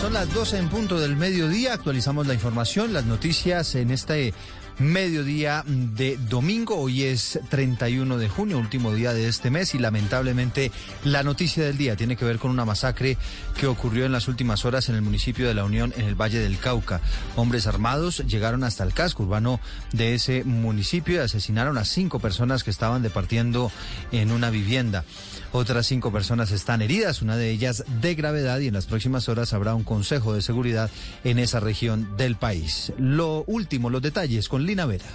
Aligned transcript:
Son 0.00 0.12
las 0.12 0.32
12 0.32 0.58
en 0.58 0.68
punto 0.68 1.00
del 1.00 1.16
mediodía, 1.16 1.74
actualizamos 1.74 2.28
la 2.28 2.34
información, 2.34 2.92
las 2.92 3.04
noticias 3.04 3.74
en 3.74 3.90
este 3.90 4.32
mediodía 4.78 5.64
de 5.66 6.16
domingo. 6.28 6.76
Hoy 6.76 7.02
es 7.02 7.40
31 7.48 8.16
de 8.16 8.28
junio, 8.28 8.58
último 8.58 8.94
día 8.94 9.12
de 9.12 9.26
este 9.26 9.50
mes 9.50 9.74
y 9.74 9.78
lamentablemente 9.78 10.70
la 11.04 11.24
noticia 11.24 11.64
del 11.64 11.76
día 11.76 11.96
tiene 11.96 12.16
que 12.16 12.24
ver 12.24 12.38
con 12.38 12.52
una 12.52 12.64
masacre 12.64 13.18
que 13.58 13.66
ocurrió 13.66 14.06
en 14.06 14.12
las 14.12 14.28
últimas 14.28 14.64
horas 14.64 14.88
en 14.88 14.94
el 14.94 15.02
municipio 15.02 15.48
de 15.48 15.54
La 15.54 15.64
Unión, 15.64 15.92
en 15.96 16.04
el 16.04 16.14
Valle 16.14 16.38
del 16.38 16.58
Cauca. 16.58 17.00
Hombres 17.34 17.66
armados 17.66 18.18
llegaron 18.18 18.62
hasta 18.62 18.84
el 18.84 18.94
casco 18.94 19.24
urbano 19.24 19.58
de 19.92 20.14
ese 20.14 20.44
municipio 20.44 21.16
y 21.16 21.18
asesinaron 21.18 21.76
a 21.76 21.84
cinco 21.84 22.20
personas 22.20 22.62
que 22.62 22.70
estaban 22.70 23.02
departiendo 23.02 23.72
en 24.12 24.30
una 24.30 24.50
vivienda. 24.50 25.04
Otras 25.52 25.86
cinco 25.86 26.12
personas 26.12 26.50
están 26.50 26.82
heridas, 26.82 27.22
una 27.22 27.36
de 27.36 27.50
ellas 27.50 27.84
de 28.00 28.14
gravedad 28.14 28.58
y 28.58 28.68
en 28.68 28.74
las 28.74 28.86
próximas 28.86 29.28
horas 29.28 29.54
habrá 29.54 29.74
un 29.74 29.84
consejo 29.84 30.34
de 30.34 30.42
seguridad 30.42 30.90
en 31.24 31.38
esa 31.38 31.58
región 31.58 32.16
del 32.16 32.36
país. 32.36 32.92
Lo 32.98 33.44
último, 33.46 33.88
los 33.88 34.02
detalles 34.02 34.48
con 34.48 34.66
Lina 34.66 34.84
Vera. 34.84 35.06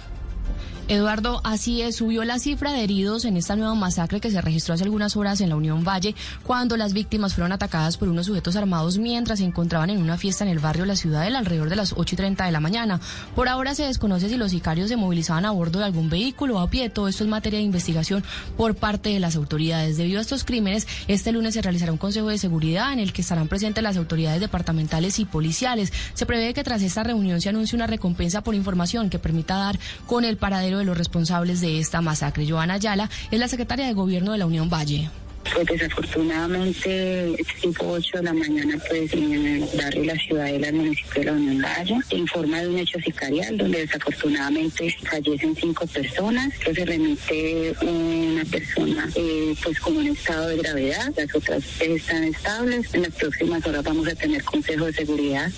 Eduardo, 0.86 1.40
así 1.44 1.80
es, 1.80 1.96
subió 1.96 2.24
la 2.24 2.38
cifra 2.38 2.70
de 2.70 2.84
heridos 2.84 3.24
en 3.24 3.38
esta 3.38 3.56
nueva 3.56 3.74
masacre 3.74 4.20
que 4.20 4.30
se 4.30 4.42
registró 4.42 4.74
hace 4.74 4.84
algunas 4.84 5.16
horas 5.16 5.40
en 5.40 5.48
la 5.48 5.56
Unión 5.56 5.82
Valle, 5.82 6.14
cuando 6.42 6.76
las 6.76 6.92
víctimas 6.92 7.34
fueron 7.34 7.52
atacadas 7.52 7.96
por 7.96 8.10
unos 8.10 8.26
sujetos 8.26 8.54
armados 8.54 8.98
mientras 8.98 9.38
se 9.38 9.46
encontraban 9.46 9.88
en 9.88 10.02
una 10.02 10.18
fiesta 10.18 10.44
en 10.44 10.50
el 10.50 10.58
barrio 10.58 10.84
La 10.84 10.94
Ciudadela 10.94 11.38
alrededor 11.38 11.70
de 11.70 11.76
las 11.76 11.94
8 11.96 12.14
y 12.14 12.16
30 12.16 12.44
de 12.44 12.52
la 12.52 12.60
mañana. 12.60 13.00
Por 13.34 13.48
ahora 13.48 13.74
se 13.74 13.84
desconoce 13.84 14.28
si 14.28 14.36
los 14.36 14.50
sicarios 14.50 14.90
se 14.90 14.96
movilizaban 14.96 15.46
a 15.46 15.52
bordo 15.52 15.78
de 15.78 15.86
algún 15.86 16.10
vehículo 16.10 16.56
o 16.56 16.58
a 16.58 16.68
pie. 16.68 16.90
Todo 16.90 17.08
esto 17.08 17.24
es 17.24 17.30
materia 17.30 17.60
de 17.60 17.64
investigación 17.64 18.22
por 18.58 18.74
parte 18.74 19.08
de 19.08 19.20
las 19.20 19.36
autoridades. 19.36 19.96
Debido 19.96 20.18
a 20.18 20.22
estos 20.22 20.44
crímenes, 20.44 20.86
este 21.08 21.32
lunes 21.32 21.54
se 21.54 21.62
realizará 21.62 21.92
un 21.92 21.98
consejo 21.98 22.28
de 22.28 22.36
seguridad 22.36 22.92
en 22.92 22.98
el 22.98 23.14
que 23.14 23.22
estarán 23.22 23.48
presentes 23.48 23.82
las 23.82 23.96
autoridades 23.96 24.40
departamentales 24.40 25.18
y 25.18 25.24
policiales. 25.24 25.94
Se 26.12 26.26
prevé 26.26 26.52
que 26.52 26.62
tras 26.62 26.82
esta 26.82 27.04
reunión 27.04 27.40
se 27.40 27.48
anuncie 27.48 27.74
una 27.74 27.86
recompensa 27.86 28.42
por 28.42 28.54
información 28.54 29.08
que 29.08 29.18
permita 29.18 29.56
dar 29.56 29.78
con 30.06 30.26
el 30.26 30.36
paradero 30.36 30.73
de 30.78 30.84
los 30.84 30.96
responsables 30.96 31.60
de 31.60 31.78
esta 31.78 32.00
masacre. 32.00 32.48
Joana 32.48 32.74
Ayala 32.74 33.10
es 33.30 33.38
la 33.38 33.48
secretaria 33.48 33.86
de 33.86 33.92
Gobierno 33.92 34.32
de 34.32 34.38
la 34.38 34.46
Unión 34.46 34.68
Valle. 34.68 35.10
Pues 35.52 35.66
desafortunadamente, 35.66 37.36
tipo 37.60 37.86
8 37.86 38.18
de 38.18 38.22
la 38.22 38.32
mañana, 38.32 38.78
pues 38.88 39.12
en 39.12 39.32
el 39.32 39.68
barrio 39.76 40.04
La 40.04 40.16
Ciudadela, 40.16 40.68
el 40.68 40.74
municipio 40.74 41.20
de 41.20 41.24
la 41.24 41.32
Unión 41.32 41.62
Valle, 41.62 41.98
informa 42.10 42.60
de 42.60 42.68
un 42.68 42.78
hecho 42.78 42.98
sicarial 43.00 43.58
donde 43.58 43.80
desafortunadamente 43.80 44.96
fallecen 45.08 45.54
cinco 45.54 45.86
personas, 45.86 46.58
que 46.58 46.74
se 46.74 46.84
remite 46.84 47.74
una 47.82 48.44
persona 48.44 49.08
eh, 49.14 49.54
pues 49.62 49.78
con 49.80 49.96
un 49.96 50.08
estado 50.08 50.48
de 50.48 50.56
gravedad, 50.56 51.12
las 51.16 51.34
otras 51.34 51.62
están 51.80 52.24
estables. 52.24 52.94
En 52.94 53.02
las 53.02 53.12
próximas 53.12 53.64
horas 53.66 53.84
vamos 53.84 54.08
a 54.08 54.14
tener 54.14 54.42
consejo 54.44 54.86
de 54.86 54.92
seguridad. 54.94 55.52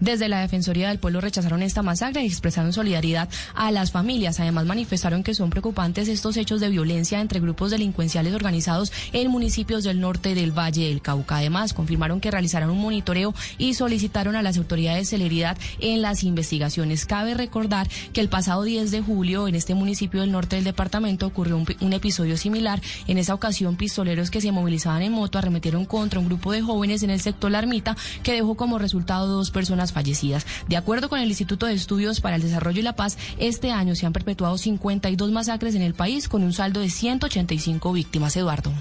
Desde 0.00 0.28
la 0.28 0.40
Defensoría 0.40 0.88
del 0.88 0.98
Pueblo 0.98 1.20
rechazaron 1.20 1.62
esta 1.62 1.82
masacre 1.82 2.22
y 2.22 2.26
expresaron 2.26 2.72
solidaridad 2.72 3.28
a 3.54 3.70
las 3.70 3.90
familias. 3.90 4.40
Además, 4.40 4.66
manifestaron 4.66 5.22
que 5.22 5.34
son 5.34 5.50
preocupantes 5.50 6.08
estos 6.08 6.36
hechos 6.36 6.60
de 6.60 6.68
violencia 6.68 7.20
entre 7.20 7.40
grupos 7.40 7.70
delincuenciales 7.70 8.34
organizados 8.34 8.92
en 9.12 9.30
municipios 9.30 9.84
del 9.84 10.00
norte 10.00 10.34
del 10.34 10.56
Valle 10.56 10.88
del 10.88 11.00
Cauca. 11.00 11.38
Además, 11.38 11.72
confirmaron 11.72 12.20
que 12.20 12.30
realizarán 12.30 12.70
un 12.70 12.80
monitoreo 12.80 13.34
y 13.58 13.74
solicitaron 13.74 14.36
a 14.36 14.42
las 14.42 14.56
autoridades 14.56 15.08
celeridad 15.08 15.56
en 15.78 16.02
las 16.02 16.24
investigaciones. 16.24 17.06
Cabe 17.06 17.34
recordar 17.34 17.88
que 18.12 18.20
el 18.20 18.28
pasado 18.28 18.62
10 18.62 18.90
de 18.90 19.00
julio 19.00 19.48
en 19.48 19.54
este 19.54 19.74
municipio 19.74 20.20
del 20.20 20.32
norte 20.32 20.56
del 20.56 20.64
departamento 20.64 21.26
ocurrió 21.26 21.56
un, 21.56 21.92
episodio 21.92 22.36
similar. 22.36 22.80
En 23.06 23.18
esa 23.18 23.34
ocasión, 23.34 23.76
pistoleros 23.76 24.30
que 24.30 24.40
se 24.40 24.52
movilizaban 24.52 25.02
en 25.02 25.12
moto 25.12 25.38
arremetieron 25.38 25.84
contra 25.84 26.18
un 26.18 26.26
grupo 26.26 26.52
de 26.52 26.62
jóvenes 26.62 27.02
en 27.02 27.10
el 27.10 27.20
sector 27.20 27.50
La 27.50 27.60
Ermita 27.60 27.96
que 28.22 28.32
dejó 28.32 28.56
como 28.56 28.78
resultado 28.78 29.26
dos 29.28 29.50
personas 29.50 29.83
fallecidas. 29.92 30.46
De 30.68 30.76
acuerdo 30.76 31.08
con 31.08 31.20
el 31.20 31.28
Instituto 31.28 31.66
de 31.66 31.74
Estudios 31.74 32.20
para 32.20 32.36
el 32.36 32.42
Desarrollo 32.42 32.80
y 32.80 32.82
la 32.82 32.96
Paz, 32.96 33.18
este 33.38 33.70
año 33.70 33.94
se 33.94 34.06
han 34.06 34.12
perpetuado 34.12 34.58
52 34.58 35.30
masacres 35.30 35.74
en 35.74 35.82
el 35.82 35.94
país 35.94 36.28
con 36.28 36.42
un 36.42 36.52
saldo 36.52 36.80
de 36.80 36.90
185 36.90 37.92
víctimas. 37.92 38.36
Eduardo. 38.36 38.72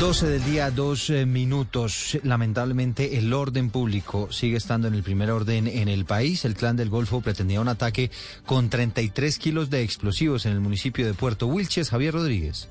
12 0.00 0.26
del 0.28 0.44
día, 0.44 0.70
dos 0.70 1.10
eh, 1.10 1.26
minutos. 1.26 2.18
Lamentablemente 2.22 3.18
el 3.18 3.32
orden 3.32 3.70
público 3.70 4.30
sigue 4.30 4.56
estando 4.56 4.86
en 4.86 4.94
el 4.94 5.02
primer 5.02 5.30
orden 5.30 5.66
en 5.66 5.88
el 5.88 6.04
país. 6.04 6.44
El 6.44 6.54
clan 6.54 6.76
del 6.76 6.88
Golfo 6.88 7.20
pretendía 7.20 7.60
un 7.60 7.68
ataque 7.68 8.10
con 8.46 8.70
33 8.70 9.38
kilos 9.38 9.70
de 9.70 9.82
explosivos 9.82 10.46
en 10.46 10.52
el 10.52 10.60
municipio 10.60 11.04
de 11.04 11.14
Puerto 11.14 11.46
Wilches. 11.46 11.90
Javier 11.90 12.14
Rodríguez. 12.14 12.68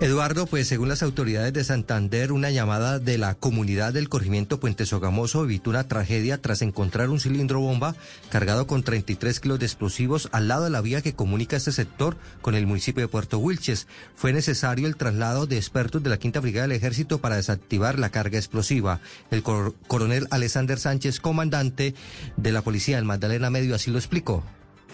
Eduardo, 0.00 0.46
pues 0.46 0.66
según 0.66 0.88
las 0.88 1.04
autoridades 1.04 1.52
de 1.52 1.62
Santander, 1.62 2.32
una 2.32 2.50
llamada 2.50 2.98
de 2.98 3.16
la 3.16 3.36
comunidad 3.36 3.92
del 3.92 4.08
corregimiento 4.08 4.58
Puente 4.58 4.86
Sogamoso 4.86 5.44
evitó 5.44 5.70
una 5.70 5.86
tragedia 5.86 6.42
tras 6.42 6.62
encontrar 6.62 7.10
un 7.10 7.20
cilindro 7.20 7.60
bomba 7.60 7.94
cargado 8.28 8.66
con 8.66 8.82
33 8.82 9.38
kilos 9.38 9.60
de 9.60 9.66
explosivos 9.66 10.28
al 10.32 10.48
lado 10.48 10.64
de 10.64 10.70
la 10.70 10.80
vía 10.80 11.00
que 11.00 11.14
comunica 11.14 11.56
este 11.56 11.70
sector 11.70 12.16
con 12.42 12.56
el 12.56 12.66
municipio 12.66 13.02
de 13.02 13.08
Puerto 13.08 13.38
Wilches. 13.38 13.86
Fue 14.16 14.32
necesario 14.32 14.88
el 14.88 14.96
traslado 14.96 15.46
de 15.46 15.58
expertos 15.58 16.02
de 16.02 16.10
la 16.10 16.18
Quinta 16.18 16.40
Brigada 16.40 16.66
del 16.66 16.76
Ejército 16.76 17.20
para 17.20 17.36
desactivar 17.36 18.00
la 18.00 18.10
carga 18.10 18.36
explosiva. 18.36 19.00
El 19.30 19.44
cor 19.44 19.76
coronel 19.86 20.26
Alexander 20.30 20.78
Sánchez, 20.78 21.20
comandante 21.20 21.94
de 22.36 22.52
la 22.52 22.62
Policía 22.62 22.96
del 22.96 23.04
Magdalena 23.04 23.48
Medio, 23.48 23.76
así 23.76 23.92
lo 23.92 23.98
explicó 23.98 24.42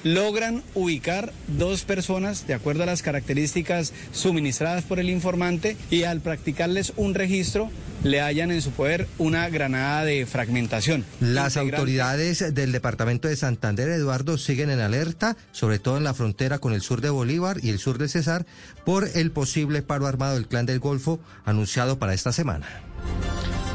logran 0.05 0.63
ubicar 0.75 1.33
dos 1.47 1.85
personas 1.85 2.47
de 2.47 2.55
acuerdo 2.55 2.83
a 2.83 2.87
las 2.87 3.03
características 3.03 3.93
suministradas 4.13 4.85
por 4.85 4.99
el 4.99 5.11
informante 5.11 5.77
y 5.91 6.05
al 6.05 6.21
practicarles 6.21 6.93
un 6.97 7.15
registro 7.15 7.71
le 8.03 8.21
hallan 8.21 8.51
en 8.51 8.63
su 8.63 8.71
poder 8.71 9.07
una 9.19 9.49
granada 9.51 10.05
de 10.05 10.25
fragmentación. 10.27 11.05
Las 11.21 11.57
autoridades 11.57 12.55
del 12.55 12.73
departamento 12.73 13.29
de 13.29 13.37
Santander, 13.37 13.89
Eduardo, 13.91 14.39
siguen 14.39 14.71
en 14.71 14.81
alerta, 14.81 15.37
sobre 15.53 15.79
todo 15.79 15.99
en 15.99 16.05
la 16.05 16.15
frontera 16.15 16.59
con 16.59 16.73
el 16.73 16.81
sur 16.81 17.01
de 17.01 17.11
Bolívar 17.11 17.59
y 17.63 17.71
el 17.71 17.79
sur 17.79 17.99
de 17.99 18.09
Cesar, 18.09 18.47
por 18.85 19.09
el 19.15 19.31
posible 19.31 19.83
paro 19.83 20.07
armado 20.07 20.35
del 20.35 20.49
Clan 20.49 20.67
del 20.67 20.81
Golfo 20.81 21.21
anunciado 21.45 21.99
para 21.99 22.15
esta 22.15 22.33
semana. 22.33 22.67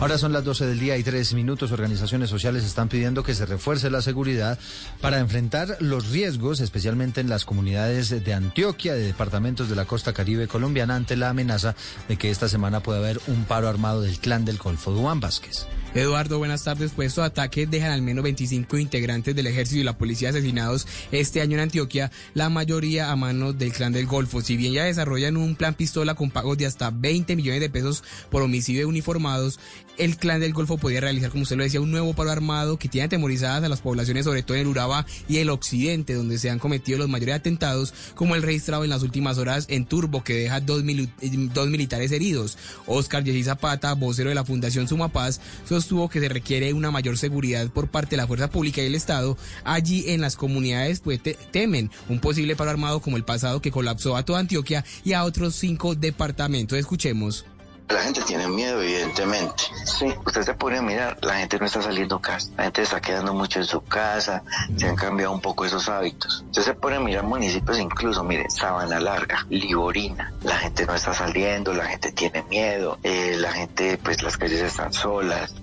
Ahora 0.02 0.18
son 0.18 0.34
las 0.34 0.44
12 0.44 0.66
del 0.66 0.80
día 0.80 0.98
y 0.98 1.04
tres 1.04 1.34
minutos. 1.34 1.72
Organizaciones 1.72 2.30
sociales 2.30 2.66
están 2.66 2.90
pidiendo 2.90 3.24
que 3.24 3.34
se 3.34 3.46
refuerce 3.46 3.90
la 3.90 4.02
seguridad 4.02 4.60
para 5.00 5.20
enfrentar 5.20 5.78
los 5.80 6.10
riesgos, 6.10 6.60
especialmente 6.60 7.22
en 7.22 7.30
las 7.30 7.46
comunidades 7.46 8.10
de 8.24 8.34
Antioquia, 8.34 8.94
de 8.94 9.04
departamentos 9.04 9.70
de 9.70 9.76
la 9.76 9.86
costa 9.86 10.14
caribe 10.14 10.50
colombiana, 10.50 10.98
ante 10.98 11.16
la 11.16 11.30
amenaza 11.30 11.76
de 12.10 12.18
que 12.18 12.30
esta 12.30 12.50
semana 12.50 12.82
pueda 12.82 13.00
haber 13.00 13.22
un 13.28 13.46
paro 13.46 13.70
armado 13.70 14.02
del 14.02 14.20
clan 14.20 14.44
del 14.44 14.58
Golfo. 14.58 14.92
Duan 14.92 15.22
Vázquez. 15.22 15.66
Eduardo, 15.96 16.40
buenas 16.40 16.66
tardes. 16.66 16.92
Pues 16.94 17.08
estos 17.08 17.24
ataques 17.24 17.72
dejan 17.72 17.92
al 17.92 18.02
menos 18.02 18.22
25 18.22 18.78
integrantes 18.80 19.34
del 19.34 19.48
ejército 19.48 19.80
y 19.80 19.86
la 19.86 19.98
policía 19.98 20.28
asesinados 20.28 20.86
este 21.14 21.40
año 21.40 21.54
en 21.54 21.62
Antioquia, 21.62 22.12
la 22.34 22.50
mayoría 22.50 23.12
a 23.12 23.16
manos 23.16 23.58
del 23.58 23.72
clan 23.72 23.94
del 23.94 24.06
Golfo. 24.06 24.42
Si 24.42 24.58
bien 24.58 24.74
ya 24.74 24.84
desarrollan 24.84 25.38
un 25.38 25.56
plan 25.56 25.74
pistola 25.74 26.14
con 26.14 26.32
pagos 26.32 26.58
de 26.58 26.66
hasta 26.66 26.92
20 26.92 27.38
millones 27.38 27.62
de 27.62 27.70
pesos 27.70 28.04
por 28.30 28.42
homicidio 28.42 28.82
de 28.82 28.86
uniformados, 28.88 29.58
el 29.98 30.18
clan 30.18 30.42
del 30.42 30.52
Golfo 30.52 30.78
podía 30.78 31.00
realizar, 31.00 31.32
como 31.32 31.44
usted 31.44 31.56
lo 31.56 31.64
decía, 31.64 31.80
un 31.80 31.92
nuevo 31.92 32.14
paro 32.14 32.30
armado 32.30 32.78
que 32.78 32.90
tiene 32.90 33.06
atemorizadas 33.06 33.64
a 33.64 33.70
las 33.70 33.80
poblaciones, 33.80 34.26
sobre 34.26 34.44
todo 34.44 34.58
en 34.58 34.64
el 34.64 34.68
Urabá 34.68 35.06
y 35.30 35.38
el 35.38 35.50
occidente, 35.50 36.14
donde 36.14 36.38
se 36.38 36.50
han 36.50 36.60
cometido 36.60 36.98
los 36.98 37.08
mayores 37.08 37.36
atentados, 37.36 37.94
como 38.16 38.36
el 38.36 38.42
registrado 38.42 38.84
en 38.84 38.90
las 38.90 39.04
últimas 39.04 39.38
horas 39.38 39.66
en 39.70 39.86
Turbo, 39.86 40.26
que 40.26 40.34
deja 40.34 40.60
dos, 40.60 40.84
mil 40.84 41.10
dos 41.54 41.70
militares 41.70 42.12
heridos. 42.12 42.58
Oscar 42.86 43.24
Jessy 43.24 43.46
Zapata, 43.46 43.94
vocero 43.94 44.28
de 44.28 44.36
la 44.36 44.44
Fundación 44.44 44.90
Sumapaz, 44.90 45.40
sostuvo 45.86 46.10
que 46.10 46.20
se 46.20 46.30
requiere 46.30 46.74
una 46.74 46.90
mayor 46.90 47.16
seguridad 47.16 47.70
por 47.70 47.90
parte 47.90 48.12
de 48.12 48.18
la 48.18 48.26
fuerza 48.26 48.50
pública 48.50 48.82
y 48.82 48.88
el 48.88 48.96
Estado. 48.96 49.38
Allí 49.64 50.06
en 50.08 50.20
las 50.20 50.36
comunidades 50.36 51.00
pues, 51.00 51.22
te 51.22 51.36
temen 51.36 51.92
un 52.10 52.20
posible 52.20 52.56
paro 52.56 52.72
armado 52.72 53.02
como 53.02 53.18
el 53.18 53.24
pasado 53.24 53.62
que 53.62 53.70
colapsó 53.70 54.18
a 54.18 54.26
toda 54.26 54.40
Antioquia 54.40 54.84
y 55.04 55.14
a 55.14 55.24
otros 55.24 55.54
cinco 55.56 55.94
departamentos. 55.94 56.80
Escuchemos. 56.80 57.46
La 57.88 58.02
gente 58.02 58.22
tiene 58.24 58.48
miedo, 58.48 58.82
evidentemente. 58.82 59.64
Sí, 59.86 60.08
usted 60.26 60.42
se 60.42 60.56
pone 60.56 60.80
a 60.80 60.82
mirar, 60.82 61.20
la 61.22 61.36
gente 61.36 61.60
no 61.60 61.68
está 61.68 61.84
saliendo 61.84 62.20
casa, 62.20 62.50
la 62.58 62.64
gente 62.64 62.82
está 62.82 63.00
quedando 63.00 63.32
mucho 63.36 63.60
en 63.60 63.66
su 63.66 63.80
casa, 63.82 64.42
se 64.76 64.88
han 64.88 64.96
cambiado 64.96 65.32
un 65.32 65.40
poco 65.40 65.66
esos 65.66 65.88
hábitos. 65.88 66.44
Usted 66.48 66.64
se 66.64 66.74
pone 66.74 66.96
a 66.96 67.00
mirar 67.00 67.26
municipios 67.26 67.78
incluso, 67.78 68.24
mire, 68.24 68.50
Sabana 68.50 69.00
Larga, 69.00 69.46
Liborina, 69.52 70.34
la 70.42 70.58
gente 70.58 70.88
no 70.88 70.96
está 70.96 71.14
saliendo, 71.14 71.74
la 71.74 71.86
gente 71.86 72.12
tiene 72.12 72.42
miedo, 72.50 72.98
eh, 73.04 73.36
la 73.38 73.52
gente, 73.52 74.00
pues 74.04 74.24
las 74.24 74.36
calles 74.36 74.62
están 74.62 74.92
solas, 74.92 75.54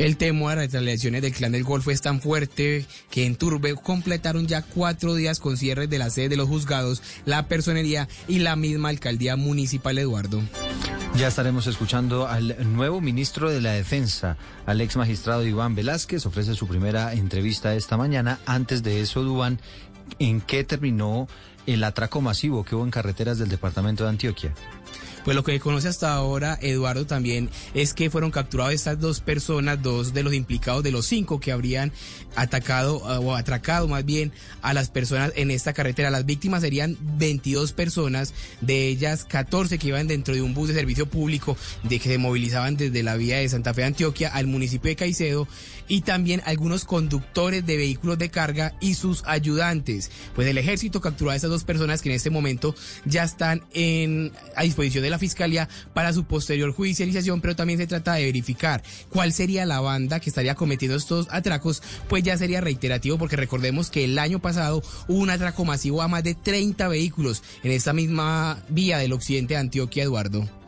El 0.00 0.16
temor 0.16 0.52
a 0.52 0.54
las 0.54 0.72
retaliaciones 0.72 1.20
del 1.20 1.34
clan 1.34 1.52
del 1.52 1.62
Golfo 1.62 1.90
es 1.90 2.00
tan 2.00 2.22
fuerte 2.22 2.86
que 3.10 3.26
en 3.26 3.36
Turbe 3.36 3.74
completaron 3.74 4.46
ya 4.46 4.62
cuatro 4.62 5.14
días 5.14 5.40
con 5.40 5.58
cierres 5.58 5.90
de 5.90 5.98
la 5.98 6.08
sede 6.08 6.30
de 6.30 6.36
los 6.38 6.48
juzgados, 6.48 7.02
la 7.26 7.48
personería 7.48 8.08
y 8.26 8.38
la 8.38 8.56
misma 8.56 8.88
alcaldía 8.88 9.36
municipal, 9.36 9.98
Eduardo. 9.98 10.40
Ya 11.18 11.28
estaremos 11.28 11.66
escuchando 11.66 12.26
al 12.26 12.74
nuevo 12.74 13.02
ministro 13.02 13.50
de 13.50 13.60
la 13.60 13.72
Defensa, 13.72 14.38
al 14.64 14.80
ex 14.80 14.96
magistrado 14.96 15.46
Iván 15.46 15.74
Velázquez. 15.74 16.24
Ofrece 16.24 16.54
su 16.54 16.66
primera 16.66 17.12
entrevista 17.12 17.74
esta 17.74 17.98
mañana. 17.98 18.38
Antes 18.46 18.82
de 18.82 19.02
eso, 19.02 19.22
Dubán, 19.22 19.60
¿en 20.18 20.40
qué 20.40 20.64
terminó 20.64 21.28
el 21.66 21.84
atraco 21.84 22.22
masivo 22.22 22.64
que 22.64 22.74
hubo 22.74 22.84
en 22.84 22.90
carreteras 22.90 23.38
del 23.38 23.50
departamento 23.50 24.04
de 24.04 24.10
Antioquia? 24.10 24.54
Pues 25.24 25.34
lo 25.34 25.44
que 25.44 25.60
conoce 25.60 25.88
hasta 25.88 26.14
ahora 26.14 26.58
Eduardo 26.62 27.06
también 27.06 27.50
es 27.74 27.94
que 27.94 28.10
fueron 28.10 28.30
capturadas 28.30 28.74
estas 28.74 29.00
dos 29.00 29.20
personas, 29.20 29.82
dos 29.82 30.14
de 30.14 30.22
los 30.22 30.32
implicados 30.32 30.82
de 30.82 30.92
los 30.92 31.06
cinco 31.06 31.40
que 31.40 31.52
habrían 31.52 31.92
atacado 32.36 32.98
eh, 32.98 33.18
o 33.22 33.34
atracado 33.34 33.86
más 33.88 34.04
bien 34.04 34.32
a 34.62 34.72
las 34.72 34.88
personas 34.88 35.32
en 35.36 35.50
esta 35.50 35.72
carretera. 35.72 36.10
Las 36.10 36.26
víctimas 36.26 36.62
serían 36.62 36.96
22 37.18 37.72
personas, 37.72 38.34
de 38.60 38.88
ellas 38.88 39.24
14 39.24 39.78
que 39.78 39.88
iban 39.88 40.08
dentro 40.08 40.34
de 40.34 40.42
un 40.42 40.54
bus 40.54 40.68
de 40.68 40.74
servicio 40.74 41.06
público 41.06 41.56
de 41.82 41.98
que 41.98 42.08
se 42.08 42.18
movilizaban 42.18 42.76
desde 42.76 43.02
la 43.02 43.16
vía 43.16 43.38
de 43.38 43.48
Santa 43.48 43.74
Fe 43.74 43.84
Antioquia 43.84 44.28
al 44.28 44.46
municipio 44.46 44.88
de 44.88 44.96
Caicedo 44.96 45.46
y 45.90 46.02
también 46.02 46.40
algunos 46.46 46.84
conductores 46.84 47.66
de 47.66 47.76
vehículos 47.76 48.16
de 48.16 48.30
carga 48.30 48.74
y 48.80 48.94
sus 48.94 49.24
ayudantes. 49.26 50.10
Pues 50.36 50.46
el 50.46 50.56
ejército 50.56 51.00
capturó 51.00 51.32
a 51.32 51.36
esas 51.36 51.50
dos 51.50 51.64
personas 51.64 52.00
que 52.00 52.08
en 52.08 52.14
este 52.14 52.30
momento 52.30 52.76
ya 53.04 53.24
están 53.24 53.64
en, 53.74 54.32
a 54.54 54.62
disposición 54.62 55.02
de 55.02 55.10
la 55.10 55.18
fiscalía 55.18 55.68
para 55.92 56.12
su 56.12 56.24
posterior 56.24 56.72
judicialización, 56.72 57.40
pero 57.40 57.56
también 57.56 57.80
se 57.80 57.88
trata 57.88 58.14
de 58.14 58.24
verificar 58.24 58.84
cuál 59.10 59.32
sería 59.32 59.66
la 59.66 59.80
banda 59.80 60.20
que 60.20 60.30
estaría 60.30 60.54
cometiendo 60.54 60.96
estos 60.96 61.26
atracos, 61.30 61.82
pues 62.08 62.22
ya 62.22 62.38
sería 62.38 62.60
reiterativo 62.60 63.18
porque 63.18 63.34
recordemos 63.34 63.90
que 63.90 64.04
el 64.04 64.16
año 64.20 64.38
pasado 64.38 64.84
hubo 65.08 65.18
un 65.18 65.30
atraco 65.30 65.64
masivo 65.64 66.02
a 66.02 66.08
más 66.08 66.22
de 66.22 66.36
30 66.36 66.86
vehículos 66.86 67.42
en 67.64 67.72
esta 67.72 67.92
misma 67.92 68.62
vía 68.68 68.98
del 68.98 69.12
occidente 69.12 69.54
de 69.54 69.60
Antioquia, 69.60 70.04
Eduardo. 70.04 70.59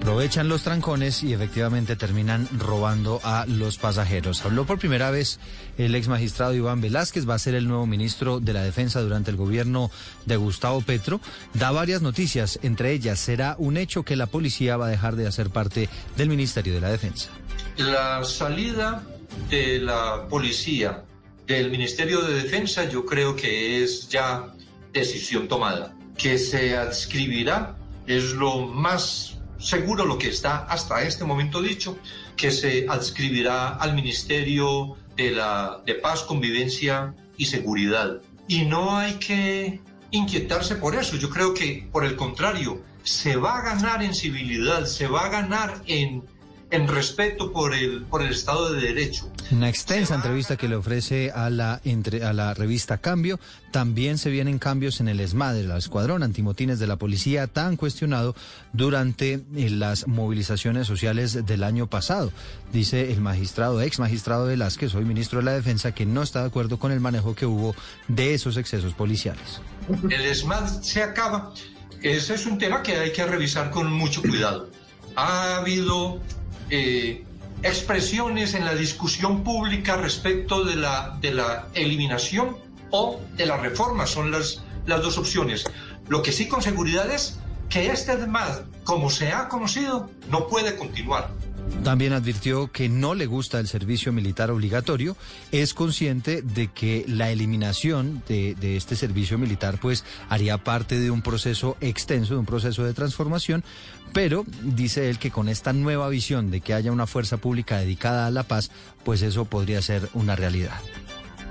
Aprovechan 0.00 0.48
los 0.48 0.62
trancones 0.62 1.22
y 1.22 1.32
efectivamente 1.32 1.96
terminan 1.96 2.48
robando 2.58 3.20
a 3.24 3.44
los 3.46 3.76
pasajeros. 3.78 4.44
Habló 4.44 4.64
por 4.64 4.78
primera 4.78 5.10
vez 5.10 5.40
el 5.78 5.94
ex 5.94 6.08
magistrado 6.08 6.54
Iván 6.54 6.80
Velázquez, 6.80 7.28
va 7.28 7.34
a 7.34 7.38
ser 7.38 7.54
el 7.54 7.66
nuevo 7.66 7.86
ministro 7.86 8.38
de 8.38 8.52
la 8.52 8.62
Defensa 8.62 9.00
durante 9.00 9.30
el 9.30 9.36
gobierno 9.36 9.90
de 10.24 10.36
Gustavo 10.36 10.80
Petro. 10.80 11.20
Da 11.54 11.72
varias 11.72 12.02
noticias, 12.02 12.58
entre 12.62 12.92
ellas 12.92 13.18
será 13.18 13.56
un 13.58 13.76
hecho 13.76 14.04
que 14.04 14.16
la 14.16 14.26
policía 14.26 14.76
va 14.76 14.86
a 14.86 14.90
dejar 14.90 15.16
de 15.16 15.26
hacer 15.26 15.50
parte 15.50 15.88
del 16.16 16.28
Ministerio 16.28 16.74
de 16.74 16.80
la 16.80 16.90
Defensa. 16.90 17.30
La 17.76 18.22
salida 18.24 19.02
de 19.50 19.80
la 19.80 20.26
policía 20.28 21.04
del 21.46 21.70
Ministerio 21.70 22.22
de 22.22 22.34
Defensa 22.42 22.88
yo 22.88 23.04
creo 23.04 23.34
que 23.36 23.82
es 23.82 24.08
ya 24.08 24.52
decisión 24.92 25.48
tomada. 25.48 25.94
Que 26.16 26.38
se 26.38 26.76
adscribirá 26.76 27.76
es 28.06 28.32
lo 28.32 28.66
más 28.66 29.36
seguro 29.58 30.04
lo 30.04 30.18
que 30.18 30.28
está 30.28 30.64
hasta 30.64 31.02
este 31.02 31.24
momento 31.24 31.62
dicho, 31.62 31.98
que 32.36 32.50
se 32.50 32.86
adscribirá 32.88 33.68
al 33.76 33.94
Ministerio 33.94 34.96
de, 35.16 35.30
la, 35.30 35.80
de 35.84 35.94
Paz, 35.94 36.22
Convivencia 36.22 37.14
y 37.36 37.46
Seguridad. 37.46 38.20
Y 38.48 38.64
no 38.64 38.96
hay 38.96 39.14
que 39.14 39.80
inquietarse 40.10 40.76
por 40.76 40.94
eso. 40.94 41.16
Yo 41.16 41.30
creo 41.30 41.54
que, 41.54 41.88
por 41.90 42.04
el 42.04 42.16
contrario, 42.16 42.82
se 43.02 43.36
va 43.36 43.58
a 43.58 43.62
ganar 43.62 44.02
en 44.02 44.14
civilidad, 44.14 44.84
se 44.84 45.06
va 45.06 45.26
a 45.26 45.28
ganar 45.28 45.82
en 45.86 46.24
en 46.70 46.88
respeto 46.88 47.52
por 47.52 47.74
el, 47.74 48.02
por 48.02 48.22
el 48.22 48.30
Estado 48.30 48.72
de 48.72 48.80
Derecho. 48.80 49.30
Una 49.52 49.68
extensa 49.68 50.16
entrevista 50.16 50.56
que 50.56 50.68
le 50.68 50.74
ofrece 50.74 51.30
a 51.30 51.48
la, 51.48 51.80
entre, 51.84 52.24
a 52.24 52.32
la 52.32 52.54
revista 52.54 52.98
Cambio. 52.98 53.38
También 53.70 54.18
se 54.18 54.30
vienen 54.30 54.58
cambios 54.58 55.00
en 55.00 55.08
el 55.08 55.20
ESMAD, 55.20 55.58
el 55.58 55.70
escuadrón 55.72 56.22
antimotines 56.22 56.78
de 56.78 56.86
la 56.88 56.96
policía, 56.96 57.46
tan 57.46 57.76
cuestionado 57.76 58.34
durante 58.72 59.44
eh, 59.54 59.70
las 59.70 60.08
movilizaciones 60.08 60.86
sociales 60.86 61.46
del 61.46 61.62
año 61.62 61.86
pasado. 61.86 62.32
Dice 62.72 63.12
el 63.12 63.20
magistrado, 63.20 63.80
ex 63.80 64.00
magistrado 64.00 64.46
Velázquez, 64.46 64.94
hoy 64.94 65.04
ministro 65.04 65.38
de 65.38 65.44
la 65.44 65.52
Defensa, 65.52 65.92
que 65.92 66.06
no 66.06 66.22
está 66.22 66.40
de 66.40 66.46
acuerdo 66.46 66.78
con 66.78 66.90
el 66.90 67.00
manejo 67.00 67.34
que 67.36 67.46
hubo 67.46 67.76
de 68.08 68.34
esos 68.34 68.56
excesos 68.56 68.92
policiales. 68.94 69.60
El 70.10 70.24
ESMAD 70.24 70.82
se 70.82 71.02
acaba. 71.02 71.52
Ese 72.02 72.34
es 72.34 72.46
un 72.46 72.58
tema 72.58 72.82
que 72.82 72.96
hay 72.96 73.12
que 73.12 73.24
revisar 73.24 73.70
con 73.70 73.92
mucho 73.92 74.20
cuidado. 74.20 74.68
Ha 75.14 75.56
habido 75.56 76.20
eh, 76.70 77.24
expresiones 77.62 78.54
en 78.54 78.64
la 78.64 78.74
discusión 78.74 79.42
pública 79.42 79.96
respecto 79.96 80.64
de 80.64 80.76
la, 80.76 81.16
de 81.20 81.32
la 81.32 81.66
eliminación 81.74 82.56
o 82.90 83.20
de 83.36 83.46
la 83.46 83.56
reforma. 83.56 84.06
Son 84.06 84.30
las, 84.30 84.62
las 84.86 85.02
dos 85.02 85.18
opciones. 85.18 85.64
Lo 86.08 86.22
que 86.22 86.32
sí 86.32 86.48
con 86.48 86.62
seguridad 86.62 87.10
es 87.10 87.38
que 87.68 87.90
este 87.90 88.16
DMAD, 88.16 88.62
como 88.84 89.10
se 89.10 89.32
ha 89.32 89.48
conocido, 89.48 90.10
no 90.30 90.46
puede 90.46 90.76
continuar. 90.76 91.30
También 91.84 92.12
advirtió 92.12 92.70
que 92.72 92.88
no 92.88 93.14
le 93.14 93.26
gusta 93.26 93.60
el 93.60 93.68
servicio 93.68 94.12
militar 94.12 94.50
obligatorio, 94.50 95.16
es 95.52 95.72
consciente 95.72 96.42
de 96.42 96.68
que 96.68 97.04
la 97.06 97.30
eliminación 97.30 98.22
de, 98.28 98.76
este 98.76 98.96
servicio 98.96 99.38
militar 99.38 99.78
pues 99.80 100.04
haría 100.28 100.58
parte 100.58 100.98
de 100.98 101.10
un 101.10 101.22
proceso 101.22 101.76
extenso, 101.80 102.34
de 102.34 102.40
un 102.40 102.46
proceso 102.46 102.84
de 102.84 102.92
transformación, 102.92 103.62
pero 104.12 104.44
dice 104.62 105.08
él 105.10 105.18
que 105.18 105.30
con 105.30 105.48
esta 105.48 105.72
nueva 105.72 106.08
visión 106.08 106.50
de 106.50 106.60
que 106.60 106.74
haya 106.74 106.90
una 106.90 107.06
fuerza 107.06 107.36
pública 107.36 107.78
dedicada 107.78 108.26
a 108.26 108.30
la 108.30 108.42
paz, 108.42 108.70
pues 109.04 109.22
eso 109.22 109.44
podría 109.44 109.80
ser 109.80 110.08
una 110.14 110.34
realidad. 110.34 110.80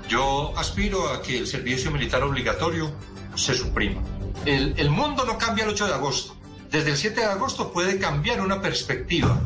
Yo 0.08 0.56
aspiro 0.56 1.08
a 1.08 1.22
que 1.22 1.38
el 1.38 1.46
servicio 1.46 1.90
militar 1.90 2.22
obligatorio 2.22 2.92
se 3.34 3.54
suprima. 3.54 4.02
El, 4.44 4.74
el 4.76 4.90
mundo 4.90 5.24
no 5.24 5.38
cambia 5.38 5.64
el 5.64 5.70
8 5.70 5.86
de 5.86 5.94
agosto. 5.94 6.36
Desde 6.70 6.90
el 6.90 6.96
7 6.96 7.20
de 7.20 7.26
agosto 7.26 7.72
puede 7.72 7.98
cambiar 7.98 8.40
una 8.40 8.60
perspectiva, 8.60 9.40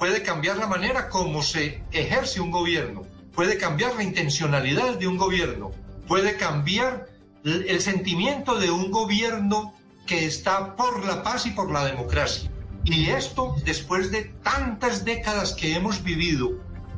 puede 0.00 0.22
cambiar 0.22 0.56
la 0.56 0.66
manera 0.66 1.10
como 1.10 1.42
se 1.42 1.82
ejerce 1.92 2.40
un 2.40 2.50
gobierno, 2.50 3.02
puede 3.34 3.58
cambiar 3.58 3.94
la 3.96 4.02
intencionalidad 4.02 4.94
de 4.94 5.06
un 5.06 5.18
gobierno, 5.18 5.72
puede 6.08 6.38
cambiar 6.38 7.06
el 7.44 7.80
sentimiento 7.82 8.58
de 8.58 8.70
un 8.70 8.90
gobierno 8.90 9.74
que 10.06 10.24
está 10.24 10.74
por 10.74 11.04
la 11.04 11.22
paz 11.22 11.44
y 11.44 11.50
por 11.50 11.70
la 11.70 11.84
democracia. 11.84 12.50
Y 12.84 13.10
esto, 13.10 13.54
después 13.66 14.10
de 14.10 14.32
tantas 14.42 15.04
décadas 15.04 15.52
que 15.52 15.74
hemos 15.74 16.02
vivido 16.02 16.52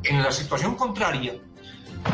en 0.05 0.23
la 0.23 0.31
situación 0.31 0.75
contraria, 0.75 1.33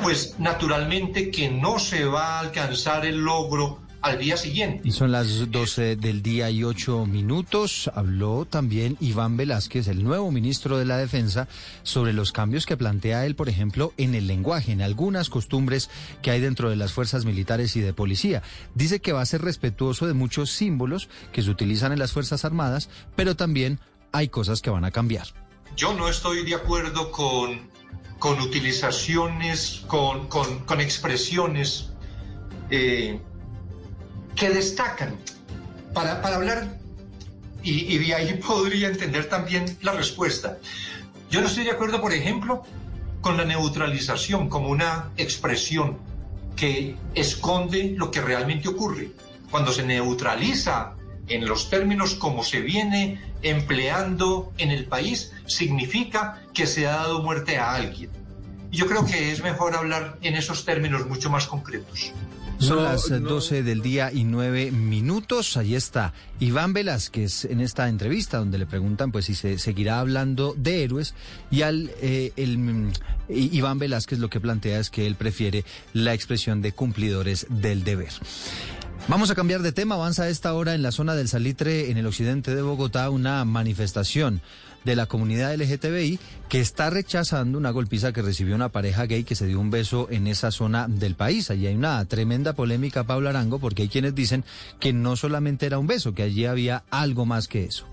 pues 0.02 0.40
naturalmente 0.40 1.30
que 1.30 1.52
no 1.52 1.78
se 1.78 2.06
va 2.06 2.38
a 2.38 2.40
alcanzar 2.40 3.06
el 3.06 3.20
logro 3.20 3.80
al 4.02 4.18
día 4.18 4.38
siguiente. 4.38 4.82
Y 4.88 4.92
son 4.92 5.12
las 5.12 5.52
12 5.52 5.96
del 5.96 6.22
día 6.22 6.50
y 6.50 6.64
8 6.64 7.06
minutos. 7.06 7.90
Habló 7.94 8.46
también 8.46 8.98
Iván 9.00 9.38
Velázquez, 9.38 9.88
el 9.88 10.04
nuevo 10.04 10.32
ministro 10.32 10.78
de 10.78 10.86
la 10.86 10.98
Defensa, 10.98 11.48
sobre 11.84 12.14
los 12.14 12.32
cambios 12.32 12.66
que 12.66 12.78
plantea 12.78 13.26
él, 13.26 13.36
por 13.36 13.50
ejemplo, 13.50 13.94
en 13.98 14.16
el 14.16 14.28
lenguaje, 14.28 14.72
en 14.72 14.82
algunas 14.82 15.30
costumbres 15.30 15.90
que 16.22 16.32
hay 16.32 16.40
dentro 16.40 16.70
de 16.70 16.76
las 16.76 16.94
fuerzas 16.94 17.26
militares 17.26 17.76
y 17.76 17.82
de 17.82 17.94
policía. 17.94 18.42
Dice 18.76 19.00
que 19.00 19.14
va 19.14 19.22
a 19.22 19.26
ser 19.26 19.42
respetuoso 19.42 20.08
de 20.08 20.14
muchos 20.14 20.52
símbolos 20.52 21.10
que 21.32 21.42
se 21.42 21.50
utilizan 21.50 21.92
en 21.92 22.00
las 22.00 22.12
Fuerzas 22.12 22.46
Armadas, 22.46 22.90
pero 23.16 23.36
también 23.36 23.80
hay 24.12 24.30
cosas 24.30 24.62
que 24.62 24.70
van 24.70 24.86
a 24.86 24.92
cambiar. 24.92 25.28
Yo 25.76 25.94
no 25.94 26.10
estoy 26.10 26.46
de 26.46 26.56
acuerdo 26.56 27.12
con, 27.12 27.70
con 28.18 28.40
utilizaciones, 28.40 29.84
con, 29.88 30.28
con, 30.28 30.60
con 30.66 30.82
expresiones. 30.82 31.90
Eh, 32.72 33.20
que 34.40 34.50
destacan 34.50 35.18
para, 35.94 36.22
para 36.22 36.38
hablar, 36.38 36.80
y, 37.62 37.98
de 37.98 38.16
ahí 38.16 38.34
podría 38.36 38.88
entender 38.88 39.28
también 39.28 39.78
la 39.82 39.92
respuesta. 39.92 40.58
Yo 41.30 41.42
no 41.42 41.48
estoy 41.48 41.66
de 41.66 41.72
acuerdo, 41.72 42.00
por 42.00 42.14
ejemplo, 42.14 42.64
con 43.20 43.36
la 43.36 43.44
neutralización 43.44 44.48
como 44.48 44.70
una 44.70 45.12
expresión 45.18 45.98
que 46.56 46.96
esconde 47.16 47.94
lo 47.98 48.12
que 48.12 48.22
realmente 48.22 48.70
ocurre. 48.70 49.12
Cuando 49.52 49.74
se 49.74 49.84
neutraliza 49.84 50.96
en 51.28 51.46
los 51.46 51.70
términos 51.70 52.16
como 52.16 52.46
se 52.46 52.62
viene 52.62 53.22
empleando 53.42 54.54
en 54.58 54.72
el 54.72 54.86
país, 54.86 55.34
significa 55.48 56.44
que 56.54 56.66
se 56.66 56.88
ha 56.88 56.92
dado 56.92 57.22
muerte 57.22 57.58
a 57.58 57.74
alguien. 57.76 58.10
Yo 58.72 58.88
creo 58.88 59.06
que 59.06 59.32
es 59.34 59.44
mejor 59.44 59.76
hablar 59.76 60.18
en 60.22 60.36
esos 60.36 60.64
términos 60.64 61.08
mucho 61.08 61.30
más 61.30 61.46
concretos. 61.46 62.14
Son 62.60 62.84
las 62.84 63.10
12 63.10 63.64
del 63.64 63.82
día 63.82 64.12
y 64.12 64.26
9 64.26 64.72
minutos. 64.72 65.56
Ahí 65.56 65.76
está 65.76 66.14
Iván 66.40 66.74
Velázquez 66.74 67.46
en 67.46 67.62
esta 67.62 67.88
entrevista 67.88 68.38
donde 68.38 68.58
le 68.58 68.66
preguntan 68.66 69.12
pues 69.12 69.26
si 69.26 69.36
se 69.36 69.58
seguirá 69.58 70.00
hablando 70.00 70.54
de 70.58 70.84
héroes 70.84 71.16
y 71.50 71.62
al 71.62 71.90
eh, 72.02 72.34
el, 72.36 72.58
mm, 72.58 72.92
Iván 73.30 73.80
Velázquez 73.80 74.20
lo 74.20 74.30
que 74.30 74.42
plantea 74.42 74.80
es 74.80 74.90
que 74.90 75.08
él 75.08 75.16
prefiere 75.16 75.64
la 75.94 76.14
expresión 76.14 76.62
de 76.62 76.74
cumplidores 76.74 77.48
del 77.50 77.84
deber. 77.86 78.12
Vamos 79.08 79.32
a 79.32 79.36
cambiar 79.36 79.62
de 79.62 79.72
tema. 79.72 79.96
Avanza 79.96 80.24
a 80.24 80.30
esta 80.30 80.54
hora 80.54 80.76
en 80.76 80.84
la 80.84 80.92
zona 80.92 81.16
del 81.16 81.30
Salitre, 81.30 81.90
en 81.90 81.98
el 81.98 82.06
occidente 82.06 82.54
de 82.54 82.62
Bogotá, 82.62 83.10
una 83.10 83.44
manifestación 83.46 84.42
de 84.84 84.96
la 84.96 85.06
comunidad 85.06 85.54
LGTBI 85.56 86.20
que 86.48 86.60
está 86.60 86.90
rechazando 86.90 87.58
una 87.58 87.72
golpiza 87.72 88.14
que 88.14 88.22
recibió 88.22 88.56
una 88.56 88.70
pareja 88.70 89.06
gay 89.06 89.24
que 89.24 89.36
se 89.36 89.46
dio 89.46 89.60
un 89.60 89.72
beso 89.72 90.08
en 90.10 90.28
esa 90.28 90.52
zona 90.52 90.88
del 90.88 91.16
país. 91.16 91.52
Allí 91.52 91.68
hay 91.68 91.76
una 91.76 92.04
tremenda 92.06 92.54
polémica, 92.54 93.04
Pablo 93.04 93.30
Arango, 93.30 93.60
porque 93.60 93.84
hay 93.84 93.90
quienes 93.90 94.16
dicen 94.16 94.44
que 94.80 94.94
no 94.94 95.16
solamente 95.16 95.66
era 95.66 95.80
un 95.80 95.88
beso, 95.88 96.14
que 96.14 96.24
allí 96.24 96.46
había 96.46 96.84
algo 96.90 97.26
más 97.26 97.48
que 97.48 97.66
eso. 97.66 97.86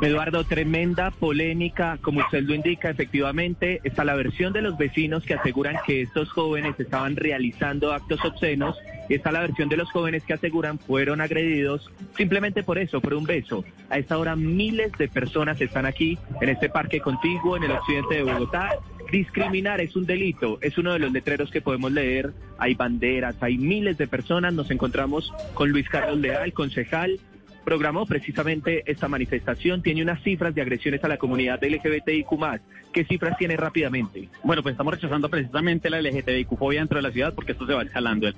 Eduardo, 0.00 0.42
tremenda 0.42 1.12
polémica, 1.12 1.96
como 2.02 2.20
usted 2.22 2.42
lo 2.42 2.54
indica, 2.54 2.90
efectivamente 2.90 3.80
está 3.84 4.04
la 4.04 4.16
versión 4.16 4.52
de 4.52 4.60
los 4.60 4.76
vecinos 4.76 5.22
que 5.22 5.34
aseguran 5.34 5.76
que 5.86 6.02
estos 6.02 6.28
jóvenes 6.30 6.74
estaban 6.80 7.14
realizando 7.14 7.92
actos 7.92 8.18
obscenos, 8.24 8.76
está 9.14 9.32
la 9.32 9.40
versión 9.40 9.68
de 9.68 9.76
los 9.76 9.90
jóvenes 9.90 10.24
que 10.24 10.32
aseguran 10.32 10.78
fueron 10.78 11.20
agredidos 11.20 11.90
simplemente 12.16 12.62
por 12.62 12.78
eso, 12.78 13.00
por 13.00 13.14
un 13.14 13.24
beso. 13.24 13.64
A 13.90 13.98
esta 13.98 14.18
hora 14.18 14.36
miles 14.36 14.92
de 14.98 15.08
personas 15.08 15.60
están 15.60 15.86
aquí 15.86 16.18
en 16.40 16.48
este 16.48 16.68
parque 16.68 17.00
contiguo 17.00 17.56
en 17.56 17.64
el 17.64 17.72
occidente 17.72 18.16
de 18.16 18.22
Bogotá. 18.22 18.70
Discriminar 19.10 19.80
es 19.80 19.94
un 19.94 20.06
delito, 20.06 20.58
es 20.62 20.78
uno 20.78 20.92
de 20.92 20.98
los 20.98 21.12
letreros 21.12 21.50
que 21.50 21.60
podemos 21.60 21.92
leer. 21.92 22.32
Hay 22.58 22.74
banderas, 22.74 23.36
hay 23.42 23.58
miles 23.58 23.98
de 23.98 24.06
personas. 24.06 24.54
Nos 24.54 24.70
encontramos 24.70 25.32
con 25.54 25.70
Luis 25.70 25.88
Carlos 25.88 26.18
Leal, 26.18 26.52
concejal 26.52 27.20
programó 27.64 28.06
precisamente 28.06 28.82
esta 28.90 29.08
manifestación. 29.08 29.82
Tiene 29.82 30.02
unas 30.02 30.22
cifras 30.22 30.54
de 30.54 30.62
agresiones 30.62 31.02
a 31.04 31.08
la 31.08 31.16
comunidad 31.16 31.62
LGBTIQ+. 31.62 32.60
¿Qué 32.92 33.04
cifras 33.04 33.36
tiene 33.38 33.56
rápidamente? 33.56 34.28
Bueno, 34.42 34.62
pues 34.62 34.72
estamos 34.72 34.94
rechazando 34.94 35.28
precisamente 35.28 35.88
la 35.88 36.00
LGBTIQ-fobia 36.00 36.80
dentro 36.80 36.98
de 36.98 37.02
la 37.02 37.12
ciudad 37.12 37.34
porque 37.34 37.52
esto 37.52 37.66
se 37.66 37.74
va 37.74 37.82
escalando. 37.82 38.28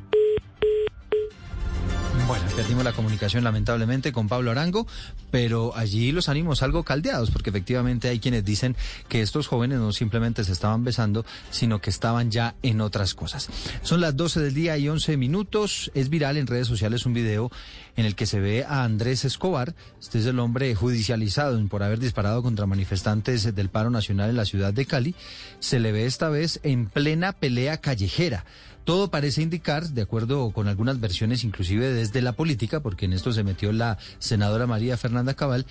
Bueno, 2.26 2.46
perdimos 2.56 2.84
la 2.84 2.92
comunicación 2.94 3.44
lamentablemente 3.44 4.10
con 4.10 4.28
Pablo 4.28 4.50
Arango, 4.50 4.86
pero 5.30 5.76
allí 5.76 6.10
los 6.10 6.30
ánimos 6.30 6.62
algo 6.62 6.82
caldeados, 6.82 7.30
porque 7.30 7.50
efectivamente 7.50 8.08
hay 8.08 8.18
quienes 8.18 8.46
dicen 8.46 8.76
que 9.08 9.20
estos 9.20 9.46
jóvenes 9.46 9.78
no 9.78 9.92
simplemente 9.92 10.42
se 10.42 10.52
estaban 10.52 10.84
besando, 10.84 11.26
sino 11.50 11.82
que 11.82 11.90
estaban 11.90 12.30
ya 12.30 12.54
en 12.62 12.80
otras 12.80 13.14
cosas. 13.14 13.50
Son 13.82 14.00
las 14.00 14.16
12 14.16 14.40
del 14.40 14.54
día 14.54 14.78
y 14.78 14.88
11 14.88 15.18
minutos. 15.18 15.90
Es 15.94 16.08
viral 16.08 16.38
en 16.38 16.46
redes 16.46 16.66
sociales 16.66 17.04
un 17.04 17.12
video 17.12 17.50
en 17.96 18.06
el 18.06 18.14
que 18.14 18.24
se 18.24 18.40
ve 18.40 18.64
a 18.64 18.84
Andrés 18.84 19.26
Escobar. 19.26 19.74
Este 20.00 20.18
es 20.18 20.24
el 20.24 20.38
hombre 20.38 20.74
judicializado 20.74 21.62
por 21.68 21.82
haber 21.82 21.98
disparado 21.98 22.42
contra 22.42 22.64
manifestantes 22.64 23.54
del 23.54 23.68
paro 23.68 23.90
nacional 23.90 24.30
en 24.30 24.36
la 24.36 24.46
ciudad 24.46 24.72
de 24.72 24.86
Cali. 24.86 25.14
Se 25.60 25.78
le 25.78 25.92
ve 25.92 26.06
esta 26.06 26.30
vez 26.30 26.58
en 26.62 26.86
plena 26.86 27.32
pelea 27.32 27.76
callejera. 27.76 28.46
Todo 28.84 29.10
parece 29.10 29.42
indicar, 29.42 29.88
de 29.88 30.02
acuerdo 30.02 30.50
con 30.50 30.68
algunas 30.68 31.00
versiones, 31.00 31.42
inclusive 31.42 31.92
desde 31.92 32.20
la 32.20 32.32
política, 32.32 32.80
porque 32.80 33.06
en 33.06 33.14
esto 33.14 33.32
se 33.32 33.42
metió 33.42 33.72
la 33.72 33.98
senadora 34.18 34.66
María 34.66 34.96
Fernanda 34.98 35.34
Cabal, 35.34 35.64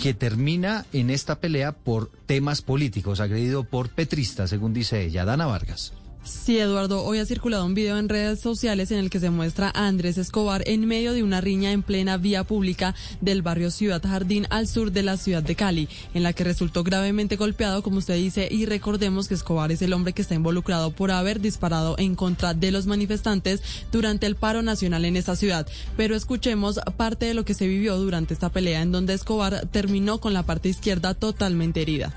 que 0.00 0.14
termina 0.14 0.86
en 0.92 1.10
esta 1.10 1.40
pelea 1.40 1.72
por 1.72 2.10
temas 2.26 2.62
políticos, 2.62 3.20
agredido 3.20 3.64
por 3.64 3.90
petristas, 3.90 4.50
según 4.50 4.72
dice 4.72 5.04
ella, 5.04 5.24
Dana 5.24 5.46
Vargas. 5.46 5.92
Sí, 6.24 6.58
Eduardo, 6.58 7.04
hoy 7.04 7.18
ha 7.18 7.26
circulado 7.26 7.66
un 7.66 7.74
video 7.74 7.98
en 7.98 8.08
redes 8.08 8.40
sociales 8.40 8.90
en 8.90 8.98
el 8.98 9.10
que 9.10 9.20
se 9.20 9.28
muestra 9.28 9.70
a 9.74 9.86
Andrés 9.86 10.16
Escobar 10.16 10.62
en 10.66 10.86
medio 10.86 11.12
de 11.12 11.22
una 11.22 11.42
riña 11.42 11.70
en 11.70 11.82
plena 11.82 12.16
vía 12.16 12.44
pública 12.44 12.94
del 13.20 13.42
barrio 13.42 13.70
Ciudad 13.70 14.02
Jardín 14.02 14.46
al 14.48 14.66
sur 14.66 14.90
de 14.90 15.02
la 15.02 15.18
ciudad 15.18 15.42
de 15.42 15.54
Cali, 15.54 15.86
en 16.14 16.22
la 16.22 16.32
que 16.32 16.42
resultó 16.42 16.82
gravemente 16.82 17.36
golpeado, 17.36 17.82
como 17.82 17.98
usted 17.98 18.16
dice, 18.16 18.48
y 18.50 18.64
recordemos 18.64 19.28
que 19.28 19.34
Escobar 19.34 19.70
es 19.70 19.82
el 19.82 19.92
hombre 19.92 20.14
que 20.14 20.22
está 20.22 20.34
involucrado 20.34 20.92
por 20.92 21.10
haber 21.10 21.40
disparado 21.40 21.94
en 21.98 22.14
contra 22.14 22.54
de 22.54 22.72
los 22.72 22.86
manifestantes 22.86 23.62
durante 23.92 24.26
el 24.26 24.36
paro 24.36 24.62
nacional 24.62 25.04
en 25.04 25.16
esa 25.16 25.36
ciudad. 25.36 25.66
Pero 25.94 26.16
escuchemos 26.16 26.80
parte 26.96 27.26
de 27.26 27.34
lo 27.34 27.44
que 27.44 27.52
se 27.52 27.68
vivió 27.68 27.98
durante 27.98 28.32
esta 28.32 28.48
pelea 28.48 28.80
en 28.80 28.92
donde 28.92 29.12
Escobar 29.12 29.66
terminó 29.66 30.20
con 30.20 30.32
la 30.32 30.42
parte 30.42 30.70
izquierda 30.70 31.12
totalmente 31.12 31.82
herida. 31.82 32.14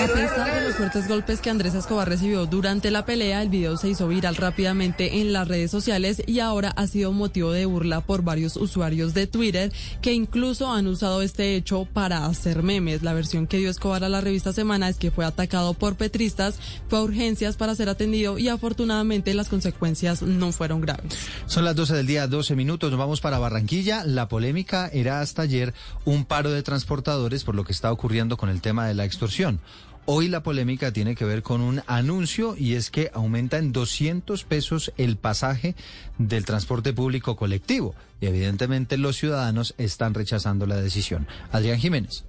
A 0.00 0.06
pesar 0.06 0.54
de 0.54 0.60
los 0.62 0.69
fuertes 0.80 1.08
golpes 1.08 1.42
que 1.42 1.50
Andrés 1.50 1.74
Escobar 1.74 2.08
recibió 2.08 2.46
durante 2.46 2.90
la 2.90 3.04
pelea, 3.04 3.42
el 3.42 3.50
video 3.50 3.76
se 3.76 3.90
hizo 3.90 4.08
viral 4.08 4.34
rápidamente 4.34 5.20
en 5.20 5.30
las 5.30 5.46
redes 5.46 5.70
sociales 5.70 6.22
y 6.26 6.40
ahora 6.40 6.70
ha 6.70 6.86
sido 6.86 7.12
motivo 7.12 7.52
de 7.52 7.66
burla 7.66 8.00
por 8.00 8.22
varios 8.22 8.56
usuarios 8.56 9.12
de 9.12 9.26
Twitter 9.26 9.70
que 10.00 10.14
incluso 10.14 10.72
han 10.72 10.86
usado 10.86 11.20
este 11.20 11.54
hecho 11.54 11.84
para 11.84 12.24
hacer 12.24 12.62
memes. 12.62 13.02
La 13.02 13.12
versión 13.12 13.46
que 13.46 13.58
dio 13.58 13.68
Escobar 13.68 14.04
a 14.04 14.08
la 14.08 14.22
revista 14.22 14.54
Semana 14.54 14.88
es 14.88 14.96
que 14.96 15.10
fue 15.10 15.26
atacado 15.26 15.74
por 15.74 15.96
petristas, 15.96 16.58
fue 16.88 16.98
a 16.98 17.02
urgencias 17.02 17.56
para 17.56 17.74
ser 17.74 17.90
atendido 17.90 18.38
y 18.38 18.48
afortunadamente 18.48 19.34
las 19.34 19.50
consecuencias 19.50 20.22
no 20.22 20.50
fueron 20.50 20.80
graves. 20.80 21.14
Son 21.44 21.66
las 21.66 21.76
12 21.76 21.94
del 21.94 22.06
día, 22.06 22.26
12 22.26 22.56
minutos, 22.56 22.90
nos 22.90 22.98
vamos 22.98 23.20
para 23.20 23.38
Barranquilla. 23.38 24.02
La 24.04 24.28
polémica 24.28 24.88
era 24.90 25.20
hasta 25.20 25.42
ayer 25.42 25.74
un 26.06 26.24
paro 26.24 26.50
de 26.50 26.62
transportadores 26.62 27.44
por 27.44 27.54
lo 27.54 27.64
que 27.64 27.72
está 27.72 27.92
ocurriendo 27.92 28.38
con 28.38 28.48
el 28.48 28.62
tema 28.62 28.86
de 28.86 28.94
la 28.94 29.04
extorsión. 29.04 29.60
Hoy 30.06 30.28
la 30.28 30.42
polémica 30.42 30.92
tiene 30.92 31.14
que 31.14 31.24
ver 31.24 31.42
con 31.42 31.60
un 31.60 31.82
anuncio 31.86 32.56
y 32.56 32.74
es 32.74 32.90
que 32.90 33.10
aumenta 33.14 33.58
en 33.58 33.72
200 33.72 34.44
pesos 34.44 34.92
el 34.96 35.16
pasaje 35.16 35.76
del 36.18 36.44
transporte 36.44 36.92
público 36.92 37.36
colectivo. 37.36 37.94
Y 38.20 38.26
evidentemente 38.26 38.98
los 38.98 39.16
ciudadanos 39.16 39.74
están 39.78 40.14
rechazando 40.14 40.66
la 40.66 40.80
decisión. 40.80 41.28
Adrián 41.52 41.78
Jiménez. 41.78 42.24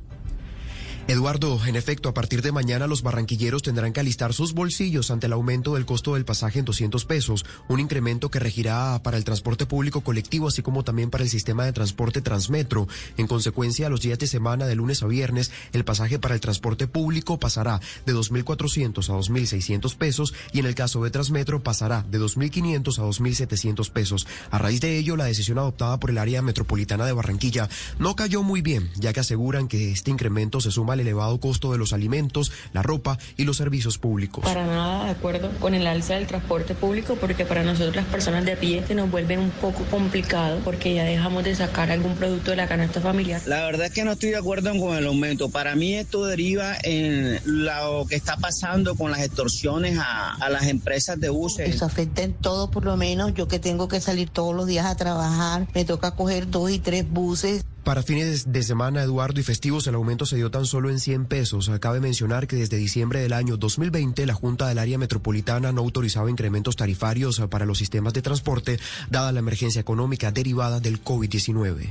Eduardo, 1.11 1.59
en 1.65 1.75
efecto, 1.75 2.07
a 2.07 2.13
partir 2.13 2.41
de 2.41 2.53
mañana 2.53 2.87
los 2.87 3.01
barranquilleros 3.01 3.63
tendrán 3.63 3.91
que 3.91 3.99
alistar 3.99 4.33
sus 4.33 4.53
bolsillos 4.53 5.11
ante 5.11 5.25
el 5.25 5.33
aumento 5.33 5.73
del 5.73 5.85
costo 5.85 6.13
del 6.13 6.23
pasaje 6.23 6.59
en 6.59 6.63
200 6.63 7.03
pesos, 7.03 7.45
un 7.67 7.81
incremento 7.81 8.31
que 8.31 8.39
regirá 8.39 8.97
para 9.03 9.17
el 9.17 9.25
transporte 9.25 9.65
público 9.65 9.99
colectivo, 10.05 10.47
así 10.47 10.61
como 10.61 10.85
también 10.85 11.09
para 11.09 11.25
el 11.25 11.29
sistema 11.29 11.65
de 11.65 11.73
transporte 11.73 12.21
Transmetro. 12.21 12.87
En 13.17 13.27
consecuencia, 13.27 13.87
a 13.87 13.89
los 13.89 13.99
días 13.99 14.19
de 14.19 14.27
semana, 14.27 14.67
de 14.67 14.75
lunes 14.75 15.03
a 15.03 15.07
viernes, 15.07 15.51
el 15.73 15.83
pasaje 15.83 16.17
para 16.17 16.33
el 16.33 16.39
transporte 16.39 16.87
público 16.87 17.37
pasará 17.37 17.81
de 18.05 18.15
2.400 18.15 19.09
a 19.09 19.13
2.600 19.13 19.97
pesos 19.97 20.33
y 20.53 20.59
en 20.59 20.65
el 20.65 20.75
caso 20.75 21.03
de 21.03 21.11
Transmetro 21.11 21.61
pasará 21.61 22.05
de 22.09 22.21
2.500 22.21 22.99
a 22.99 23.03
2.700 23.03 23.91
pesos. 23.91 24.27
A 24.49 24.59
raíz 24.59 24.79
de 24.79 24.97
ello, 24.97 25.17
la 25.17 25.25
decisión 25.25 25.57
adoptada 25.57 25.99
por 25.99 26.09
el 26.09 26.19
área 26.19 26.41
metropolitana 26.41 27.05
de 27.05 27.11
Barranquilla 27.11 27.67
no 27.99 28.15
cayó 28.15 28.43
muy 28.43 28.61
bien, 28.61 28.89
ya 28.95 29.11
que 29.11 29.19
aseguran 29.19 29.67
que 29.67 29.91
este 29.91 30.09
incremento 30.09 30.61
se 30.61 30.71
suma 30.71 30.93
al 30.93 31.00
elevado 31.01 31.39
costo 31.39 31.71
de 31.71 31.77
los 31.77 31.93
alimentos, 31.93 32.51
la 32.73 32.81
ropa 32.81 33.17
y 33.37 33.43
los 33.43 33.57
servicios 33.57 33.97
públicos. 33.97 34.43
Para 34.43 34.65
nada 34.65 35.05
de 35.05 35.11
acuerdo 35.11 35.49
con 35.59 35.73
el 35.73 35.87
alza 35.87 36.15
del 36.15 36.27
transporte 36.27 36.75
público 36.75 37.15
porque 37.19 37.45
para 37.45 37.63
nosotros 37.63 37.95
las 37.95 38.05
personas 38.05 38.45
de 38.45 38.53
a 38.53 38.59
pie 38.59 38.83
se 38.87 38.95
nos 38.95 39.09
vuelve 39.09 39.37
un 39.37 39.51
poco 39.51 39.83
complicado 39.85 40.59
porque 40.63 40.93
ya 40.93 41.03
dejamos 41.03 41.43
de 41.43 41.55
sacar 41.55 41.91
algún 41.91 42.15
producto 42.15 42.51
de 42.51 42.57
la 42.57 42.67
canasta 42.67 43.01
familiar. 43.01 43.41
La 43.45 43.63
verdad 43.63 43.87
es 43.87 43.93
que 43.93 44.03
no 44.03 44.13
estoy 44.13 44.29
de 44.29 44.37
acuerdo 44.37 44.71
con 44.79 44.95
el 44.95 45.07
aumento. 45.07 45.49
Para 45.49 45.75
mí 45.75 45.95
esto 45.95 46.25
deriva 46.25 46.75
en 46.83 47.39
lo 47.45 48.05
que 48.07 48.15
está 48.15 48.37
pasando 48.37 48.95
con 48.95 49.11
las 49.11 49.21
extorsiones 49.21 49.97
a, 49.97 50.35
a 50.35 50.49
las 50.49 50.67
empresas 50.67 51.19
de 51.19 51.29
buses. 51.29 51.73
Eso 51.73 51.85
afecta 51.85 52.21
en 52.21 52.33
todo, 52.33 52.71
por 52.71 52.85
lo 52.85 52.97
menos 52.97 53.33
yo 53.33 53.47
que 53.47 53.59
tengo 53.59 53.87
que 53.87 53.99
salir 54.01 54.29
todos 54.29 54.55
los 54.55 54.67
días 54.67 54.85
a 54.85 54.95
trabajar, 54.95 55.67
me 55.73 55.85
toca 55.85 56.11
coger 56.11 56.49
dos 56.49 56.71
y 56.71 56.79
tres 56.79 57.09
buses. 57.09 57.65
Para 57.83 58.03
fines 58.03 58.51
de 58.51 58.61
semana, 58.61 59.01
Eduardo, 59.01 59.39
y 59.39 59.43
festivos, 59.43 59.87
el 59.87 59.95
aumento 59.95 60.27
se 60.27 60.35
dio 60.35 60.51
tan 60.51 60.65
solo 60.65 60.91
en 60.91 60.99
100 60.99 61.25
pesos. 61.25 61.71
Cabe 61.79 61.99
mencionar 61.99 62.45
que 62.45 62.55
desde 62.55 62.77
diciembre 62.77 63.21
del 63.21 63.33
año 63.33 63.57
2020, 63.57 64.25
la 64.27 64.35
Junta 64.35 64.67
del 64.67 64.77
Área 64.77 64.99
Metropolitana 64.99 65.71
no 65.71 65.81
autorizaba 65.81 66.29
incrementos 66.29 66.75
tarifarios 66.75 67.41
para 67.49 67.65
los 67.65 67.79
sistemas 67.79 68.13
de 68.13 68.21
transporte, 68.21 68.79
dada 69.09 69.31
la 69.31 69.39
emergencia 69.39 69.81
económica 69.81 70.31
derivada 70.31 70.79
del 70.79 71.03
COVID-19. 71.03 71.89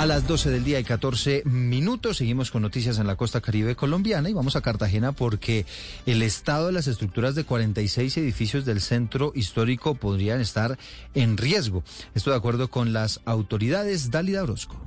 A 0.00 0.06
las 0.06 0.26
12 0.26 0.48
del 0.48 0.64
día 0.64 0.80
y 0.80 0.84
14 0.84 1.42
minutos 1.44 2.16
seguimos 2.16 2.50
con 2.50 2.62
noticias 2.62 2.98
en 2.98 3.06
la 3.06 3.16
costa 3.16 3.42
caribe 3.42 3.76
colombiana 3.76 4.30
y 4.30 4.32
vamos 4.32 4.56
a 4.56 4.62
Cartagena 4.62 5.12
porque 5.12 5.66
el 6.06 6.22
estado 6.22 6.68
de 6.68 6.72
las 6.72 6.86
estructuras 6.86 7.34
de 7.34 7.44
46 7.44 8.16
edificios 8.16 8.64
del 8.64 8.80
centro 8.80 9.30
histórico 9.34 9.96
podrían 9.96 10.40
estar 10.40 10.78
en 11.12 11.36
riesgo. 11.36 11.84
Esto 12.14 12.30
de 12.30 12.38
acuerdo 12.38 12.70
con 12.70 12.94
las 12.94 13.20
autoridades. 13.26 14.10
Dálida 14.10 14.42
Orozco. 14.42 14.80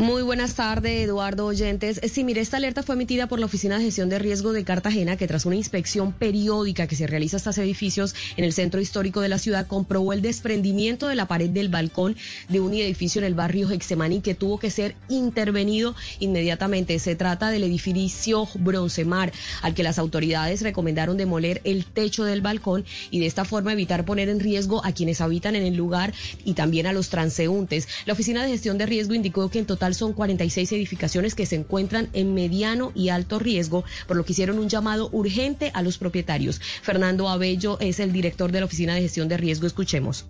Muy 0.00 0.22
buenas 0.22 0.54
tardes, 0.54 1.04
Eduardo 1.04 1.44
Oyentes. 1.44 2.00
Sí, 2.10 2.24
mire, 2.24 2.40
esta 2.40 2.56
alerta 2.56 2.82
fue 2.82 2.94
emitida 2.94 3.26
por 3.26 3.38
la 3.38 3.44
Oficina 3.44 3.76
de 3.76 3.84
Gestión 3.84 4.08
de 4.08 4.18
Riesgo 4.18 4.54
de 4.54 4.64
Cartagena, 4.64 5.18
que 5.18 5.28
tras 5.28 5.44
una 5.44 5.56
inspección 5.56 6.12
periódica 6.12 6.86
que 6.86 6.96
se 6.96 7.06
realiza 7.06 7.36
a 7.36 7.38
estos 7.38 7.58
edificios 7.58 8.14
en 8.38 8.44
el 8.44 8.54
centro 8.54 8.80
histórico 8.80 9.20
de 9.20 9.28
la 9.28 9.38
ciudad, 9.38 9.66
comprobó 9.66 10.14
el 10.14 10.22
desprendimiento 10.22 11.06
de 11.06 11.16
la 11.16 11.28
pared 11.28 11.50
del 11.50 11.68
balcón 11.68 12.16
de 12.48 12.60
un 12.60 12.72
edificio 12.72 13.18
en 13.20 13.26
el 13.26 13.34
barrio 13.34 13.70
Hexemani 13.70 14.22
que 14.22 14.34
tuvo 14.34 14.58
que 14.58 14.70
ser 14.70 14.96
intervenido 15.10 15.94
inmediatamente. 16.18 16.98
Se 16.98 17.14
trata 17.14 17.50
del 17.50 17.64
edificio 17.64 18.48
Broncemar, 18.54 19.32
al 19.60 19.74
que 19.74 19.82
las 19.82 19.98
autoridades 19.98 20.62
recomendaron 20.62 21.18
demoler 21.18 21.60
el 21.64 21.84
techo 21.84 22.24
del 22.24 22.40
balcón 22.40 22.86
y 23.10 23.20
de 23.20 23.26
esta 23.26 23.44
forma 23.44 23.74
evitar 23.74 24.06
poner 24.06 24.30
en 24.30 24.40
riesgo 24.40 24.82
a 24.82 24.92
quienes 24.92 25.20
habitan 25.20 25.56
en 25.56 25.64
el 25.64 25.76
lugar 25.76 26.14
y 26.42 26.54
también 26.54 26.86
a 26.86 26.94
los 26.94 27.10
transeúntes. 27.10 27.86
La 28.06 28.14
Oficina 28.14 28.42
de 28.42 28.48
Gestión 28.48 28.78
de 28.78 28.86
Riesgo 28.86 29.14
indicó 29.20 29.48
que 29.50 29.58
en 29.58 29.66
total 29.66 29.94
son 29.94 30.12
46 30.12 30.72
edificaciones 30.72 31.34
que 31.34 31.46
se 31.46 31.56
encuentran 31.56 32.08
en 32.12 32.34
mediano 32.34 32.90
y 32.94 33.10
alto 33.10 33.38
riesgo, 33.38 33.84
por 34.08 34.16
lo 34.16 34.24
que 34.24 34.32
hicieron 34.32 34.58
un 34.58 34.68
llamado 34.68 35.08
urgente 35.12 35.70
a 35.74 35.82
los 35.82 35.98
propietarios. 35.98 36.60
Fernando 36.82 37.28
Abello 37.28 37.78
es 37.80 38.00
el 38.00 38.12
director 38.12 38.50
de 38.50 38.60
la 38.60 38.66
Oficina 38.66 38.94
de 38.94 39.02
Gestión 39.02 39.28
de 39.28 39.36
Riesgo. 39.36 39.66
Escuchemos. 39.66 40.24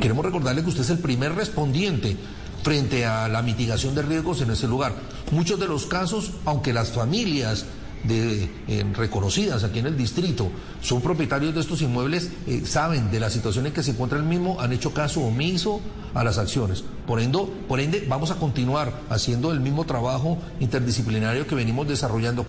Queremos 0.00 0.24
recordarle 0.24 0.62
que 0.62 0.68
usted 0.68 0.82
es 0.82 0.90
el 0.90 0.98
primer 0.98 1.34
respondiente 1.34 2.16
frente 2.62 3.06
a 3.06 3.28
la 3.28 3.42
mitigación 3.42 3.94
de 3.94 4.02
riesgos 4.02 4.42
en 4.42 4.50
ese 4.50 4.66
lugar. 4.66 4.92
Muchos 5.30 5.58
de 5.58 5.68
los 5.68 5.86
casos, 5.86 6.32
aunque 6.44 6.72
las 6.72 6.90
familias 6.90 7.64
eh, 8.08 8.84
reconocidas 8.94 9.64
aquí 9.64 9.78
en 9.78 9.86
el 9.86 9.96
distrito 9.96 10.50
son 10.80 11.00
propietarios 11.00 11.54
de 11.54 11.60
estos 11.60 11.82
inmuebles, 11.82 12.30
eh, 12.46 12.62
saben 12.64 13.10
de 13.10 13.20
la 13.20 13.30
situación 13.30 13.66
en 13.66 13.72
que 13.72 13.82
se 13.82 13.92
encuentra 13.92 14.18
el 14.18 14.24
mismo, 14.24 14.60
han 14.60 14.72
hecho 14.72 14.92
caso 14.92 15.20
omiso 15.22 15.80
a 16.14 16.24
las 16.24 16.38
acciones. 16.38 16.84
Por 17.06 17.20
ende, 17.20 17.38
por 17.68 17.80
ende, 17.80 18.04
vamos 18.08 18.30
a 18.30 18.36
continuar 18.36 18.92
haciendo 19.10 19.52
el 19.52 19.60
mismo 19.60 19.84
trabajo 19.84 20.38
interdisciplinario 20.60 21.46
que 21.46 21.54
venimos 21.54 21.88
desarrollando. 21.88 22.46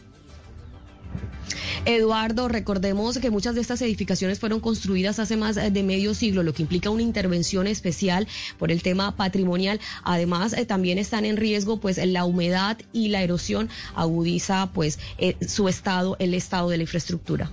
Eduardo, 1.88 2.50
recordemos 2.50 3.17
que 3.17 3.32
muchas 3.32 3.56
de 3.56 3.62
estas 3.62 3.82
edificaciones 3.82 4.39
fueron 4.39 4.60
construidas 4.60 5.20
hace 5.20 5.38
más 5.38 5.56
de 5.56 5.84
medio 5.84 6.13
siglo, 6.13 6.44
lo 6.44 6.53
que 6.53 6.62
implica 6.62 6.89
una 6.89 7.01
intervención 7.01 7.65
especial 7.65 8.27
por 8.60 8.74
el 8.74 8.82
tema 8.82 9.15
patrimonial. 9.15 9.79
Además, 10.03 10.51
eh, 10.51 10.65
también 10.65 10.98
están 10.98 11.24
en 11.24 11.38
riesgo 11.38 11.79
pues 11.79 11.98
la 12.06 12.25
humedad 12.25 12.77
y 12.91 13.08
la 13.08 13.24
erosión 13.24 13.70
agudiza 13.96 14.70
pues 14.74 15.00
eh, 15.17 15.38
su 15.48 15.70
estado, 15.70 16.17
el 16.20 16.34
estado 16.34 16.70
de 16.70 16.75
la 16.75 16.84
infraestructura. 16.84 17.51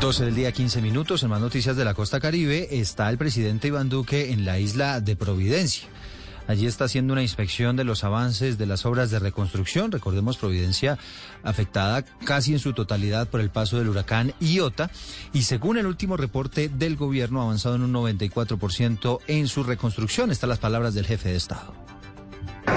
12 0.00 0.24
del 0.24 0.34
día, 0.34 0.50
15 0.50 0.80
minutos. 0.80 1.22
En 1.22 1.28
más 1.28 1.42
noticias 1.42 1.76
de 1.76 1.84
la 1.84 1.92
costa 1.92 2.20
caribe 2.20 2.80
está 2.80 3.10
el 3.10 3.18
presidente 3.18 3.68
Iván 3.68 3.90
Duque 3.90 4.32
en 4.32 4.46
la 4.46 4.58
isla 4.58 5.02
de 5.02 5.16
Providencia. 5.16 5.86
Allí 6.48 6.66
está 6.66 6.86
haciendo 6.86 7.12
una 7.12 7.22
inspección 7.22 7.76
de 7.76 7.84
los 7.84 8.04
avances 8.04 8.56
de 8.56 8.66
las 8.66 8.86
obras 8.86 9.10
de 9.10 9.18
reconstrucción. 9.18 9.92
Recordemos 9.92 10.38
Providencia 10.38 10.98
afectada 11.42 12.02
casi 12.24 12.54
en 12.54 12.58
su 12.58 12.72
totalidad 12.72 13.28
por 13.28 13.40
el 13.40 13.50
paso 13.50 13.78
del 13.78 13.88
huracán 13.88 14.32
Iota. 14.40 14.90
Y 15.34 15.42
según 15.42 15.76
el 15.76 15.86
último 15.86 16.16
reporte 16.16 16.70
del 16.70 16.96
gobierno, 16.96 17.40
ha 17.40 17.44
avanzado 17.44 17.74
en 17.74 17.82
un 17.82 17.92
94% 17.92 19.20
en 19.26 19.46
su 19.46 19.62
reconstrucción. 19.62 20.30
Están 20.30 20.48
las 20.48 20.58
palabras 20.58 20.94
del 20.94 21.06
jefe 21.06 21.28
de 21.28 21.36
Estado 21.36 21.97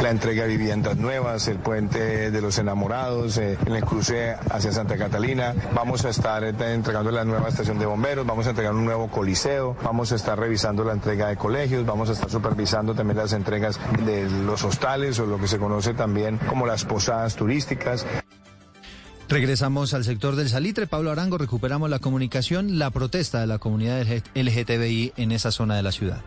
la 0.01 0.09
entrega 0.09 0.43
de 0.43 0.49
viviendas 0.49 0.97
nuevas, 0.97 1.47
el 1.47 1.59
puente 1.59 2.31
de 2.31 2.41
los 2.41 2.57
enamorados, 2.57 3.37
eh, 3.37 3.57
en 3.65 3.75
el 3.75 3.83
cruce 3.83 4.35
hacia 4.49 4.71
Santa 4.71 4.97
Catalina. 4.97 5.53
Vamos 5.73 6.05
a 6.05 6.09
estar 6.09 6.43
eh, 6.43 6.53
entregando 6.73 7.11
la 7.11 7.25
nueva 7.25 7.49
estación 7.49 7.79
de 7.79 7.85
bomberos, 7.85 8.25
vamos 8.25 8.47
a 8.47 8.51
entregar 8.51 8.73
un 8.73 8.85
nuevo 8.85 9.09
coliseo, 9.09 9.75
vamos 9.83 10.11
a 10.11 10.15
estar 10.15 10.39
revisando 10.39 10.83
la 10.83 10.93
entrega 10.93 11.27
de 11.27 11.37
colegios, 11.37 11.85
vamos 11.85 12.09
a 12.09 12.13
estar 12.13 12.29
supervisando 12.29 12.93
también 12.93 13.17
las 13.17 13.33
entregas 13.33 13.79
de 14.05 14.29
los 14.29 14.63
hostales 14.63 15.19
o 15.19 15.25
lo 15.25 15.39
que 15.39 15.47
se 15.47 15.57
conoce 15.57 15.93
también 15.93 16.37
como 16.37 16.65
las 16.65 16.85
posadas 16.85 17.35
turísticas. 17.35 18.05
Regresamos 19.31 19.93
al 19.93 20.03
sector 20.03 20.35
del 20.35 20.49
salitre. 20.49 20.87
Pablo 20.87 21.09
Arango, 21.09 21.37
recuperamos 21.37 21.89
la 21.89 21.99
comunicación, 21.99 22.77
la 22.77 22.89
protesta 22.89 23.39
de 23.39 23.47
la 23.47 23.59
comunidad 23.59 24.05
LGTBI 24.35 25.13
en 25.15 25.31
esa 25.31 25.51
zona 25.51 25.77
de 25.77 25.83
la 25.83 25.93
ciudad. 25.93 26.21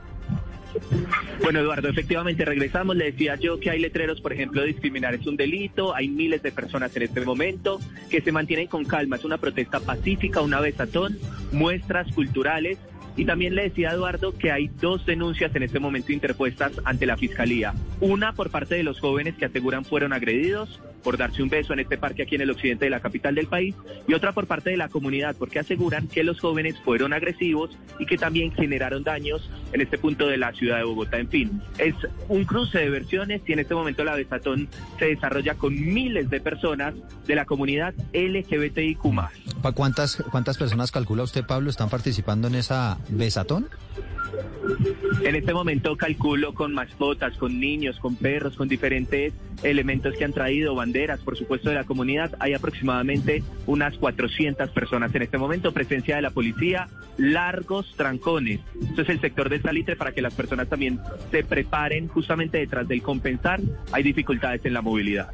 Bueno, 1.45 1.61
Eduardo, 1.61 1.91
efectivamente 1.91 2.43
regresamos. 2.47 2.97
Le 2.97 3.13
decía 3.13 3.35
yo 3.35 3.61
que 3.61 3.69
hay 3.69 3.79
letreros, 3.79 4.23
por 4.23 4.33
ejemplo, 4.33 4.63
discriminar 4.63 5.13
es 5.13 5.27
un 5.27 5.37
delito. 5.37 5.95
Hay 5.95 6.09
miles 6.09 6.43
de 6.43 6.51
personas 6.51 6.97
en 6.97 7.03
este 7.03 7.21
momento 7.21 7.81
que 8.09 8.23
se 8.23 8.33
mantienen 8.33 8.67
con 8.67 8.87
calma. 8.87 9.17
Es 9.17 9.27
una 9.27 9.37
protesta 9.37 9.79
pacífica, 9.79 10.41
una 10.41 10.61
besatón, 10.61 11.19
muestras 11.53 12.11
culturales. 12.15 12.79
Y 13.17 13.25
también 13.25 13.55
le 13.55 13.65
decía 13.65 13.91
a 13.91 13.95
Eduardo 13.95 14.33
que 14.37 14.51
hay 14.51 14.69
dos 14.81 15.07
denuncias 15.07 15.55
en 15.55 15.63
este 15.63 15.79
momento 15.79 16.13
interpuestas 16.13 16.73
ante 16.85 17.07
la 17.07 17.17
Fiscalía. 17.17 17.75
Una 18.01 18.33
por 18.33 18.51
parte 18.51 18.75
de 18.75 18.83
los 18.83 19.01
jóvenes 19.01 19.37
que 19.37 19.45
aseguran 19.45 19.85
fueron 19.85 20.13
agredidos 20.13 20.81
por 21.05 21.19
darse 21.19 21.43
un 21.43 21.51
beso 21.51 21.75
en 21.75 21.81
este 21.81 21.99
parque 21.99 22.23
aquí 22.23 22.35
en 22.35 22.41
el 22.41 22.51
occidente 22.51 22.87
de 22.87 22.91
la 22.91 23.01
capital 23.01 23.35
del 23.35 23.47
país 23.47 23.75
y 24.09 24.15
otra 24.15 24.33
por 24.33 24.47
parte 24.47 24.71
de 24.71 24.79
la 24.79 24.89
comunidad 24.89 25.37
porque 25.39 25.59
aseguran 25.59 26.09
que 26.09 26.25
los 26.25 26.41
jóvenes 26.41 26.77
fueron 26.83 27.13
agresivos 27.13 27.77
y 27.99 28.07
que 28.07 28.17
también 28.17 28.51
generaron 28.53 29.05
daños 29.05 29.49
en 29.73 29.83
este 29.83 29.99
punto 29.99 30.27
de 30.27 30.39
la 30.39 30.53
ciudad 30.53 30.79
de 30.79 30.85
Bogotá. 30.85 31.19
En 31.19 31.29
fin, 31.29 31.63
es 31.79 31.95
un 32.29 32.45
cruce 32.45 32.79
de 32.79 32.89
versiones 32.89 33.43
y 33.47 33.53
en 33.53 33.59
este 33.59 33.75
momento 33.75 34.03
la 34.03 34.15
besatón 34.15 34.69
se 34.99 35.07
desarrolla 35.07 35.55
con 35.55 35.75
miles 35.75 36.31
de 36.31 36.41
personas 36.41 36.95
de 37.27 37.35
la 37.35 37.45
comunidad 37.45 37.95
LGBTIQ+. 38.13 38.99
¿Cuántas, 39.75 40.23
cuántas 40.31 40.57
personas 40.57 40.91
calcula 40.91 41.23
usted, 41.23 41.45
Pablo, 41.45 41.71
están 41.71 41.91
participando 41.91 42.49
en 42.49 42.55
esa 42.55 42.99
besatón? 43.09 43.69
En 45.23 45.35
este 45.37 45.55
momento 45.55 45.97
calculo 45.97 46.55
con 46.55 46.73
mascotas, 46.73 47.37
con 47.37 47.61
niños, 47.61 47.99
con 48.01 48.17
perros, 48.17 48.57
con 48.57 48.69
diferentes 48.69 49.33
elementos 49.63 50.15
que 50.17 50.25
han 50.25 50.33
traído, 50.33 50.75
banderas, 50.75 51.21
por 51.21 51.37
supuesto, 51.37 51.69
de 51.69 51.77
la 51.77 51.85
comunidad. 51.85 52.35
Hay 52.41 52.55
aproximadamente 52.55 53.43
unas 53.67 53.97
400 53.97 54.71
personas 54.71 55.15
en 55.15 55.23
este 55.23 55.39
momento, 55.39 55.73
presencia 55.73 56.17
de 56.17 56.23
la 56.23 56.31
policía, 56.31 56.89
largos 57.17 57.95
trancones. 57.97 58.61
Esto 58.83 59.03
es 59.03 59.09
el 59.09 59.21
sector 59.21 59.49
del 59.49 59.63
salitre 59.63 59.97
para 59.97 60.13
que 60.13 60.23
las 60.23 60.35
personas 60.35 60.69
también 60.69 61.01
se 61.31 61.45
preparen 61.45 62.09
justamente 62.09 62.59
detrás 62.59 62.89
del 62.89 63.03
compensar. 63.03 63.61
Hay 63.93 64.03
dificultades 64.03 64.65
en 64.65 64.75
la 64.75 64.83
movilidad. 64.83 65.29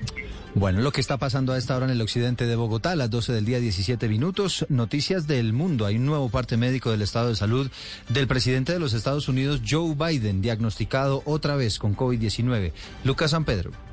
Bueno, 0.54 0.80
lo 0.80 0.90
que 0.90 1.00
está 1.00 1.16
pasando 1.16 1.52
a 1.52 1.58
esta 1.58 1.76
hora 1.76 1.86
en 1.86 1.92
el 1.92 2.02
occidente 2.02 2.44
de 2.44 2.56
Bogotá, 2.56 2.90
a 2.90 2.96
las 2.96 3.08
12 3.08 3.32
del 3.32 3.44
día 3.44 3.60
17 3.60 4.08
minutos, 4.08 4.66
noticias 4.68 5.28
del 5.28 5.52
mundo. 5.52 5.86
Hay 5.86 5.96
un 5.96 6.06
nuevo 6.06 6.28
parte 6.28 6.56
médico 6.56 6.90
del 6.90 7.02
estado 7.02 7.28
de 7.28 7.36
salud 7.36 7.70
del 8.08 8.26
presidente 8.26 8.72
de 8.72 8.80
los 8.80 8.92
Estados 8.92 9.28
Unidos, 9.28 9.62
Joe 9.66 9.94
Biden, 9.94 10.42
diagnosticado 10.42 11.22
otra 11.24 11.54
vez 11.54 11.78
con 11.78 11.96
COVID-19. 11.96 12.72
Lucas 13.04 13.30
San 13.30 13.44
Pedro. 13.44 13.89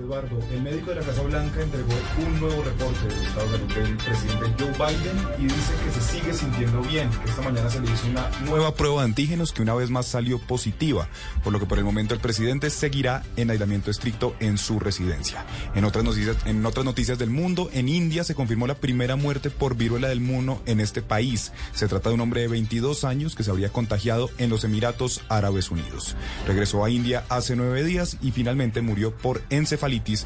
Eduardo, 0.00 0.38
el 0.52 0.62
médico 0.62 0.90
de 0.90 0.96
la 0.96 1.02
Casa 1.02 1.22
Blanca 1.22 1.60
entregó 1.62 1.92
un 2.26 2.40
nuevo 2.40 2.62
reporte 2.62 3.06
del 3.06 3.18
estado 3.22 3.46
de 3.46 3.58
salud 3.58 3.74
del 3.74 3.96
presidente 3.98 4.46
Joe 4.58 4.72
Biden 4.72 5.18
y 5.38 5.42
dice 5.44 5.72
que 5.84 5.92
se 5.92 6.00
sigue 6.00 6.34
sintiendo 6.34 6.80
bien, 6.82 7.10
esta 7.26 7.42
mañana 7.42 7.68
se 7.68 7.80
le 7.80 7.90
hizo 7.90 8.06
una 8.08 8.30
nueva 8.46 8.74
prueba 8.74 9.02
de 9.02 9.04
antígenos 9.04 9.52
que 9.52 9.62
una 9.62 9.74
vez 9.74 9.90
más 9.90 10.06
salió 10.06 10.38
positiva, 10.38 11.08
por 11.44 11.52
lo 11.52 11.60
que 11.60 11.66
por 11.66 11.78
el 11.78 11.84
momento 11.84 12.14
el 12.14 12.20
presidente 12.20 12.70
seguirá 12.70 13.22
en 13.36 13.50
aislamiento 13.50 13.90
estricto 13.90 14.34
en 14.40 14.58
su 14.58 14.80
residencia. 14.80 15.44
En 15.74 15.84
otras 15.84 16.04
noticias, 16.04 16.36
en 16.46 16.64
otras 16.64 16.84
noticias 16.84 17.18
del 17.18 17.30
mundo, 17.30 17.68
en 17.72 17.88
India 17.88 18.24
se 18.24 18.34
confirmó 18.34 18.66
la 18.66 18.76
primera 18.76 19.16
muerte 19.16 19.50
por 19.50 19.76
viruela 19.76 20.08
del 20.08 20.20
mono 20.20 20.62
en 20.66 20.80
este 20.80 21.02
país. 21.02 21.52
Se 21.74 21.88
trata 21.88 22.08
de 22.08 22.14
un 22.14 22.20
hombre 22.22 22.42
de 22.42 22.48
22 22.48 23.04
años 23.04 23.34
que 23.34 23.42
se 23.42 23.50
habría 23.50 23.70
contagiado 23.70 24.30
en 24.38 24.50
los 24.50 24.64
Emiratos 24.64 25.20
Árabes 25.28 25.70
Unidos. 25.70 26.16
Regresó 26.46 26.84
a 26.84 26.90
India 26.90 27.24
hace 27.28 27.54
nueve 27.54 27.84
días 27.84 28.16
y 28.22 28.30
finalmente 28.30 28.80
murió 28.80 29.14
por 29.14 29.42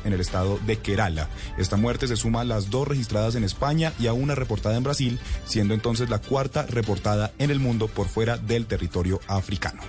en 0.05 0.13
el 0.13 0.21
estado 0.21 0.59
de 0.67 0.79
Kerala. 0.79 1.29
Esta 1.57 1.77
muerte 1.77 2.07
se 2.07 2.17
suma 2.17 2.43
a 2.43 2.45
las 2.45 2.71
dos 2.71 2.87
registradas 2.87 3.35
en 3.35 3.45
España 3.45 3.93
y 3.99 4.09
a 4.09 4.13
una 4.13 4.35
reportada 4.35 4.77
en 4.77 4.85
Brasil, 4.85 5.19
siendo 5.47 5.73
entonces 5.73 6.11
la 6.11 6.19
cuarta 6.19 6.67
reportada 6.67 7.33
en 7.39 7.51
el 7.51 7.61
mundo 7.61 7.89
por 7.89 8.09
fuera 8.09 8.37
del 8.37 8.67
territorio 8.67 9.21
africano. 9.27 9.81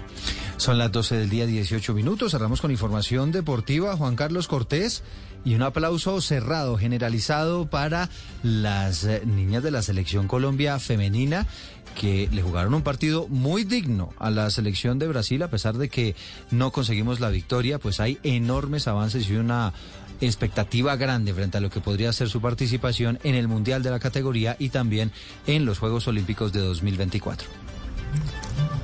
Son 0.57 0.77
las 0.77 0.91
12 0.91 1.17
del 1.17 1.29
día 1.29 1.45
18 1.45 1.93
minutos. 1.93 2.31
Cerramos 2.31 2.61
con 2.61 2.71
información 2.71 3.31
deportiva. 3.31 3.97
Juan 3.97 4.15
Carlos 4.15 4.47
Cortés. 4.47 5.03
Y 5.43 5.53
un 5.53 5.61
aplauso 5.61 6.21
cerrado, 6.21 6.75
generalizado 6.75 7.69
para 7.69 8.09
las 8.41 9.03
eh, 9.03 9.21
niñas 9.25 9.61
de 9.61 9.69
la 9.69 9.83
selección 9.83 10.27
Colombia 10.27 10.79
femenina 10.79 11.45
que 11.95 12.29
le 12.31 12.41
jugaron 12.41 12.73
un 12.73 12.83
partido 12.83 13.27
muy 13.27 13.63
digno 13.63 14.13
a 14.19 14.29
la 14.29 14.49
selección 14.49 14.99
de 14.99 15.07
Brasil, 15.07 15.41
a 15.41 15.49
pesar 15.49 15.77
de 15.77 15.89
que 15.89 16.15
no 16.51 16.71
conseguimos 16.71 17.19
la 17.19 17.29
victoria, 17.29 17.79
pues 17.79 17.99
hay 17.99 18.19
enormes 18.23 18.87
avances 18.87 19.27
y 19.29 19.35
una 19.35 19.73
expectativa 20.21 20.95
grande 20.95 21.33
frente 21.33 21.57
a 21.57 21.61
lo 21.61 21.69
que 21.69 21.81
podría 21.81 22.13
ser 22.13 22.29
su 22.29 22.41
participación 22.41 23.19
en 23.23 23.35
el 23.35 23.47
Mundial 23.47 23.83
de 23.83 23.91
la 23.91 23.99
categoría 23.99 24.55
y 24.59 24.69
también 24.69 25.11
en 25.47 25.65
los 25.65 25.79
Juegos 25.79 26.07
Olímpicos 26.07 26.53
de 26.53 26.59
2024. 26.59 27.74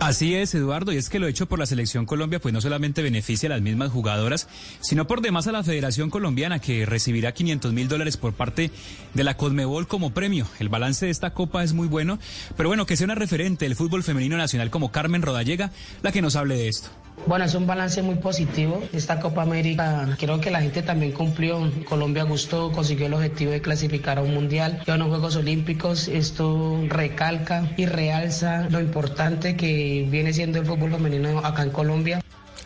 Así 0.01 0.33
es, 0.33 0.55
Eduardo, 0.55 0.91
y 0.91 0.97
es 0.97 1.09
que 1.09 1.19
lo 1.19 1.27
hecho 1.27 1.45
por 1.45 1.59
la 1.59 1.67
selección 1.67 2.07
Colombia 2.07 2.39
pues 2.39 2.55
no 2.55 2.59
solamente 2.59 3.03
beneficia 3.03 3.45
a 3.45 3.51
las 3.51 3.61
mismas 3.61 3.91
jugadoras, 3.91 4.47
sino 4.79 5.05
por 5.05 5.21
demás 5.21 5.45
a 5.45 5.51
la 5.51 5.63
Federación 5.63 6.09
Colombiana 6.09 6.57
que 6.57 6.87
recibirá 6.87 7.33
500 7.33 7.71
mil 7.71 7.87
dólares 7.87 8.17
por 8.17 8.33
parte 8.33 8.71
de 9.13 9.23
la 9.23 9.37
Conmebol 9.37 9.87
como 9.87 10.11
premio. 10.11 10.47
El 10.57 10.69
balance 10.69 11.05
de 11.05 11.11
esta 11.11 11.35
copa 11.35 11.63
es 11.63 11.73
muy 11.73 11.87
bueno, 11.87 12.17
pero 12.57 12.67
bueno, 12.67 12.87
que 12.87 12.97
sea 12.97 13.05
una 13.05 13.13
referente 13.13 13.65
del 13.65 13.75
fútbol 13.75 14.01
femenino 14.01 14.37
nacional 14.37 14.71
como 14.71 14.91
Carmen 14.91 15.21
Rodallega 15.21 15.69
la 16.01 16.11
que 16.11 16.23
nos 16.23 16.35
hable 16.35 16.55
de 16.55 16.67
esto. 16.67 16.89
Bueno, 17.27 17.45
es 17.45 17.53
un 17.53 17.67
balance 17.67 18.01
muy 18.01 18.15
positivo. 18.15 18.81
Esta 18.93 19.19
Copa 19.19 19.43
América, 19.43 20.17
creo 20.19 20.41
que 20.41 20.49
la 20.49 20.61
gente 20.61 20.81
también 20.81 21.11
cumplió. 21.11 21.71
Colombia 21.87 22.23
gustó, 22.23 22.71
consiguió 22.71 23.05
el 23.05 23.13
objetivo 23.13 23.51
de 23.51 23.61
clasificar 23.61 24.17
a 24.17 24.21
un 24.21 24.33
mundial 24.33 24.81
y 24.85 24.91
a 24.91 24.95
unos 24.95 25.09
Juegos 25.09 25.35
Olímpicos. 25.35 26.07
Esto 26.07 26.83
recalca 26.87 27.71
y 27.77 27.85
realza 27.85 28.67
lo 28.69 28.79
importante 28.79 29.55
que 29.55 30.07
viene 30.09 30.33
siendo 30.33 30.59
el 30.59 30.65
fútbol 30.65 30.91
femenino 30.91 31.39
acá 31.39 31.63
en 31.63 31.69
Colombia. 31.69 32.21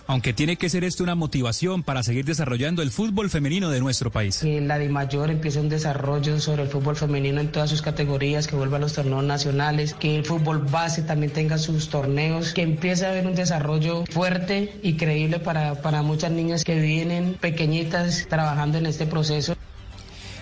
Aunque 0.08 0.34
tiene 0.34 0.58
que 0.58 0.70
ser 0.70 0.84
esto 0.84 1.04
una 1.04 1.16
motivación 1.16 1.84
para 1.84 2.04
seguir 2.04 2.26
desarrollando 2.26 2.82
el 2.82 2.92
fútbol 2.92 3.30
femenino 3.30 3.70
de 3.70 3.80
nuestro 3.80 4.12
país. 4.12 4.40
Que 4.40 4.62
la 4.62 4.78
de 4.78 4.90
mayor 4.90 5.32
empiece 5.32 5.60
un 5.60 5.70
desarrollo 5.70 6.40
sobre 6.40 6.64
el 6.64 6.70
fútbol 6.70 6.96
femenino 6.96 7.42
en 7.42 7.52
todas 7.52 7.70
sus 7.70 7.82
categorías, 7.82 8.48
que 8.48 8.56
vuelva 8.56 8.78
a 8.78 8.80
los 8.80 8.94
torneos 8.94 9.24
nacionales, 9.24 9.94
que 9.94 10.18
el 10.18 10.26
fútbol 10.26 10.60
base 10.60 11.02
también 11.02 11.32
tenga 11.32 11.58
sus 11.58 11.90
torneos, 11.90 12.54
que 12.54 12.62
empiece 12.62 13.06
a 13.06 13.10
haber 13.10 13.28
un 13.28 13.36
desarrollo 13.36 14.06
fuerte 14.10 14.80
y 14.84 14.94
creíble 14.94 15.40
para, 15.40 15.82
para 15.82 16.02
muchas 16.02 16.32
niñas 16.32 16.64
que 16.64 16.80
vienen 16.80 17.36
pequeñitas 17.40 18.28
trabajando 18.30 18.78
en 18.78 18.86
este 18.86 19.06
proceso. 19.06 19.56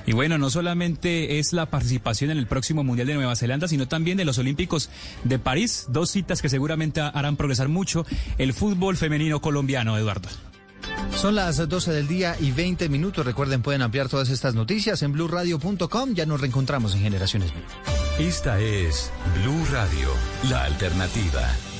Y 0.05 0.13
bueno, 0.13 0.37
no 0.37 0.49
solamente 0.49 1.39
es 1.39 1.53
la 1.53 1.67
participación 1.67 2.31
en 2.31 2.37
el 2.37 2.47
próximo 2.47 2.83
Mundial 2.83 3.07
de 3.07 3.13
Nueva 3.15 3.35
Zelanda, 3.35 3.67
sino 3.67 3.87
también 3.87 4.17
de 4.17 4.25
los 4.25 4.37
Olímpicos 4.37 4.89
de 5.23 5.39
París, 5.39 5.85
dos 5.89 6.11
citas 6.11 6.41
que 6.41 6.49
seguramente 6.49 7.01
harán 7.01 7.37
progresar 7.37 7.69
mucho 7.69 8.05
el 8.37 8.53
fútbol 8.53 8.97
femenino 8.97 9.41
colombiano, 9.41 9.97
Eduardo. 9.97 10.29
Son 11.15 11.35
las 11.35 11.57
12 11.69 11.91
del 11.91 12.07
día 12.07 12.35
y 12.39 12.51
20 12.51 12.89
minutos. 12.89 13.25
Recuerden, 13.25 13.61
pueden 13.61 13.81
ampliar 13.81 14.09
todas 14.09 14.29
estas 14.29 14.55
noticias 14.55 15.01
en 15.03 15.13
blurradio.com. 15.13 16.13
Ya 16.13 16.25
nos 16.25 16.41
reencontramos 16.41 16.95
en 16.95 17.01
Generaciones 17.01 17.51
Blue. 17.53 17.63
Esta 18.19 18.59
es 18.59 19.11
Blue 19.41 19.65
Radio, 19.71 20.09
la 20.49 20.65
alternativa. 20.65 21.72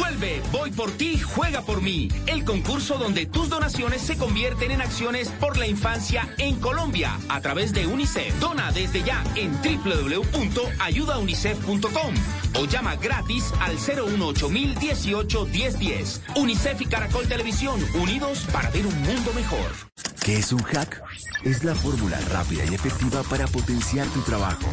Vuelve, 0.00 0.42
voy 0.50 0.70
por 0.70 0.90
ti, 0.92 1.18
juega 1.18 1.60
por 1.60 1.82
mí. 1.82 2.08
El 2.26 2.46
concurso 2.46 2.96
donde 2.96 3.26
tus 3.26 3.50
donaciones 3.50 4.00
se 4.00 4.16
convierten 4.16 4.70
en 4.70 4.80
acciones 4.80 5.28
por 5.28 5.58
la 5.58 5.66
infancia 5.66 6.26
en 6.38 6.58
Colombia 6.58 7.18
a 7.28 7.42
través 7.42 7.74
de 7.74 7.86
UNICEF. 7.86 8.34
Dona 8.40 8.72
desde 8.72 9.02
ya 9.02 9.22
en 9.34 9.52
www.ayudaunicef.com 9.52 12.14
o 12.58 12.64
llama 12.64 12.96
gratis 12.96 13.52
al 13.60 13.76
018 13.76 14.48
18 14.80 15.46
1010. 15.46 16.22
UNICEF 16.36 16.80
y 16.80 16.86
Caracol 16.86 17.28
Televisión, 17.28 17.78
unidos 17.92 18.46
para 18.50 18.70
ver 18.70 18.86
un 18.86 18.98
mundo 19.02 19.34
mejor. 19.34 19.90
¿Qué 20.24 20.36
es 20.36 20.52
un 20.52 20.62
hack? 20.62 21.02
Es 21.44 21.64
la 21.64 21.74
fórmula 21.74 22.20
rápida 22.30 22.66
y 22.66 22.74
efectiva 22.74 23.22
para 23.22 23.46
potenciar 23.46 24.06
tu 24.08 24.20
trabajo. 24.20 24.70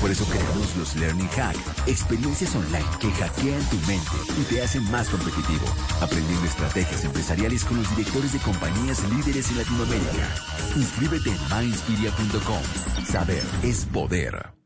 Por 0.00 0.10
eso 0.10 0.24
creamos 0.24 0.74
los 0.76 0.96
Learning 0.96 1.28
Hack, 1.28 1.56
experiencias 1.86 2.54
online 2.54 2.86
que 2.98 3.12
hackean 3.12 3.60
tu 3.68 3.76
mente 3.86 4.16
y 4.40 4.44
te 4.44 4.62
hacen 4.66 4.82
más 4.90 5.08
competitivo, 5.08 5.64
aprendiendo 6.00 6.44
estrategias 6.44 7.04
empresariales 7.04 7.64
con 7.64 7.76
los 7.78 7.96
directores 7.96 8.32
de 8.32 8.38
compañías 8.40 9.02
líderes 9.10 9.48
en 9.50 9.58
Latinoamérica. 9.58 10.28
Inscríbete 10.74 11.30
en 11.30 11.38
mindspiria.com. 11.56 12.62
Saber 13.06 13.42
es 13.62 13.84
poder. 13.86 14.56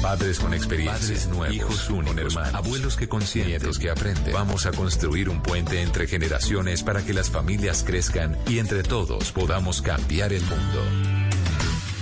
Padres 0.00 0.38
con 0.38 0.52
experiencia, 0.52 0.98
Padres 0.98 1.28
nuevos, 1.28 1.54
hijos 1.54 1.90
únicos, 1.90 2.34
hermanos, 2.34 2.54
abuelos 2.54 2.96
que 2.96 3.08
consienten, 3.08 3.52
nietos 3.52 3.78
que 3.78 3.90
aprenden. 3.90 4.34
Vamos 4.34 4.66
a 4.66 4.72
construir 4.72 5.28
un 5.28 5.42
puente 5.42 5.80
entre 5.82 6.06
generaciones 6.06 6.82
para 6.82 7.02
que 7.04 7.14
las 7.14 7.30
familias 7.30 7.84
crezcan 7.86 8.36
y 8.46 8.58
entre 8.58 8.82
todos 8.82 9.32
podamos 9.32 9.82
cambiar 9.82 10.32
el 10.32 10.42
mundo. 10.42 11.34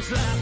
Just 0.00 0.12
laughed 0.12 0.40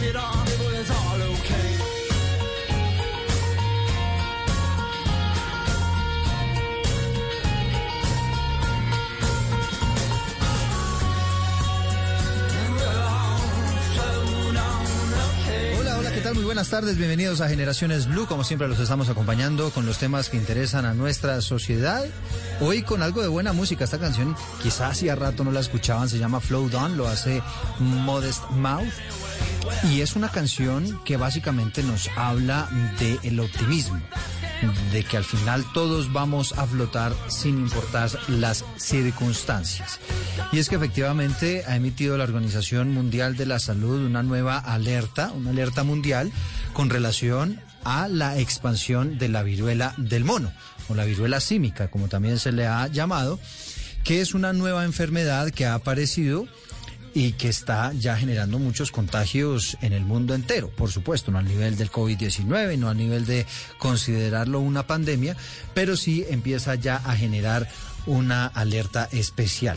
¿qué 16.19 16.25
tal? 16.25 16.35
Muy 16.35 16.45
buenas 16.45 16.69
tardes, 16.69 16.97
bienvenidos 16.97 17.41
a 17.41 17.49
Generaciones 17.49 18.09
Blue. 18.09 18.27
Como 18.27 18.43
siempre 18.43 18.67
los 18.67 18.81
estamos 18.81 19.09
acompañando 19.09 19.71
con 19.71 19.87
los 19.87 19.99
temas 19.99 20.29
que 20.29 20.37
interesan 20.37 20.85
a 20.85 20.93
nuestra 20.93 21.41
sociedad. 21.41 22.05
Hoy 22.61 22.83
con 22.83 23.03
algo 23.03 23.23
de 23.23 23.29
buena 23.29 23.53
música. 23.53 23.85
Esta 23.85 23.99
canción 23.99 24.35
quizás 24.61 24.93
hacía 24.93 25.15
rato 25.15 25.45
no 25.45 25.53
la 25.53 25.61
escuchaban, 25.61 26.09
se 26.09 26.19
llama 26.19 26.41
Flow 26.41 26.69
Down, 26.69 26.97
lo 26.97 27.07
hace 27.07 27.41
Modest 27.79 28.51
Mouth. 28.51 28.89
Y 29.91 30.01
es 30.01 30.17
una 30.17 30.31
canción 30.31 31.01
que 31.05 31.17
básicamente 31.17 31.83
nos 31.83 32.09
habla 32.17 32.69
del 32.99 33.41
optimismo, 33.41 34.01
de 34.93 35.05
que 35.05 35.17
al 35.17 35.25
final 35.25 35.65
todos 35.73 36.13
vamos 36.13 36.53
a 36.59 36.67
flotar 36.67 37.13
sin 37.29 37.59
importar 37.59 38.11
las 38.29 38.65
circunstancias. 38.77 40.01
Y 40.53 40.59
es 40.59 40.69
que 40.69 40.77
efectivamente 40.77 41.65
ha 41.67 41.77
emitido 41.77 42.17
la 42.17 42.25
Organización 42.25 42.93
Mundial 42.93 43.37
de 43.37 43.47
la 43.47 43.59
Salud 43.59 44.05
una 44.05 44.23
nueva 44.23 44.59
alerta, 44.59 45.33
una 45.33 45.51
alerta 45.51 45.85
mundial 45.85 46.33
con 46.73 46.91
relación 46.91 47.61
a 47.85 48.09
la 48.09 48.39
expansión 48.39 49.19
de 49.19 49.29
la 49.29 49.43
viruela 49.43 49.95
del 49.97 50.25
mono, 50.25 50.53
o 50.89 50.95
la 50.95 51.05
viruela 51.05 51.41
símica, 51.41 51.89
como 51.89 52.09
también 52.09 52.39
se 52.39 52.53
le 52.53 52.67
ha 52.67 52.87
llamado, 52.89 53.39
que 54.05 54.21
es 54.21 54.35
una 54.35 54.53
nueva 54.53 54.85
enfermedad 54.85 55.51
que 55.51 55.67
ha 55.67 55.75
aparecido 55.75 56.47
y 57.19 57.33
que 57.33 57.49
está 57.49 57.93
ya 57.95 58.17
generando 58.17 58.61
muchos 58.61 58.93
contagios 58.93 59.77
en 59.83 59.93
el 59.93 60.05
mundo 60.05 60.37
entero, 60.37 60.71
por 60.71 60.93
supuesto, 60.93 61.33
no 61.33 61.39
al 61.39 61.49
nivel 61.49 61.77
del 61.77 61.91
COVID-19, 61.91 62.79
no 62.79 62.89
al 62.89 62.97
nivel 62.97 63.27
de 63.27 63.45
considerarlo 63.77 64.61
una 64.61 64.87
pandemia, 64.87 65.37
pero 65.75 65.97
sí 65.97 66.25
empieza 66.31 66.77
ya 66.77 66.95
a 66.99 67.17
generar 67.17 67.69
una 68.07 68.47
alerta 68.47 69.09
especial. 69.11 69.77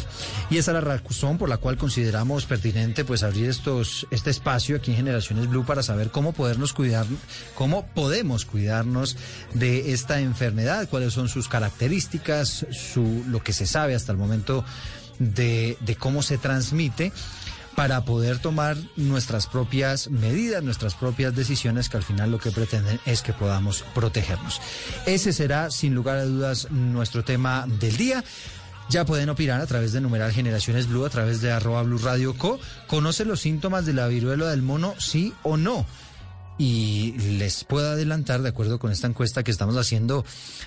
Y 0.52 0.58
esa 0.58 0.72
es 0.72 0.76
la 0.76 0.82
razón 0.82 1.40
por 1.40 1.50
la 1.50 1.58
cual 1.58 1.78
consideramos 1.78 2.46
pertinente 2.46 3.06
pues 3.06 3.24
abrir 3.24 3.50
estos 3.50 4.06
este 4.12 4.30
espacio 4.30 4.78
aquí 4.78 4.92
en 4.92 4.98
Generaciones 4.98 5.48
Blue 5.48 5.66
para 5.66 5.82
saber 5.82 6.12
cómo 6.12 6.34
podernos 6.34 6.74
cuidar, 6.74 7.08
cómo 7.56 7.88
podemos 7.88 8.46
cuidarnos 8.46 9.18
de 9.56 9.94
esta 9.94 10.22
enfermedad, 10.22 10.88
cuáles 10.90 11.14
son 11.14 11.28
sus 11.28 11.50
características, 11.50 12.68
su 12.72 13.24
lo 13.28 13.44
que 13.44 13.52
se 13.52 13.66
sabe 13.66 13.96
hasta 13.96 14.12
el 14.12 14.20
momento 14.20 14.64
de, 15.22 15.78
cómo 16.00 16.24
se 16.24 16.38
transmite 16.38 17.12
para 17.76 18.04
poder 18.04 18.40
tomar 18.40 18.76
nuestras 18.98 19.48
propias 19.48 20.10
medidas, 20.10 20.62
nuestras 20.64 20.96
propias 20.96 21.34
decisiones 21.36 21.88
que 21.88 21.98
al 21.98 22.04
final 22.04 22.32
lo 22.32 22.40
que 22.40 22.52
pretenden 22.52 23.00
es 23.06 23.22
que 23.22 23.32
podamos 23.32 23.84
protegernos. 23.96 24.60
Ese 25.06 25.32
será 25.32 25.72
sin 25.72 25.96
lugar 25.96 26.18
a 26.18 26.26
dudas 26.26 26.70
nuestro 26.72 27.24
tema 27.24 27.66
del 27.68 27.96
día. 27.96 28.24
Ya 28.90 29.06
pueden 29.06 29.30
opinar 29.30 29.62
a 29.62 29.68
través 29.68 29.94
de 29.94 30.02
numeral 30.02 30.34
Generaciones 30.34 30.88
Blue, 30.88 31.06
a 31.06 31.10
través 31.10 31.40
de 31.40 31.52
arroba 31.52 31.84
Blue 31.84 32.00
Radio 32.00 32.36
Co. 32.36 32.60
¿Conoce 32.88 33.24
los 33.24 33.40
síntomas 33.40 33.86
de 33.86 33.94
la 33.94 34.08
viruela 34.08 34.50
del 34.50 34.64
mono, 34.64 34.96
sí 34.98 35.34
o 35.44 35.56
no? 35.56 35.86
Y 36.58 37.14
les 37.18 37.64
puedo 37.64 37.90
adelantar, 37.90 38.42
de 38.42 38.50
acuerdo 38.50 38.78
con 38.78 38.92
esta 38.92 39.08
encuesta 39.08 39.44
que 39.44 39.52
estamos 39.52 39.78
haciendo 39.78 40.24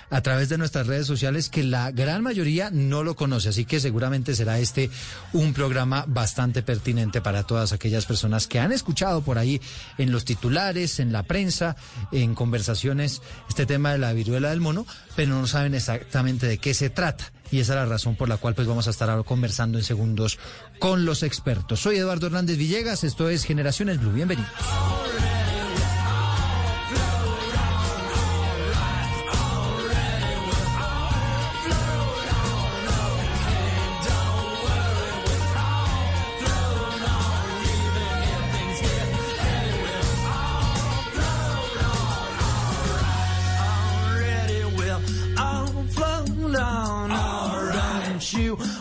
a 0.09 0.21
través 0.21 0.49
de 0.49 0.57
nuestras 0.57 0.87
redes 0.87 1.07
sociales, 1.07 1.49
que 1.49 1.63
la 1.63 1.91
gran 1.91 2.21
mayoría 2.21 2.69
no 2.69 3.03
lo 3.03 3.15
conoce. 3.15 3.49
Así 3.49 3.65
que 3.65 3.79
seguramente 3.79 4.35
será 4.35 4.59
este 4.59 4.89
un 5.31 5.53
programa 5.53 6.03
bastante 6.07 6.63
pertinente 6.63 7.21
para 7.21 7.43
todas 7.43 7.71
aquellas 7.71 8.05
personas 8.05 8.47
que 8.47 8.59
han 8.59 8.71
escuchado 8.71 9.21
por 9.21 9.37
ahí 9.37 9.61
en 9.97 10.11
los 10.11 10.25
titulares, 10.25 10.99
en 10.99 11.13
la 11.13 11.23
prensa, 11.23 11.75
en 12.11 12.35
conversaciones, 12.35 13.21
este 13.47 13.65
tema 13.65 13.93
de 13.93 13.99
la 13.99 14.13
viruela 14.13 14.49
del 14.49 14.61
mono, 14.61 14.85
pero 15.15 15.29
no 15.29 15.47
saben 15.47 15.75
exactamente 15.75 16.47
de 16.47 16.57
qué 16.57 16.73
se 16.73 16.89
trata. 16.89 17.31
Y 17.51 17.59
esa 17.59 17.73
es 17.73 17.79
la 17.79 17.85
razón 17.85 18.15
por 18.15 18.27
la 18.27 18.37
cual 18.37 18.55
pues 18.55 18.67
vamos 18.67 18.87
a 18.87 18.89
estar 18.89 19.09
ahora 19.09 19.23
conversando 19.23 19.77
en 19.77 19.83
segundos 19.83 20.39
con 20.79 21.05
los 21.05 21.23
expertos. 21.23 21.79
Soy 21.79 21.97
Eduardo 21.97 22.27
Hernández 22.27 22.57
Villegas, 22.57 23.03
esto 23.03 23.29
es 23.29 23.45
Generaciones 23.45 23.99
Blue. 23.99 24.11
Bienvenidos. 24.11 24.49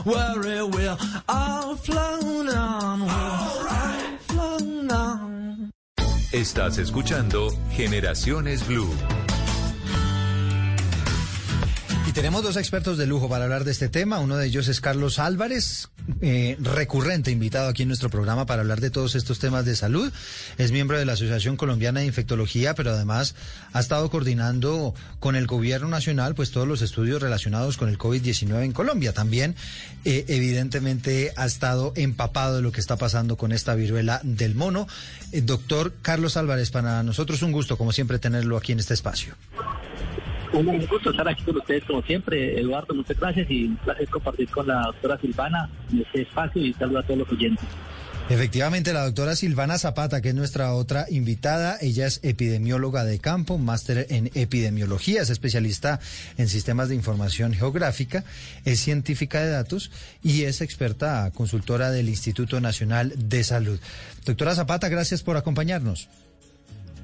Worry, 0.04 0.62
we're 0.62 0.96
all 1.28 1.76
flown 1.76 2.48
on. 2.48 3.02
All 3.02 4.18
flown 4.28 4.90
on. 4.90 5.70
Estás 6.32 6.78
escuchando 6.78 7.48
Generaciones 7.76 8.66
Blue. 8.66 8.88
Tenemos 12.14 12.44
dos 12.44 12.56
expertos 12.56 12.96
de 12.96 13.08
lujo 13.08 13.28
para 13.28 13.42
hablar 13.42 13.64
de 13.64 13.72
este 13.72 13.88
tema. 13.88 14.20
Uno 14.20 14.36
de 14.36 14.46
ellos 14.46 14.68
es 14.68 14.80
Carlos 14.80 15.18
Álvarez, 15.18 15.88
eh, 16.20 16.56
recurrente 16.60 17.32
invitado 17.32 17.68
aquí 17.68 17.82
en 17.82 17.88
nuestro 17.88 18.08
programa 18.08 18.46
para 18.46 18.62
hablar 18.62 18.80
de 18.80 18.90
todos 18.90 19.16
estos 19.16 19.40
temas 19.40 19.64
de 19.64 19.74
salud. 19.74 20.12
Es 20.56 20.70
miembro 20.70 20.96
de 20.96 21.06
la 21.06 21.14
Asociación 21.14 21.56
Colombiana 21.56 22.00
de 22.00 22.06
Infectología, 22.06 22.76
pero 22.76 22.92
además 22.92 23.34
ha 23.72 23.80
estado 23.80 24.08
coordinando 24.10 24.94
con 25.18 25.34
el 25.34 25.48
gobierno 25.48 25.88
nacional 25.88 26.36
pues 26.36 26.52
todos 26.52 26.68
los 26.68 26.82
estudios 26.82 27.20
relacionados 27.20 27.76
con 27.76 27.88
el 27.88 27.98
COVID-19 27.98 28.62
en 28.62 28.72
Colombia. 28.72 29.12
También, 29.12 29.56
eh, 30.04 30.24
evidentemente, 30.28 31.32
ha 31.34 31.46
estado 31.46 31.92
empapado 31.96 32.56
de 32.56 32.62
lo 32.62 32.70
que 32.70 32.80
está 32.80 32.96
pasando 32.96 33.36
con 33.36 33.50
esta 33.50 33.74
viruela 33.74 34.20
del 34.22 34.54
mono. 34.54 34.86
Eh, 35.32 35.40
doctor 35.40 35.92
Carlos 36.00 36.36
Álvarez, 36.36 36.70
para 36.70 37.02
nosotros 37.02 37.42
un 37.42 37.50
gusto, 37.50 37.76
como 37.76 37.90
siempre, 37.90 38.20
tenerlo 38.20 38.56
aquí 38.56 38.70
en 38.70 38.78
este 38.78 38.94
espacio. 38.94 39.34
Un 40.54 40.86
gusto 40.86 41.10
estar 41.10 41.28
aquí 41.28 41.42
con 41.42 41.56
ustedes 41.56 41.84
como 41.84 42.00
siempre, 42.02 42.60
Eduardo, 42.60 42.94
muchas 42.94 43.18
gracias 43.18 43.50
y 43.50 43.64
un 43.64 43.76
placer 43.76 44.08
compartir 44.08 44.48
con 44.50 44.68
la 44.68 44.82
doctora 44.86 45.18
Silvana 45.18 45.68
en 45.92 46.02
este 46.02 46.22
espacio 46.22 46.62
y 46.62 46.72
saludo 46.74 47.00
a 47.00 47.02
todos 47.02 47.18
los 47.18 47.32
oyentes. 47.32 47.66
Efectivamente, 48.28 48.94
la 48.94 49.04
doctora 49.04 49.36
Silvana 49.36 49.76
Zapata, 49.78 50.22
que 50.22 50.30
es 50.30 50.34
nuestra 50.34 50.72
otra 50.72 51.06
invitada, 51.10 51.76
ella 51.82 52.06
es 52.06 52.20
epidemióloga 52.22 53.04
de 53.04 53.18
campo, 53.18 53.58
máster 53.58 54.06
en 54.08 54.30
epidemiología, 54.34 55.20
es 55.22 55.28
especialista 55.28 56.00
en 56.38 56.48
sistemas 56.48 56.88
de 56.88 56.94
información 56.94 57.52
geográfica, 57.52 58.24
es 58.64 58.80
científica 58.80 59.42
de 59.42 59.50
datos 59.50 59.90
y 60.22 60.44
es 60.44 60.62
experta 60.62 61.30
consultora 61.34 61.90
del 61.90 62.08
Instituto 62.08 62.60
Nacional 62.60 63.12
de 63.16 63.44
Salud. 63.44 63.78
Doctora 64.24 64.54
Zapata, 64.54 64.88
gracias 64.88 65.22
por 65.22 65.36
acompañarnos. 65.36 66.08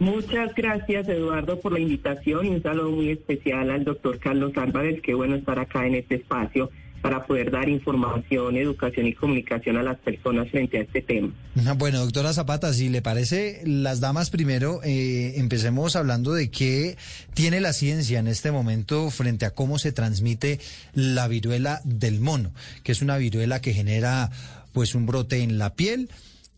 Muchas 0.01 0.55
gracias, 0.55 1.07
Eduardo, 1.09 1.61
por 1.61 1.75
la 1.75 1.79
invitación 1.79 2.47
y 2.47 2.49
un 2.49 2.63
saludo 2.63 2.91
muy 2.91 3.11
especial 3.11 3.71
al 3.71 3.85
doctor 3.85 4.19
Carlos 4.19 4.53
Álvarez. 4.57 5.03
Qué 5.03 5.13
bueno 5.13 5.37
estar 5.37 5.59
acá 5.59 5.87
en 5.87 5.95
este 5.95 6.15
espacio 6.15 6.71
para 7.03 7.27
poder 7.27 7.51
dar 7.51 7.69
información, 7.69 8.57
educación 8.57 9.07
y 9.07 9.13
comunicación 9.13 9.77
a 9.77 9.83
las 9.83 9.99
personas 9.99 10.51
frente 10.51 10.79
a 10.79 10.81
este 10.83 11.03
tema. 11.03 11.35
Bueno, 11.77 11.99
doctora 11.99 12.33
Zapata, 12.33 12.73
si 12.73 12.89
le 12.89 13.03
parece, 13.03 13.61
las 13.67 14.01
damas 14.01 14.31
primero, 14.31 14.81
eh, 14.85 15.35
empecemos 15.37 15.97
hablando 15.97 16.33
de 16.33 16.51
qué 16.51 16.97
tiene 17.35 17.61
la 17.61 17.75
ciencia 17.75 18.21
en 18.21 18.27
este 18.27 18.53
momento 18.53 19.11
frente 19.11 19.45
a 19.45 19.51
cómo 19.51 19.79
se 19.79 19.93
transmite 19.93 20.61
la 20.95 21.29
viruela 21.29 21.83
del 21.85 22.21
mono, 22.21 22.55
que 22.85 22.93
es 22.93 23.03
una 23.03 23.19
viruela 23.19 23.61
que 23.61 23.75
genera 23.75 24.31
pues 24.73 24.95
un 24.95 25.05
brote 25.05 25.43
en 25.43 25.59
la 25.59 25.75
piel 25.75 26.09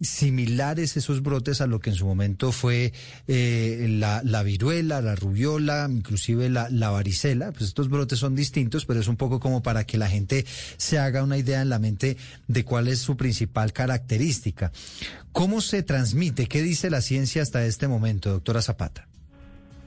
similares 0.02 0.96
esos 0.96 1.22
brotes 1.22 1.60
a 1.60 1.66
lo 1.66 1.80
que 1.80 1.90
en 1.90 1.96
su 1.96 2.06
momento 2.06 2.52
fue 2.52 2.92
eh, 3.28 3.86
la, 3.88 4.20
la, 4.24 4.42
viruela, 4.42 5.00
la 5.00 5.14
rubiola, 5.14 5.88
inclusive 5.90 6.48
la, 6.50 6.68
la, 6.70 6.90
varicela. 6.90 7.52
Pues 7.52 7.62
estos 7.64 7.88
brotes 7.88 8.18
son 8.18 8.34
distintos, 8.34 8.84
pero 8.84 9.00
es 9.00 9.08
un 9.08 9.16
poco 9.16 9.40
como 9.40 9.62
para 9.62 9.84
que 9.84 9.98
la 9.98 10.08
gente 10.08 10.44
se 10.76 10.98
haga 10.98 11.22
una 11.22 11.38
idea 11.38 11.62
en 11.62 11.68
la 11.68 11.78
mente 11.78 12.16
de 12.48 12.64
cuál 12.64 12.88
es 12.88 12.98
su 12.98 13.16
principal 13.16 13.72
característica. 13.72 14.72
¿Cómo 15.32 15.60
se 15.60 15.82
transmite? 15.82 16.46
¿Qué 16.46 16.62
dice 16.62 16.90
la 16.90 17.00
ciencia 17.00 17.42
hasta 17.42 17.64
este 17.64 17.88
momento, 17.88 18.30
doctora 18.30 18.60
Zapata? 18.60 19.08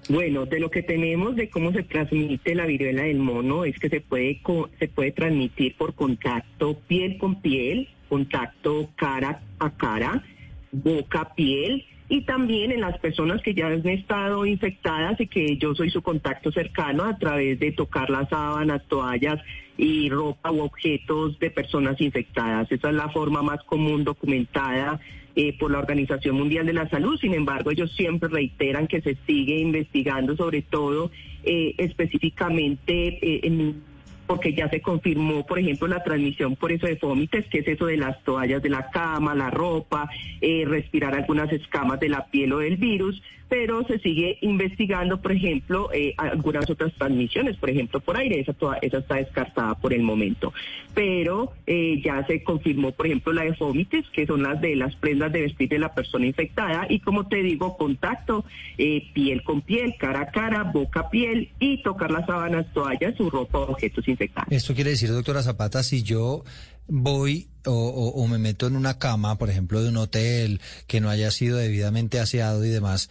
Bueno, 0.07 0.45
de 0.45 0.59
lo 0.59 0.69
que 0.69 0.83
tenemos 0.83 1.35
de 1.35 1.49
cómo 1.49 1.71
se 1.71 1.81
transmite 1.81 2.53
la 2.53 2.67
viruela 2.67 3.03
del 3.03 3.17
mono 3.17 3.65
es 3.65 3.77
que 3.79 3.89
se 3.89 4.01
puede 4.01 4.39
se 4.77 4.87
puede 4.87 5.11
transmitir 5.11 5.75
por 5.77 5.95
contacto 5.95 6.77
piel 6.87 7.17
con 7.17 7.41
piel, 7.41 7.89
contacto 8.07 8.91
cara 8.95 9.41
a 9.59 9.69
cara, 9.71 10.23
boca, 10.71 11.33
piel 11.35 11.85
y 12.07 12.21
también 12.21 12.71
en 12.71 12.81
las 12.81 12.97
personas 12.99 13.41
que 13.41 13.53
ya 13.53 13.67
han 13.67 13.87
estado 13.87 14.45
infectadas 14.45 15.19
y 15.19 15.27
que 15.27 15.57
yo 15.57 15.73
soy 15.73 15.89
su 15.89 16.01
contacto 16.01 16.51
cercano 16.51 17.03
a 17.03 17.17
través 17.17 17.59
de 17.59 17.71
tocar 17.71 18.09
las 18.09 18.29
sábanas, 18.29 18.83
toallas 18.87 19.41
y 19.77 20.09
ropa 20.09 20.51
u 20.51 20.61
objetos 20.61 21.39
de 21.39 21.49
personas 21.49 21.99
infectadas. 21.99 22.71
Esa 22.71 22.89
es 22.89 22.95
la 22.95 23.09
forma 23.09 23.41
más 23.41 23.63
común 23.63 24.03
documentada 24.03 24.99
eh, 25.35 25.57
por 25.57 25.71
la 25.71 25.79
Organización 25.79 26.35
Mundial 26.35 26.65
de 26.65 26.73
la 26.73 26.87
Salud. 26.89 27.19
Sin 27.19 27.33
embargo, 27.33 27.71
ellos 27.71 27.91
siempre 27.95 28.29
reiteran 28.29 28.87
que 28.87 29.01
se 29.01 29.17
sigue 29.25 29.57
investigando 29.57 30.37
sobre 30.37 30.61
todo 30.61 31.11
eh, 31.43 31.73
específicamente 31.77 33.19
eh, 33.21 33.41
en 33.43 33.83
porque 34.27 34.53
ya 34.53 34.69
se 34.69 34.81
confirmó, 34.81 35.45
por 35.45 35.59
ejemplo, 35.59 35.87
la 35.87 36.03
transmisión 36.03 36.55
por 36.55 36.71
eso 36.71 36.87
de 36.87 36.97
fómites, 36.97 37.45
que 37.47 37.59
es 37.59 37.67
eso 37.67 37.85
de 37.85 37.97
las 37.97 38.21
toallas 38.23 38.61
de 38.61 38.69
la 38.69 38.89
cama, 38.89 39.35
la 39.35 39.49
ropa, 39.49 40.09
eh, 40.41 40.65
respirar 40.65 41.15
algunas 41.15 41.51
escamas 41.51 41.99
de 41.99 42.09
la 42.09 42.25
piel 42.25 42.53
o 42.53 42.59
del 42.59 42.77
virus, 42.77 43.21
pero 43.49 43.85
se 43.85 43.99
sigue 43.99 44.37
investigando, 44.41 45.21
por 45.21 45.31
ejemplo, 45.31 45.89
eh, 45.93 46.13
algunas 46.17 46.69
otras 46.69 46.93
transmisiones, 46.93 47.57
por 47.57 47.69
ejemplo, 47.69 47.99
por 47.99 48.17
aire, 48.17 48.39
esa, 48.39 48.53
toda, 48.53 48.77
esa 48.81 48.99
está 48.99 49.15
descartada 49.15 49.75
por 49.75 49.93
el 49.93 50.01
momento. 50.01 50.53
Pero 50.93 51.53
eh, 51.67 52.01
ya 52.03 52.25
se 52.25 52.43
confirmó, 52.43 52.91
por 52.91 53.05
ejemplo, 53.05 53.33
la 53.33 53.43
de 53.43 53.53
fómites, 53.53 54.05
que 54.09 54.25
son 54.25 54.43
las 54.43 54.61
de 54.61 54.75
las 54.75 54.95
prendas 54.95 55.31
de 55.31 55.41
vestir 55.41 55.69
de 55.69 55.79
la 55.79 55.93
persona 55.93 56.25
infectada, 56.25 56.87
y 56.89 56.99
como 56.99 57.27
te 57.27 57.37
digo, 57.43 57.77
contacto 57.77 58.45
eh, 58.77 59.03
piel 59.13 59.43
con 59.43 59.61
piel, 59.61 59.95
cara 59.97 60.21
a 60.21 60.31
cara, 60.31 60.63
boca 60.63 61.01
a 61.01 61.09
piel, 61.09 61.49
y 61.59 61.81
tocar 61.83 62.11
las 62.11 62.25
sábanas, 62.25 62.65
toallas, 62.73 63.15
su 63.15 63.29
ropa, 63.29 63.59
objetos 63.59 64.07
infectados. 64.07 64.51
Esto 64.51 64.73
quiere 64.73 64.91
decir, 64.91 65.09
doctora 65.11 65.43
Zapata, 65.43 65.83
si 65.83 66.03
yo 66.03 66.43
voy 66.87 67.49
o, 67.65 68.27
me 68.27 68.37
meto 68.37 68.67
en 68.67 68.75
una 68.75 68.99
cama, 68.99 69.37
por 69.37 69.49
ejemplo, 69.49 69.81
de 69.81 69.89
un 69.89 69.97
hotel 69.97 70.61
que 70.87 71.01
no 71.01 71.09
haya 71.09 71.31
sido 71.31 71.57
debidamente 71.57 72.19
aseado 72.19 72.63
y 72.63 72.69
demás, 72.69 73.09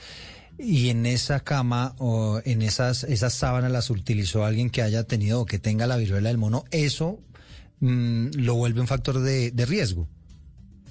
y 0.58 0.90
en 0.90 1.06
esa 1.06 1.40
cama 1.40 1.96
o 1.98 2.40
en 2.44 2.62
esas, 2.62 3.02
esas 3.04 3.34
sábanas 3.34 3.72
las 3.72 3.90
utilizó 3.90 4.44
alguien 4.44 4.70
que 4.70 4.82
haya 4.82 5.02
tenido 5.04 5.40
o 5.40 5.46
que 5.46 5.58
tenga 5.58 5.86
la 5.86 5.96
viruela 5.96 6.28
del 6.28 6.38
mono, 6.38 6.64
eso 6.70 7.20
mm, 7.80 8.28
lo 8.36 8.54
vuelve 8.54 8.80
un 8.80 8.86
factor 8.86 9.20
de 9.20 9.66
riesgo. 9.66 10.08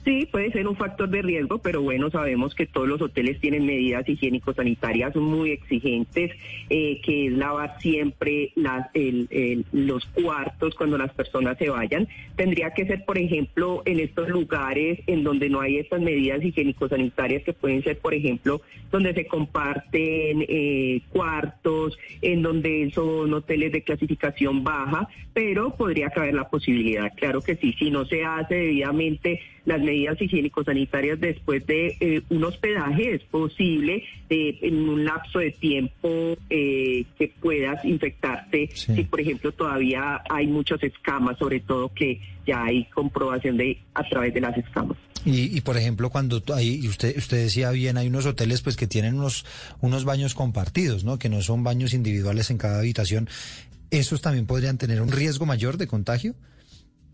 Sí, 0.04 0.28
puede 0.30 0.52
ser 0.52 0.68
un 0.68 0.76
factor 0.76 1.08
de 1.08 1.22
riesgo, 1.22 1.60
pero 1.60 1.82
bueno, 1.82 2.10
sabemos 2.10 2.54
que 2.56 2.66
todos 2.66 2.90
los 2.90 3.02
hoteles 3.02 3.40
tienen 3.40 3.66
medidas 3.66 4.08
higiénico-sanitarias 4.08 5.16
muy 5.16 5.52
exigentes, 5.52 6.32
eh, 6.70 7.00
que 7.02 7.28
es 7.28 7.32
lavar 7.32 7.80
siempre 7.80 8.52
las, 8.56 8.90
los 9.72 10.06
cuartos 10.08 10.76
cuando 10.76 10.98
las 10.98 11.14
personas 11.14 11.58
se 11.58 11.70
vayan. 11.70 12.10
Tendría 12.36 12.72
que 12.72 12.86
ser, 12.86 13.06
por 13.06 13.18
ejemplo, 13.18 13.82
en 13.86 14.02
estos 14.02 14.28
lugares 14.28 15.00
en 15.08 15.24
donde 15.24 15.50
no 15.50 15.62
hay 15.62 15.78
estas 15.78 16.02
medidas 16.02 16.44
higiénico-sanitarias, 16.44 17.44
que 17.44 17.54
pueden 17.54 17.82
ser, 17.82 17.98
por 18.00 18.14
ejemplo, 18.14 18.62
donde 18.92 19.14
se 19.14 19.26
comparten 19.26 20.46
eh, 20.50 21.02
cuartos, 21.12 21.98
en 22.22 22.42
donde 22.42 22.92
son 22.94 23.34
hoteles 23.34 23.72
de 23.72 23.84
clasificación 23.84 24.66
baja, 24.66 25.08
pero 25.34 25.76
podría 25.76 26.10
caber 26.10 26.34
la 26.34 26.50
posibilidad, 26.50 27.12
claro 27.16 27.42
que 27.42 27.56
sí, 27.56 27.74
si 27.80 27.90
no 27.90 28.06
se 28.06 28.24
hace 28.26 28.56
debidamente 28.56 29.40
las 29.66 29.82
medidas 29.82 30.22
higiénico-sanitarias 30.22 31.20
después 31.20 31.66
de 31.66 31.96
eh, 32.00 32.22
un 32.30 32.44
hospedaje, 32.44 33.16
es 33.16 33.24
posible 33.24 34.04
eh, 34.30 34.58
en 34.62 34.90
un 34.90 35.06
lapso 35.06 35.40
de 35.40 35.52
tiempo 35.52 36.36
eh, 36.50 37.06
que 37.18 37.34
puedas 37.40 37.84
infectarte 37.86 38.70
si, 38.74 39.04
por 39.04 39.22
ejemplo, 39.22 39.52
todavía 39.52 40.22
hay 40.30 40.48
muchas 40.48 40.84
escamas, 40.84 41.38
sobre 41.38 41.62
todo 41.62 41.94
que 41.94 42.20
ya 42.46 42.66
hay 42.66 42.86
comprobación 42.86 43.58
de 43.58 43.80
a 43.94 44.08
través 44.08 44.34
de 44.34 44.42
las 44.42 44.58
escamas. 44.58 44.98
Y, 45.26 45.58
y 45.58 45.62
por 45.62 45.78
ejemplo, 45.78 46.10
cuando 46.10 46.44
hay, 46.54 46.86
usted 46.86 47.18
usted 47.18 47.44
decía 47.44 47.72
bien, 47.72 47.98
hay 47.98 48.08
unos 48.08 48.26
hoteles 48.26 48.62
pues 48.62 48.76
que 48.76 48.88
tienen 48.88 49.16
unos 49.16 49.46
unos 49.80 50.04
baños 50.04 50.36
compartidos, 50.36 51.06
¿no? 51.06 51.18
Que 51.18 51.30
no 51.30 51.42
son 51.42 51.64
baños 51.64 51.94
individuales 51.94 52.50
en 52.50 52.58
cada 52.58 52.80
habitación. 52.80 53.30
¿Esos 53.90 54.22
también 54.22 54.46
podrían 54.46 54.78
tener 54.78 55.02
un 55.02 55.12
riesgo 55.12 55.46
mayor 55.46 55.78
de 55.78 55.88
contagio? 55.88 56.36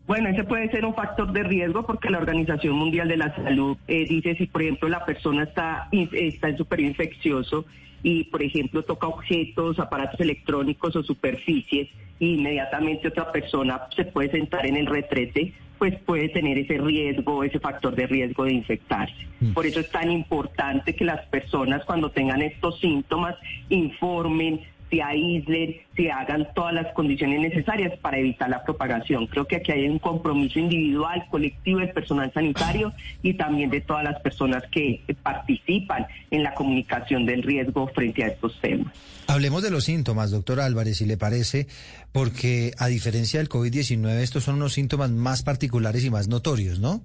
Bueno, 0.09 0.29
ese 0.29 0.43
puede 0.43 0.71
ser 0.71 0.85
un 0.85 0.95
factor 0.95 1.31
de 1.33 1.43
riesgo 1.43 1.85
porque 1.85 2.09
la 2.09 2.17
Organización 2.17 2.73
Mundial 2.73 3.07
de 3.07 3.17
la 3.17 3.35
Salud 3.35 3.77
eh, 3.87 4.07
dice 4.09 4.33
si, 4.33 4.47
por 4.47 4.63
ejemplo, 4.63 4.89
la 4.89 5.05
persona 5.05 5.43
está, 5.43 5.87
está 5.91 6.49
en 6.49 6.57
super 6.57 6.79
infeccioso 6.79 7.65
y, 8.01 8.23
por 8.23 8.41
ejemplo, 8.41 8.81
toca 8.81 9.05
objetos, 9.05 9.77
aparatos 9.77 10.19
electrónicos 10.19 10.95
o 10.95 11.03
superficies, 11.03 11.89
e 12.19 12.25
inmediatamente 12.25 13.09
otra 13.09 13.31
persona 13.31 13.81
se 13.95 14.05
puede 14.05 14.31
sentar 14.31 14.65
en 14.65 14.77
el 14.77 14.87
retrete, 14.87 15.53
pues 15.77 15.93
puede 15.99 16.29
tener 16.29 16.57
ese 16.57 16.79
riesgo, 16.79 17.43
ese 17.43 17.59
factor 17.59 17.95
de 17.95 18.07
riesgo 18.07 18.45
de 18.45 18.53
infectarse. 18.53 19.27
Por 19.53 19.67
eso 19.67 19.79
es 19.79 19.91
tan 19.91 20.09
importante 20.09 20.95
que 20.95 21.05
las 21.05 21.23
personas 21.27 21.85
cuando 21.85 22.09
tengan 22.09 22.41
estos 22.41 22.79
síntomas 22.79 23.35
informen, 23.69 24.61
se 24.89 25.01
aíslen, 25.01 25.77
se 25.95 26.11
hagan 26.11 26.47
todas 26.55 26.73
las 26.73 26.93
condiciones 26.93 27.39
necesarias 27.41 27.97
para 27.99 28.17
evitar 28.17 28.49
la 28.49 28.63
propagación. 28.63 29.27
Creo 29.27 29.45
que 29.45 29.57
aquí 29.57 29.71
hay 29.71 29.87
un 29.87 29.99
compromiso 29.99 30.59
individual, 30.59 31.25
colectivo 31.29 31.79
del 31.79 31.91
personal 31.91 32.31
sanitario 32.33 32.93
y 33.21 33.33
también 33.35 33.69
de 33.69 33.81
todas 33.81 34.03
las 34.03 34.19
personas 34.21 34.63
que 34.71 35.01
participan 35.21 36.07
en 36.31 36.43
la 36.43 36.53
comunicación 36.53 37.25
del 37.25 37.43
riesgo 37.43 37.87
frente 37.89 38.23
a 38.23 38.27
estos 38.27 38.59
temas. 38.61 38.93
Hablemos 39.27 39.61
de 39.61 39.69
los 39.69 39.83
síntomas, 39.83 40.31
doctor 40.31 40.59
Álvarez, 40.59 40.97
si 40.97 41.05
le 41.05 41.17
parece, 41.17 41.67
porque 42.11 42.71
a 42.77 42.87
diferencia 42.87 43.39
del 43.39 43.49
COVID-19, 43.49 44.07
estos 44.21 44.43
son 44.43 44.55
unos 44.55 44.73
síntomas 44.73 45.11
más 45.11 45.43
particulares 45.43 46.03
y 46.03 46.09
más 46.09 46.27
notorios, 46.27 46.79
¿no? 46.79 47.01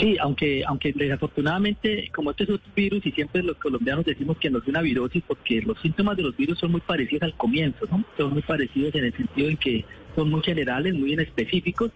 Sí, 0.00 0.16
aunque 0.20 0.62
aunque 0.64 0.92
desafortunadamente, 0.92 2.10
como 2.14 2.30
este 2.30 2.44
es 2.44 2.50
un 2.50 2.60
virus 2.76 3.04
y 3.04 3.10
siempre 3.10 3.42
los 3.42 3.56
colombianos 3.56 4.04
decimos 4.04 4.36
que 4.38 4.48
no 4.48 4.58
es 4.58 4.66
una 4.68 4.80
virosis 4.80 5.24
porque 5.26 5.60
los 5.62 5.80
síntomas 5.80 6.16
de 6.16 6.22
los 6.22 6.36
virus 6.36 6.58
son 6.58 6.70
muy 6.70 6.80
parecidos 6.80 7.24
al 7.24 7.36
comienzo, 7.36 7.86
¿no? 7.90 8.04
Son 8.16 8.32
muy 8.32 8.42
parecidos 8.42 8.94
en 8.94 9.06
el 9.06 9.16
sentido 9.16 9.48
en 9.48 9.56
que 9.56 9.84
son 10.14 10.30
muy 10.30 10.42
generales, 10.42 10.94
muy 10.94 11.14
específicos. 11.14 11.90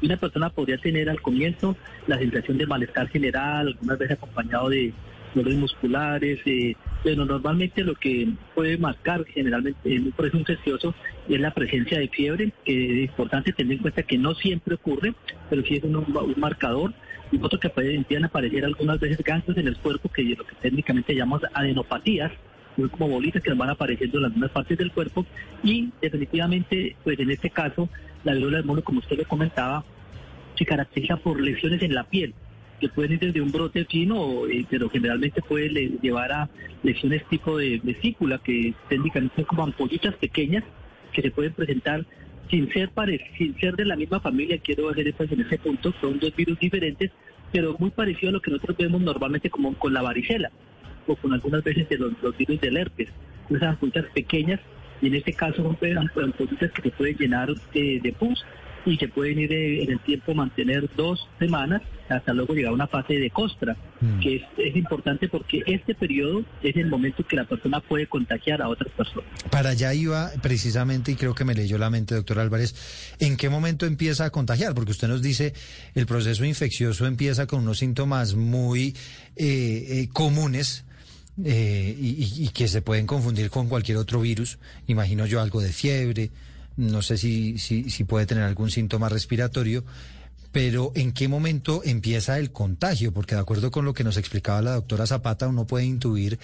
Y 0.00 0.06
una 0.06 0.16
persona 0.16 0.50
podría 0.50 0.78
tener 0.78 1.10
al 1.10 1.20
comienzo 1.20 1.76
la 2.06 2.18
sensación 2.18 2.58
de 2.58 2.66
malestar 2.66 3.08
general, 3.08 3.68
algunas 3.68 3.98
veces 3.98 4.16
acompañado 4.16 4.68
de 4.68 4.92
dolores 5.34 5.58
musculares, 5.58 6.38
eh, 6.46 6.76
pero 7.02 7.24
normalmente 7.24 7.82
lo 7.82 7.96
que 7.96 8.28
puede 8.54 8.78
marcar 8.78 9.24
generalmente 9.26 9.94
en 9.94 10.04
un 10.04 10.12
proceso 10.12 10.94
es 11.28 11.40
la 11.40 11.52
presencia 11.52 11.98
de 11.98 12.08
fiebre, 12.08 12.52
que 12.64 13.02
es 13.02 13.10
importante 13.10 13.52
tener 13.52 13.72
en 13.74 13.82
cuenta 13.82 14.04
que 14.04 14.16
no 14.16 14.34
siempre 14.34 14.76
ocurre, 14.76 15.14
pero 15.50 15.62
sí 15.62 15.74
es 15.74 15.82
un, 15.82 15.96
un 15.96 16.34
marcador 16.36 16.94
y 17.30 17.38
otro 17.40 17.58
que 17.58 17.68
pueden 17.68 18.04
aparecer 18.24 18.64
algunas 18.64 18.98
veces 18.98 19.18
ganglios 19.24 19.56
en 19.56 19.68
el 19.68 19.76
cuerpo, 19.76 20.08
que 20.08 20.32
es 20.32 20.38
lo 20.38 20.44
que 20.46 20.54
técnicamente 20.56 21.14
llamamos 21.14 21.42
adenopatías, 21.52 22.32
como 22.92 23.08
bolitas 23.08 23.42
que 23.42 23.52
van 23.54 23.70
apareciendo 23.70 24.18
en 24.18 24.24
algunas 24.26 24.50
partes 24.50 24.78
del 24.78 24.92
cuerpo. 24.92 25.26
Y 25.62 25.90
definitivamente, 26.00 26.96
pues 27.02 27.18
en 27.18 27.30
este 27.30 27.50
caso, 27.50 27.88
la 28.24 28.34
viruela 28.34 28.58
del 28.58 28.66
mono, 28.66 28.82
como 28.82 29.00
usted 29.00 29.16
le 29.18 29.24
comentaba, 29.24 29.84
se 30.56 30.64
caracteriza 30.64 31.16
por 31.16 31.40
lesiones 31.40 31.82
en 31.82 31.94
la 31.94 32.04
piel 32.04 32.34
que 32.80 32.88
pueden 32.88 33.12
ir 33.14 33.18
desde 33.18 33.40
un 33.40 33.50
brote 33.50 33.84
fino, 33.86 34.46
eh, 34.46 34.64
pero 34.70 34.88
generalmente 34.88 35.42
puede 35.42 35.68
le- 35.68 35.98
llevar 36.00 36.30
a 36.30 36.48
lesiones 36.84 37.24
tipo 37.28 37.58
de 37.58 37.80
vesícula, 37.82 38.38
que 38.38 38.72
técnicamente 38.88 39.34
son 39.34 39.44
como 39.46 39.64
ampollitas 39.64 40.14
pequeñas 40.14 40.62
que 41.12 41.22
se 41.22 41.32
pueden 41.32 41.52
presentar 41.54 42.06
sin 42.50 42.72
ser 42.72 42.90
pare- 42.90 43.30
sin 43.36 43.58
ser 43.58 43.76
de 43.76 43.84
la 43.84 43.96
misma 43.96 44.20
familia, 44.20 44.58
quiero 44.58 44.88
hacer 44.90 45.06
énfasis 45.08 45.32
en 45.32 45.40
ese 45.46 45.58
punto, 45.58 45.92
son 46.00 46.18
dos 46.18 46.34
virus 46.34 46.58
diferentes, 46.58 47.10
pero 47.52 47.76
muy 47.78 47.90
parecido 47.90 48.30
a 48.30 48.32
lo 48.32 48.40
que 48.40 48.50
nosotros 48.50 48.76
vemos 48.76 49.00
normalmente 49.00 49.50
como 49.50 49.74
con 49.74 49.92
la 49.92 50.02
varicela 50.02 50.50
o 51.06 51.16
con 51.16 51.32
algunas 51.32 51.62
veces 51.64 51.88
de 51.88 51.98
los, 51.98 52.12
virus 52.36 52.60
del 52.60 52.76
herpes, 52.76 53.08
esas 53.50 53.62
ampollitas 53.70 54.04
pequeñas 54.14 54.60
y 55.00 55.06
en 55.08 55.14
este 55.14 55.32
caso 55.32 55.62
son 55.62 55.76
pues, 55.76 55.96
amp- 55.96 56.22
ampollitas 56.22 56.70
que 56.72 56.82
se 56.82 56.90
pueden 56.90 57.16
llenar 57.16 57.48
eh, 57.74 58.00
de 58.02 58.12
pus 58.12 58.44
y 58.90 58.96
se 58.98 59.08
pueden 59.08 59.38
ir 59.38 59.52
eh, 59.52 59.82
en 59.82 59.92
el 59.92 60.00
tiempo 60.00 60.34
mantener 60.34 60.88
dos 60.96 61.28
semanas 61.38 61.82
hasta 62.08 62.32
luego 62.32 62.54
llegar 62.54 62.70
a 62.70 62.74
una 62.74 62.86
fase 62.86 63.14
de 63.14 63.30
costra, 63.30 63.76
que 64.22 64.36
es, 64.36 64.42
es 64.56 64.76
importante 64.76 65.28
porque 65.28 65.62
este 65.66 65.94
periodo 65.94 66.44
es 66.62 66.76
el 66.76 66.86
momento 66.86 67.26
que 67.26 67.36
la 67.36 67.44
persona 67.44 67.80
puede 67.80 68.06
contagiar 68.06 68.62
a 68.62 68.68
otras 68.68 68.90
personas. 68.92 69.28
Para 69.50 69.70
allá 69.70 69.92
iba 69.92 70.30
precisamente, 70.40 71.12
y 71.12 71.16
creo 71.16 71.34
que 71.34 71.44
me 71.44 71.54
leyó 71.54 71.76
la 71.78 71.90
mente, 71.90 72.14
doctor 72.14 72.38
Álvarez, 72.38 72.74
¿en 73.18 73.36
qué 73.36 73.48
momento 73.48 73.86
empieza 73.86 74.24
a 74.24 74.30
contagiar? 74.30 74.74
Porque 74.74 74.92
usted 74.92 75.08
nos 75.08 75.22
dice, 75.22 75.52
el 75.94 76.06
proceso 76.06 76.44
infeccioso 76.44 77.06
empieza 77.06 77.46
con 77.46 77.60
unos 77.60 77.78
síntomas 77.78 78.34
muy 78.34 78.94
eh, 79.36 79.86
eh, 79.88 80.08
comunes 80.12 80.84
eh, 81.44 81.94
y 81.98 82.48
que 82.48 82.68
se 82.68 82.82
pueden 82.82 83.06
confundir 83.06 83.50
con 83.50 83.68
cualquier 83.68 83.98
otro 83.98 84.20
virus. 84.20 84.58
Imagino 84.86 85.26
yo 85.26 85.40
algo 85.40 85.60
de 85.60 85.72
fiebre, 85.72 86.30
no 86.78 87.02
sé 87.02 87.18
si, 87.18 87.58
si, 87.58 88.04
puede 88.04 88.24
tener 88.24 88.44
algún 88.44 88.70
síntoma 88.70 89.10
respiratorio. 89.10 89.84
Pero 90.50 90.92
¿en 90.94 91.12
qué 91.12 91.28
momento 91.28 91.82
empieza 91.84 92.38
el 92.38 92.50
contagio? 92.52 93.12
Porque 93.12 93.34
de 93.34 93.42
acuerdo 93.42 93.70
con 93.70 93.84
lo 93.84 93.92
que 93.92 94.02
nos 94.02 94.16
explicaba 94.16 94.62
la 94.62 94.72
doctora 94.76 95.06
Zapata, 95.06 95.46
uno 95.46 95.66
puede 95.66 95.84
intuir 95.84 96.38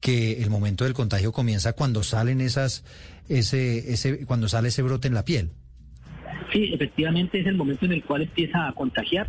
que 0.00 0.42
el 0.42 0.50
momento 0.50 0.84
del 0.84 0.92
contagio 0.92 1.32
comienza 1.32 1.72
cuando 1.72 2.02
salen 2.02 2.42
esas, 2.42 2.84
ese, 3.30 3.92
ese, 3.94 4.26
cuando 4.26 4.48
sale 4.48 4.68
ese 4.68 4.82
brote 4.82 5.08
en 5.08 5.14
la 5.14 5.24
piel. 5.24 5.50
Sí, 6.52 6.70
efectivamente 6.74 7.40
es 7.40 7.46
el 7.46 7.56
momento 7.56 7.86
en 7.86 7.92
el 7.92 8.04
cual 8.04 8.22
empieza 8.22 8.68
a 8.68 8.72
contagiar 8.72 9.28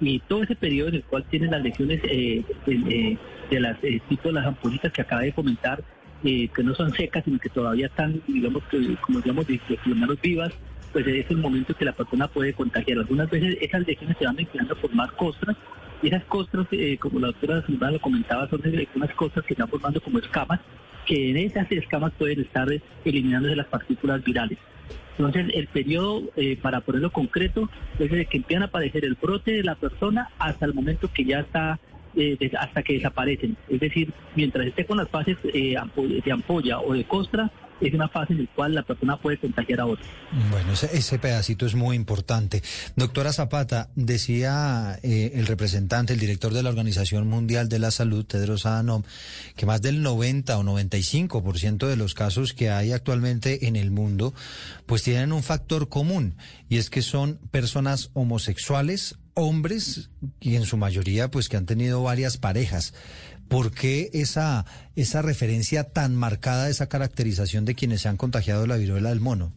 y 0.00 0.20
todo 0.20 0.42
ese 0.42 0.54
periodo 0.54 0.88
en 0.90 0.96
el 0.96 1.04
cual 1.04 1.24
tienen 1.30 1.50
las 1.50 1.62
lesiones 1.62 2.00
eh, 2.04 2.44
de, 2.66 2.74
de- 2.74 3.18
de 3.50 3.60
las 3.60 3.76
eh, 3.82 4.00
tipo 4.08 4.28
de 4.28 4.34
las 4.34 4.46
ampollitas 4.46 4.92
que 4.92 5.02
acaba 5.02 5.22
de 5.22 5.32
comentar, 5.32 5.82
eh, 6.24 6.48
que 6.48 6.62
no 6.62 6.74
son 6.74 6.92
secas, 6.92 7.24
sino 7.24 7.38
que 7.38 7.48
todavía 7.48 7.86
están, 7.86 8.22
digamos, 8.26 8.62
que, 8.64 8.96
como 9.04 9.20
digamos, 9.20 9.46
de, 9.46 9.60
de 9.68 10.18
vivas, 10.22 10.52
pues 10.92 11.06
es 11.06 11.30
el 11.30 11.38
momento 11.38 11.74
que 11.74 11.84
la 11.84 11.92
persona 11.92 12.28
puede 12.28 12.52
contagiar. 12.52 12.98
Algunas 12.98 13.30
veces 13.30 13.56
esas 13.60 13.86
lesiones 13.86 14.16
se 14.18 14.26
van 14.26 14.36
mezclando 14.36 14.76
por 14.76 14.94
más 14.94 15.10
costras 15.12 15.56
y 16.02 16.08
esas 16.08 16.24
costras, 16.24 16.66
eh, 16.72 16.98
como 16.98 17.20
la 17.20 17.28
doctora 17.28 17.64
Silvana 17.64 17.92
lo 17.92 18.00
comentaba, 18.00 18.48
son 18.48 18.60
unas 18.94 19.14
costras 19.14 19.46
que 19.46 19.54
están 19.54 19.68
formando 19.68 20.00
como 20.00 20.18
escamas, 20.18 20.60
que 21.06 21.30
en 21.30 21.36
esas 21.36 21.70
escamas 21.70 22.12
pueden 22.18 22.40
estar 22.40 22.68
eliminándose 23.04 23.56
las 23.56 23.66
partículas 23.66 24.22
virales. 24.22 24.58
Entonces, 25.16 25.46
el 25.54 25.68
periodo, 25.68 26.22
eh, 26.36 26.58
para 26.60 26.80
ponerlo 26.80 27.12
concreto, 27.12 27.68
es 27.98 28.10
desde 28.10 28.26
que 28.26 28.38
empiezan 28.38 28.62
a 28.62 28.66
aparecer 28.66 29.04
el 29.04 29.14
brote 29.14 29.52
de 29.52 29.62
la 29.62 29.76
persona 29.76 30.28
hasta 30.38 30.66
el 30.66 30.74
momento 30.74 31.10
que 31.12 31.24
ya 31.24 31.40
está, 31.40 31.78
eh, 32.16 32.38
hasta 32.58 32.82
que 32.82 32.94
desaparecen. 32.94 33.56
Es 33.68 33.80
decir, 33.80 34.12
mientras 34.36 34.66
esté 34.66 34.84
con 34.86 34.98
las 34.98 35.08
fases 35.08 35.36
eh, 35.52 35.76
de 36.24 36.32
ampolla 36.32 36.80
o 36.80 36.92
de 36.92 37.04
costra, 37.04 37.50
es 37.86 37.94
una 37.94 38.08
fase 38.08 38.32
en 38.32 38.44
la 38.44 38.50
cual 38.54 38.74
la 38.74 38.82
persona 38.82 39.16
puede 39.16 39.38
contagiar 39.38 39.80
a 39.80 39.86
otra. 39.86 40.04
Bueno, 40.50 40.72
ese, 40.72 40.96
ese 40.96 41.18
pedacito 41.18 41.66
es 41.66 41.74
muy 41.74 41.96
importante. 41.96 42.62
Doctora 42.96 43.32
Zapata, 43.32 43.90
decía 43.94 44.98
eh, 45.02 45.32
el 45.34 45.46
representante, 45.46 46.12
el 46.12 46.20
director 46.20 46.52
de 46.52 46.62
la 46.62 46.70
Organización 46.70 47.28
Mundial 47.28 47.68
de 47.68 47.78
la 47.78 47.90
Salud, 47.90 48.24
Tedros 48.24 48.66
Adhanom, 48.66 49.02
que 49.56 49.66
más 49.66 49.82
del 49.82 50.02
90 50.02 50.58
o 50.58 50.62
95% 50.62 51.86
de 51.86 51.96
los 51.96 52.14
casos 52.14 52.52
que 52.52 52.70
hay 52.70 52.92
actualmente 52.92 53.66
en 53.66 53.76
el 53.76 53.90
mundo, 53.90 54.34
pues 54.86 55.02
tienen 55.02 55.32
un 55.32 55.42
factor 55.42 55.88
común, 55.88 56.36
y 56.68 56.76
es 56.76 56.90
que 56.90 57.02
son 57.02 57.38
personas 57.50 58.10
homosexuales, 58.14 59.18
hombres, 59.34 60.10
y 60.40 60.56
en 60.56 60.64
su 60.64 60.76
mayoría, 60.76 61.30
pues 61.30 61.48
que 61.48 61.56
han 61.56 61.66
tenido 61.66 62.02
varias 62.02 62.38
parejas. 62.38 62.94
¿Por 63.48 63.72
qué 63.72 64.08
esa, 64.12 64.64
esa 64.96 65.22
referencia 65.22 65.84
tan 65.84 66.14
marcada, 66.16 66.70
esa 66.70 66.88
caracterización 66.88 67.64
de 67.64 67.74
quienes 67.74 68.00
se 68.00 68.08
han 68.08 68.16
contagiado 68.16 68.62
de 68.62 68.68
la 68.68 68.76
viruela 68.76 69.10
del 69.10 69.20
mono? 69.20 69.52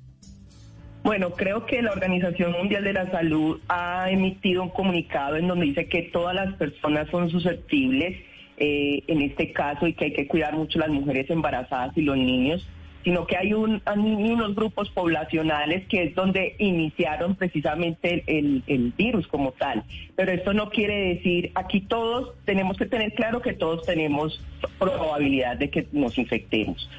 Bueno, 1.03 1.33
creo 1.33 1.67
que 1.67 1.83
la 1.83 1.91
Organización 1.91 2.51
Mundial 2.53 2.83
de 2.83 2.93
la 2.93 3.11
Salud 3.11 3.59
ha 3.67 4.09
emitido 4.09 4.63
un 4.63 4.69
comunicado 4.69 5.37
en 5.37 5.47
donde 5.47 5.67
dice 5.67 5.87
que 5.87 6.01
todas 6.11 6.33
las 6.33 6.55
personas 6.55 7.07
son 7.11 7.29
susceptibles 7.29 8.17
eh, 8.57 9.03
en 9.07 9.21
este 9.21 9.53
caso 9.53 9.85
y 9.85 9.93
que 9.93 10.05
hay 10.05 10.13
que 10.13 10.27
cuidar 10.27 10.55
mucho 10.55 10.79
las 10.79 10.89
mujeres 10.89 11.29
embarazadas 11.29 11.95
y 11.95 12.01
los 12.01 12.17
niños, 12.17 12.67
sino 13.05 13.27
que 13.27 13.37
hay, 13.37 13.53
un, 13.53 13.83
hay 13.85 13.99
unos 13.99 14.55
grupos 14.55 14.89
poblacionales 14.89 15.87
que 15.87 16.05
es 16.05 16.15
donde 16.15 16.55
iniciaron 16.57 17.35
precisamente 17.35 18.23
el, 18.25 18.93
virus 18.97 19.27
como 19.27 19.51
tal. 19.51 19.83
Pero 20.15 20.31
esto 20.31 20.53
no 20.53 20.71
quiere 20.71 21.13
decir, 21.13 21.51
aquí 21.53 21.81
todos 21.81 22.33
tenemos 22.45 22.77
que 22.77 22.87
tener 22.87 23.13
claro 23.13 23.43
que 23.43 23.53
todos 23.53 23.85
tenemos 23.85 24.43
probabilidad 24.79 25.55
de 25.55 25.69
que 25.69 25.87
nos 25.93 26.17
infectemos 26.17 26.89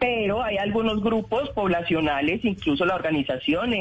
pero 0.00 0.42
hay 0.42 0.56
algunos 0.56 1.00
grupos 1.00 1.48
poblacionales, 1.50 2.44
incluso 2.44 2.84
la 2.84 2.96
organización 2.96 3.72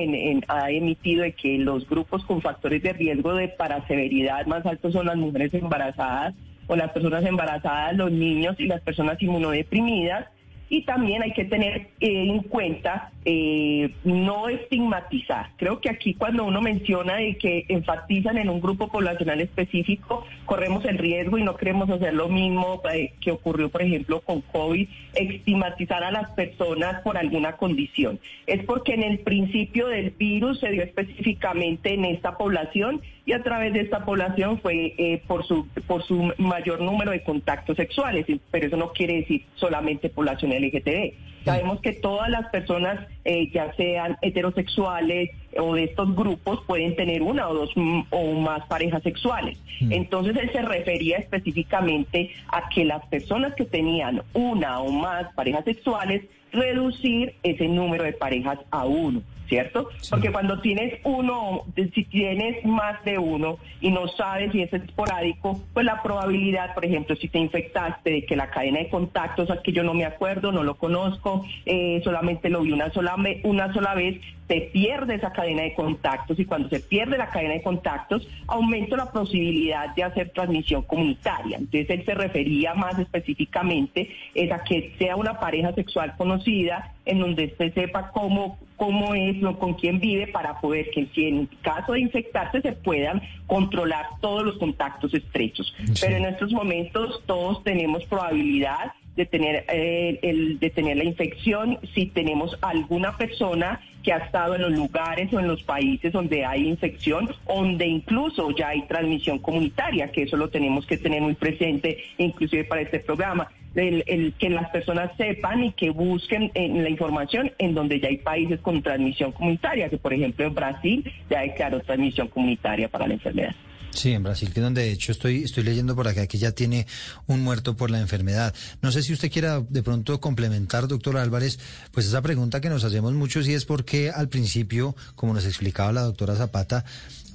ha 0.48 0.70
emitido 0.70 1.26
que 1.36 1.58
los 1.58 1.90
grupos 1.90 2.24
con 2.26 2.44
factores 2.44 2.84
de 2.84 2.94
riesgo 2.94 3.34
de 3.34 3.48
para 3.48 3.88
severidad 3.88 4.46
más 4.46 4.64
altos 4.68 4.94
son 4.94 5.08
las 5.08 5.18
mujeres 5.18 5.52
embarazadas 5.56 6.36
o 6.68 6.76
las 6.76 6.92
personas 6.92 7.26
embarazadas, 7.26 7.96
los 7.98 8.12
niños 8.12 8.56
y 8.60 8.68
las 8.68 8.82
personas 8.82 9.20
inmunodeprimidas. 9.20 10.28
Y 10.72 10.84
también 10.84 11.22
hay 11.22 11.34
que 11.34 11.44
tener 11.44 11.90
eh, 12.00 12.30
en 12.30 12.44
cuenta 12.44 13.12
eh, 13.24 13.94
no 14.04 14.50
estigmatizar. 14.50 15.52
Creo 15.58 15.80
que 15.80 15.90
aquí 15.90 16.16
cuando 16.16 16.44
uno 16.44 16.62
menciona 16.62 17.18
de 17.18 17.38
que 17.38 17.66
enfatizan 17.68 18.38
en 18.38 18.50
un 18.50 18.62
grupo 18.62 18.88
poblacional 18.88 19.42
específico, 19.42 20.26
corremos 20.46 20.84
el 20.86 20.98
riesgo 20.98 21.38
y 21.38 21.44
no 21.44 21.56
queremos 21.56 21.90
hacer 21.90 22.14
lo 22.14 22.30
mismo 22.30 22.82
eh, 22.92 23.14
que 23.22 23.32
ocurrió, 23.32 23.70
por 23.70 23.82
ejemplo, 23.84 24.22
con 24.22 24.42
COVID, 24.42 24.88
estigmatizar 25.14 26.04
a 26.04 26.12
las 26.12 26.32
personas 26.32 27.02
por 27.02 27.18
alguna 27.18 27.58
condición. 27.58 28.20
Es 28.48 28.64
porque 28.64 28.94
en 28.94 29.04
el 29.04 29.20
principio 29.20 29.88
del 29.88 30.12
virus 30.12 30.60
se 30.60 30.72
dio 30.72 30.82
específicamente 30.82 31.94
en 31.94 32.06
esta 32.06 32.38
población 32.38 33.02
y 33.26 33.34
a 33.34 33.44
través 33.44 33.74
de 33.74 33.82
esta 33.82 34.04
población 34.04 34.60
fue 34.62 34.96
eh, 34.98 35.22
por 35.28 35.46
su 35.46 35.68
por 35.88 36.04
su 36.04 36.34
mayor 36.38 36.82
número 36.82 37.12
de 37.12 37.24
contactos 37.24 37.78
sexuales, 37.78 38.26
pero 38.50 38.68
eso 38.68 38.78
no 38.78 38.94
quiere 38.94 39.18
decir 39.18 39.46
solamente 39.56 40.10
población 40.10 40.52
LGTB. 40.52 41.14
Sabemos 41.46 41.80
que 41.82 41.94
todas 41.94 42.30
las 42.30 42.50
personas, 42.50 43.00
eh, 43.26 43.50
ya 43.52 43.74
sean 43.74 44.18
heterosexuales, 44.22 45.32
o 45.58 45.76
de 45.76 45.86
estos 45.86 46.16
grupos 46.16 46.62
pueden 46.66 46.96
tener 46.96 47.22
una 47.22 47.50
o 47.50 47.54
dos 47.54 47.72
mm, 47.76 48.02
o 48.10 48.34
más 48.34 48.66
parejas 48.68 49.04
sexuales. 49.04 49.58
Entonces 49.90 50.38
él 50.38 50.52
se 50.52 50.62
refería 50.62 51.18
específicamente 51.18 52.32
a 52.48 52.70
que 52.70 52.86
las 52.86 53.06
personas 53.08 53.56
que 53.56 53.66
tenían 53.66 54.22
una 54.34 54.80
o 54.80 54.92
más 54.92 55.34
parejas 55.34 55.66
sexuales, 55.66 56.24
reducir 56.52 57.36
ese 57.44 57.68
número 57.68 58.04
de 58.04 58.14
parejas 58.14 58.60
a 58.70 58.86
uno. 58.86 59.22
¿Cierto? 59.52 59.90
Porque 60.10 60.32
cuando 60.32 60.62
tienes 60.62 61.02
uno, 61.04 61.66
si 61.76 62.06
tienes 62.06 62.64
más 62.64 63.04
de 63.04 63.18
uno 63.18 63.58
y 63.82 63.92
no 63.92 64.08
sabes 64.08 64.54
si 64.54 64.62
es 64.62 64.72
esporádico, 64.72 65.60
pues 65.74 65.86
la 65.86 66.02
probabilidad, 66.02 66.74
por 66.74 66.86
ejemplo, 66.86 67.18
si 67.18 67.28
te 67.28 67.38
infectaste 67.38 68.12
de 68.12 68.26
que 68.26 68.38
la 68.38 68.50
cadena 68.50 68.80
de 68.80 68.88
contactos, 68.88 69.50
es 69.50 69.60
que 69.60 69.74
yo 69.74 69.84
no 69.84 69.94
me 69.94 70.06
acuerdo, 70.06 70.54
no 70.54 70.64
lo 70.64 70.76
conozco, 70.76 71.46
eh, 71.66 72.00
solamente 72.02 72.50
lo 72.50 72.62
vi 72.62 72.72
una 72.72 72.94
sola, 72.94 73.18
una 73.44 73.74
sola 73.74 73.94
vez, 73.94 74.22
se 74.48 74.70
pierde 74.74 75.16
esa 75.16 75.32
cadena 75.32 75.64
de 75.64 75.74
contactos 75.74 76.38
y 76.40 76.46
cuando 76.46 76.68
se 76.68 76.82
pierde 76.82 77.18
la 77.18 77.30
cadena 77.30 77.54
de 77.54 77.62
contactos 77.62 78.28
aumenta 78.48 78.98
la 78.98 79.10
posibilidad 79.10 79.96
de 79.96 80.04
hacer 80.04 80.30
transmisión 80.32 80.82
comunitaria. 80.84 81.58
Entonces 81.58 81.90
él 81.90 82.04
se 82.06 82.14
refería 82.14 82.74
más 82.74 83.00
específicamente 83.00 84.10
es 84.36 84.52
a 84.52 84.64
que 84.64 84.94
sea 84.98 85.16
una 85.16 85.40
pareja 85.40 85.74
sexual 85.74 86.16
conocida 86.18 86.94
en 87.06 87.20
donde 87.20 87.54
se 87.58 87.72
sepa 87.72 88.12
cómo 88.12 88.58
cómo 88.82 89.14
es, 89.14 89.36
con 89.60 89.76
quién 89.76 90.00
vive, 90.00 90.26
para 90.26 90.60
poder 90.60 90.90
que 90.90 91.06
si 91.14 91.28
en 91.28 91.46
caso 91.62 91.94
de 91.94 92.00
infectarse 92.00 92.62
se 92.62 92.72
puedan 92.72 93.22
controlar 93.46 94.08
todos 94.22 94.44
los 94.44 94.58
contactos 94.58 95.14
estrechos. 95.14 95.72
Pero 96.02 96.16
en 96.16 96.26
estos 96.26 96.52
momentos 96.52 97.22
todos 97.28 97.64
tenemos 97.64 98.04
probabilidad 98.06 98.92
de 99.16 99.28
tener, 99.28 99.66
eh, 99.70 100.18
el, 100.24 100.58
de 100.58 100.72
tener 100.72 100.98
la 100.98 101.04
infección 101.04 101.78
si 101.94 102.08
tenemos 102.08 102.58
alguna 102.62 103.16
persona 103.18 103.80
que 104.02 104.14
ha 104.14 104.18
estado 104.18 104.56
en 104.56 104.64
los 104.64 104.72
lugares 104.72 105.32
o 105.32 105.40
en 105.40 105.48
los 105.48 105.62
países 105.62 106.12
donde 106.12 106.44
hay 106.44 106.68
infección, 106.68 107.30
donde 107.46 107.86
incluso 107.86 108.50
ya 108.50 108.70
hay 108.70 108.82
transmisión 108.88 109.38
comunitaria, 109.38 110.12
que 110.12 110.24
eso 110.24 110.38
lo 110.38 110.50
tenemos 110.50 110.88
que 110.88 110.98
tener 110.98 111.22
muy 111.22 111.36
presente, 111.36 112.00
inclusive 112.18 112.64
para 112.64 112.82
este 112.82 113.00
programa. 113.00 113.48
El, 113.74 114.34
que 114.38 114.50
las 114.50 114.70
personas 114.70 115.12
sepan 115.16 115.64
y 115.64 115.72
que 115.72 115.92
busquen 115.92 116.52
en 116.56 116.84
la 116.84 116.90
información 116.90 117.52
en 117.58 117.74
donde 117.74 118.00
ya 118.00 118.10
hay 118.10 118.18
países 118.18 118.60
con 118.60 118.82
transmisión 118.82 119.32
comunitaria, 119.32 119.90
que 119.90 119.98
por 119.98 120.14
ejemplo 120.14 120.46
en 120.46 120.54
Brasil 120.54 121.12
ya 121.30 121.40
hay 121.40 121.52
claro 121.52 121.80
transmisión 121.80 122.28
comunitaria 122.28 122.90
para 122.90 123.08
la 123.08 123.14
enfermedad. 123.14 123.56
Sí, 123.94 124.14
en 124.14 124.24
Brasil, 124.24 124.54
que 124.54 124.62
donde 124.62 124.84
de 124.84 124.92
hecho 124.92 125.12
estoy, 125.12 125.44
estoy 125.44 125.64
leyendo 125.64 125.96
por 125.96 126.08
acá 126.08 126.26
que 126.26 126.38
ya 126.38 126.52
tiene 126.52 126.88
un 127.28 127.44
muerto 127.44 127.76
por 127.76 127.92
la 127.92 128.00
enfermedad. 128.00 128.54
No 128.82 128.92
sé 128.92 129.04
si 129.04 129.12
usted 129.14 129.30
quiera 129.30 129.62
de 129.62 129.84
pronto 129.84 130.22
complementar, 130.22 130.88
doctor 130.88 131.18
Álvarez, 131.18 131.60
pues 131.92 132.06
esa 132.06 132.22
pregunta 132.22 132.62
que 132.62 132.70
nos 132.70 132.84
hacemos 132.86 133.14
mucho, 133.14 133.44
si 133.44 133.54
es 133.54 133.66
por 133.66 133.84
qué 133.84 134.10
al 134.10 134.30
principio, 134.30 134.96
como 135.16 135.34
nos 135.34 135.46
explicaba 135.46 135.92
la 135.92 136.02
doctora 136.02 136.36
Zapata, 136.36 136.86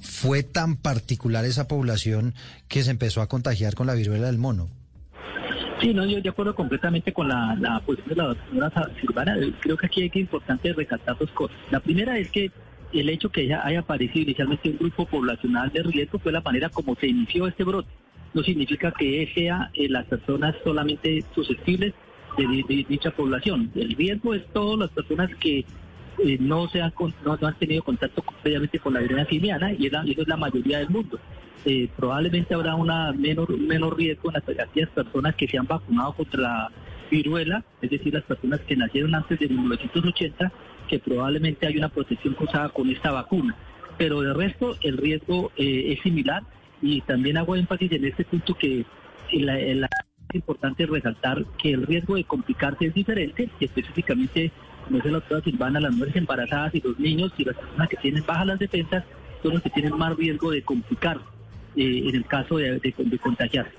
fue 0.01 0.41
tan 0.41 0.77
particular 0.77 1.45
esa 1.45 1.67
población 1.67 2.33
que 2.67 2.83
se 2.83 2.91
empezó 2.91 3.21
a 3.21 3.27
contagiar 3.27 3.75
con 3.75 3.85
la 3.85 3.93
viruela 3.93 4.27
del 4.27 4.39
mono. 4.39 4.67
Sí, 5.79 5.93
no, 5.93 6.05
yo 6.05 6.19
de 6.21 6.29
acuerdo 6.29 6.55
completamente 6.55 7.13
con 7.13 7.27
la, 7.27 7.55
la 7.59 7.79
posición 7.81 8.09
de 8.09 8.15
la 8.15 8.27
doctora 8.29 8.91
Silvana. 8.99 9.37
Creo 9.59 9.77
que 9.77 9.85
aquí 9.85 10.01
hay 10.01 10.09
que 10.09 10.19
importante 10.19 10.73
recalcar 10.73 11.17
dos 11.17 11.29
cosas. 11.31 11.55
La 11.69 11.79
primera 11.79 12.17
es 12.17 12.31
que 12.31 12.51
el 12.93 13.09
hecho 13.09 13.29
que 13.29 13.53
haya 13.53 13.79
aparecido 13.79 14.23
inicialmente 14.23 14.69
un 14.69 14.77
grupo 14.77 15.05
poblacional 15.05 15.71
de 15.71 15.83
riesgo 15.83 16.19
fue 16.19 16.31
la 16.31 16.41
manera 16.41 16.69
como 16.69 16.95
se 16.95 17.07
inició 17.07 17.47
este 17.47 17.63
brote. 17.63 17.89
No 18.33 18.43
significa 18.43 18.91
que 18.91 19.29
sea 19.33 19.69
eh, 19.73 19.87
las 19.89 20.05
personas 20.05 20.55
solamente 20.63 21.23
susceptibles 21.35 21.93
de, 22.37 22.85
dicha 22.87 23.11
población. 23.11 23.71
El 23.75 23.95
riesgo 23.95 24.33
es 24.33 24.45
todas 24.53 24.79
las 24.79 24.89
personas 24.91 25.29
que 25.39 25.65
eh, 26.23 26.37
no, 26.39 26.67
se 26.69 26.81
han, 26.81 26.93
no, 27.25 27.37
han 27.41 27.55
tenido 27.57 27.83
contacto 27.83 28.23
previamente 28.41 28.79
con 28.79 28.93
la 28.93 28.99
viruela 29.01 29.25
simiana 29.25 29.71
y, 29.73 29.87
eso 29.87 30.21
es 30.21 30.27
la 30.27 30.37
mayoría 30.37 30.79
del 30.79 30.89
mundo. 30.89 31.19
Eh, 31.65 31.89
probablemente 31.95 32.53
habrá 32.53 32.75
una 32.75 33.11
menor, 33.11 33.57
menor 33.57 33.97
riesgo 33.97 34.29
en 34.29 34.37
aquellas 34.37 34.89
personas 34.89 35.35
que 35.35 35.47
se 35.47 35.57
han 35.57 35.67
vacunado 35.67 36.13
contra 36.13 36.41
la 36.41 36.71
viruela, 37.09 37.63
es 37.81 37.89
decir, 37.89 38.13
las 38.13 38.23
personas 38.23 38.61
que 38.61 38.75
nacieron 38.75 39.15
antes 39.15 39.39
de 39.39 39.47
1980 39.47 40.51
que 40.87 40.99
probablemente 40.99 41.67
hay 41.67 41.77
una 41.77 41.89
protección 41.89 42.33
cruzada 42.33 42.69
con 42.69 42.89
esta 42.89 43.11
vacuna. 43.11 43.55
Pero 43.97 44.21
de 44.21 44.33
resto, 44.33 44.77
el 44.81 44.97
riesgo 44.97 45.51
eh, 45.57 45.93
es 45.93 46.01
similar 46.01 46.43
y 46.81 47.01
también 47.01 47.37
hago 47.37 47.55
énfasis 47.55 47.91
en 47.91 48.05
este 48.05 48.23
punto 48.23 48.53
que 48.53 48.85
es 49.29 50.35
importante 50.35 50.85
resaltar 50.85 51.43
que 51.57 51.71
el 51.71 51.85
riesgo 51.85 52.15
de 52.15 52.23
complicarse 52.23 52.85
es 52.85 52.93
diferente 52.93 53.49
y 53.59 53.65
específicamente, 53.65 54.51
como 54.87 54.97
dice 54.97 55.09
la 55.09 55.19
doctora 55.19 55.41
Silvana, 55.41 55.79
las 55.79 55.91
mujeres 55.91 56.15
embarazadas 56.15 56.73
y 56.73 56.81
los 56.81 56.97
niños 56.97 57.31
y 57.37 57.43
las 57.43 57.55
personas 57.55 57.89
que 57.89 57.97
tienen 57.97 58.25
bajas 58.25 58.47
las 58.47 58.59
defensas 58.59 59.03
son 59.43 59.53
los 59.53 59.61
que 59.61 59.69
tienen 59.69 59.97
más 59.97 60.15
riesgo 60.15 60.51
de 60.51 60.61
complicar 60.61 61.19
eh, 61.75 62.03
en 62.05 62.15
el 62.15 62.25
caso 62.25 62.57
de, 62.57 62.93
contagiarse. 63.21 63.71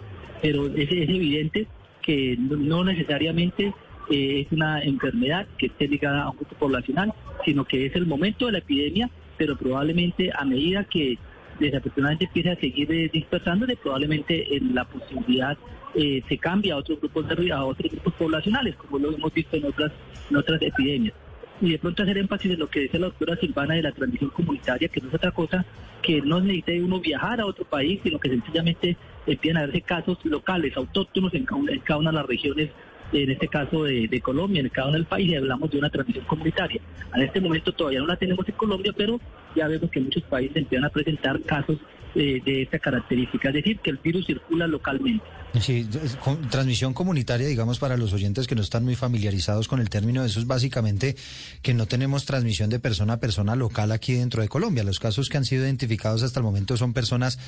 Pero 0.43 0.67
es, 0.67 0.91
evidente 0.91 1.67
que 2.03 2.37
no 2.39 2.85
necesariamente 2.85 3.75
eh, 4.11 4.47
es 4.47 4.53
una 4.53 4.83
enfermedad 4.83 5.47
que 5.57 5.67
esté 5.67 5.89
ligada 5.89 6.23
a 6.23 6.31
un 6.31 6.37
grupo 6.37 6.55
poblacional, 6.57 7.13
sino 7.45 7.65
que 7.65 7.87
es 7.87 7.97
el 7.97 8.07
momento 8.07 8.47
de 8.47 8.53
la 8.53 8.59
epidemia, 8.59 9.11
pero 9.37 9.57
probablemente 9.57 10.31
a 10.35 10.45
medida 10.45 10.85
que 10.85 11.19
desafortunadamente 11.59 12.27
empiece 12.27 12.51
a 12.51 12.57
seguir 12.57 12.93
eh, 12.93 13.11
dispersándose, 13.13 13.77
probablemente 13.77 14.57
en 14.57 14.75
la 14.75 14.85
posibilidad 14.85 15.57
eh, 15.95 16.23
se 16.29 16.39
cambie 16.39 16.73
a 16.73 16.77
otros 16.77 17.01
grupos 17.01 17.29
de, 17.29 17.53
a 17.53 17.65
otros 17.65 17.91
grupos 17.91 18.15
poblacionales, 18.15 18.77
como 18.77 18.99
lo 18.99 19.15
hemos 19.15 19.33
visto 19.33 19.57
en 19.57 19.67
otras, 19.67 19.93
en 20.31 20.37
otras 20.37 20.61
epidemias. 20.63 21.15
Y 21.61 21.73
de 21.73 21.79
pronto 21.79 22.03
hacer 22.03 22.19
énfasis 22.19 22.53
en 22.53 22.61
lo 22.61 22.71
que 22.71 22.81
dice 22.81 22.99
la 22.99 23.07
doctora 23.07 23.37
Silvana 23.37 23.75
de 23.75 23.83
la 23.83 23.93
transmisión 23.93 24.31
comunitaria, 24.31 24.89
que 24.89 25.01
no 25.01 25.09
es 25.09 25.15
otra 25.15 25.33
cosa 25.33 25.65
que 26.03 26.23
no 26.23 26.41
necesite 26.41 26.81
uno 26.83 27.01
viajar 27.01 27.41
a 27.41 27.47
otro 27.47 27.65
país, 27.65 28.01
sino 28.05 28.21
que 28.21 28.29
sencillamente 28.29 28.97
empiezan 29.27 29.63
a 29.63 29.67
verse 29.67 29.81
casos 29.81 30.19
locales, 30.25 30.77
autóctonos 30.77 31.35
en 31.35 31.45
cada 31.45 31.99
una 31.99 32.11
de 32.11 32.17
las 32.17 32.27
regiones 32.27 32.71
en 33.13 33.31
este 33.31 33.49
caso 33.49 33.85
de, 33.85 34.21
Colombia, 34.21 34.61
en 34.61 34.69
cada 34.69 34.89
uno 34.89 34.97
del 34.97 35.07
país, 35.07 35.31
y 35.31 35.37
hablamos 35.37 35.71
de 35.71 35.79
una 35.79 35.91
transmisión 35.91 36.25
comunitaria. 36.27 36.81
En 37.15 37.23
este 37.23 37.41
momento 37.41 37.73
todavía 37.73 38.01
no 38.01 38.07
la 38.07 38.17
tenemos 38.17 38.47
en 38.49 38.55
Colombia, 38.55 38.93
pero 38.97 39.21
ya 39.55 39.69
vemos 39.69 39.91
que 39.91 40.01
muchos 40.01 40.23
países 40.25 40.57
empiezan 40.57 40.85
a 40.85 40.91
presentar 40.91 41.41
casos 41.43 41.79
eh, 42.21 42.43
de 42.45 42.63
esta 42.63 42.81
característica, 42.81 43.47
es 43.49 43.55
decir, 43.55 43.79
que 43.79 43.91
el 43.91 43.99
virus 43.99 44.27
circula 44.27 44.67
localmente. 44.67 45.25
Sí, 45.61 45.89
transmisión 46.51 46.93
comunitaria, 46.93 47.47
digamos, 47.47 47.79
para 47.79 47.97
los 47.97 48.13
oyentes 48.13 48.49
que 48.49 48.57
no 48.57 48.61
están 48.61 48.83
muy 48.83 48.97
familiarizados 48.97 49.69
con 49.69 49.79
el 49.79 49.89
término, 49.89 50.25
eso 50.25 50.41
es 50.41 50.47
básicamente 50.49 51.15
que 51.63 51.75
no 51.75 51.87
tenemos 51.87 52.27
transmisión 52.27 52.71
de 52.71 52.81
persona 52.81 53.13
a 53.13 53.21
persona 53.21 53.55
local 53.55 53.93
aquí 53.93 54.15
dentro 54.15 54.43
de 54.43 54.49
Colombia. 54.49 54.83
Los 54.83 54.99
casos 54.99 55.29
que 55.29 55.37
han 55.37 55.45
sido 55.45 55.63
identificados 55.63 56.25
hasta 56.25 56.41
el 56.41 56.45
momento 56.45 56.77
son 56.77 56.93
personas 56.93 57.39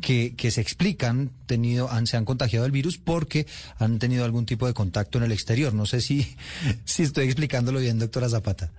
que, 0.00 0.36
que 0.36 0.52
se 0.52 0.60
explican, 0.60 1.32
tenido, 1.46 1.90
han, 1.90 2.06
se 2.06 2.16
han 2.16 2.24
contagiado 2.24 2.64
el 2.64 2.70
virus 2.70 2.98
porque 2.98 3.46
han 3.80 3.98
tenido 3.98 4.24
algún 4.24 4.46
tipo 4.46 4.68
de 4.68 4.72
contacto 4.72 5.18
en 5.18 5.24
el 5.24 5.32
exterior. 5.32 5.74
No 5.74 5.84
sé 5.84 6.00
si, 6.00 6.36
si 6.84 7.02
estoy 7.02 7.24
explicándolo 7.24 7.80
bien, 7.80 7.98
doctora 7.98 8.28
Zapata. 8.28 8.70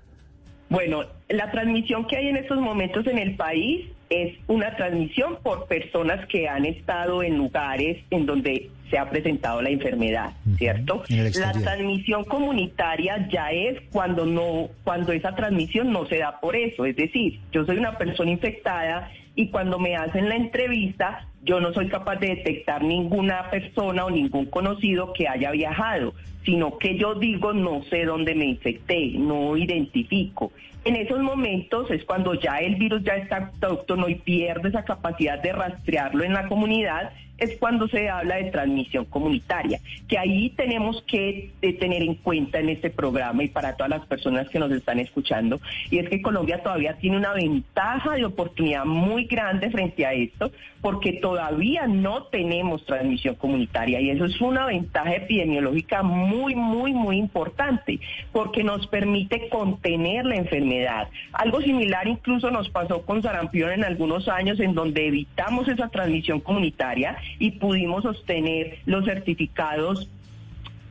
Bueno, 0.70 1.04
la 1.30 1.52
transmisión 1.52 2.08
que 2.08 2.18
hay 2.18 2.30
en 2.30 2.38
estos 2.38 2.60
momentos 2.60 3.06
en 3.08 3.20
el 3.20 3.36
país 3.36 3.90
es 4.14 4.38
una 4.48 4.76
transmisión 4.76 5.38
por 5.42 5.68
personas 5.68 6.26
que 6.28 6.48
han 6.48 6.66
estado 6.66 7.24
en 7.24 7.38
lugares 7.38 8.04
en 8.10 8.26
donde 8.26 8.70
se 8.90 8.98
ha 9.00 9.10
presentado 9.10 9.62
la 9.62 9.70
enfermedad, 9.70 10.34
¿cierto? 10.58 11.04
La 11.10 11.52
transmisión 11.52 12.24
comunitaria 12.26 13.28
ya 13.28 13.52
es 13.52 13.82
cuando 13.92 14.26
no 14.26 14.70
cuando 14.84 15.12
esa 15.14 15.34
transmisión 15.36 15.92
no 15.92 16.06
se 16.06 16.20
da 16.20 16.40
por 16.40 16.56
eso, 16.56 16.86
es 16.86 16.96
decir, 16.96 17.40
yo 17.52 17.66
soy 17.66 17.78
una 17.78 17.98
persona 17.98 18.30
infectada 18.30 19.10
y 19.36 19.50
cuando 19.50 19.80
me 19.80 19.96
hacen 19.96 20.30
la 20.30 20.36
entrevista 20.36 21.28
yo 21.44 21.60
no 21.60 21.74
soy 21.74 21.90
capaz 21.90 22.18
de 22.18 22.36
detectar 22.36 22.84
ninguna 22.84 23.50
persona 23.50 24.06
o 24.06 24.12
ningún 24.12 24.46
conocido 24.46 25.12
que 25.12 25.28
haya 25.28 25.52
viajado, 25.52 26.14
sino 26.46 26.78
que 26.78 26.98
yo 26.98 27.16
digo 27.16 27.52
no 27.52 27.84
sé 27.90 28.06
dónde 28.06 28.36
me 28.36 28.46
infecté, 28.46 29.08
no 29.18 29.58
identifico. 29.58 30.52
En 30.86 30.96
esos 30.98 31.20
momentos 31.20 31.90
es 31.92 32.04
cuando 32.04 32.34
ya 32.34 32.58
el 32.58 32.76
virus 32.76 33.04
ya 33.04 33.16
está 33.16 33.38
autóctono 33.38 34.10
y 34.10 34.16
pierde 34.16 34.70
esa 34.70 34.84
capacidad 34.84 35.42
de 35.42 35.54
rastrearlo 35.54 36.24
en 36.24 36.34
la 36.34 36.48
comunidad 36.48 37.14
es 37.38 37.58
cuando 37.58 37.88
se 37.88 38.10
habla 38.10 38.36
de 38.36 38.52
transmisión 38.52 39.06
comunitaria, 39.06 39.80
que 40.08 40.18
ahí 40.18 40.52
tenemos 40.52 41.02
que 41.04 41.52
eh, 41.62 41.74
tener 41.74 42.02
en 42.02 42.16
cuenta 42.16 42.60
en 42.60 42.70
este 42.70 42.90
programa 42.90 43.44
y 43.44 43.50
para 43.50 43.76
todas 43.76 43.90
las 43.90 44.06
personas 44.06 44.50
que 44.50 44.60
nos 44.60 44.72
están 44.72 45.00
escuchando, 45.00 45.60
y 45.90 46.00
es 46.00 46.10
que 46.10 46.22
Colombia 46.22 46.62
todavía 46.62 46.96
tiene 46.98 47.18
una 47.18 47.34
ventaja 47.34 48.12
de 48.14 48.26
oportunidad 48.26 48.86
muy 48.86 49.26
grande 49.26 49.70
frente 49.72 50.06
a 50.06 50.14
esto, 50.14 50.52
porque 50.82 51.14
todavía 51.14 51.88
no 51.88 52.24
tenemos 52.24 52.86
transmisión 52.86 53.36
comunitaria 53.36 54.02
y 54.02 54.10
eso 54.10 54.26
es 54.26 54.40
una 54.42 54.66
ventaja 54.66 55.16
epidemiológica 55.16 56.04
muy, 56.04 56.56
muy, 56.56 56.94
muy 56.94 57.18
importante, 57.18 58.00
porque 58.32 58.64
nos 58.64 58.86
permite 58.88 59.48
contener 59.50 60.26
la 60.26 60.36
enfermedad. 60.36 61.08
Algo 61.32 61.62
similar 61.62 62.08
incluso 62.08 62.52
nos 62.52 62.70
pasó 62.70 63.02
con 63.04 63.22
sarampión 63.22 63.72
en 63.72 63.84
algunos 63.86 64.28
años 64.28 64.60
en 64.60 64.74
donde 64.76 65.08
evitamos 65.08 65.68
esa 65.68 65.88
transmisión 65.90 66.42
comunitaria 66.42 67.18
y 67.40 67.52
pudimos 67.52 68.06
obtener 68.06 68.80
los 68.86 69.06
certificados 69.06 70.10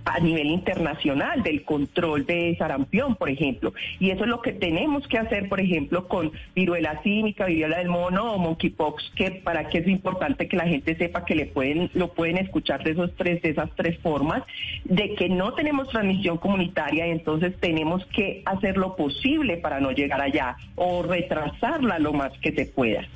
a 0.05 0.19
nivel 0.21 0.49
internacional 0.49 1.43
del 1.43 1.65
control 1.65 2.27
de 2.27 2.57
sarampión, 2.59 3.17
por 3.17 3.31
ejemplo. 3.31 3.73
Y 4.01 4.11
eso 4.11 4.25
es 4.25 4.31
lo 4.31 4.43
que 4.43 4.53
tenemos 4.53 5.07
que 5.07 5.19
hacer, 5.19 5.49
por 5.49 5.61
ejemplo, 5.61 6.09
con 6.09 6.33
viruela 6.55 7.01
cínica, 7.03 7.47
viruela 7.47 7.79
del 7.79 7.89
mono 7.89 8.33
o 8.33 8.39
monkeypox, 8.39 9.13
que 9.15 9.31
para 9.31 9.69
que 9.69 9.79
es 9.79 9.89
importante 9.89 10.49
que 10.49 10.57
la 10.57 10.67
gente 10.67 10.97
sepa 10.97 11.25
que 11.25 11.35
le 11.35 11.47
pueden, 11.47 11.91
lo 11.95 12.13
pueden 12.13 12.39
escuchar 12.39 12.83
de 12.83 12.93
esos 12.93 13.15
tres, 13.17 13.43
de 13.43 13.51
esas 13.51 13.71
tres 13.77 13.99
formas, 13.99 14.43
de 14.85 15.15
que 15.15 15.29
no 15.29 15.55
tenemos 15.55 15.89
transmisión 15.89 16.39
comunitaria 16.39 17.07
y 17.07 17.11
entonces 17.11 17.55
tenemos 17.61 18.05
que 18.07 18.43
hacer 18.45 18.77
lo 18.77 18.97
posible 18.97 19.57
para 19.57 19.81
no 19.81 19.93
llegar 19.93 20.21
allá 20.21 20.57
o 20.75 21.03
retrasarla 21.03 21.99
lo 21.99 22.13
más 22.13 22.33
que 22.39 22.53
se 22.53 22.67
pueda. 22.67 23.07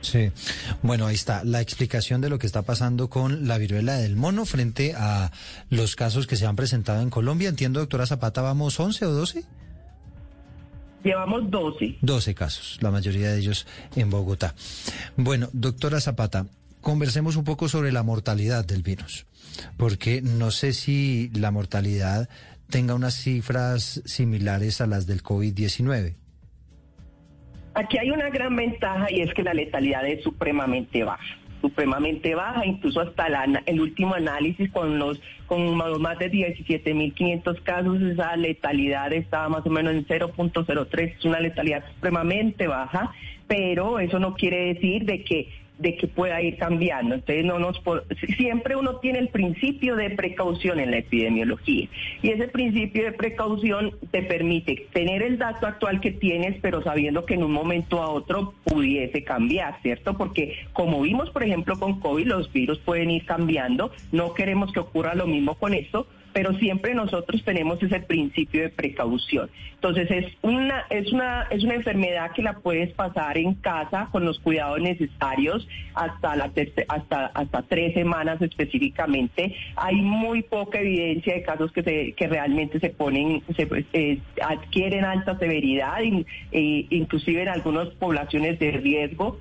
Sí, 0.00 0.32
bueno, 0.82 1.06
ahí 1.06 1.14
está 1.14 1.44
la 1.44 1.60
explicación 1.60 2.20
de 2.20 2.30
lo 2.30 2.38
que 2.38 2.46
está 2.46 2.62
pasando 2.62 3.10
con 3.10 3.46
la 3.46 3.58
viruela 3.58 3.96
del 3.96 4.16
mono 4.16 4.46
frente 4.46 4.94
a 4.96 5.30
los 5.68 5.94
casos 5.94 6.26
que 6.26 6.36
se 6.36 6.46
han 6.46 6.56
presentado 6.56 7.02
en 7.02 7.10
Colombia. 7.10 7.48
Entiendo, 7.48 7.80
doctora 7.80 8.06
Zapata, 8.06 8.40
¿vamos 8.40 8.80
11 8.80 9.06
o 9.06 9.12
12? 9.12 9.44
Llevamos 11.04 11.50
12. 11.50 11.98
12 12.02 12.34
casos, 12.34 12.78
la 12.80 12.90
mayoría 12.90 13.30
de 13.30 13.38
ellos 13.38 13.66
en 13.96 14.10
Bogotá. 14.10 14.54
Bueno, 15.16 15.48
doctora 15.52 16.00
Zapata, 16.00 16.46
conversemos 16.80 17.36
un 17.36 17.44
poco 17.44 17.68
sobre 17.68 17.92
la 17.92 18.02
mortalidad 18.02 18.64
del 18.64 18.82
virus, 18.82 19.26
porque 19.76 20.20
no 20.22 20.50
sé 20.50 20.72
si 20.72 21.30
la 21.34 21.50
mortalidad 21.50 22.28
tenga 22.68 22.94
unas 22.94 23.14
cifras 23.14 24.02
similares 24.04 24.80
a 24.80 24.86
las 24.86 25.06
del 25.06 25.22
COVID-19. 25.22 26.16
Aquí 27.74 27.98
hay 27.98 28.10
una 28.10 28.30
gran 28.30 28.56
ventaja 28.56 29.10
y 29.10 29.20
es 29.20 29.32
que 29.32 29.42
la 29.42 29.54
letalidad 29.54 30.06
es 30.06 30.22
supremamente 30.22 31.04
baja 31.04 31.24
supremamente 31.60 32.34
baja, 32.34 32.64
incluso 32.64 33.00
hasta 33.00 33.26
el 33.66 33.80
último 33.80 34.14
análisis 34.14 34.70
con 34.70 34.98
los 34.98 35.20
con 35.46 35.76
más 35.76 36.18
de 36.18 36.30
17.500 36.30 37.62
casos, 37.62 38.00
esa 38.00 38.36
letalidad 38.36 39.12
estaba 39.12 39.48
más 39.48 39.66
o 39.66 39.70
menos 39.70 39.94
en 39.94 40.06
0.03, 40.06 41.16
es 41.18 41.24
una 41.24 41.40
letalidad 41.40 41.84
supremamente 41.94 42.66
baja, 42.68 43.12
pero 43.48 43.98
eso 43.98 44.18
no 44.18 44.34
quiere 44.34 44.74
decir 44.74 45.04
de 45.04 45.24
que 45.24 45.48
de 45.80 45.96
que 45.96 46.06
pueda 46.06 46.40
ir 46.42 46.56
cambiando. 46.58 47.16
Entonces, 47.16 47.44
no 47.44 47.58
nos 47.58 47.80
siempre 48.36 48.76
uno 48.76 48.96
tiene 48.96 49.18
el 49.18 49.28
principio 49.28 49.96
de 49.96 50.10
precaución 50.10 50.78
en 50.78 50.90
la 50.90 50.98
epidemiología 50.98 51.88
y 52.22 52.28
ese 52.28 52.48
principio 52.48 53.04
de 53.04 53.12
precaución 53.12 53.92
te 54.10 54.22
permite 54.22 54.86
tener 54.92 55.22
el 55.22 55.38
dato 55.38 55.66
actual 55.66 56.00
que 56.00 56.10
tienes, 56.10 56.56
pero 56.60 56.82
sabiendo 56.82 57.24
que 57.24 57.34
en 57.34 57.42
un 57.42 57.52
momento 57.52 58.02
a 58.02 58.10
otro 58.10 58.54
pudiese 58.64 59.24
cambiar, 59.24 59.80
¿cierto? 59.82 60.16
Porque 60.16 60.54
como 60.72 61.00
vimos, 61.02 61.30
por 61.30 61.42
ejemplo, 61.42 61.78
con 61.78 62.00
COVID, 62.00 62.26
los 62.26 62.52
virus 62.52 62.78
pueden 62.78 63.10
ir 63.10 63.24
cambiando. 63.24 63.90
No 64.12 64.34
queremos 64.34 64.72
que 64.72 64.80
ocurra 64.80 65.14
lo 65.14 65.26
mismo 65.26 65.54
con 65.54 65.74
esto, 65.74 66.06
pero 66.32 66.54
siempre 66.54 66.94
nosotros 66.94 67.42
tenemos 67.44 67.82
ese 67.82 68.00
principio 68.00 68.62
de 68.62 68.68
precaución. 68.68 69.50
Entonces 69.74 70.10
es 70.10 70.26
una 70.42 70.84
es 70.90 71.12
una 71.12 71.46
es 71.50 71.64
una 71.64 71.74
enfermedad 71.74 72.32
que 72.32 72.42
la 72.42 72.58
puedes 72.58 72.92
pasar 72.92 73.38
en 73.38 73.54
casa 73.54 74.08
con 74.12 74.24
los 74.24 74.38
cuidados 74.38 74.80
necesarios 74.80 75.66
hasta 75.94 76.36
la 76.36 76.50
hasta 76.88 77.26
hasta 77.26 77.62
tres 77.62 77.94
semanas 77.94 78.40
específicamente. 78.42 79.54
Hay 79.76 79.96
muy 79.96 80.42
poca 80.42 80.80
evidencia 80.80 81.34
de 81.34 81.42
casos 81.42 81.72
que 81.72 81.82
se 81.82 82.12
que 82.12 82.26
realmente 82.28 82.78
se 82.80 82.90
ponen 82.90 83.42
se 83.56 83.68
eh, 83.92 84.18
adquieren 84.42 85.04
alta 85.04 85.38
severidad, 85.38 86.00
e 86.02 86.86
inclusive 86.90 87.42
en 87.42 87.48
algunas 87.48 87.88
poblaciones 87.90 88.58
de 88.58 88.72
riesgo 88.72 89.38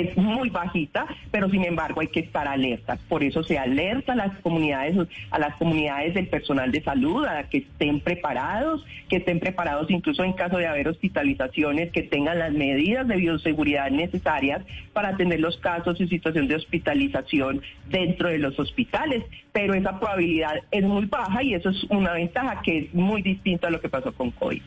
es 0.00 0.16
muy 0.16 0.50
bajita, 0.50 1.06
pero 1.30 1.48
sin 1.48 1.64
embargo 1.64 2.00
hay 2.00 2.08
que 2.08 2.20
estar 2.20 2.46
alertas. 2.46 2.98
Por 3.08 3.22
eso 3.22 3.42
se 3.42 3.58
alerta 3.58 4.12
a 4.12 4.16
las 4.16 4.38
comunidades, 4.40 4.96
a 5.30 5.38
las 5.38 5.56
comunidades 5.56 6.14
del 6.14 6.28
personal 6.28 6.70
de 6.70 6.82
salud, 6.82 7.24
a 7.24 7.44
que 7.48 7.58
estén 7.58 8.00
preparados, 8.00 8.84
que 9.08 9.16
estén 9.16 9.40
preparados 9.40 9.90
incluso 9.90 10.24
en 10.24 10.32
caso 10.34 10.58
de 10.58 10.66
haber 10.66 10.88
hospitalizaciones, 10.88 11.92
que 11.92 12.02
tengan 12.02 12.38
las 12.38 12.52
medidas 12.52 13.08
de 13.08 13.16
bioseguridad 13.16 13.90
necesarias 13.90 14.62
para 14.92 15.08
atender 15.08 15.40
los 15.40 15.56
casos 15.58 16.00
en 16.00 16.08
situación 16.08 16.48
de 16.48 16.56
hospitalización 16.56 17.62
dentro 17.88 18.28
de 18.28 18.38
los 18.38 18.58
hospitales. 18.58 19.24
Pero 19.52 19.74
esa 19.74 19.98
probabilidad 19.98 20.56
es 20.70 20.84
muy 20.84 21.06
baja 21.06 21.42
y 21.42 21.54
eso 21.54 21.70
es 21.70 21.84
una 21.84 22.12
ventaja 22.12 22.60
que 22.62 22.78
es 22.78 22.94
muy 22.94 23.22
distinta 23.22 23.68
a 23.68 23.70
lo 23.70 23.80
que 23.80 23.88
pasó 23.88 24.12
con 24.12 24.30
COVID. 24.30 24.62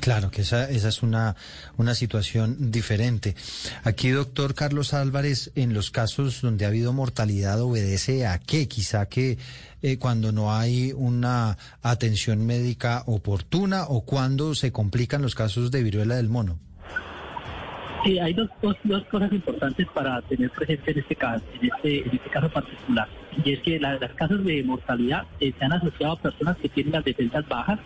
Claro, 0.00 0.30
que 0.30 0.42
esa, 0.42 0.68
esa 0.68 0.88
es 0.88 1.02
una, 1.02 1.36
una 1.76 1.94
situación 1.94 2.72
diferente. 2.72 3.36
Aquí, 3.84 4.08
doctor 4.10 4.54
Carlos 4.54 4.94
Álvarez, 4.94 5.52
en 5.54 5.74
los 5.74 5.90
casos 5.90 6.40
donde 6.42 6.64
ha 6.64 6.68
habido 6.68 6.92
mortalidad, 6.92 7.60
¿obedece 7.60 8.26
a 8.26 8.38
qué? 8.38 8.66
Quizá 8.66 9.06
que 9.06 9.38
eh, 9.82 9.98
cuando 9.98 10.32
no 10.32 10.52
hay 10.52 10.92
una 10.92 11.56
atención 11.82 12.44
médica 12.44 13.04
oportuna 13.06 13.84
o 13.84 14.04
cuando 14.04 14.54
se 14.54 14.72
complican 14.72 15.22
los 15.22 15.34
casos 15.36 15.70
de 15.70 15.82
viruela 15.82 16.16
del 16.16 16.28
mono. 16.28 16.58
Sí, 18.06 18.18
hay 18.20 18.32
dos, 18.34 18.48
dos, 18.62 19.04
cosas 19.10 19.32
importantes 19.32 19.86
para 19.92 20.22
tener 20.22 20.50
presente 20.50 20.92
en 20.92 20.98
este 20.98 21.16
caso, 21.16 21.44
en 21.60 21.70
este, 21.70 22.08
en 22.08 22.14
este 22.14 22.30
caso 22.30 22.48
particular. 22.48 23.08
Y 23.44 23.52
es 23.52 23.60
que 23.60 23.80
las 23.80 23.98
casos 24.14 24.44
de 24.44 24.62
mortalidad 24.62 25.26
eh, 25.40 25.52
se 25.58 26.04
a 26.04 26.16
personas 26.16 26.56
que 26.58 26.68
tienen 26.68 26.92
las 26.92 27.04
defensas 27.04 27.46
bajas 27.48 27.80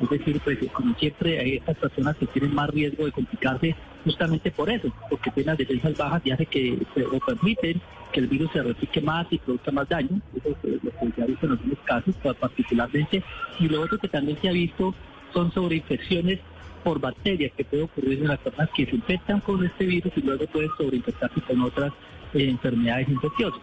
es 0.00 0.10
decir, 0.10 0.40
pues 0.42 0.58
como 0.72 0.94
siempre 0.96 1.38
hay 1.38 1.56
estas 1.56 1.76
personas 1.76 2.16
que 2.16 2.26
tienen 2.26 2.54
más 2.54 2.70
riesgo 2.70 3.04
de 3.04 3.12
complicarse 3.12 3.76
justamente 4.04 4.50
por 4.50 4.68
eso, 4.70 4.92
porque 5.08 5.30
tienen 5.30 5.52
las 5.52 5.58
defensas 5.58 5.96
bajas 5.96 6.22
y 6.24 6.30
hace 6.30 6.46
que 6.46 6.78
o 7.10 7.20
permiten 7.20 7.80
que 8.12 8.20
el 8.20 8.26
virus 8.26 8.50
se 8.52 8.62
replique 8.62 9.00
más 9.00 9.26
y 9.30 9.38
produzca 9.38 9.70
más 9.70 9.88
daño. 9.88 10.20
Eso 10.36 10.56
es 10.64 10.82
lo 10.82 10.90
que 10.90 11.12
se 11.14 11.22
ha 11.22 11.26
visto 11.26 11.46
en 11.46 11.52
algunos 11.52 11.78
casos 11.84 12.14
particularmente. 12.16 13.22
Y 13.60 13.68
lo 13.68 13.82
otro 13.82 13.98
que 13.98 14.08
también 14.08 14.38
se 14.40 14.48
ha 14.48 14.52
visto 14.52 14.94
son 15.32 15.52
sobreinfecciones 15.52 16.40
por 16.82 17.00
bacterias 17.00 17.52
que 17.56 17.64
puede 17.64 17.84
ocurrir 17.84 18.20
en 18.20 18.28
las 18.28 18.38
personas 18.38 18.70
que 18.74 18.86
se 18.86 18.96
infectan 18.96 19.40
con 19.40 19.64
este 19.64 19.86
virus 19.86 20.12
y 20.16 20.22
luego 20.22 20.46
pueden 20.46 20.70
sobreinfectarse 20.76 21.40
con 21.42 21.60
otras 21.62 21.92
eh, 22.34 22.48
enfermedades 22.48 23.08
infecciosas. 23.08 23.60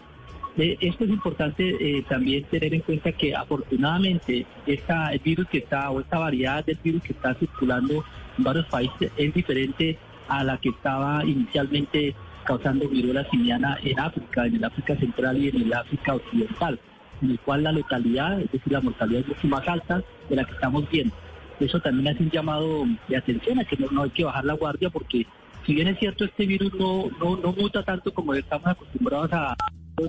Eh, 0.56 0.76
esto 0.80 1.04
es 1.04 1.10
importante 1.10 1.76
eh, 1.80 2.04
también 2.08 2.44
tener 2.44 2.74
en 2.74 2.80
cuenta 2.80 3.12
que 3.12 3.34
afortunadamente 3.34 4.46
esta, 4.66 5.12
el 5.12 5.20
virus 5.20 5.48
que 5.48 5.58
está, 5.58 5.90
o 5.90 6.00
esta 6.00 6.18
variedad 6.18 6.64
del 6.64 6.78
virus 6.82 7.02
que 7.02 7.12
está 7.12 7.34
circulando 7.34 8.04
en 8.36 8.44
varios 8.44 8.66
países 8.66 9.12
es 9.16 9.32
diferente 9.32 9.96
a 10.28 10.42
la 10.44 10.58
que 10.58 10.70
estaba 10.70 11.24
inicialmente 11.24 12.14
causando 12.44 12.88
viruela 12.88 13.28
simiana 13.30 13.78
en 13.82 13.98
África, 14.00 14.46
en 14.46 14.56
el 14.56 14.64
África 14.64 14.96
Central 14.96 15.38
y 15.38 15.48
en 15.48 15.62
el 15.62 15.72
África 15.72 16.14
Occidental, 16.14 16.80
en 17.22 17.30
el 17.30 17.38
cual 17.40 17.62
la 17.62 17.72
letalidad, 17.72 18.40
es 18.40 18.50
decir, 18.50 18.72
la 18.72 18.80
mortalidad 18.80 19.20
es 19.20 19.28
mucho 19.28 19.48
más 19.48 19.66
alta 19.68 20.02
de 20.28 20.36
la 20.36 20.44
que 20.44 20.52
estamos 20.52 20.88
viendo. 20.90 21.14
Eso 21.60 21.80
también 21.80 22.08
hace 22.08 22.22
un 22.22 22.30
llamado 22.30 22.84
de 23.08 23.16
atención 23.16 23.60
a 23.60 23.64
que 23.64 23.76
no 23.76 24.02
hay 24.02 24.10
que 24.10 24.24
bajar 24.24 24.44
la 24.44 24.54
guardia 24.54 24.90
porque 24.90 25.26
si 25.66 25.74
bien 25.74 25.88
es 25.88 25.98
cierto, 25.98 26.24
este 26.24 26.46
virus 26.46 26.72
no, 26.74 27.10
no, 27.20 27.36
no 27.36 27.52
muta 27.52 27.82
tanto 27.82 28.12
como 28.12 28.34
estamos 28.34 28.66
acostumbrados 28.68 29.32
a 29.32 29.56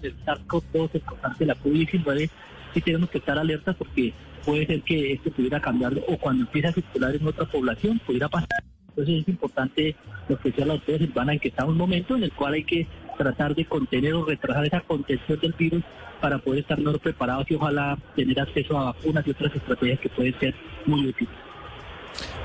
del 0.01 0.15
SARS-CoV-2, 0.23 0.89
el 0.93 1.37
de 1.37 1.45
la 1.45 1.55
COVID-19, 1.55 2.29
sí 2.73 2.81
tenemos 2.81 3.09
que 3.09 3.17
estar 3.17 3.37
alertas 3.37 3.75
porque 3.75 4.13
puede 4.45 4.65
ser 4.65 4.81
que 4.83 5.13
esto 5.13 5.31
pudiera 5.31 5.59
cambiar 5.59 5.93
o 6.07 6.17
cuando 6.17 6.43
empiece 6.43 6.69
a 6.69 6.73
circular 6.73 7.15
en 7.15 7.27
otra 7.27 7.45
población 7.45 7.99
pudiera 8.05 8.29
pasar. 8.29 8.47
Entonces 8.91 9.21
es 9.21 9.27
importante 9.27 9.95
lo 10.27 10.37
que 10.39 10.49
decía 10.49 10.65
la 10.65 10.73
doctora 10.73 10.97
Silvana, 10.97 11.33
en 11.33 11.39
que 11.39 11.47
está 11.47 11.65
un 11.65 11.77
momento 11.77 12.15
en 12.15 12.23
el 12.23 12.31
cual 12.31 12.53
hay 12.53 12.63
que 12.63 12.87
tratar 13.17 13.55
de 13.55 13.65
contener 13.65 14.13
o 14.13 14.25
retrasar 14.25 14.65
esa 14.65 14.81
contención 14.81 15.39
del 15.39 15.53
virus 15.53 15.83
para 16.19 16.37
poder 16.39 16.61
estar 16.61 16.77
mejor 16.77 16.99
preparados 16.99 17.49
y 17.49 17.55
ojalá 17.55 17.97
tener 18.15 18.39
acceso 18.39 18.77
a 18.77 18.85
vacunas 18.85 19.25
y 19.25 19.31
otras 19.31 19.55
estrategias 19.55 19.99
que 19.99 20.09
pueden 20.09 20.39
ser 20.39 20.55
muy 20.85 21.07
útiles. 21.07 21.33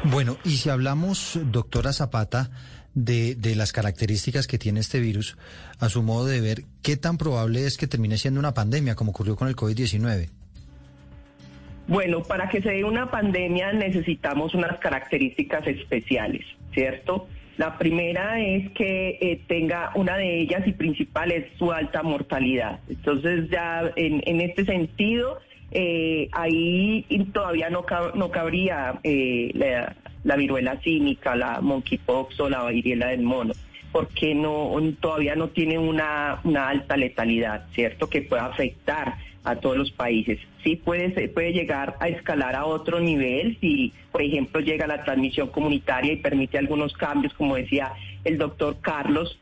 Bueno, 0.05 0.39
y 0.45 0.57
si 0.57 0.71
hablamos, 0.71 1.39
doctora 1.51 1.93
Zapata, 1.93 2.51
de, 2.95 3.35
de, 3.35 3.55
las 3.57 3.73
características 3.73 4.47
que 4.47 4.59
tiene 4.59 4.81
este 4.81 5.01
virus, 5.01 5.37
a 5.79 5.89
su 5.89 6.03
modo 6.03 6.27
de 6.27 6.41
ver, 6.41 6.65
¿qué 6.83 6.97
tan 6.97 7.19
probable 7.19 7.67
es 7.67 7.77
que 7.77 7.87
termine 7.87 8.17
siendo 8.17 8.41
una 8.41 8.55
pandemia 8.55 8.95
como 8.95 9.11
ocurrió 9.11 9.37
con 9.37 9.49
el 9.49 9.57
COVID-19? 9.57 10.31
Bueno, 11.89 12.23
para 12.23 12.49
que 12.49 12.61
se 12.61 12.71
dé 12.71 12.85
una 12.85 13.11
pandemia 13.11 13.73
necesitamos 13.73 14.55
unas 14.55 14.79
características 14.79 15.67
especiales, 15.67 16.45
¿cierto? 16.75 17.29
La 17.59 17.79
primera 17.79 18.41
es 18.41 18.71
que 18.73 19.19
eh, 19.21 19.41
tenga 19.47 19.93
una 19.95 20.17
de 20.17 20.41
ellas 20.41 20.67
y 20.67 20.73
principal 20.73 21.33
es 21.33 21.47
su 21.59 21.73
alta 21.73 22.03
mortalidad. 22.03 22.81
Entonces 22.89 23.49
ya 23.51 23.93
en, 23.97 24.23
en 24.27 24.41
este 24.41 24.65
sentido, 24.65 25.39
eh, 25.71 26.29
ahí 26.33 27.07
todavía 27.33 27.71
no, 27.71 27.87
no 28.15 28.31
cabría 28.31 28.99
eh, 29.05 29.53
la, 29.55 29.97
la 30.25 30.37
viruela 30.37 30.79
cínica, 30.83 31.37
la 31.37 31.61
monkeypox 31.61 32.41
o 32.41 32.51
la 32.51 32.67
viruela 32.67 33.09
del 33.09 33.23
mono, 33.23 33.55
porque 33.93 34.35
no 34.35 34.73
todavía 35.01 35.35
no 35.37 35.49
tiene 35.49 35.79
una, 35.79 36.41
una 36.45 36.69
alta 36.69 36.97
letalidad, 36.97 37.67
¿cierto? 37.73 38.11
Que 38.11 38.23
pueda 38.23 38.47
afectar 38.47 39.15
a 39.47 39.57
todos 39.57 39.77
los 39.77 39.91
países. 39.93 40.39
Sí 40.65 40.77
puede, 40.77 41.29
puede 41.29 41.53
llegar 41.53 41.97
a 42.01 42.09
escalar 42.09 42.57
a 42.57 42.67
otro 42.67 43.01
nivel 43.01 43.57
si, 43.61 43.93
por 44.11 44.21
ejemplo, 44.21 44.61
llega 44.61 44.87
la 44.87 45.05
transmisión 45.05 45.49
comunitaria 45.49 46.13
y 46.13 46.17
permite 46.17 46.59
algunos 46.59 46.93
cambios, 46.95 47.33
como 47.35 47.55
decía 47.55 47.93
el 48.25 48.39
doctor 48.39 48.79
Carlos, 48.81 49.39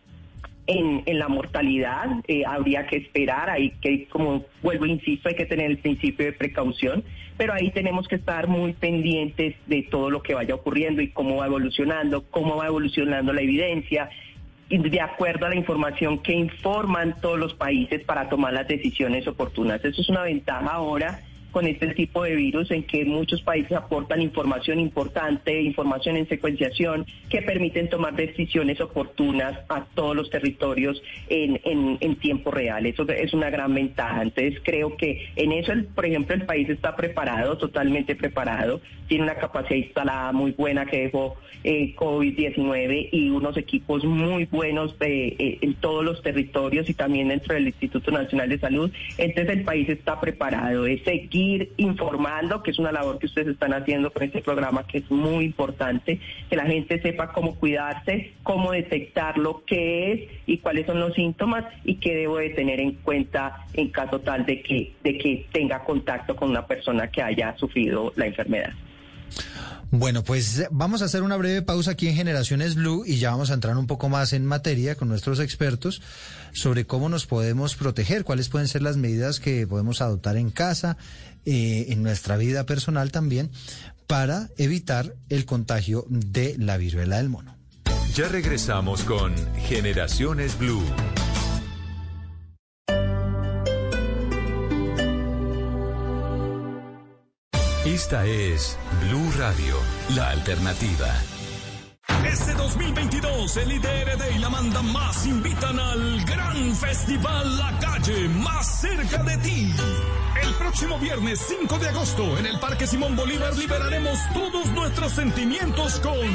en, 0.66 1.02
en 1.06 1.18
la 1.18 1.28
mortalidad. 1.28 2.06
Eh, 2.28 2.44
habría 2.46 2.86
que 2.86 2.96
esperar, 2.96 3.48
hay 3.48 3.70
que, 3.80 4.04
como 4.06 4.44
vuelvo, 4.62 4.84
insisto, 4.84 5.30
hay 5.30 5.36
que 5.36 5.46
tener 5.46 5.70
el 5.70 5.78
principio 5.78 6.26
de 6.26 6.32
precaución, 6.32 7.02
pero 7.38 7.54
ahí 7.54 7.70
tenemos 7.70 8.06
que 8.06 8.16
estar 8.16 8.46
muy 8.46 8.74
pendientes 8.74 9.54
de 9.66 9.82
todo 9.84 10.10
lo 10.10 10.22
que 10.22 10.34
vaya 10.34 10.54
ocurriendo 10.54 11.00
y 11.00 11.08
cómo 11.08 11.36
va 11.36 11.46
evolucionando, 11.46 12.24
cómo 12.30 12.56
va 12.56 12.66
evolucionando 12.66 13.32
la 13.32 13.40
evidencia, 13.40 14.10
de 14.68 15.00
acuerdo 15.00 15.46
a 15.46 15.48
la 15.50 15.56
información 15.56 16.18
que 16.18 16.32
informan 16.32 17.20
todos 17.20 17.38
los 17.38 17.54
países 17.54 18.02
para 18.04 18.28
tomar 18.28 18.52
las 18.52 18.66
decisiones 18.66 19.26
oportunas. 19.26 19.84
Eso 19.84 20.00
es 20.00 20.08
una 20.08 20.22
ventaja 20.22 20.70
ahora 20.70 21.20
con 21.54 21.68
este 21.68 21.94
tipo 21.94 22.24
de 22.24 22.34
virus 22.34 22.68
en 22.72 22.82
que 22.82 23.04
muchos 23.04 23.40
países 23.40 23.70
aportan 23.72 24.20
información 24.20 24.80
importante, 24.80 25.62
información 25.62 26.16
en 26.16 26.28
secuenciación, 26.28 27.06
que 27.30 27.42
permiten 27.42 27.88
tomar 27.88 28.16
decisiones 28.16 28.80
oportunas 28.80 29.60
a 29.68 29.84
todos 29.94 30.16
los 30.16 30.30
territorios 30.30 31.00
en, 31.28 31.60
en, 31.64 32.16
tiempo 32.16 32.50
real. 32.50 32.86
Eso 32.86 33.08
es 33.08 33.32
una 33.34 33.50
gran 33.50 33.72
ventaja. 33.72 34.22
Entonces 34.22 34.60
creo 34.64 34.96
que 34.96 35.28
en 35.36 35.52
eso, 35.52 35.70
el, 35.70 35.84
por 35.84 36.06
ejemplo, 36.06 36.34
el 36.34 36.44
país 36.44 36.68
está 36.68 36.96
preparado, 36.96 37.56
totalmente 37.56 38.16
preparado, 38.16 38.80
tiene 39.06 39.22
una 39.22 39.36
capacidad 39.36 39.76
instalada 39.76 40.32
muy 40.32 40.52
buena 40.52 40.86
que 40.86 41.02
dejó 41.02 41.36
eh, 41.62 41.94
COVID-19 41.94 43.10
y 43.12 43.30
unos 43.30 43.56
equipos 43.56 44.04
muy 44.04 44.46
buenos 44.46 44.98
de, 44.98 45.28
eh, 45.38 45.58
en 45.60 45.74
todos 45.74 46.04
los 46.04 46.20
territorios 46.20 46.90
y 46.90 46.94
también 46.94 47.28
dentro 47.28 47.54
del 47.54 47.68
Instituto 47.68 48.10
Nacional 48.10 48.48
de 48.48 48.58
Salud. 48.58 48.90
Entonces 49.18 49.56
el 49.56 49.64
país 49.64 49.88
está 49.88 50.20
preparado. 50.20 50.86
Es 50.86 51.06
seguir 51.44 51.72
informando, 51.76 52.62
que 52.62 52.70
es 52.70 52.78
una 52.78 52.92
labor 52.92 53.18
que 53.18 53.26
ustedes 53.26 53.48
están 53.48 53.72
haciendo 53.72 54.12
con 54.12 54.22
este 54.22 54.40
programa, 54.40 54.86
que 54.86 54.98
es 54.98 55.10
muy 55.10 55.44
importante, 55.44 56.20
que 56.48 56.56
la 56.56 56.64
gente 56.66 57.00
sepa 57.00 57.32
cómo 57.32 57.54
cuidarse, 57.56 58.32
cómo 58.42 58.72
detectar 58.72 59.38
lo 59.38 59.64
que 59.64 60.12
es 60.12 60.20
y 60.46 60.58
cuáles 60.58 60.86
son 60.86 61.00
los 61.00 61.14
síntomas 61.14 61.64
y 61.84 61.96
qué 61.96 62.14
debo 62.14 62.38
de 62.38 62.50
tener 62.50 62.80
en 62.80 62.92
cuenta 62.92 63.66
en 63.74 63.88
caso 63.88 64.20
tal 64.20 64.46
de 64.46 64.62
que, 64.62 64.92
de 65.02 65.18
que 65.18 65.46
tenga 65.52 65.84
contacto 65.84 66.34
con 66.36 66.50
una 66.50 66.66
persona 66.66 67.10
que 67.10 67.22
haya 67.22 67.56
sufrido 67.58 68.12
la 68.16 68.26
enfermedad. 68.26 68.72
Bueno, 69.90 70.24
pues 70.24 70.66
vamos 70.72 71.02
a 71.02 71.04
hacer 71.04 71.22
una 71.22 71.36
breve 71.36 71.62
pausa 71.62 71.92
aquí 71.92 72.08
en 72.08 72.16
Generaciones 72.16 72.74
Blue 72.74 73.04
y 73.06 73.18
ya 73.18 73.30
vamos 73.30 73.52
a 73.52 73.54
entrar 73.54 73.76
un 73.76 73.86
poco 73.86 74.08
más 74.08 74.32
en 74.32 74.44
materia 74.44 74.96
con 74.96 75.08
nuestros 75.08 75.38
expertos 75.38 76.02
sobre 76.54 76.86
cómo 76.86 77.08
nos 77.08 77.26
podemos 77.26 77.74
proteger, 77.74 78.24
cuáles 78.24 78.48
pueden 78.48 78.68
ser 78.68 78.82
las 78.82 78.96
medidas 78.96 79.40
que 79.40 79.66
podemos 79.66 80.00
adoptar 80.00 80.36
en 80.36 80.50
casa, 80.50 80.96
eh, 81.44 81.86
en 81.90 82.02
nuestra 82.02 82.36
vida 82.36 82.64
personal 82.64 83.12
también, 83.12 83.50
para 84.06 84.48
evitar 84.56 85.14
el 85.28 85.44
contagio 85.44 86.06
de 86.08 86.56
la 86.58 86.76
viruela 86.76 87.18
del 87.18 87.28
mono. 87.28 87.56
Ya 88.14 88.28
regresamos 88.28 89.02
con 89.02 89.34
Generaciones 89.66 90.56
Blue. 90.58 90.84
Esta 97.84 98.24
es 98.24 98.78
Blue 99.02 99.30
Radio, 99.36 99.76
la 100.14 100.30
alternativa. 100.30 101.33
Este 102.34 102.52
2022, 102.54 103.56
el 103.58 103.72
IDRD 103.74 104.34
y 104.34 104.38
la 104.40 104.50
Manda 104.50 104.82
Más 104.82 105.24
invitan 105.24 105.78
al 105.78 106.24
gran 106.24 106.74
festival 106.74 107.58
La 107.58 107.78
Calle 107.78 108.28
Más 108.28 108.80
Cerca 108.80 109.22
de 109.22 109.38
Ti. 109.38 109.72
El 110.42 110.54
próximo 110.54 110.98
viernes 110.98 111.40
5 111.60 111.78
de 111.78 111.88
agosto 111.90 112.36
en 112.36 112.46
el 112.46 112.58
Parque 112.58 112.88
Simón 112.88 113.14
Bolívar 113.14 113.56
liberaremos 113.56 114.18
todos 114.32 114.66
nuestros 114.72 115.12
sentimientos 115.12 116.00
con 116.00 116.26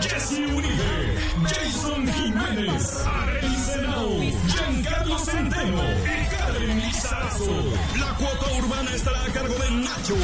Jesse 0.00 0.38
Uribe, 0.54 1.18
Jason 1.42 2.06
Jiménez, 2.06 3.04
Arely 3.04 3.56
Senao, 3.56 4.20
Giancarlo 4.46 5.18
Centeno 5.18 5.82
y 5.82 6.36
Karen 6.36 6.80
Lizarazo. 6.82 7.64
La 7.98 8.14
cuota 8.14 8.46
urbana 8.62 8.94
estará 8.94 9.24
a 9.24 9.32
cargo 9.32 9.54
de 9.54 9.70
Nacho. 9.72 10.14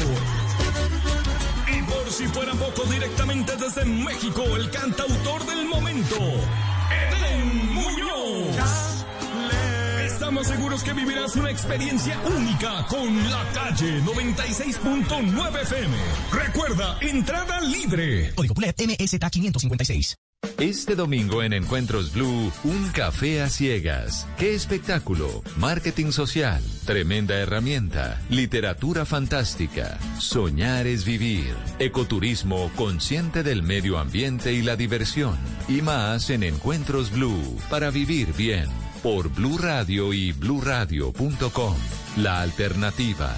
Si 2.09 2.27
fuera 2.27 2.53
poco, 2.53 2.85
directamente 2.85 3.57
desde 3.57 3.83
México, 3.83 4.43
el 4.55 4.69
cantautor 4.69 5.45
del 5.45 5.65
momento, 5.65 6.15
Eden 6.91 7.73
Muñoz. 7.73 8.84
Estamos 10.25 10.47
seguros 10.47 10.83
que 10.83 10.91
vivirás 10.91 11.35
una 11.35 11.51
experiencia 11.51 12.19
única 12.35 12.83
con 12.87 13.29
la 13.29 13.43
calle 13.53 14.01
96.9 14.01 15.61
FM. 15.61 15.97
Recuerda, 16.31 16.97
entrada 16.99 17.61
libre. 17.61 18.33
Código 18.33 18.55
PULEP 18.55 18.75
MSK 18.87 19.29
556. 19.29 20.15
Este 20.57 20.95
domingo 20.95 21.43
en 21.43 21.53
Encuentros 21.53 22.11
Blue, 22.11 22.51
un 22.63 22.89
café 22.89 23.43
a 23.43 23.49
ciegas. 23.49 24.25
¡Qué 24.39 24.55
espectáculo! 24.55 25.43
Marketing 25.57 26.11
social, 26.11 26.63
tremenda 26.85 27.35
herramienta, 27.35 28.19
literatura 28.31 29.05
fantástica. 29.05 29.99
Soñar 30.17 30.87
es 30.87 31.05
vivir. 31.05 31.53
Ecoturismo 31.77 32.71
consciente 32.75 33.43
del 33.43 33.61
medio 33.61 33.99
ambiente 33.99 34.53
y 34.53 34.63
la 34.63 34.75
diversión. 34.75 35.37
Y 35.67 35.83
más 35.83 36.31
en 36.31 36.41
Encuentros 36.41 37.11
Blue, 37.11 37.59
para 37.69 37.91
vivir 37.91 38.33
bien. 38.33 38.84
Por 39.05 39.29
Blue 39.29 39.59
Radio 39.59 40.13
y 40.13 40.31
bluradio.com. 40.31 41.75
La 42.15 42.41
alternativa. 42.41 43.35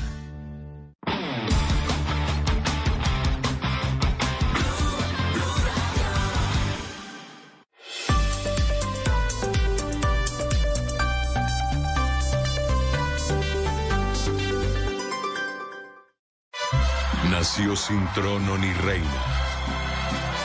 Nació 17.30 17.76
sin 17.76 18.08
trono 18.14 18.58
ni 18.58 18.72
reina, 18.72 19.06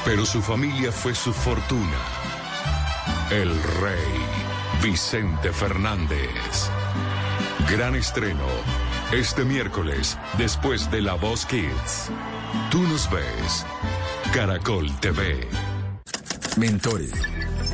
pero 0.04 0.26
su 0.26 0.42
familia 0.42 0.90
fue 0.90 1.14
su 1.14 1.32
fortuna. 1.32 1.86
El 3.30 3.50
rey 3.80 4.41
Vicente 4.82 5.52
Fernández. 5.52 6.68
Gran 7.70 7.94
estreno 7.94 8.46
este 9.12 9.44
miércoles 9.44 10.18
después 10.38 10.90
de 10.90 11.02
La 11.02 11.14
Voz 11.14 11.46
Kids. 11.46 12.10
Tú 12.70 12.82
nos 12.82 13.08
ves. 13.08 13.64
Caracol 14.34 14.90
TV. 15.00 15.46
Mentores, 16.56 17.12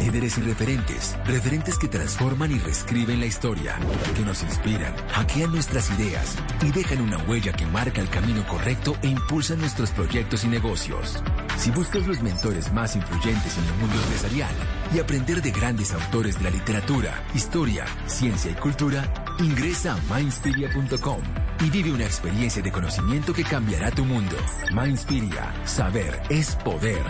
líderes 0.00 0.36
y 0.36 0.42
referentes, 0.42 1.16
referentes 1.24 1.78
que 1.78 1.88
transforman 1.88 2.52
y 2.52 2.58
reescriben 2.58 3.20
la 3.20 3.26
historia, 3.26 3.78
que 4.14 4.22
nos 4.22 4.42
inspiran, 4.42 4.94
hackean 5.12 5.50
nuestras 5.50 5.90
ideas 5.98 6.36
y 6.60 6.72
dejan 6.72 7.00
una 7.00 7.16
huella 7.18 7.52
que 7.52 7.66
marca 7.66 8.02
el 8.02 8.10
camino 8.10 8.46
correcto 8.46 8.96
e 9.02 9.08
impulsa 9.08 9.56
nuestros 9.56 9.92
proyectos 9.92 10.44
y 10.44 10.48
negocios. 10.48 11.22
Si 11.56 11.70
buscas 11.70 12.06
los 12.06 12.20
mentores 12.20 12.70
más 12.72 12.96
influyentes 12.96 13.56
en 13.56 13.64
el 13.64 13.74
mundo 13.80 13.96
empresarial 14.02 14.54
y 14.94 14.98
aprender 14.98 15.42
de 15.42 15.50
grandes 15.50 15.92
autores 15.92 16.38
de 16.38 16.44
la 16.44 16.50
literatura, 16.50 17.24
historia, 17.34 17.84
ciencia 18.06 18.50
y 18.50 18.54
cultura, 18.54 19.12
ingresa 19.38 19.94
a 19.94 20.14
mindspiria.com 20.14 21.20
y 21.64 21.70
vive 21.70 21.92
una 21.92 22.04
experiencia 22.04 22.62
de 22.62 22.72
conocimiento 22.72 23.32
que 23.32 23.44
cambiará 23.44 23.90
tu 23.90 24.04
mundo. 24.04 24.36
Mindspiria, 24.72 25.54
saber 25.64 26.20
es 26.30 26.56
poder. 26.56 27.02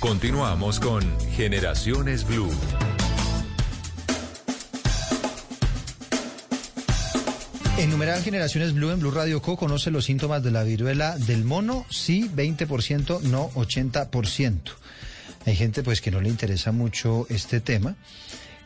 Continuamos 0.00 0.80
con 0.80 1.02
Generaciones 1.32 2.26
Blue. 2.26 2.50
En 7.80 7.90
numeral 7.90 8.22
Generaciones 8.22 8.74
Blue 8.74 8.90
en 8.90 9.00
Blue 9.00 9.10
Radio 9.10 9.40
Co 9.40 9.56
conoce 9.56 9.90
los 9.90 10.04
síntomas 10.04 10.42
de 10.42 10.50
la 10.50 10.64
viruela 10.64 11.16
del 11.16 11.44
mono, 11.44 11.86
sí 11.88 12.30
20%, 12.34 13.22
no 13.22 13.50
80%. 13.52 14.60
Hay 15.46 15.56
gente 15.56 15.82
pues 15.82 16.00
que 16.00 16.10
no 16.10 16.20
le 16.20 16.28
interesa 16.28 16.72
mucho 16.72 17.26
este 17.30 17.60
tema, 17.60 17.96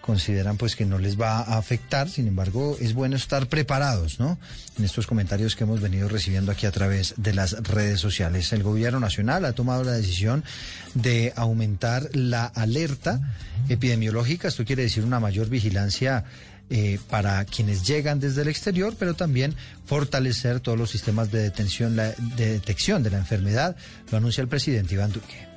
consideran 0.00 0.58
pues 0.58 0.76
que 0.76 0.84
no 0.84 0.98
les 0.98 1.18
va 1.18 1.38
a 1.38 1.56
afectar, 1.56 2.10
sin 2.10 2.28
embargo 2.28 2.76
es 2.78 2.92
bueno 2.92 3.16
estar 3.16 3.46
preparados, 3.46 4.20
¿no? 4.20 4.38
En 4.76 4.84
estos 4.84 5.06
comentarios 5.06 5.56
que 5.56 5.64
hemos 5.64 5.80
venido 5.80 6.08
recibiendo 6.08 6.52
aquí 6.52 6.66
a 6.66 6.72
través 6.72 7.14
de 7.16 7.32
las 7.32 7.52
redes 7.62 8.00
sociales. 8.00 8.52
El 8.52 8.62
gobierno 8.62 9.00
nacional 9.00 9.46
ha 9.46 9.52
tomado 9.52 9.82
la 9.82 9.92
decisión 9.92 10.44
de 10.92 11.32
aumentar 11.36 12.10
la 12.12 12.44
alerta 12.44 13.34
epidemiológica, 13.68 14.48
esto 14.48 14.64
quiere 14.64 14.82
decir 14.82 15.04
una 15.04 15.20
mayor 15.20 15.48
vigilancia 15.48 16.24
eh, 16.70 16.98
para 17.08 17.44
quienes 17.44 17.86
llegan 17.86 18.20
desde 18.20 18.42
el 18.42 18.48
exterior, 18.48 18.96
pero 18.98 19.14
también 19.14 19.54
fortalecer 19.86 20.60
todos 20.60 20.78
los 20.78 20.90
sistemas 20.90 21.30
de 21.30 21.40
detención, 21.40 21.94
la, 21.94 22.12
de 22.12 22.52
detección 22.52 23.02
de 23.02 23.10
la 23.10 23.18
enfermedad, 23.18 23.76
lo 24.10 24.18
anuncia 24.18 24.42
el 24.42 24.48
presidente 24.48 24.94
Iván 24.94 25.12
Duque. 25.12 25.53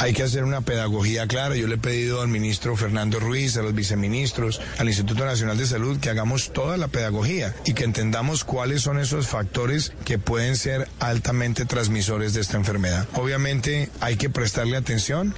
Hay 0.00 0.12
que 0.12 0.22
hacer 0.22 0.44
una 0.44 0.60
pedagogía 0.60 1.26
clara. 1.26 1.56
Yo 1.56 1.66
le 1.66 1.74
he 1.74 1.78
pedido 1.78 2.22
al 2.22 2.28
ministro 2.28 2.76
Fernando 2.76 3.18
Ruiz, 3.18 3.56
a 3.56 3.62
los 3.62 3.74
viceministros, 3.74 4.60
al 4.78 4.86
Instituto 4.86 5.24
Nacional 5.24 5.58
de 5.58 5.66
Salud 5.66 5.98
que 5.98 6.08
hagamos 6.08 6.52
toda 6.52 6.76
la 6.76 6.86
pedagogía 6.86 7.54
y 7.64 7.74
que 7.74 7.82
entendamos 7.82 8.44
cuáles 8.44 8.82
son 8.82 9.00
esos 9.00 9.26
factores 9.26 9.92
que 10.04 10.18
pueden 10.18 10.56
ser 10.56 10.88
altamente 11.00 11.64
transmisores 11.64 12.32
de 12.32 12.42
esta 12.42 12.56
enfermedad. 12.56 13.08
Obviamente 13.14 13.90
hay 14.00 14.16
que 14.16 14.30
prestarle 14.30 14.76
atención. 14.76 15.34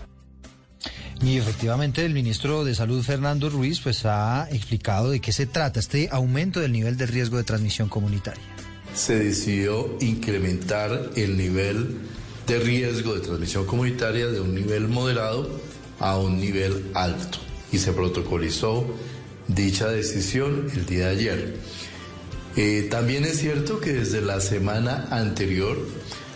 Y 1.22 1.38
efectivamente 1.38 2.04
el 2.04 2.12
ministro 2.12 2.64
de 2.64 2.74
Salud 2.74 3.02
Fernando 3.02 3.48
Ruiz 3.48 3.80
pues 3.80 4.04
ha 4.04 4.46
explicado 4.50 5.10
de 5.10 5.20
qué 5.20 5.32
se 5.32 5.46
trata 5.46 5.80
este 5.80 6.08
aumento 6.12 6.60
del 6.60 6.72
nivel 6.72 6.98
de 6.98 7.06
riesgo 7.06 7.38
de 7.38 7.44
transmisión 7.44 7.88
comunitaria. 7.88 8.42
Se 8.94 9.18
decidió 9.18 9.96
incrementar 10.00 11.10
el 11.16 11.36
nivel 11.36 12.00
de 12.46 12.58
riesgo 12.58 13.14
de 13.14 13.20
transmisión 13.20 13.66
comunitaria 13.66 14.26
de 14.26 14.40
un 14.40 14.54
nivel 14.54 14.88
moderado 14.88 15.48
a 15.98 16.18
un 16.18 16.40
nivel 16.40 16.90
alto 16.94 17.38
y 17.72 17.78
se 17.78 17.92
protocolizó 17.92 18.84
dicha 19.48 19.88
decisión 19.88 20.68
el 20.74 20.86
día 20.86 21.06
de 21.06 21.10
ayer. 21.10 21.56
Eh, 22.56 22.88
también 22.90 23.24
es 23.24 23.38
cierto 23.38 23.80
que 23.80 23.92
desde 23.92 24.20
la 24.20 24.40
semana 24.40 25.06
anterior 25.10 25.78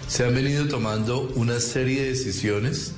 se 0.06 0.24
han 0.24 0.34
venido 0.34 0.68
tomando 0.68 1.32
una 1.34 1.58
serie 1.60 2.02
de 2.02 2.08
decisiones 2.10 2.92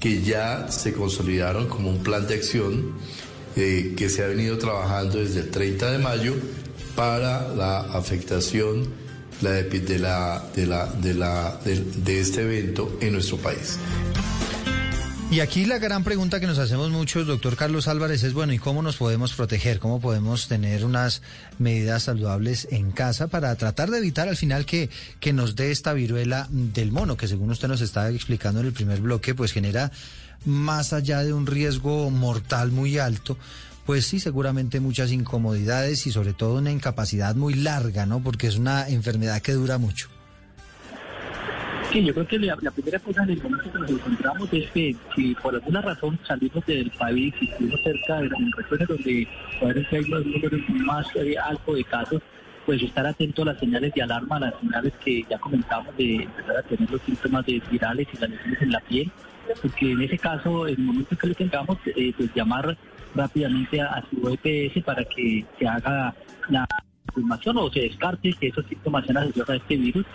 que 0.00 0.22
ya 0.22 0.68
se 0.70 0.92
consolidaron 0.92 1.68
como 1.68 1.90
un 1.90 2.02
plan 2.02 2.26
de 2.26 2.34
acción 2.34 2.94
eh, 3.56 3.94
que 3.96 4.08
se 4.08 4.24
ha 4.24 4.26
venido 4.26 4.56
trabajando 4.58 5.18
desde 5.18 5.40
el 5.40 5.50
30 5.50 5.92
de 5.92 5.98
mayo 5.98 6.34
para 6.96 7.48
la 7.54 7.80
afectación 7.80 9.01
de, 9.42 9.98
la, 9.98 10.42
de, 10.54 10.66
la, 10.66 10.86
de, 10.86 11.14
la, 11.14 11.58
de 11.64 12.20
este 12.20 12.42
evento 12.42 12.98
en 13.00 13.12
nuestro 13.12 13.36
país. 13.38 13.78
Y 15.32 15.40
aquí 15.40 15.64
la 15.64 15.78
gran 15.78 16.04
pregunta 16.04 16.40
que 16.40 16.46
nos 16.46 16.58
hacemos 16.58 16.90
muchos, 16.90 17.26
doctor 17.26 17.56
Carlos 17.56 17.88
Álvarez, 17.88 18.22
es, 18.22 18.34
bueno, 18.34 18.52
¿y 18.52 18.58
cómo 18.58 18.82
nos 18.82 18.96
podemos 18.96 19.32
proteger? 19.32 19.78
¿Cómo 19.78 19.98
podemos 19.98 20.46
tener 20.46 20.84
unas 20.84 21.22
medidas 21.58 22.02
saludables 22.02 22.68
en 22.70 22.92
casa 22.92 23.28
para 23.28 23.56
tratar 23.56 23.90
de 23.90 23.96
evitar 23.96 24.28
al 24.28 24.36
final 24.36 24.66
que, 24.66 24.90
que 25.20 25.32
nos 25.32 25.56
dé 25.56 25.70
esta 25.70 25.94
viruela 25.94 26.48
del 26.50 26.92
mono, 26.92 27.16
que 27.16 27.28
según 27.28 27.50
usted 27.50 27.68
nos 27.68 27.80
estaba 27.80 28.10
explicando 28.10 28.60
en 28.60 28.66
el 28.66 28.72
primer 28.74 29.00
bloque, 29.00 29.34
pues 29.34 29.52
genera 29.52 29.90
más 30.44 30.92
allá 30.92 31.22
de 31.22 31.32
un 31.32 31.46
riesgo 31.46 32.10
mortal 32.10 32.70
muy 32.70 32.98
alto, 32.98 33.38
pues 33.86 34.06
sí, 34.06 34.20
seguramente 34.20 34.80
muchas 34.80 35.12
incomodidades 35.12 36.06
y 36.06 36.12
sobre 36.12 36.32
todo 36.32 36.58
una 36.58 36.70
incapacidad 36.70 37.34
muy 37.34 37.54
larga, 37.54 38.06
¿no? 38.06 38.22
Porque 38.22 38.46
es 38.46 38.56
una 38.56 38.88
enfermedad 38.88 39.40
que 39.42 39.52
dura 39.52 39.78
mucho. 39.78 40.08
Sí, 41.92 42.02
yo 42.02 42.14
creo 42.14 42.26
que 42.26 42.38
la, 42.38 42.56
primera 42.56 42.98
cosa 43.00 43.22
en 43.24 43.30
el 43.30 43.42
momento 43.42 43.70
que 43.70 43.78
nos 43.78 43.90
encontramos 43.90 44.48
es 44.52 44.70
que 44.70 44.96
si 45.14 45.34
por 45.34 45.54
alguna 45.54 45.82
razón 45.82 46.18
salimos 46.26 46.64
del 46.64 46.90
país 46.92 47.34
y 47.38 47.50
estuvimos 47.50 47.80
cerca 47.82 48.16
de 48.16 48.30
las 48.30 48.40
regiones 48.56 48.88
donde 48.88 49.28
pueden 49.60 49.90
ser 49.90 50.08
los 50.08 50.24
números 50.24 50.60
más 50.70 51.06
eh, 51.16 51.34
altos 51.36 51.76
de 51.76 51.84
casos, 51.84 52.22
pues 52.64 52.82
estar 52.82 53.06
atento 53.06 53.42
a 53.42 53.46
las 53.46 53.58
señales 53.58 53.92
de 53.92 54.02
alarma, 54.02 54.36
a 54.36 54.40
las 54.40 54.54
señales 54.60 54.92
que 55.04 55.22
ya 55.28 55.38
comentamos 55.38 55.94
de 55.98 56.14
empezar 56.22 56.56
a 56.56 56.62
tener 56.62 56.90
los 56.90 57.02
síntomas 57.02 57.44
de 57.44 57.62
virales 57.70 58.08
y 58.10 58.16
las 58.16 58.30
lesiones 58.30 58.62
en 58.62 58.72
la 58.72 58.80
piel, 58.80 59.12
porque 59.60 59.92
en 59.92 60.02
ese 60.02 60.18
caso, 60.18 60.66
en 60.68 60.74
el 60.74 60.84
momento 60.84 61.16
que 61.16 61.26
lo 61.26 61.34
tengamos, 61.34 61.76
eh, 61.84 62.14
pues 62.16 62.30
llamar 62.34 62.76
rápidamente 63.14 63.80
a, 63.80 64.02
su 64.10 64.28
EPS 64.28 64.82
para 64.84 65.04
que 65.04 65.44
se 65.58 65.66
haga 65.66 66.14
la 66.48 66.66
confirmación 67.06 67.58
o 67.58 67.70
se 67.70 67.80
descarte 67.80 68.32
que 68.32 68.48
esos 68.48 68.66
síntomas 68.66 69.04
sean 69.04 69.18
asociados 69.18 69.50
a 69.50 69.56
este 69.56 69.76
virus. 69.76 70.06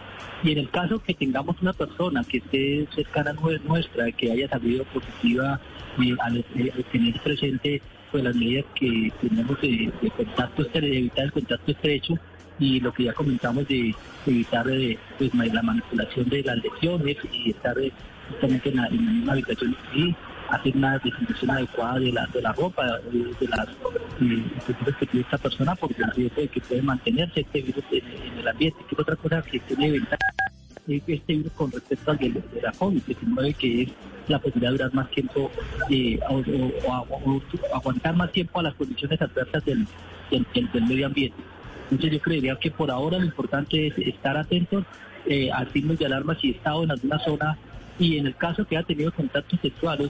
Y 0.43 0.51
en 0.51 0.59
el 0.59 0.69
caso 0.69 0.99
que 0.99 1.13
tengamos 1.13 1.61
una 1.61 1.73
persona 1.73 2.23
que 2.23 2.37
esté 2.37 2.87
cercana 2.93 3.31
a 3.31 3.67
nuestra, 3.67 4.11
que 4.11 4.31
haya 4.31 4.47
salido 4.49 4.83
positiva 4.85 5.59
eh, 5.99 6.15
al, 6.19 6.43
tener 6.91 7.19
presente 7.21 7.81
pues 8.11 8.23
las 8.23 8.35
medidas 8.35 8.65
que 8.75 9.11
tenemos 9.21 9.59
de, 9.61 9.91
contacto 10.15 10.63
de 10.63 10.97
evitar 10.97 11.25
el 11.25 11.31
contacto 11.31 11.71
estrecho 11.71 12.13
y 12.59 12.79
lo 12.79 12.93
que 12.93 13.03
ya 13.03 13.13
comentamos 13.13 13.67
de 13.67 13.93
evitar 14.25 14.67
eh, 14.69 14.97
pues, 15.17 15.33
la 15.33 15.61
manipulación 15.61 16.29
de 16.29 16.43
las 16.43 16.57
lesiones 16.57 17.17
y 17.31 17.51
estar 17.51 17.77
eh, 17.77 17.91
justamente 18.29 18.69
en 18.69 18.75
la, 18.77 18.89
misma 18.89 19.33
habitación 19.33 19.75
y 19.93 20.15
hacer 20.49 20.75
una 20.75 20.97
desinfección 20.99 21.51
adecuada 21.51 21.99
de 21.99 22.11
la, 22.11 22.25
de 22.27 22.41
la 22.41 22.53
ropa, 22.53 22.99
de, 23.11 23.47
las 23.47 24.95
que 24.97 25.05
tiene 25.05 25.25
esta 25.25 25.37
persona, 25.37 25.75
porque 25.75 26.01
el 26.01 26.29
de 26.29 26.47
que 26.47 26.61
puede 26.61 26.81
mantenerse 26.81 27.41
este 27.41 27.61
virus 27.61 27.83
en, 27.91 28.39
el 28.39 28.47
ambiente. 28.47 28.79
Que 28.89 28.95
otra 29.01 29.15
cosa 29.15 29.41
que 29.41 29.59
tiene 29.59 29.91
ventaja 29.91 30.17
este 30.87 31.35
virus 31.35 31.51
con 31.53 31.71
respecto 31.71 32.11
al 32.11 32.17
de, 32.17 32.43
la 32.61 32.71
COVID-19, 32.71 33.55
que 33.55 33.81
es 33.83 33.89
la 34.27 34.39
posibilidad 34.39 34.71
de 34.71 34.77
durar 34.77 34.93
más 34.93 35.09
tiempo 35.11 35.51
eh, 35.89 36.19
o, 36.29 37.75
aguantar 37.75 38.15
más 38.15 38.31
tiempo 38.31 38.59
a 38.59 38.63
las 38.63 38.73
condiciones 38.75 39.21
adversas 39.21 39.65
del, 39.65 39.85
del, 40.31 40.83
medio 40.87 41.07
ambiente. 41.07 41.37
Entonces 41.91 42.11
yo 42.11 42.19
creería 42.21 42.55
que 42.57 42.71
por 42.71 42.91
ahora 42.91 43.17
lo 43.17 43.25
importante 43.25 43.87
es 43.87 43.97
estar 43.97 44.37
atentos 44.37 44.85
eh, 45.25 45.51
a 45.51 45.65
signos 45.71 45.99
de 45.99 46.05
alarma 46.05 46.35
si 46.35 46.49
he 46.49 46.51
estado 46.51 46.83
en 46.83 46.91
alguna 46.91 47.19
zona 47.19 47.57
y 47.99 48.17
en 48.17 48.27
el 48.27 48.35
caso 48.35 48.65
que 48.65 48.77
ha 48.77 48.83
tenido 48.83 49.11
contactos 49.11 49.59
sexuales 49.61 50.09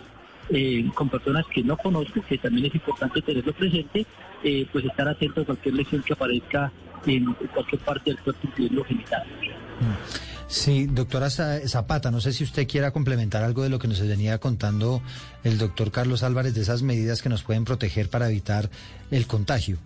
eh, 0.49 0.89
con 0.93 1.09
personas 1.09 1.45
que 1.53 1.63
no 1.63 1.77
conozco, 1.77 2.21
que 2.21 2.37
también 2.37 2.67
es 2.67 2.75
importante 2.75 3.21
tenerlo 3.21 3.53
presente, 3.53 4.05
eh, 4.43 4.65
pues 4.71 4.85
estar 4.85 5.07
atento 5.07 5.41
a 5.41 5.45
cualquier 5.45 5.75
lesión 5.75 6.03
que 6.03 6.13
aparezca 6.13 6.71
en 7.05 7.33
cualquier 7.53 7.81
parte 7.81 8.11
del 8.11 8.19
cuerpo, 8.19 8.47
incluyendo 8.47 8.83
genital. 8.83 9.23
Sí, 10.47 10.87
doctora 10.87 11.29
Zapata, 11.29 12.09
no 12.09 12.21
sé 12.21 12.31
si 12.31 12.45
usted 12.45 12.67
quiera 12.67 12.91
complementar 12.91 13.43
algo 13.43 13.63
de 13.63 13.69
lo 13.69 13.79
que 13.79 13.89
nos 13.89 13.99
venía 13.99 14.37
contando 14.39 15.01
el 15.43 15.57
doctor 15.57 15.91
Carlos 15.91 16.23
Álvarez 16.23 16.55
de 16.55 16.61
esas 16.61 16.83
medidas 16.83 17.21
que 17.21 17.29
nos 17.29 17.43
pueden 17.43 17.65
proteger 17.65 18.09
para 18.09 18.29
evitar 18.29 18.69
el 19.11 19.27
contagio. 19.27 19.77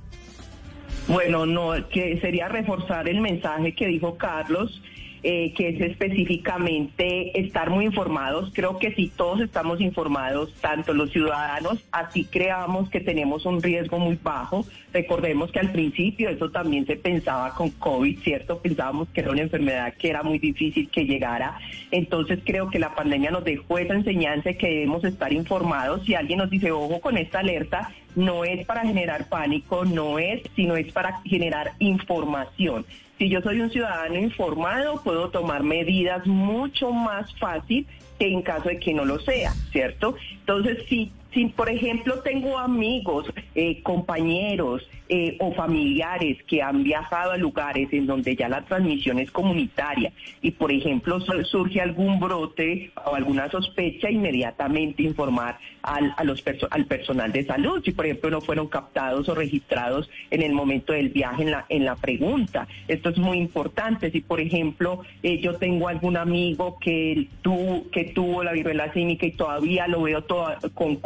Bueno, 1.07 1.47
no, 1.47 1.74
que 1.89 2.20
sería 2.22 2.47
reforzar 2.47 3.09
el 3.09 3.22
mensaje 3.22 3.74
que 3.74 3.88
dijo 3.88 4.18
Carlos 4.18 4.82
eh, 5.24 5.53
que 5.53 5.69
es 5.69 5.82
específicamente 5.82 7.39
estar 7.39 7.69
muy 7.69 7.86
informados. 7.86 8.51
Creo 8.53 8.80
que 8.80 8.93
si 8.93 9.07
todos 9.09 9.41
estamos 9.41 9.80
informados, 9.80 10.53
tanto 10.61 10.93
los 10.93 11.11
ciudadanos, 11.11 11.80
así 11.91 12.26
creamos 12.26 12.89
que 12.89 12.99
tenemos 12.99 13.45
un 13.45 13.61
riesgo 13.61 13.99
muy 13.99 14.17
bajo. 14.22 14.65
Recordemos 14.91 15.51
que 15.51 15.59
al 15.59 15.72
principio 15.72 16.30
eso 16.30 16.49
también 16.49 16.86
se 16.86 16.95
pensaba 16.95 17.53
con 17.53 17.69
COVID, 17.69 18.19
¿cierto? 18.19 18.59
Pensábamos 18.59 19.09
que 19.09 19.22
era 19.22 19.32
una 19.32 19.41
enfermedad 19.41 19.93
que 19.93 20.09
era 20.09 20.24
muy 20.24 20.39
difícil 20.39 20.89
que 20.89 21.05
llegara. 21.05 21.59
Entonces 21.91 22.39
creo 22.43 22.69
que 22.69 22.80
la 22.80 22.95
pandemia 22.95 23.32
nos 23.32 23.43
dejó 23.43 23.78
esa 23.78 23.93
enseñanza 23.93 24.53
que 24.53 24.67
debemos 24.67 25.03
estar 25.03 25.32
informados. 25.32 26.03
Si 26.05 26.15
alguien 26.15 26.39
nos 26.39 26.49
dice, 26.49 26.72
ojo 26.72 26.99
con 26.99 27.17
esta 27.17 27.39
alerta, 27.39 27.91
no 28.15 28.43
es 28.43 28.65
para 28.65 28.82
generar 28.82 29.30
pánico, 29.30 29.86
no 29.86 30.19
es, 30.19 30.41
sino 30.55 30.76
es 30.76 30.91
para 30.91 31.22
generar 31.24 31.74
información. 31.80 32.86
Si 33.22 33.30
yo 33.30 33.39
soy 33.41 33.61
un 33.61 33.69
ciudadano 33.69 34.17
informado, 34.17 34.99
puedo 35.03 35.30
tomar 35.30 35.61
medidas 35.61 36.26
mucho 36.26 36.91
más 36.91 37.32
fácil 37.36 37.86
que 38.17 38.28
en 38.28 38.41
caso 38.41 38.69
de 38.69 38.80
que 38.80 38.95
no 38.95 39.05
lo 39.05 39.19
sea, 39.19 39.53
¿cierto? 39.72 40.15
Entonces, 40.39 40.80
si 40.89 41.11
si, 41.34 41.45
por 41.47 41.69
ejemplo, 41.69 42.19
tengo 42.19 42.57
amigos, 42.57 43.32
eh, 43.55 43.82
compañeros 43.84 44.88
eh, 45.07 45.38
o 45.39 45.53
familiares 45.53 46.38
que 46.43 46.61
han 46.61 46.84
viajado 46.84 47.32
a 47.32 47.38
lugares 47.38 47.89
en 47.91 48.05
donde 48.05 48.36
ya 48.36 48.49
la 48.49 48.63
transmisión 48.65 49.19
es 49.19 49.32
comunitaria 49.32 50.11
y, 50.41 50.51
por 50.51 50.71
ejemplo, 50.71 51.19
surge 51.19 51.82
algún 51.82 52.19
brote 52.19 52.91
o 53.05 53.15
alguna 53.15 53.49
sospecha, 53.49 54.09
inmediatamente 54.09 55.03
informar 55.03 55.57
al, 55.84 56.13
al 56.17 56.86
personal 56.86 57.32
de 57.32 57.45
salud. 57.45 57.82
Si, 57.84 57.91
por 57.91 58.05
ejemplo, 58.05 58.29
no 58.29 58.41
fueron 58.41 58.67
captados 58.67 59.27
o 59.29 59.36
registrados 59.36 60.09
en 60.29 60.41
el 60.41 60.53
momento 60.53 60.93
del 60.93 61.09
viaje 61.09 61.43
en 61.43 61.51
la, 61.51 61.65
en 61.69 61.86
la 61.86 61.95
pregunta. 61.95 62.67
Esto 62.88 63.09
es 63.09 63.17
muy 63.17 63.38
importante. 63.38 64.11
Si, 64.11 64.21
por 64.21 64.39
ejemplo, 64.39 65.01
eh, 65.23 65.39
yo 65.39 65.55
tengo 65.55 65.88
algún 65.88 66.17
amigo 66.17 66.77
que, 66.79 67.27
tu, 67.41 67.89
que 67.91 68.05
tuvo 68.05 68.43
la 68.43 68.51
viruela 68.51 68.91
cínica 68.93 69.25
y 69.25 69.32
todavía 69.32 69.88
lo 69.88 70.03
veo 70.03 70.25
con 70.73 70.97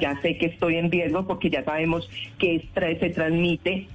ya 0.00 0.20
sé 0.20 0.38
que 0.38 0.46
estoy 0.46 0.76
en 0.76 0.90
riesgo 0.90 1.26
porque 1.26 1.50
ya 1.50 1.64
sabemos 1.64 2.08
que 2.38 2.68
se 2.72 3.10
transmite 3.10 3.88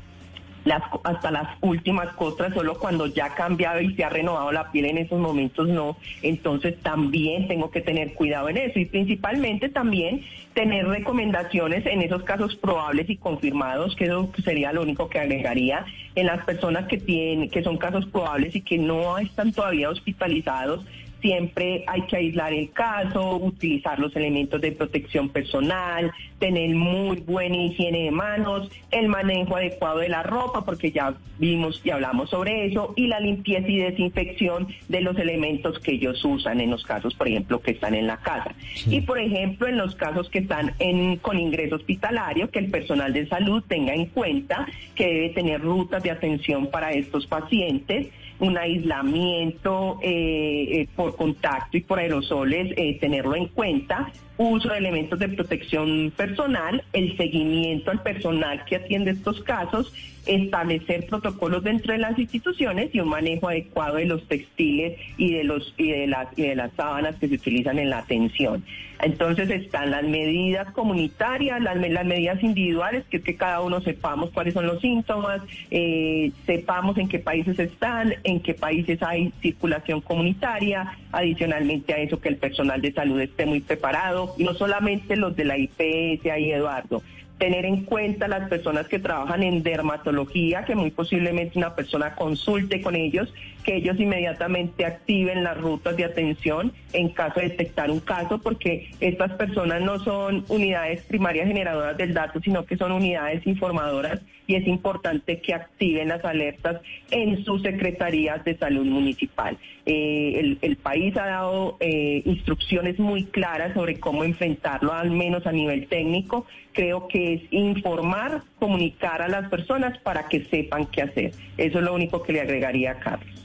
las, 0.65 0.83
hasta 1.03 1.31
las 1.31 1.47
últimas 1.61 2.13
costras, 2.13 2.53
solo 2.53 2.77
cuando 2.77 3.07
ya 3.07 3.25
ha 3.25 3.35
cambiado 3.35 3.81
y 3.81 3.95
se 3.95 4.03
ha 4.03 4.09
renovado 4.09 4.51
la 4.51 4.71
piel 4.71 4.85
en 4.85 4.97
esos 4.99 5.19
momentos 5.19 5.67
no. 5.67 5.97
Entonces 6.21 6.77
también 6.81 7.47
tengo 7.47 7.71
que 7.71 7.81
tener 7.81 8.13
cuidado 8.13 8.49
en 8.49 8.57
eso 8.57 8.79
y 8.79 8.85
principalmente 8.85 9.69
también 9.69 10.23
tener 10.53 10.85
recomendaciones 10.87 11.85
en 11.85 12.01
esos 12.01 12.23
casos 12.23 12.55
probables 12.55 13.09
y 13.09 13.17
confirmados, 13.17 13.95
que 13.95 14.05
eso 14.05 14.29
sería 14.43 14.73
lo 14.73 14.81
único 14.81 15.09
que 15.09 15.19
agregaría 15.19 15.85
en 16.15 16.27
las 16.27 16.43
personas 16.45 16.87
que 16.87 16.97
tienen, 16.97 17.49
que 17.49 17.63
son 17.63 17.77
casos 17.77 18.05
probables 18.05 18.55
y 18.55 18.61
que 18.61 18.77
no 18.77 19.17
están 19.17 19.53
todavía 19.53 19.89
hospitalizados 19.89 20.85
siempre 21.21 21.83
hay 21.87 22.01
que 22.03 22.17
aislar 22.17 22.53
el 22.53 22.71
caso, 22.71 23.37
utilizar 23.37 23.99
los 23.99 24.15
elementos 24.15 24.59
de 24.59 24.71
protección 24.71 25.29
personal, 25.29 26.11
tener 26.39 26.75
muy 26.75 27.17
buena 27.17 27.55
higiene 27.55 28.03
de 28.03 28.11
manos, 28.11 28.69
el 28.89 29.07
manejo 29.07 29.55
adecuado 29.55 29.99
de 29.99 30.09
la 30.09 30.23
ropa, 30.23 30.65
porque 30.65 30.91
ya 30.91 31.13
vimos 31.37 31.81
y 31.83 31.91
hablamos 31.91 32.29
sobre 32.29 32.65
eso, 32.65 32.93
y 32.95 33.07
la 33.07 33.19
limpieza 33.19 33.67
y 33.67 33.77
desinfección 33.77 34.67
de 34.89 35.01
los 35.01 35.17
elementos 35.17 35.79
que 35.79 35.93
ellos 35.93 36.23
usan 36.25 36.61
en 36.61 36.71
los 36.71 36.83
casos, 36.83 37.13
por 37.13 37.27
ejemplo, 37.27 37.61
que 37.61 37.71
están 37.71 37.95
en 37.95 38.07
la 38.07 38.17
casa. 38.17 38.53
Y, 38.87 39.01
por 39.01 39.19
ejemplo, 39.19 39.67
en 39.67 39.77
los 39.77 39.95
casos 39.95 40.29
que 40.29 40.39
están 40.39 40.73
en, 40.79 41.17
con 41.17 41.39
ingreso 41.39 41.75
hospitalario, 41.75 42.49
que 42.49 42.59
el 42.59 42.71
personal 42.71 43.13
de 43.13 43.27
salud 43.27 43.63
tenga 43.67 43.93
en 43.93 44.07
cuenta 44.07 44.67
que 44.95 45.05
debe 45.05 45.29
tener 45.29 45.61
rutas 45.61 46.03
de 46.03 46.11
atención 46.11 46.67
para 46.67 46.91
estos 46.91 47.27
pacientes 47.27 48.07
un 48.41 48.57
aislamiento 48.57 49.99
eh, 50.01 50.81
eh, 50.81 50.87
por 50.95 51.15
contacto 51.15 51.77
y 51.77 51.81
por 51.81 51.99
aerosoles, 51.99 52.73
eh, 52.75 52.97
tenerlo 52.99 53.35
en 53.35 53.47
cuenta, 53.47 54.11
uso 54.37 54.69
de 54.69 54.77
elementos 54.77 55.19
de 55.19 55.29
protección 55.29 56.11
personal, 56.15 56.83
el 56.93 57.15
seguimiento 57.17 57.91
al 57.91 58.01
personal 58.01 58.65
que 58.65 58.77
atiende 58.77 59.11
estos 59.11 59.41
casos, 59.43 59.93
establecer 60.25 61.05
protocolos 61.07 61.63
dentro 61.63 61.93
de 61.93 61.99
las 61.99 62.17
instituciones 62.17 62.89
y 62.93 62.99
un 62.99 63.09
manejo 63.09 63.49
adecuado 63.49 63.95
de 63.95 64.05
los 64.05 64.27
textiles 64.27 64.97
y 65.17 65.31
de 65.33 65.43
los 65.43 65.73
y 65.77 65.91
de 65.91 66.07
las 66.07 66.27
y 66.37 66.43
de 66.43 66.55
las 66.55 66.71
sábanas 66.73 67.15
que 67.15 67.27
se 67.27 67.35
utilizan 67.35 67.79
en 67.79 67.89
la 67.89 67.99
atención. 67.99 68.63
Entonces 69.03 69.49
están 69.49 69.89
las 69.89 70.03
medidas 70.03 70.71
comunitarias, 70.73 71.59
las, 71.59 71.75
me- 71.77 71.89
las 71.89 72.05
medidas 72.05 72.41
individuales, 72.43 73.03
que 73.09 73.17
es 73.17 73.23
que 73.23 73.35
cada 73.35 73.61
uno 73.61 73.81
sepamos 73.81 74.29
cuáles 74.29 74.53
son 74.53 74.67
los 74.67 74.79
síntomas, 74.79 75.41
eh, 75.71 76.31
sepamos 76.45 76.99
en 76.99 77.07
qué 77.07 77.17
países 77.17 77.57
están, 77.57 78.13
en 78.23 78.39
qué 78.41 78.53
países 78.53 79.01
hay 79.01 79.33
circulación 79.41 80.01
comunitaria, 80.01 80.99
adicionalmente 81.11 81.95
a 81.95 81.97
eso 81.97 82.21
que 82.21 82.29
el 82.29 82.37
personal 82.37 82.79
de 82.79 82.93
salud 82.93 83.19
esté 83.19 83.47
muy 83.47 83.61
preparado, 83.61 84.20
y 84.37 84.43
no 84.43 84.53
solamente 84.53 85.15
los 85.15 85.35
de 85.35 85.45
la 85.45 85.57
IPS 85.57 86.25
ahí, 86.31 86.51
Eduardo, 86.51 87.01
tener 87.37 87.65
en 87.65 87.85
cuenta 87.85 88.27
las 88.27 88.47
personas 88.49 88.87
que 88.87 88.99
trabajan 88.99 89.41
en 89.41 89.63
dermatología, 89.63 90.63
que 90.63 90.75
muy 90.75 90.91
posiblemente 90.91 91.57
una 91.57 91.75
persona 91.75 92.13
consulte 92.13 92.81
con 92.81 92.95
ellos, 92.95 93.33
que 93.63 93.75
ellos 93.75 93.99
inmediatamente 93.99 94.85
activen 94.85 95.43
las 95.43 95.57
rutas 95.57 95.95
de 95.97 96.05
atención 96.05 96.73
en 96.93 97.09
caso 97.09 97.39
de 97.39 97.49
detectar 97.49 97.89
un 97.89 97.99
caso, 97.99 98.39
porque 98.39 98.89
estas 98.99 99.31
personas 99.33 99.81
no 99.81 99.99
son 99.99 100.45
unidades 100.49 101.03
primarias 101.03 101.47
generadoras 101.47 101.97
del 101.97 102.13
dato, 102.13 102.39
sino 102.41 102.65
que 102.65 102.77
son 102.77 102.91
unidades 102.91 103.45
informadoras 103.45 104.21
y 104.47 104.55
es 104.55 104.67
importante 104.67 105.39
que 105.39 105.53
activen 105.53 106.09
las 106.09 106.25
alertas 106.25 106.81
en 107.09 107.43
sus 107.45 107.61
secretarías 107.61 108.43
de 108.43 108.57
salud 108.57 108.85
municipal. 108.85 109.57
Eh, 109.85 110.57
el, 110.61 110.75
país 110.75 111.15
ha 111.17 111.25
dado 111.25 111.77
eh, 111.79 112.21
instrucciones 112.25 112.99
muy 112.99 113.25
claras 113.25 113.73
sobre 113.73 113.99
cómo 113.99 114.23
enfrentarlo, 114.23 114.93
al 114.93 115.11
menos 115.11 115.45
a 115.47 115.51
nivel 115.51 115.87
técnico. 115.87 116.45
Creo 116.73 117.07
que 117.07 117.33
es 117.33 117.41
informar, 117.51 118.43
comunicar 118.61 119.23
a 119.23 119.27
las 119.27 119.49
personas 119.49 119.97
para 120.03 120.29
que 120.29 120.45
sepan 120.45 120.85
qué 120.85 121.01
hacer. 121.01 121.33
Eso 121.57 121.79
es 121.79 121.83
lo 121.83 121.95
único 121.95 122.21
que 122.21 122.31
le 122.31 122.41
agregaría 122.41 122.91
a 122.91 122.99
Carlos. 122.99 123.35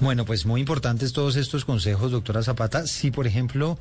Bueno, 0.00 0.24
pues 0.24 0.44
muy 0.44 0.60
importantes 0.60 1.12
todos 1.12 1.36
estos 1.36 1.64
consejos, 1.64 2.10
doctora 2.10 2.42
Zapata. 2.42 2.84
Si, 2.88 3.12
por 3.12 3.28
ejemplo, 3.28 3.78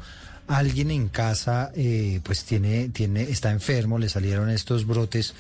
alguien 0.48 0.92
en 0.92 1.08
casa 1.08 1.72
eh, 1.76 2.20
pues 2.24 2.46
tiene, 2.46 2.90
tiene, 2.90 3.24
está 3.24 3.50
enfermo, 3.50 3.98
le 3.98 4.10
salieron 4.10 4.52
estos 4.52 4.86
brotes, 4.86 5.34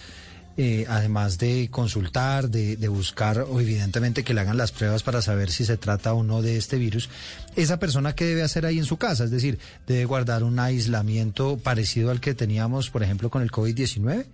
eh, 0.57 0.87
además 0.89 1.37
de 1.37 1.67
consultar, 1.69 2.49
de, 2.49 2.75
de 2.75 2.87
buscar, 2.87 3.45
o 3.47 3.61
evidentemente 3.61 4.23
que 4.23 4.33
le 4.33 4.41
hagan 4.41 4.57
las 4.57 4.71
pruebas 4.71 5.03
para 5.03 5.21
saber 5.21 5.51
si 5.51 5.63
se 5.63 5.77
trata 5.77 6.13
o 6.13 6.23
no 6.23 6.41
de 6.41 6.57
este 6.57 6.77
virus, 6.77 7.07
esa 7.55 7.77
persona 7.77 8.15
qué 8.15 8.25
debe 8.25 8.41
hacer 8.41 8.65
ahí 8.65 8.79
en 8.79 8.85
su 8.85 8.97
casa, 8.97 9.25
es 9.25 9.31
decir, 9.31 9.59
debe 9.85 10.05
guardar 10.05 10.43
un 10.43 10.57
aislamiento 10.57 11.57
parecido 11.57 12.09
al 12.09 12.19
que 12.19 12.33
teníamos, 12.33 12.89
por 12.89 13.03
ejemplo, 13.03 13.29
con 13.29 13.43
el 13.43 13.51
COVID-19. 13.51 14.25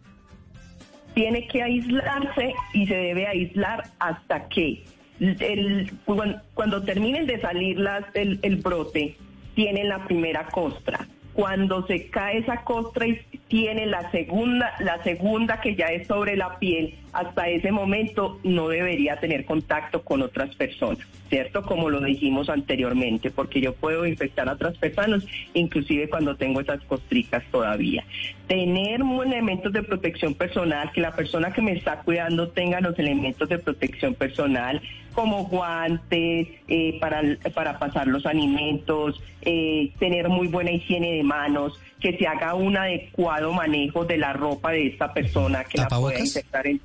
Tiene 1.14 1.48
que 1.48 1.62
aislarse 1.64 2.54
y 2.74 2.88
se 2.88 2.96
debe 2.96 3.28
aislar 3.28 3.84
hasta 4.00 4.48
que 4.50 4.84
el- 5.20 5.92
cuan- 6.06 6.42
cuando 6.54 6.84
terminen 6.84 7.26
de 7.28 7.40
salir 7.40 7.78
las, 7.80 8.04
el, 8.16 8.40
el 8.42 8.58
brote, 8.58 9.16
tienen 9.56 9.90
la 9.90 10.06
primera 10.06 10.48
costra. 10.48 11.08
Cuando 11.34 11.86
se 11.88 12.10
cae 12.10 12.40
esa 12.40 12.64
costra 12.64 13.08
y 13.08 13.20
tiene 13.48 13.86
la 13.86 14.10
segunda, 14.12 14.74
la 14.80 15.02
segunda 15.04 15.62
que 15.62 15.76
ya 15.76 15.88
es 15.88 16.08
sobre 16.08 16.36
la 16.36 16.58
piel, 16.60 16.96
hasta 17.14 17.48
ese 17.48 17.72
momento 17.72 18.40
no 18.44 18.68
debería 18.68 19.20
tener 19.20 19.46
contacto 19.46 20.02
con 20.04 20.24
otras 20.24 20.56
personas, 20.56 21.08
¿cierto? 21.30 21.62
Como 21.62 21.90
lo 21.90 22.02
dijimos 22.02 22.50
anteriormente, 22.50 23.30
porque 23.30 23.62
yo 23.62 23.76
puedo 23.76 24.08
infectar 24.08 24.50
a 24.50 24.54
otras 24.54 24.76
personas, 24.78 25.24
inclusive 25.54 26.10
cuando 26.10 26.36
tengo 26.36 26.62
esas 26.62 26.82
costricas 26.86 27.44
todavía. 27.52 28.04
Tener 28.48 29.02
elementos 29.24 29.72
de 29.72 29.84
protección 29.84 30.34
personal, 30.34 30.92
que 30.92 31.02
la 31.02 31.16
persona 31.16 31.54
que 31.54 31.62
me 31.62 31.74
está 31.74 32.02
cuidando 32.02 32.50
tenga 32.50 32.82
los 32.82 32.98
elementos 32.98 33.48
de 33.50 33.60
protección 33.60 34.16
personal, 34.16 34.82
como 35.14 35.46
guantes 35.46 36.48
eh, 36.68 36.98
para, 37.00 37.22
para 37.54 37.78
pasar 37.78 38.08
los 38.08 38.26
alimentos, 38.26 39.22
eh, 39.42 39.92
tener 40.00 40.30
muy 40.30 40.48
buena 40.48 40.72
higiene 40.72 41.14
de 41.14 41.24
manos, 41.24 41.80
que 42.04 42.18
se 42.18 42.28
haga 42.28 42.54
un 42.54 42.76
adecuado 42.76 43.54
manejo 43.54 44.04
de 44.04 44.18
la 44.18 44.34
ropa 44.34 44.72
de 44.72 44.88
esta 44.88 45.14
persona 45.14 45.64
que 45.64 45.78
la 45.78 45.88
pueda 45.88 46.20
infectar 46.20 46.68
en, 46.68 46.82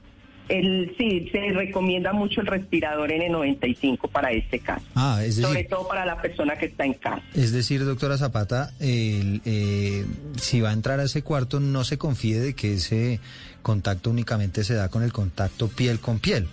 el, 0.49 0.95
sí, 0.97 1.29
se 1.31 1.53
recomienda 1.53 2.13
mucho 2.13 2.41
el 2.41 2.47
respirador 2.47 3.11
N95 3.11 4.09
para 4.11 4.31
este 4.31 4.61
caso. 4.61 4.87
Ah, 4.95 5.21
es 5.23 5.35
Sobre 5.35 5.59
decir, 5.59 5.69
todo 5.69 5.89
para 5.89 6.07
la 6.07 6.23
persona 6.23 6.57
que 6.57 6.67
está 6.67 6.85
en 6.85 6.95
casa. 6.95 7.21
es 7.35 7.53
decir, 7.53 7.85
doctora 7.85 8.17
Zapata, 8.17 8.71
el, 8.81 9.43
eh, 9.45 10.07
si 10.41 10.61
va 10.61 10.71
a 10.71 10.73
entrar 10.73 11.01
a 11.01 11.03
ese 11.03 11.23
cuarto, 11.23 11.59
no 11.59 11.83
se 11.83 11.99
confíe 11.99 12.39
de 12.39 12.55
que 12.55 12.75
ese 12.75 13.21
contacto 13.61 14.09
únicamente 14.09 14.63
se 14.65 14.75
da 14.75 14.89
con 14.89 15.03
el 15.03 15.13
contacto 15.13 15.69
piel 15.69 15.99
con 15.99 16.21
piel. 16.21 16.49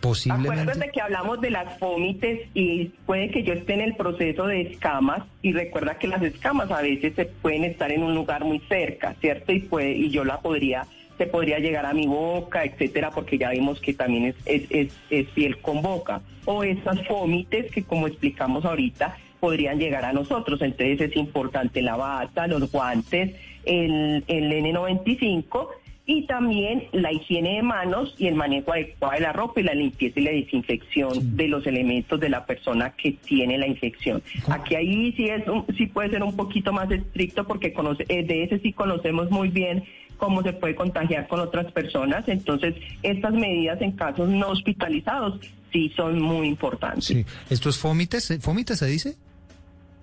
Posiblemente. 0.00 0.60
Acuérdate 0.60 0.90
que 0.92 1.00
hablamos 1.00 1.40
de 1.40 1.50
las 1.50 1.78
fómites 1.78 2.48
y 2.54 2.86
puede 3.06 3.30
que 3.30 3.42
yo 3.42 3.52
esté 3.52 3.74
en 3.74 3.80
el 3.80 3.96
proceso 3.96 4.46
de 4.46 4.60
escamas 4.60 5.22
y 5.42 5.52
recuerda 5.52 5.98
que 5.98 6.06
las 6.06 6.22
escamas 6.22 6.70
a 6.70 6.82
veces 6.82 7.14
se 7.16 7.26
pueden 7.26 7.64
estar 7.64 7.90
en 7.90 8.02
un 8.02 8.14
lugar 8.14 8.44
muy 8.44 8.60
cerca, 8.68 9.14
¿cierto? 9.20 9.52
Y 9.52 9.60
puede 9.60 9.92
y 9.92 10.10
yo 10.10 10.24
la 10.24 10.40
podría 10.40 10.86
se 11.16 11.26
podría 11.26 11.58
llegar 11.58 11.84
a 11.84 11.92
mi 11.92 12.06
boca, 12.06 12.64
etcétera, 12.64 13.10
porque 13.10 13.38
ya 13.38 13.50
vimos 13.50 13.80
que 13.80 13.92
también 13.92 14.26
es, 14.26 14.36
es, 14.44 14.62
es, 14.70 14.96
es 15.10 15.26
piel 15.30 15.60
con 15.60 15.82
boca. 15.82 16.20
O 16.44 16.62
esas 16.62 17.04
fómites 17.08 17.72
que 17.72 17.82
como 17.82 18.06
explicamos 18.06 18.64
ahorita 18.64 19.16
podrían 19.40 19.78
llegar 19.78 20.04
a 20.04 20.12
nosotros. 20.12 20.62
Entonces 20.62 21.00
es 21.00 21.16
importante 21.16 21.82
la 21.82 21.96
bata, 21.96 22.46
los 22.46 22.70
guantes, 22.70 23.34
el, 23.64 24.24
el 24.28 24.52
N95 24.52 25.68
y 26.10 26.22
también 26.26 26.84
la 26.92 27.12
higiene 27.12 27.56
de 27.56 27.62
manos 27.62 28.14
y 28.16 28.28
el 28.28 28.34
manejo 28.34 28.72
adecuado 28.72 29.12
de 29.14 29.20
la 29.20 29.32
ropa 29.34 29.60
y 29.60 29.64
la 29.64 29.74
limpieza 29.74 30.18
y 30.18 30.22
la 30.24 30.30
desinfección 30.30 31.36
de 31.36 31.48
los 31.48 31.66
elementos 31.66 32.18
de 32.18 32.30
la 32.30 32.46
persona 32.46 32.94
que 32.96 33.12
tiene 33.12 33.58
la 33.58 33.66
infección. 33.66 34.22
Aquí 34.48 34.74
ahí 34.74 35.12
sí 35.18 35.28
es 35.28 35.46
un- 35.46 35.66
sí 35.76 35.84
puede 35.86 36.08
ser 36.08 36.22
un 36.22 36.34
poquito 36.34 36.72
más 36.72 36.90
estricto 36.90 37.46
porque 37.46 37.74
conoce, 37.74 38.06
eh, 38.08 38.24
de 38.24 38.44
ese 38.44 38.58
sí 38.60 38.72
conocemos 38.72 39.30
muy 39.30 39.48
bien 39.50 39.84
cómo 40.16 40.42
se 40.42 40.54
puede 40.54 40.74
contagiar 40.74 41.28
con 41.28 41.40
otras 41.40 41.70
personas. 41.72 42.26
Entonces, 42.26 42.74
estas 43.02 43.34
medidas 43.34 43.78
en 43.82 43.92
casos 43.92 44.30
no 44.30 44.48
hospitalizados 44.48 45.38
sí 45.72 45.92
son 45.94 46.22
muy 46.22 46.48
importantes. 46.48 47.04
Sí. 47.04 47.26
¿Esto 47.50 47.68
es 47.68 47.76
fómites? 47.76 48.32
¿Fómites 48.40 48.78
se 48.78 48.86
dice? 48.86 49.14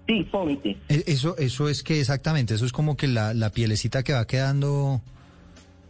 Sí, 0.08 0.24
fómite. 0.32 0.78
E- 0.88 1.04
Eso, 1.08 1.36
eso 1.40 1.68
es 1.68 1.82
que 1.82 2.00
exactamente, 2.00 2.54
eso 2.54 2.66
es 2.68 2.72
como 2.72 2.96
que 2.96 3.08
la, 3.08 3.34
la 3.34 3.50
pielecita 3.50 4.04
que 4.04 4.14
va 4.14 4.28
quedando. 4.28 5.02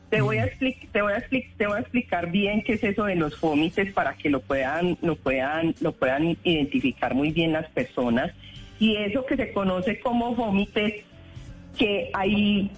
Te 0.09 0.21
voy 0.21 0.37
a 0.37 0.45
explicar, 0.45 0.89
te 0.91 1.01
voy 1.01 1.13
a 1.13 1.17
explicar, 1.17 1.51
te 1.57 1.67
voy 1.67 1.77
a 1.77 1.79
explicar 1.81 2.31
bien 2.31 2.61
qué 2.61 2.73
es 2.73 2.83
eso 2.83 3.05
de 3.05 3.15
los 3.15 3.35
fómites 3.37 3.91
para 3.93 4.13
que 4.15 4.29
lo 4.29 4.39
puedan, 4.39 4.97
lo 5.01 5.15
puedan, 5.15 5.75
lo 5.81 5.91
puedan 5.93 6.37
identificar 6.43 7.13
muy 7.15 7.31
bien 7.31 7.51
las 7.53 7.67
personas. 7.69 8.31
Y 8.79 8.95
eso 8.97 9.25
que 9.25 9.35
se 9.35 9.51
conoce 9.51 9.99
como 9.99 10.35
fómites, 10.35 11.03
que 11.77 12.09
hay, 12.13 12.71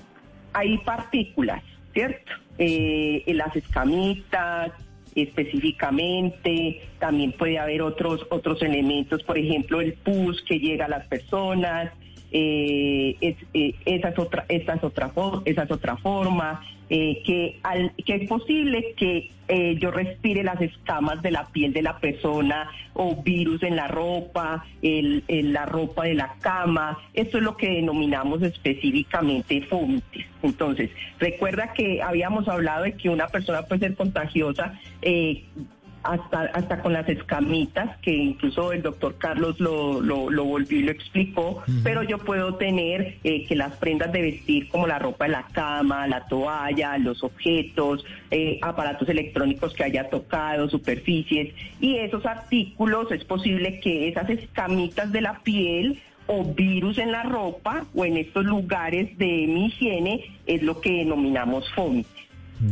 hay 0.54 0.78
partículas, 0.80 1.62
¿cierto? 1.94 2.32
Eh, 2.58 3.24
en 3.28 3.38
las 3.38 3.56
escamitas, 3.56 4.72
específicamente, 5.14 6.82
también 7.00 7.32
puede 7.34 7.60
haber 7.60 7.82
otros, 7.82 8.26
otros 8.30 8.62
elementos, 8.62 9.24
por 9.24 9.38
ejemplo, 9.38 9.82
el 9.82 9.94
pus 9.94 10.42
que 10.44 10.60
llega 10.60 10.86
a 10.86 10.90
las 10.90 11.06
personas, 11.08 11.92
eh, 12.32 13.16
es, 13.22 13.36
eh, 13.54 13.74
esa, 13.86 14.10
es 14.10 14.20
otra, 14.20 14.46
esa, 14.50 14.74
es 14.76 14.84
otra, 14.84 15.14
fo- 15.14 15.42
esa 15.46 15.64
es 15.64 15.72
otra 15.72 15.98
forma, 15.98 16.62
eh, 16.90 17.22
que, 17.26 17.60
es 18.06 18.28
posible 18.30 18.94
que 18.96 19.32
eh, 19.50 19.78
yo 19.80 19.92
respire 19.92 20.44
las 20.44 20.60
escamas 20.62 21.22
de 21.22 21.32
la 21.32 21.48
piel 21.48 21.74
de 21.74 21.82
la 21.82 22.00
persona 22.00 22.70
o 22.94 23.22
virus 23.22 23.64
en 23.64 23.76
la 23.76 23.88
ropa, 23.88 24.66
en 24.82 25.54
la 25.54 25.66
ropa 25.66 26.06
de 26.06 26.16
la 26.16 26.36
cama. 26.40 26.98
Esto 27.14 27.38
es 27.38 27.44
lo 27.44 27.56
que 27.56 27.70
denominamos 27.70 28.42
específicamente 28.42 29.62
fómites. 29.64 30.26
Entonces, 30.42 30.90
recuerda 31.20 31.74
que 31.74 32.02
habíamos 32.02 32.48
hablado 32.48 32.84
de 32.84 32.94
que 32.94 33.10
una 33.10 33.28
persona 33.28 33.64
puede 33.64 33.82
ser 33.82 33.96
contagiosa 33.96 34.80
eh, 35.02 35.44
hasta, 36.08 36.42
hasta 36.54 36.82
con 36.82 36.94
las 36.94 37.08
escamitas, 37.10 37.98
que 37.98 38.14
incluso 38.14 38.72
el 38.72 38.82
doctor 38.82 39.18
Carlos 39.18 39.60
lo, 39.60 40.02
lo, 40.02 40.30
lo 40.30 40.46
volvió 40.46 40.80
y 40.80 40.84
lo 40.84 40.92
explicó, 40.92 41.64
pero 41.84 42.04
yo 42.04 42.18
puedo 42.18 42.56
tener 42.56 43.18
eh, 43.24 43.46
que 43.46 43.56
las 43.56 43.76
prendas 43.78 44.12
de 44.12 44.22
vestir 44.22 44.70
como 44.70 44.88
la 44.88 45.00
ropa 45.00 45.26
de 45.26 45.32
la 45.32 45.48
cama, 45.52 46.08
la 46.08 46.26
toalla, 46.28 46.98
los 46.98 47.24
objetos, 47.24 48.06
eh, 48.32 48.60
aparatos 48.62 49.10
electrónicos 49.10 49.74
que 49.74 49.84
haya 49.84 50.10
tocado, 50.10 50.70
superficies, 50.70 51.54
y 51.80 51.98
esos 51.98 52.26
artículos 52.26 53.12
es 53.12 53.24
posible 53.26 53.80
que 53.80 54.08
esas 54.08 54.30
escamitas 54.30 55.12
de 55.12 55.22
la 55.22 55.40
piel 55.40 56.02
o 56.28 56.44
virus 56.44 56.98
en 56.98 57.12
la 57.12 57.24
ropa 57.24 57.86
o 57.96 58.06
en 58.06 58.18
estos 58.18 58.46
lugares 58.46 59.18
de 59.18 59.46
mi 59.48 59.68
higiene 59.68 60.26
es 60.46 60.62
lo 60.62 60.80
que 60.82 60.92
denominamos 60.92 61.70
fómites. 61.74 62.17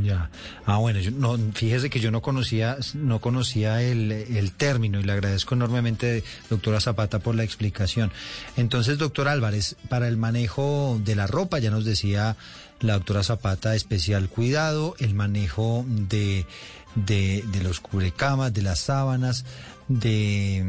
Ya. 0.03 0.31
Ah, 0.65 0.77
bueno, 0.77 0.99
yo 0.99 1.11
no, 1.11 1.37
fíjese 1.53 1.91
que 1.91 1.99
yo 1.99 2.09
no 2.09 2.21
conocía, 2.23 2.77
no 2.95 3.21
conocía 3.21 3.83
el, 3.83 4.11
el 4.11 4.51
término 4.51 4.99
y 4.99 5.03
le 5.03 5.11
agradezco 5.11 5.53
enormemente, 5.53 6.23
doctora 6.49 6.81
Zapata, 6.81 7.19
por 7.19 7.35
la 7.35 7.43
explicación. 7.43 8.11
Entonces, 8.57 8.97
doctor 8.97 9.27
Álvarez, 9.27 9.75
para 9.87 10.07
el 10.07 10.17
manejo 10.17 10.99
de 11.05 11.15
la 11.15 11.27
ropa, 11.27 11.59
ya 11.59 11.69
nos 11.69 11.85
decía 11.85 12.35
la 12.79 12.93
doctora 12.93 13.21
Zapata, 13.21 13.75
especial 13.75 14.27
cuidado, 14.27 14.95
el 14.97 15.13
manejo 15.13 15.85
de, 15.87 16.47
de, 16.95 17.43
de 17.51 17.63
los 17.63 17.79
cubrecamas, 17.79 18.53
de 18.53 18.63
las 18.63 18.79
sábanas, 18.79 19.45
de, 19.87 20.65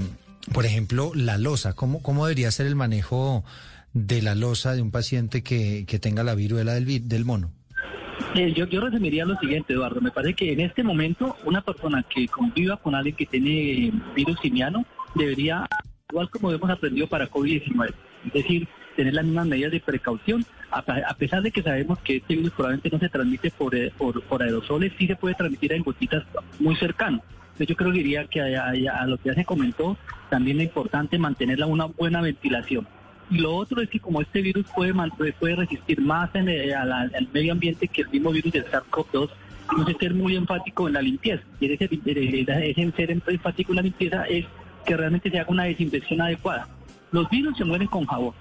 por 0.52 0.66
ejemplo, 0.66 1.12
la 1.14 1.38
losa. 1.38 1.72
¿Cómo, 1.72 2.02
cómo 2.02 2.26
debería 2.26 2.50
ser 2.50 2.66
el 2.66 2.76
manejo 2.76 3.44
de 3.94 4.20
la 4.20 4.34
losa 4.34 4.74
de 4.74 4.82
un 4.82 4.90
paciente 4.90 5.42
que, 5.42 5.86
que 5.86 5.98
tenga 5.98 6.22
la 6.22 6.34
viruela 6.34 6.74
del, 6.74 7.08
del 7.08 7.24
mono? 7.24 7.55
Eh, 8.34 8.52
yo, 8.52 8.66
yo 8.66 8.80
resumiría 8.80 9.24
lo 9.24 9.36
siguiente, 9.38 9.72
Eduardo. 9.72 10.00
Me 10.00 10.10
parece 10.10 10.34
que 10.34 10.52
en 10.52 10.60
este 10.60 10.82
momento 10.82 11.36
una 11.44 11.60
persona 11.60 12.02
que 12.02 12.28
conviva 12.28 12.76
con 12.76 12.94
alguien 12.94 13.16
que 13.16 13.26
tiene 13.26 13.92
virus 14.14 14.38
simiano 14.40 14.84
debería, 15.14 15.66
igual 16.10 16.28
como 16.30 16.50
hemos 16.52 16.70
aprendido 16.70 17.06
para 17.06 17.28
COVID-19, 17.30 17.92
es 18.26 18.32
decir, 18.32 18.68
tener 18.96 19.14
las 19.14 19.24
mismas 19.24 19.46
medidas 19.46 19.72
de 19.72 19.80
precaución, 19.80 20.44
a, 20.70 20.82
pesar 21.14 21.42
de 21.42 21.50
que 21.50 21.62
sabemos 21.62 21.98
que 22.00 22.16
este 22.16 22.34
virus 22.36 22.52
probablemente 22.52 22.90
no 22.90 22.98
se 22.98 23.08
transmite 23.08 23.50
por, 23.50 23.74
eh, 23.74 23.92
por, 23.96 24.42
aerosoles, 24.42 24.92
sí 24.98 25.06
se 25.06 25.16
puede 25.16 25.34
transmitir 25.34 25.72
en 25.72 25.82
gotitas 25.82 26.24
muy 26.58 26.74
cercanas. 26.76 27.20
Yo 27.58 27.74
creo 27.76 27.90
que 27.92 27.98
diría 27.98 28.26
que 28.26 28.40
a, 28.56 28.66
a- 28.66 29.02
a 29.02 29.06
lo 29.06 29.16
que 29.18 29.30
ya 29.30 29.34
se 29.34 29.44
comentó, 29.44 29.96
también 30.28 30.58
es 30.60 30.66
importante 30.66 31.18
mantener 31.18 31.62
una 31.64 31.86
buena 31.86 32.20
ventilación. 32.20 32.86
Y 33.30 33.38
lo 33.38 33.56
otro 33.56 33.80
es 33.82 33.88
que 33.90 33.98
como 33.98 34.20
este 34.20 34.40
virus 34.40 34.66
puede, 34.74 34.94
puede 35.38 35.56
resistir 35.56 36.00
más 36.00 36.32
en, 36.34 36.48
eh, 36.48 36.74
a 36.74 36.84
la- 36.84 37.00
al 37.02 37.28
medio 37.32 37.52
ambiente 37.52 37.88
que 37.88 38.02
el 38.02 38.08
mismo 38.08 38.30
virus 38.30 38.52
del 38.52 38.64
SARS-CoV-2, 38.66 39.30
tenemos 39.68 39.86
que 39.92 39.98
ser 39.98 40.14
muy 40.14 40.36
enfático 40.36 40.86
en 40.86 40.94
la 40.94 41.02
limpieza. 41.02 41.42
Y 41.60 41.72
ese, 41.72 41.84
ese- 41.86 42.70
ese 42.70 42.92
ser 42.92 43.10
enfático 43.10 43.72
en 43.72 43.76
la 43.76 43.82
limpieza 43.82 44.24
es 44.24 44.44
que 44.86 44.96
realmente 44.96 45.28
se 45.30 45.40
haga 45.40 45.50
una 45.50 45.64
desinfección 45.64 46.20
adecuada. 46.20 46.68
Los 47.10 47.28
virus 47.28 47.56
se 47.58 47.64
mueren 47.64 47.88
con 47.88 48.06
jabón 48.06 48.32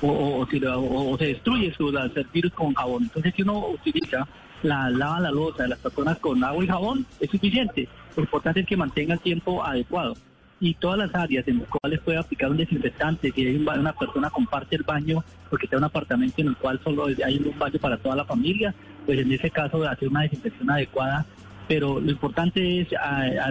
o, 0.00 0.08
o- 0.08 1.10
o 1.12 1.18
se 1.18 1.26
destruye 1.26 1.72
su, 1.74 1.88
el 1.90 2.26
virus 2.32 2.52
con 2.54 2.72
jabón. 2.74 3.02
Entonces 3.04 3.34
si 3.36 3.42
uno 3.42 3.68
utiliza 3.68 4.26
la 4.62 4.88
lava 4.88 5.20
la 5.20 5.30
losa 5.30 5.64
de 5.64 5.68
las 5.70 5.78
personas 5.78 6.18
con 6.18 6.42
agua 6.42 6.64
y 6.64 6.68
jabón 6.68 7.04
es 7.20 7.28
suficiente. 7.30 7.86
Lo 8.16 8.22
importante 8.22 8.60
es 8.60 8.66
que 8.66 8.76
mantenga 8.76 9.14
el 9.14 9.20
tiempo 9.20 9.62
adecuado 9.64 10.14
y 10.62 10.74
todas 10.74 10.96
las 10.96 11.12
áreas 11.12 11.46
en 11.48 11.58
las 11.58 11.68
cuales 11.68 11.98
puede 12.00 12.18
aplicar 12.18 12.48
un 12.48 12.56
desinfectante, 12.56 13.32
si 13.32 13.44
hay 13.44 13.56
una 13.56 13.92
persona 13.92 14.30
comparte 14.30 14.76
el 14.76 14.84
baño 14.84 15.24
porque 15.50 15.66
está 15.66 15.74
en 15.74 15.80
un 15.80 15.86
apartamento 15.86 16.40
en 16.40 16.46
el 16.46 16.56
cual 16.56 16.80
solo 16.84 17.06
hay 17.06 17.36
un 17.36 17.58
baño 17.58 17.80
para 17.80 17.96
toda 17.96 18.14
la 18.14 18.24
familia, 18.24 18.72
pues 19.04 19.18
en 19.18 19.32
ese 19.32 19.50
caso 19.50 19.82
hacer 19.82 20.08
una 20.08 20.22
desinfección 20.22 20.70
adecuada, 20.70 21.26
pero 21.66 22.00
lo 22.00 22.08
importante 22.08 22.80
es 22.80 22.88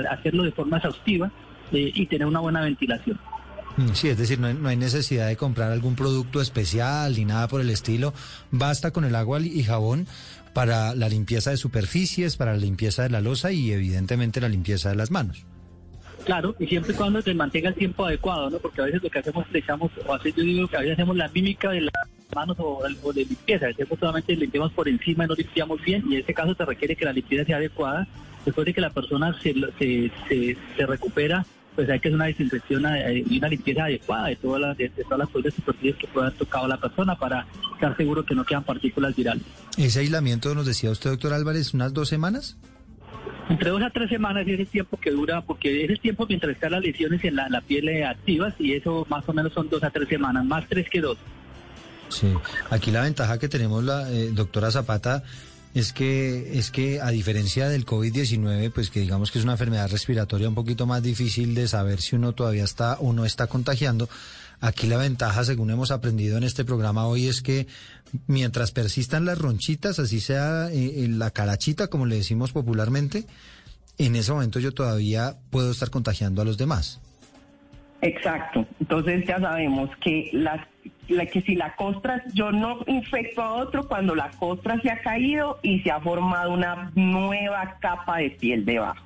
hacerlo 0.09 0.43
de 0.43 0.53
forma 0.53 0.77
exhaustiva 0.77 1.29
eh, 1.73 1.91
y 1.93 2.05
tener 2.05 2.25
una 2.25 2.39
buena 2.39 2.61
ventilación. 2.61 3.19
Mm, 3.75 3.89
Sí, 3.93 4.07
es 4.07 4.17
decir, 4.17 4.39
no 4.39 4.53
no 4.53 4.69
hay 4.69 4.77
necesidad 4.77 5.27
de 5.27 5.35
comprar 5.35 5.69
algún 5.73 5.97
producto 5.97 6.39
especial 6.39 7.13
ni 7.13 7.25
nada 7.25 7.49
por 7.49 7.59
el 7.59 7.69
estilo. 7.71 8.13
Basta 8.51 8.91
con 8.91 9.03
el 9.03 9.15
agua 9.15 9.41
y 9.41 9.63
jabón 9.63 10.07
para 10.53 10.95
la 10.95 11.09
limpieza 11.09 11.49
de 11.49 11.57
superficies, 11.57 12.37
para 12.37 12.53
la 12.53 12.59
limpieza 12.59 13.03
de 13.03 13.09
la 13.09 13.19
losa 13.19 13.51
y 13.51 13.73
evidentemente 13.73 14.39
la 14.39 14.47
limpieza 14.47 14.89
de 14.89 14.95
las 14.95 15.11
manos. 15.11 15.45
Claro, 16.25 16.55
y 16.59 16.67
siempre 16.67 16.93
y 16.93 16.95
cuando 16.95 17.21
se 17.21 17.33
mantenga 17.33 17.69
el 17.69 17.75
tiempo 17.75 18.05
adecuado, 18.05 18.49
¿no? 18.49 18.59
Porque 18.59 18.81
a 18.81 18.85
veces 18.85 19.01
lo 19.01 19.09
que 19.09 19.19
hacemos, 19.19 19.45
le 19.51 19.59
echamos, 19.59 19.91
o 20.05 20.13
a 20.13 20.17
veces 20.17 20.35
yo 20.35 20.43
digo 20.43 20.67
que 20.67 20.77
a 20.77 20.79
veces 20.81 20.93
hacemos 20.93 21.15
la 21.15 21.27
mímica 21.29 21.71
de 21.71 21.81
las 21.81 21.93
manos 22.33 22.57
o, 22.59 22.81
o 23.03 23.13
de 23.13 23.25
limpieza, 23.25 23.67
hacemos 23.67 23.99
solamente 23.99 24.35
limpiamos 24.35 24.71
por 24.73 24.87
encima 24.87 25.25
y 25.25 25.27
no 25.27 25.35
limpiamos 25.35 25.81
bien, 25.81 26.03
y 26.07 26.15
en 26.15 26.19
este 26.21 26.33
caso 26.33 26.53
se 26.55 26.65
requiere 26.65 26.95
que 26.95 27.05
la 27.05 27.13
limpieza 27.13 27.45
sea 27.45 27.57
adecuada. 27.57 28.07
Después 28.45 28.65
de 28.65 28.73
que 28.73 28.81
la 28.81 28.89
persona 28.89 29.35
se, 29.41 29.53
se, 29.77 30.57
se, 30.75 30.85
recupera, 30.87 31.45
pues 31.75 31.87
hay 31.89 31.99
que 31.99 32.07
hacer 32.07 32.15
una 32.15 32.25
desinfección 32.25 32.83
eh, 32.87 33.23
y 33.29 33.37
una 33.37 33.49
limpieza 33.49 33.83
adecuada 33.83 34.29
de 34.29 34.35
todas 34.35 34.61
las, 34.61 34.77
de, 34.77 34.89
de 34.89 35.03
todas 35.03 35.19
las 35.19 35.29
cosas 35.29 35.53
superficies 35.53 35.95
que 35.97 36.07
pueda 36.07 36.27
haber 36.27 36.39
tocado 36.39 36.67
la 36.67 36.77
persona 36.77 37.15
para 37.15 37.45
estar 37.73 37.95
seguro 37.95 38.25
que 38.25 38.33
no 38.33 38.43
quedan 38.43 38.63
partículas 38.63 39.15
virales. 39.15 39.43
Ese 39.77 39.99
aislamiento, 39.99 40.55
nos 40.55 40.65
decía 40.65 40.89
usted, 40.89 41.11
doctor 41.11 41.33
Álvarez, 41.33 41.75
unas 41.75 41.93
dos 41.93 42.09
semanas. 42.09 42.57
Entre 43.49 43.69
dos 43.69 43.81
a 43.81 43.89
tres 43.89 44.09
semanas 44.09 44.47
es 44.47 44.59
el 44.59 44.67
tiempo 44.67 44.97
que 44.97 45.11
dura, 45.11 45.41
porque 45.41 45.83
es 45.83 45.89
el 45.89 45.99
tiempo 45.99 46.25
mientras 46.27 46.53
están 46.53 46.71
las 46.71 46.81
lesiones 46.81 47.23
en 47.23 47.35
la, 47.35 47.49
la 47.49 47.61
piel 47.61 47.89
eh, 47.89 48.05
activas 48.05 48.53
y 48.59 48.73
eso 48.73 49.05
más 49.09 49.27
o 49.27 49.33
menos 49.33 49.53
son 49.53 49.69
dos 49.69 49.83
a 49.83 49.89
tres 49.89 50.07
semanas, 50.07 50.45
más 50.45 50.65
tres 50.69 50.89
que 50.89 51.01
dos. 51.01 51.17
Sí, 52.09 52.33
aquí 52.69 52.91
la 52.91 53.01
ventaja 53.01 53.39
que 53.39 53.47
tenemos 53.47 53.83
la 53.83 54.09
eh, 54.11 54.31
doctora 54.33 54.71
Zapata 54.71 55.23
es 55.73 55.93
que 55.93 56.57
es 56.57 56.71
que 56.71 56.99
a 57.01 57.09
diferencia 57.09 57.69
del 57.69 57.85
COVID-19, 57.85 58.71
pues 58.73 58.89
que 58.89 58.99
digamos 58.99 59.31
que 59.31 59.39
es 59.39 59.43
una 59.43 59.53
enfermedad 59.53 59.89
respiratoria 59.89 60.49
un 60.49 60.55
poquito 60.55 60.85
más 60.85 61.01
difícil 61.01 61.55
de 61.55 61.67
saber 61.67 62.01
si 62.01 62.15
uno 62.15 62.33
todavía 62.33 62.65
está 62.65 62.97
o 62.99 63.13
no 63.13 63.25
está 63.25 63.47
contagiando. 63.47 64.09
Aquí 64.61 64.85
la 64.85 64.97
ventaja, 64.97 65.43
según 65.43 65.71
hemos 65.71 65.89
aprendido 65.89 66.37
en 66.37 66.43
este 66.43 66.63
programa 66.63 67.07
hoy, 67.07 67.27
es 67.27 67.41
que 67.41 67.65
mientras 68.27 68.71
persistan 68.71 69.25
las 69.25 69.39
ronchitas, 69.39 69.97
así 69.97 70.19
sea 70.19 70.69
eh, 70.71 71.07
la 71.09 71.31
carachita, 71.31 71.87
como 71.87 72.05
le 72.05 72.17
decimos 72.17 72.51
popularmente, 72.51 73.25
en 73.97 74.15
ese 74.15 74.31
momento 74.31 74.59
yo 74.59 74.71
todavía 74.71 75.35
puedo 75.49 75.71
estar 75.71 75.89
contagiando 75.89 76.43
a 76.43 76.45
los 76.45 76.59
demás. 76.59 77.01
Exacto. 78.01 78.65
Entonces 78.79 79.25
ya 79.27 79.39
sabemos 79.39 79.89
que 79.99 80.29
las 80.31 80.61
la 81.07 81.25
que 81.25 81.41
si 81.41 81.55
la 81.55 81.75
costra, 81.75 82.23
yo 82.33 82.51
no 82.51 82.79
infecto 82.87 83.41
a 83.41 83.53
otro 83.53 83.87
cuando 83.87 84.15
la 84.15 84.31
costra 84.31 84.79
se 84.81 84.89
ha 84.89 85.01
caído 85.01 85.59
y 85.61 85.81
se 85.81 85.91
ha 85.91 85.99
formado 85.99 86.53
una 86.53 86.91
nueva 86.95 87.77
capa 87.79 88.17
de 88.17 88.31
piel 88.31 88.63
debajo. 88.63 89.03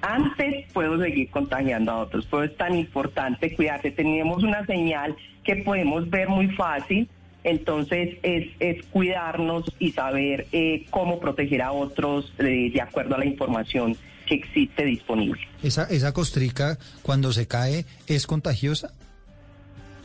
Antes 0.00 0.70
puedo 0.72 1.00
seguir 1.00 1.30
contagiando 1.30 1.92
a 1.92 1.98
otros, 1.98 2.26
por 2.26 2.44
eso 2.44 2.52
es 2.52 2.58
tan 2.58 2.76
importante 2.76 3.54
cuidarse. 3.54 3.90
Tenemos 3.90 4.42
una 4.42 4.64
señal 4.66 5.16
que 5.44 5.56
podemos 5.56 6.08
ver 6.08 6.28
muy 6.28 6.48
fácil, 6.48 7.08
entonces 7.44 8.16
es, 8.22 8.48
es 8.60 8.84
cuidarnos 8.86 9.72
y 9.78 9.92
saber 9.92 10.46
eh, 10.52 10.86
cómo 10.90 11.18
proteger 11.18 11.62
a 11.62 11.72
otros 11.72 12.32
eh, 12.38 12.70
de 12.72 12.80
acuerdo 12.80 13.14
a 13.14 13.18
la 13.18 13.24
información 13.24 13.96
que 14.26 14.34
existe 14.34 14.84
disponible. 14.84 15.40
Esa, 15.62 15.84
esa 15.84 16.12
costrica, 16.12 16.78
cuando 17.02 17.32
se 17.32 17.48
cae, 17.48 17.86
¿es 18.06 18.26
contagiosa? 18.26 18.92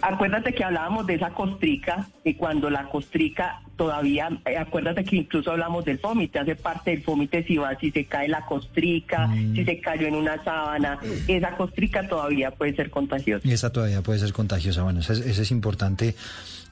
Acuérdate 0.02 0.54
que 0.54 0.64
hablábamos 0.64 1.08
de 1.08 1.16
esa 1.16 1.30
costrica 1.30 2.08
y 2.24 2.34
cuando 2.34 2.70
la 2.70 2.90
costrica 2.90 3.62
todavía, 3.76 4.30
eh, 4.46 4.58
acuérdate 4.58 5.04
que 5.04 5.16
incluso 5.18 5.52
hablamos 5.52 5.84
del 5.86 6.00
fómite, 6.00 6.40
hace 6.40 6.56
parte 6.56 6.92
del 6.92 7.04
fómite 7.04 7.44
si 7.44 7.58
va, 7.58 7.78
si 7.80 7.92
se 7.92 8.06
cae 8.06 8.28
la 8.28 8.46
costrica, 8.46 9.30
si 9.34 9.66
se 9.66 9.80
cayó 9.82 10.08
en 10.08 10.16
una 10.16 10.44
sábana, 10.44 11.00
esa 11.28 11.56
costrica 11.58 12.08
todavía 12.08 12.52
puede 12.52 12.76
ser 12.76 12.90
contagiosa. 12.90 13.48
Esa 13.50 13.72
todavía 13.72 14.02
puede 14.02 14.20
ser 14.20 14.32
contagiosa. 14.34 14.84
Bueno, 14.84 15.00
eso 15.00 15.14
es, 15.14 15.20
eso 15.20 15.42
es 15.42 15.52
importante 15.52 16.16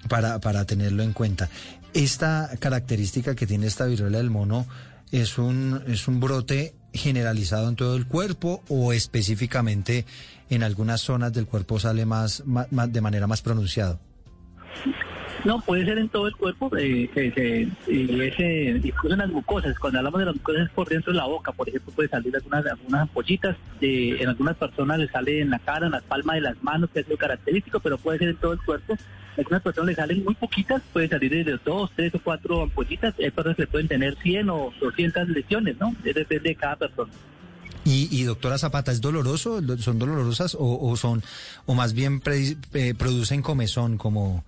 para, 0.07 0.39
para 0.39 0.65
tenerlo 0.65 1.03
en 1.03 1.13
cuenta. 1.13 1.49
Esta 1.93 2.49
característica 2.59 3.35
que 3.35 3.47
tiene 3.47 3.67
esta 3.67 3.85
viruela 3.85 4.19
del 4.19 4.29
mono 4.29 4.65
es 5.11 5.37
un, 5.37 5.81
es 5.87 6.07
un 6.07 6.19
brote 6.19 6.73
generalizado 6.93 7.67
en 7.69 7.75
todo 7.75 7.95
el 7.97 8.05
cuerpo 8.05 8.63
o 8.69 8.93
específicamente 8.93 10.05
en 10.49 10.63
algunas 10.63 11.01
zonas 11.01 11.33
del 11.33 11.47
cuerpo 11.47 11.79
sale 11.79 12.05
más- 12.05 12.43
más- 12.45 12.91
de 12.93 13.01
manera 13.01 13.27
más 13.27 13.41
pronunciada. 13.41 13.99
No, 15.43 15.59
puede 15.59 15.85
ser 15.85 15.97
en 15.97 16.07
todo 16.07 16.27
el 16.27 16.35
cuerpo, 16.35 16.69
eh, 16.77 17.09
y 17.87 18.21
ese, 18.21 18.79
incluso 18.83 19.13
en 19.13 19.19
las 19.19 19.29
mucosas. 19.29 19.77
Cuando 19.79 19.97
hablamos 19.99 20.19
de 20.19 20.25
las 20.25 20.35
mucosas 20.35 20.67
es 20.67 20.69
por 20.69 20.87
dentro 20.87 21.11
de 21.11 21.17
la 21.17 21.25
boca, 21.25 21.51
por 21.51 21.67
ejemplo, 21.67 21.91
puede 21.93 22.09
salir 22.09 22.35
algunas, 22.35 22.65
algunas 22.65 23.01
ampollitas. 23.01 23.57
en 23.81 24.29
algunas 24.29 24.55
personas 24.57 24.99
le 24.99 25.07
sale 25.07 25.41
en 25.41 25.49
la 25.49 25.57
cara, 25.59 25.87
en 25.87 25.93
las 25.93 26.03
palmas 26.03 26.35
de 26.35 26.41
las 26.41 26.63
manos, 26.63 26.91
que 26.93 26.99
es 26.99 27.09
lo 27.09 27.17
característico, 27.17 27.79
pero 27.79 27.97
puede 27.97 28.19
ser 28.19 28.29
en 28.29 28.35
todo 28.37 28.53
el 28.53 28.59
cuerpo. 28.59 28.93
A 28.93 29.39
algunas 29.39 29.63
personas 29.63 29.87
le 29.87 29.95
salen 29.95 30.23
muy 30.23 30.35
poquitas, 30.35 30.81
puede 30.93 31.07
salir 31.07 31.31
de 31.43 31.59
dos, 31.65 31.91
tres 31.95 32.13
o 32.13 32.19
cuatro 32.19 32.61
ampollitas. 32.61 33.15
Hay 33.17 33.31
personas 33.31 33.57
que 33.57 33.67
pueden 33.67 33.87
tener 33.87 34.15
100 34.21 34.49
o 34.49 34.71
200 34.79 35.27
lesiones, 35.29 35.79
¿no? 35.79 35.95
Depende 36.03 36.39
de 36.39 36.55
cada 36.55 36.75
persona. 36.75 37.11
Y, 37.83 38.07
y 38.11 38.23
doctora 38.25 38.59
Zapata, 38.59 38.91
¿es 38.91 39.01
doloroso? 39.01 39.59
¿Son 39.79 39.97
dolorosas 39.97 40.53
o, 40.53 40.87
o 40.87 40.95
son, 40.95 41.23
o 41.65 41.73
más 41.73 41.93
bien 41.93 42.21
eh, 42.25 42.93
producen 42.95 43.41
comezón 43.41 43.97
como, 43.97 44.43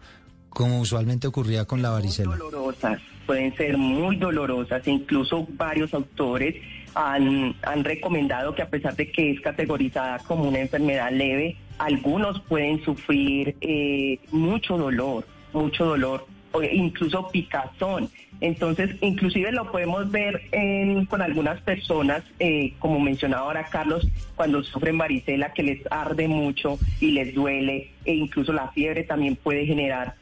como 0.54 0.80
usualmente 0.80 1.28
ocurría 1.28 1.66
con 1.66 1.82
la 1.82 1.90
varicela? 1.90 2.36
dolorosas, 2.36 3.00
pueden 3.26 3.56
ser 3.56 3.78
muy 3.78 4.16
dolorosas, 4.18 4.88
incluso 4.88 5.48
varios 5.52 5.94
autores 5.94 6.56
han, 6.96 7.56
han 7.64 7.84
recomendado 7.84 8.54
que 8.54 8.62
a 8.62 8.70
pesar 8.70 8.96
de 8.96 9.12
que 9.12 9.32
es 9.32 9.42
categorizada 9.42 10.20
como 10.20 10.44
una 10.44 10.60
enfermedad 10.60 11.12
leve, 11.12 11.58
algunos 11.80 12.40
pueden 12.42 12.84
sufrir 12.84 13.56
eh, 13.62 14.20
mucho 14.32 14.78
dolor, 14.78 15.26
mucho 15.54 15.86
dolor, 15.86 16.28
o 16.52 16.62
incluso 16.62 17.28
picazón. 17.30 18.10
Entonces, 18.40 18.92
inclusive 19.02 19.52
lo 19.52 19.72
podemos 19.72 20.12
ver 20.12 20.42
en- 20.52 21.06
con 21.08 21.22
algunas 21.24 21.60
personas, 21.62 22.24
eh, 22.40 22.74
como 22.78 23.00
mencionaba 23.00 23.44
ahora 23.44 23.66
Carlos, 23.66 24.08
cuando 24.36 24.62
sufren 24.64 24.98
varicela 24.98 25.52
que 25.54 25.64
les 25.64 25.80
arde 25.90 26.28
mucho 26.28 26.78
y 27.00 27.12
les 27.12 27.34
duele, 27.34 27.90
e 28.06 28.14
incluso 28.14 28.54
la 28.54 28.68
fiebre 28.72 29.04
también 29.04 29.36
puede 29.36 29.66
generar 29.66 30.16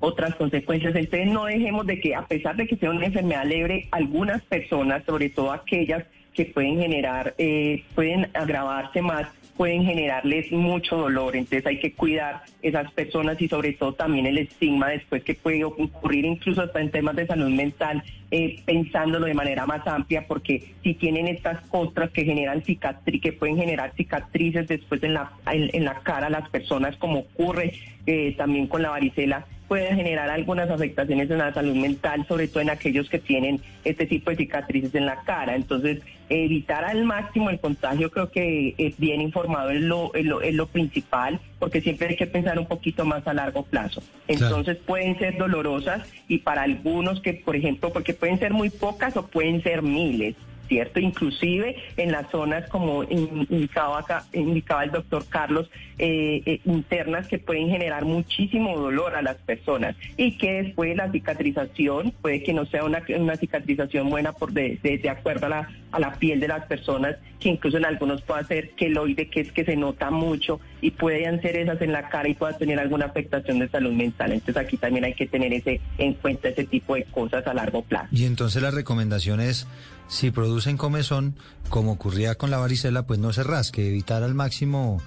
otras 0.00 0.34
consecuencias. 0.36 0.94
Entonces 0.94 1.28
no 1.28 1.46
dejemos 1.46 1.86
de 1.86 2.00
que 2.00 2.14
a 2.14 2.26
pesar 2.26 2.56
de 2.56 2.66
que 2.66 2.76
sea 2.76 2.90
una 2.90 3.06
enfermedad 3.06 3.44
leve, 3.44 3.88
algunas 3.90 4.42
personas, 4.42 5.04
sobre 5.04 5.30
todo 5.30 5.52
aquellas 5.52 6.04
que 6.34 6.44
pueden 6.44 6.78
generar, 6.78 7.34
eh, 7.38 7.82
pueden 7.94 8.28
agravarse 8.32 9.02
más, 9.02 9.26
pueden 9.56 9.84
generarles 9.84 10.52
mucho 10.52 10.96
dolor. 10.96 11.34
Entonces 11.34 11.66
hay 11.66 11.80
que 11.80 11.92
cuidar 11.92 12.42
esas 12.62 12.92
personas 12.92 13.42
y 13.42 13.48
sobre 13.48 13.72
todo 13.72 13.92
también 13.92 14.24
el 14.24 14.38
estigma 14.38 14.88
después 14.88 15.24
que 15.24 15.34
puede 15.34 15.64
ocurrir 15.64 16.24
incluso 16.24 16.62
hasta 16.62 16.80
en 16.80 16.92
temas 16.92 17.16
de 17.16 17.26
salud 17.26 17.50
mental, 17.50 18.04
eh, 18.30 18.62
pensándolo 18.64 19.26
de 19.26 19.34
manera 19.34 19.66
más 19.66 19.84
amplia, 19.88 20.26
porque 20.28 20.74
si 20.84 20.94
tienen 20.94 21.26
estas 21.26 21.60
costras 21.62 22.10
que 22.10 22.24
generan 22.24 22.62
cicatriz, 22.62 23.20
que 23.20 23.32
pueden 23.32 23.56
generar 23.56 23.92
cicatrices 23.96 24.68
después 24.68 25.02
en 25.02 25.14
la, 25.14 25.32
en, 25.50 25.70
en 25.72 25.84
la 25.84 25.94
cara 26.04 26.28
a 26.28 26.30
las 26.30 26.48
personas, 26.50 26.96
como 26.98 27.20
ocurre 27.20 27.72
eh, 28.08 28.34
también 28.38 28.66
con 28.66 28.80
la 28.80 28.88
varicela, 28.88 29.44
puede 29.68 29.94
generar 29.94 30.30
algunas 30.30 30.70
afectaciones 30.70 31.30
en 31.30 31.38
la 31.38 31.52
salud 31.52 31.76
mental, 31.76 32.24
sobre 32.26 32.48
todo 32.48 32.62
en 32.62 32.70
aquellos 32.70 33.10
que 33.10 33.18
tienen 33.18 33.60
este 33.84 34.06
tipo 34.06 34.30
de 34.30 34.36
cicatrices 34.38 34.94
en 34.94 35.04
la 35.04 35.20
cara. 35.24 35.54
Entonces, 35.54 36.00
evitar 36.30 36.86
al 36.86 37.04
máximo 37.04 37.50
el 37.50 37.60
contagio 37.60 38.10
creo 38.10 38.30
que 38.30 38.74
es 38.78 38.98
bien 38.98 39.20
informado 39.20 39.68
es 39.68 39.82
lo, 39.82 40.14
es 40.14 40.24
lo, 40.24 40.40
es 40.40 40.54
lo 40.54 40.68
principal, 40.68 41.38
porque 41.58 41.82
siempre 41.82 42.08
hay 42.08 42.16
que 42.16 42.26
pensar 42.26 42.58
un 42.58 42.66
poquito 42.66 43.04
más 43.04 43.26
a 43.26 43.34
largo 43.34 43.62
plazo. 43.62 44.02
Entonces 44.26 44.78
pueden 44.78 45.18
ser 45.18 45.36
dolorosas 45.36 46.10
y 46.28 46.38
para 46.38 46.62
algunos 46.62 47.20
que, 47.20 47.34
por 47.34 47.54
ejemplo, 47.54 47.92
porque 47.92 48.14
pueden 48.14 48.38
ser 48.38 48.54
muy 48.54 48.70
pocas 48.70 49.18
o 49.18 49.26
pueden 49.26 49.62
ser 49.62 49.82
miles. 49.82 50.34
¿Cierto? 50.68 51.00
Inclusive 51.00 51.76
en 51.96 52.12
las 52.12 52.30
zonas, 52.30 52.68
como 52.68 53.04
indicaba, 53.04 54.04
indicaba 54.32 54.84
el 54.84 54.90
doctor 54.90 55.26
Carlos, 55.28 55.70
eh, 55.98 56.42
eh, 56.46 56.60
internas 56.64 57.26
que 57.26 57.38
pueden 57.38 57.68
generar 57.68 58.04
muchísimo 58.04 58.78
dolor 58.78 59.16
a 59.16 59.22
las 59.22 59.36
personas 59.36 59.96
y 60.16 60.36
que 60.38 60.62
después 60.62 60.96
la 60.96 61.10
cicatrización 61.10 62.12
puede 62.22 62.42
que 62.42 62.52
no 62.52 62.66
sea 62.66 62.84
una, 62.84 63.02
una 63.16 63.36
cicatrización 63.36 64.10
buena 64.10 64.32
por 64.32 64.52
de, 64.52 64.78
de, 64.82 64.98
de 64.98 65.10
acuerdo 65.10 65.46
a 65.46 65.48
la, 65.48 65.68
a 65.90 65.98
la 65.98 66.14
piel 66.14 66.40
de 66.40 66.48
las 66.48 66.66
personas, 66.66 67.16
que 67.40 67.48
incluso 67.48 67.78
en 67.78 67.86
algunos 67.86 68.22
puede 68.22 68.44
ser 68.44 68.70
queloide, 68.70 69.28
que 69.28 69.40
es 69.40 69.52
que 69.52 69.64
se 69.64 69.76
nota 69.76 70.10
mucho 70.10 70.60
y 70.80 70.90
pueden 70.92 71.40
ser 71.42 71.56
esas 71.56 71.80
en 71.82 71.92
la 71.92 72.08
cara 72.08 72.28
y 72.28 72.34
pueda 72.34 72.56
tener 72.56 72.78
alguna 72.78 73.06
afectación 73.06 73.58
de 73.58 73.68
salud 73.68 73.92
mental. 73.92 74.32
Entonces 74.32 74.56
aquí 74.56 74.76
también 74.76 75.04
hay 75.04 75.14
que 75.14 75.26
tener 75.26 75.52
ese 75.52 75.80
en 75.98 76.14
cuenta 76.14 76.48
ese 76.48 76.64
tipo 76.64 76.94
de 76.94 77.04
cosas 77.04 77.46
a 77.46 77.54
largo 77.54 77.82
plazo. 77.82 78.08
Y 78.12 78.24
entonces 78.24 78.62
la 78.62 78.70
recomendación 78.70 79.40
es, 79.40 79.66
si 80.08 80.30
producen 80.30 80.76
comezón, 80.76 81.36
como 81.68 81.92
ocurría 81.92 82.36
con 82.36 82.50
la 82.50 82.58
varicela, 82.58 83.06
pues 83.06 83.18
no 83.18 83.32
se 83.32 83.42
rasque, 83.42 83.88
evitar 83.88 84.22
al 84.22 84.34
máximo 84.34 85.02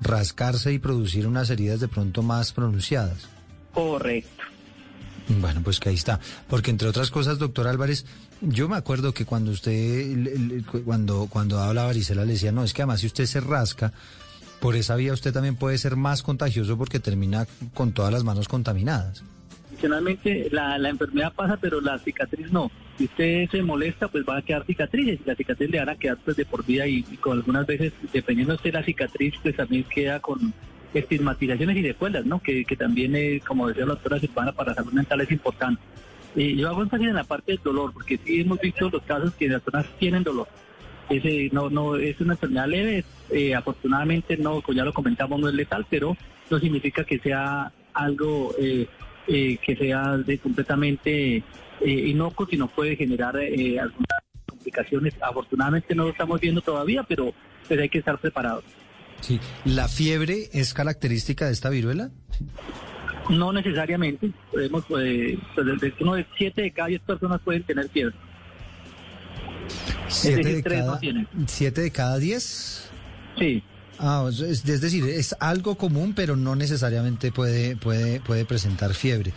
rascarse 0.00 0.72
y 0.72 0.78
producir 0.78 1.26
unas 1.26 1.50
heridas 1.50 1.80
de 1.80 1.88
pronto 1.88 2.22
más 2.22 2.52
pronunciadas. 2.52 3.28
Correcto. 3.72 4.44
Bueno, 5.26 5.62
pues 5.64 5.80
que 5.80 5.88
ahí 5.88 5.94
está. 5.94 6.20
Porque 6.48 6.70
entre 6.70 6.88
otras 6.88 7.10
cosas, 7.10 7.38
doctor 7.38 7.66
Álvarez, 7.66 8.04
yo 8.42 8.68
me 8.68 8.76
acuerdo 8.76 9.14
que 9.14 9.24
cuando 9.24 9.52
usted, 9.52 10.62
cuando, 10.84 11.28
cuando 11.30 11.58
habla 11.60 11.84
varicela, 11.84 12.24
le 12.24 12.32
decía, 12.32 12.52
no, 12.52 12.62
es 12.62 12.74
que 12.74 12.82
además 12.82 13.00
si 13.00 13.06
usted 13.06 13.24
se 13.24 13.40
rasca, 13.40 13.92
por 14.64 14.76
esa 14.76 14.96
vía 14.96 15.12
usted 15.12 15.30
también 15.30 15.56
puede 15.56 15.76
ser 15.76 15.94
más 15.94 16.22
contagioso 16.22 16.78
porque 16.78 16.98
termina 16.98 17.46
con 17.74 17.92
todas 17.92 18.10
las 18.10 18.24
manos 18.24 18.48
contaminadas. 18.48 19.22
Adicionalmente, 19.68 20.48
la, 20.50 20.78
la 20.78 20.88
enfermedad 20.88 21.34
pasa, 21.34 21.58
pero 21.60 21.82
la 21.82 21.98
cicatriz 21.98 22.50
no. 22.50 22.70
Si 22.96 23.04
usted 23.04 23.50
se 23.50 23.62
molesta, 23.62 24.08
pues 24.08 24.24
va 24.26 24.38
a 24.38 24.42
quedar 24.42 24.64
cicatrices 24.64 25.20
la 25.26 25.34
cicatriz 25.34 25.68
le 25.68 25.80
van 25.80 25.90
a 25.90 25.96
quedar 25.96 26.16
pues 26.24 26.38
de 26.38 26.46
por 26.46 26.64
vida 26.64 26.86
y, 26.86 27.04
y 27.10 27.16
con 27.18 27.36
algunas 27.36 27.66
veces, 27.66 27.92
dependiendo 28.10 28.56
de 28.56 28.72
la 28.72 28.82
cicatriz, 28.82 29.34
pues 29.42 29.54
también 29.54 29.84
queda 29.84 30.18
con 30.20 30.54
estigmatizaciones 30.94 31.76
y 31.76 31.82
secuelas, 31.82 32.24
¿no? 32.24 32.40
Que, 32.40 32.64
que 32.64 32.74
también, 32.74 33.14
eh, 33.16 33.42
como 33.46 33.68
decía 33.68 33.84
la 33.84 33.92
doctora 33.92 34.18
Silvana, 34.18 34.52
para 34.52 34.72
salud 34.72 34.94
mental 34.94 35.20
es 35.20 35.30
importante. 35.30 35.82
Eh, 36.36 36.56
yo 36.56 36.70
hago 36.70 36.80
énfasis 36.80 37.08
en 37.08 37.16
la 37.16 37.24
parte 37.24 37.52
del 37.52 37.60
dolor, 37.62 37.92
porque 37.92 38.18
sí 38.24 38.40
hemos 38.40 38.58
visto 38.60 38.88
los 38.88 39.02
casos 39.02 39.34
que 39.34 39.46
las 39.46 39.60
personas 39.60 39.92
tienen 39.98 40.22
dolor. 40.22 40.48
Ese, 41.10 41.50
no, 41.52 41.70
no, 41.70 41.96
es 41.96 42.20
una 42.20 42.34
enfermedad 42.34 42.66
leve, 42.66 43.04
eh, 43.30 43.54
afortunadamente 43.54 44.36
no, 44.36 44.62
como 44.62 44.76
ya 44.76 44.84
lo 44.84 44.92
comentamos, 44.92 45.38
no 45.40 45.48
es 45.48 45.54
letal, 45.54 45.86
pero 45.88 46.16
no 46.50 46.58
significa 46.58 47.04
que 47.04 47.18
sea 47.18 47.72
algo 47.92 48.54
eh, 48.58 48.86
eh, 49.26 49.58
que 49.64 49.76
sea 49.76 50.16
de 50.16 50.38
completamente 50.38 51.36
eh, 51.36 51.42
inocuo, 51.82 52.46
sino 52.46 52.68
puede 52.68 52.96
generar 52.96 53.36
eh, 53.36 53.78
algunas 53.78 54.08
complicaciones. 54.46 55.14
Afortunadamente 55.20 55.94
no 55.94 56.04
lo 56.04 56.10
estamos 56.10 56.40
viendo 56.40 56.60
todavía, 56.60 57.02
pero 57.02 57.32
pues 57.66 57.80
hay 57.80 57.88
que 57.88 57.98
estar 57.98 58.18
preparados. 58.18 58.64
Sí. 59.20 59.40
¿La 59.64 59.88
fiebre 59.88 60.48
es 60.52 60.74
característica 60.74 61.46
de 61.46 61.52
esta 61.52 61.70
viruela? 61.70 62.10
No 63.30 63.52
necesariamente. 63.52 64.30
Podemos, 64.50 64.84
eh, 65.00 65.38
pues, 65.54 65.92
uno 66.00 66.14
de 66.14 66.26
siete 66.36 66.62
de 66.62 66.70
cada 66.72 66.88
diez 66.88 67.00
personas 67.00 67.40
pueden 67.42 67.62
tener 67.62 67.88
fiebre. 67.88 68.14
¿Siete, 70.14 70.36
decir, 70.38 70.54
de, 70.56 70.62
tres 70.62 70.78
no 70.80 70.86
cada, 70.86 71.00
tienen. 71.00 71.28
¿Siete 71.46 71.80
de 71.82 71.90
cada 71.90 72.18
diez? 72.18 72.88
Sí. 73.38 73.62
Ah, 73.98 74.26
es, 74.28 74.40
es 74.40 74.80
decir, 74.80 75.04
es 75.04 75.34
algo 75.40 75.76
común, 75.76 76.14
pero 76.14 76.36
no 76.36 76.56
necesariamente 76.56 77.30
puede, 77.32 77.76
puede, 77.76 78.20
puede 78.20 78.44
presentar 78.44 78.94
fiebre. 78.94 79.32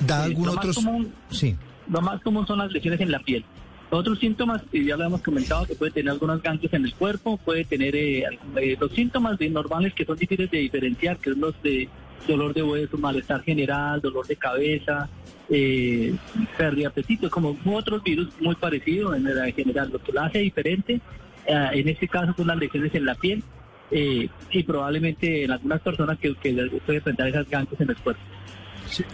¿Da 0.00 0.24
Sí, 0.24 0.30
algún 0.30 0.46
lo 0.46 0.54
más 0.54 0.64
otro? 0.66 0.74
común- 0.82 1.12
Sí. 1.30 1.56
Lo 1.88 2.00
más 2.00 2.20
común 2.22 2.46
son 2.46 2.58
las 2.58 2.70
lesiones 2.70 3.00
en 3.00 3.10
la 3.10 3.18
piel. 3.18 3.44
Otros 3.90 4.20
síntomas, 4.20 4.62
que 4.70 4.84
ya 4.84 4.96
lo 4.96 5.04
hemos 5.04 5.20
comentado, 5.22 5.66
que 5.66 5.74
puede 5.74 5.90
tener 5.90 6.12
algunos 6.12 6.40
ganglios 6.40 6.72
en 6.72 6.84
el 6.84 6.94
cuerpo, 6.94 7.36
puede 7.38 7.64
tener 7.64 7.96
eh, 7.96 8.22
eh, 8.56 8.76
los 8.80 8.92
síntomas 8.92 9.36
de 9.38 9.50
normales 9.50 9.92
que 9.94 10.04
son 10.04 10.16
difíciles 10.16 10.48
de 10.52 10.58
diferenciar, 10.58 11.16
que 11.18 11.30
son 11.32 11.40
los 11.40 11.60
de 11.64 11.88
dolor 12.28 12.54
de 12.54 12.62
hueso, 12.62 12.96
malestar 12.98 13.42
general, 13.42 14.00
dolor 14.00 14.24
de 14.28 14.36
cabeza, 14.36 15.08
eh, 15.50 16.14
pérdida 16.56 16.82
de 16.82 16.86
apetito, 16.86 17.30
como 17.30 17.56
otros 17.66 18.02
virus 18.02 18.28
muy 18.40 18.54
parecidos 18.54 19.16
en 19.16 19.26
general. 19.52 19.90
Lo 19.92 19.98
que 19.98 20.12
lo 20.12 20.22
hace 20.22 20.38
diferente, 20.38 21.00
eh, 21.46 21.68
en 21.72 21.88
este 21.88 22.08
caso, 22.08 22.32
son 22.36 22.46
las 22.46 22.56
lesiones 22.56 22.94
en 22.94 23.04
la 23.04 23.14
piel 23.14 23.42
eh, 23.90 24.28
y 24.50 24.62
probablemente 24.62 25.44
en 25.44 25.50
algunas 25.50 25.80
personas 25.80 26.18
que, 26.18 26.34
que 26.36 26.52
puede 26.86 27.00
presentar 27.00 27.28
esas 27.28 27.48
ganglios 27.48 27.80
en 27.80 27.90
el 27.90 27.96
cuerpo. 27.96 28.22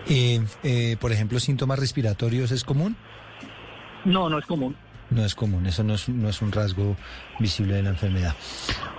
Eh, 0.09 0.41
eh, 0.63 0.97
por 1.01 1.13
ejemplo, 1.13 1.39
síntomas 1.41 1.79
respiratorios 1.79 2.51
es 2.51 2.65
común. 2.65 2.97
No, 4.05 4.29
no 4.29 4.39
es 4.39 4.47
común. 4.47 4.77
No 5.11 5.25
es 5.25 5.35
común, 5.35 5.67
eso 5.67 5.85
no 5.85 5.95
es, 5.95 6.09
no 6.09 6.29
es 6.29 6.43
un 6.43 6.51
rasgo 6.51 6.97
visible 7.39 7.75
de 7.75 7.83
la 7.83 7.91
enfermedad. 7.91 8.35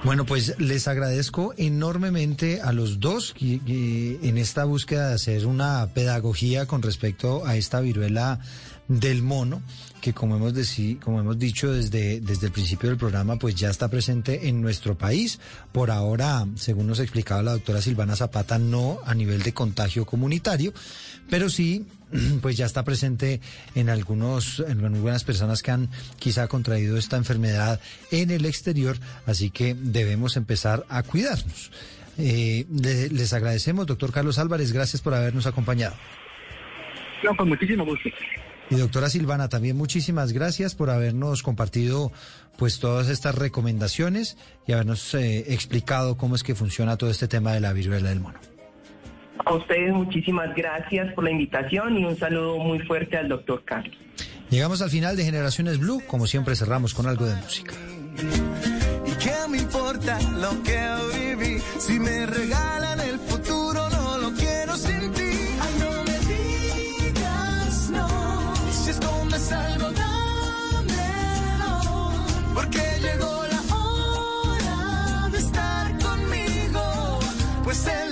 Bueno, 0.04 0.26
pues 0.26 0.58
les 0.60 0.88
agradezco 0.88 1.54
enormemente 1.58 2.62
a 2.62 2.72
los 2.72 3.00
dos 3.00 3.34
que 3.34 4.20
en 4.22 4.38
esta 4.38 4.64
búsqueda 4.64 5.10
de 5.10 5.16
hacer 5.16 5.46
una 5.46 5.88
pedagogía 5.94 6.66
con 6.66 6.82
respecto 6.82 7.46
a 7.46 7.58
esta 7.58 7.82
viruela 7.82 8.40
del 8.88 9.22
mono, 9.22 9.62
que 10.08 10.14
como 10.14 10.38
hemos, 10.38 10.54
deci- 10.54 10.98
como 11.00 11.20
hemos 11.20 11.38
dicho 11.38 11.70
desde, 11.74 12.22
desde 12.22 12.48
el 12.48 12.54
principio 12.54 12.88
del 12.88 12.98
programa, 12.98 13.36
pues 13.36 13.56
ya 13.56 13.70
está 13.70 13.90
presente 13.90 14.48
en 14.48 14.62
nuestro 14.62 14.98
país. 14.98 15.38
Por 15.74 15.92
ahora, 15.92 16.46
según 16.56 16.88
nos 16.88 17.00
explicaba 17.02 17.44
la 17.44 17.52
doctora 17.52 17.82
Silvana 17.82 18.16
Zapata, 18.16 18.58
no 18.58 19.00
a 19.06 19.14
nivel 19.14 19.44
de 19.44 19.54
contagio 19.54 20.06
comunitario, 20.06 20.74
pero 21.30 21.50
sí 21.50 21.86
pues 22.42 22.56
ya 22.56 22.66
está 22.66 22.86
presente 22.86 23.42
en 23.76 23.90
algunos 23.90 24.64
en 24.66 24.86
algunas 24.86 25.26
personas 25.26 25.62
que 25.62 25.72
han 25.72 25.90
quizá 26.20 26.48
contraído 26.48 26.96
esta 26.98 27.18
enfermedad 27.18 27.82
en 28.12 28.32
el 28.32 28.46
exterior, 28.46 28.98
así 29.26 29.50
que 29.50 29.76
debemos 29.76 30.38
empezar 30.38 30.86
a 30.88 31.04
cuidarnos. 31.04 31.70
Eh, 32.18 32.66
le- 32.72 33.10
les 33.10 33.34
agradecemos, 33.34 33.86
doctor 33.86 34.14
Carlos 34.14 34.40
Álvarez, 34.40 34.72
gracias 34.72 35.02
por 35.02 35.14
habernos 35.14 35.48
acompañado. 35.48 35.96
No, 37.26 37.36
con 37.36 37.50
muchísimo 37.50 37.84
gusto. 37.84 38.10
Y 38.70 38.76
doctora 38.76 39.10
Silvana, 39.10 39.48
también 39.48 39.78
muchísimas 39.78 40.34
gracias 40.34 40.76
por 40.76 40.90
habernos 40.90 41.42
compartido 41.42 42.12
pues 42.58 42.80
todas 42.80 43.08
estas 43.10 43.36
recomendaciones 43.36 44.38
y 44.66 44.74
habernos 44.74 45.14
eh, 45.14 45.54
explicado 45.54 46.18
cómo 46.18 46.36
es 46.36 46.44
que 46.44 46.56
funciona 46.56 46.98
todo 46.98 47.10
este 47.10 47.28
tema 47.28 47.54
de 47.54 47.62
la 47.62 47.72
viruela 47.72 48.10
del 48.10 48.20
mono. 48.20 48.40
A 49.46 49.54
ustedes 49.54 49.94
muchísimas 49.94 50.54
gracias 50.56 51.14
por 51.14 51.24
la 51.24 51.32
invitación 51.32 51.98
y 51.98 52.04
un 52.04 52.18
saludo 52.18 52.58
muy 52.58 52.80
fuerte 52.80 53.18
al 53.18 53.30
doctor 53.30 53.64
Carlos. 53.64 53.96
Llegamos 54.50 54.82
al 54.82 54.90
final 54.90 55.16
de 55.16 55.24
Generaciones 55.24 55.78
Blue, 55.78 56.02
como 56.08 56.26
siempre 56.28 56.56
cerramos 56.56 56.94
con 56.94 57.08
algo 57.08 57.26
de 57.26 57.36
música. 57.36 57.74
¿Y 59.06 59.12
qué 59.24 59.36
me 59.50 59.58
importa 59.58 60.20
lo 60.32 60.64
que 60.64 60.80
viví? 61.14 61.62
Si 61.80 62.00
me 62.00 62.26
regalan 62.26 63.00
el 63.00 63.20
futuro, 63.20 63.47
Porque 72.58 72.82
llegó 73.00 73.44
la 73.52 73.62
hora 73.76 75.30
de 75.30 75.38
estar 75.38 75.96
conmigo. 76.00 77.20
Pues 77.64 77.86
el 77.86 78.07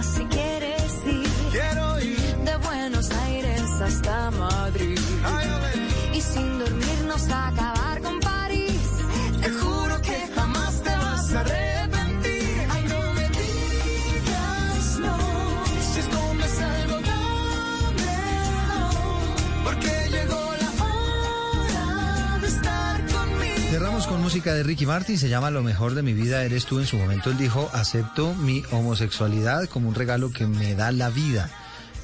casi 0.00 0.29
música 24.30 24.54
de 24.54 24.62
Ricky 24.62 24.86
Martin 24.86 25.18
se 25.18 25.28
llama 25.28 25.50
Lo 25.50 25.60
mejor 25.60 25.96
de 25.96 26.04
mi 26.04 26.12
vida 26.12 26.44
eres 26.44 26.64
tú. 26.64 26.78
En 26.78 26.86
su 26.86 26.96
momento 26.96 27.30
él 27.30 27.36
dijo, 27.36 27.68
acepto 27.72 28.32
mi 28.32 28.62
homosexualidad 28.70 29.68
como 29.68 29.88
un 29.88 29.96
regalo 29.96 30.30
que 30.30 30.46
me 30.46 30.76
da 30.76 30.92
la 30.92 31.10
vida. 31.10 31.50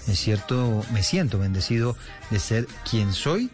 Es 0.08 0.18
cierto, 0.18 0.84
me 0.92 1.04
siento 1.04 1.38
bendecido 1.38 1.96
de 2.32 2.40
ser 2.40 2.66
quien 2.90 3.12
soy. 3.12 3.48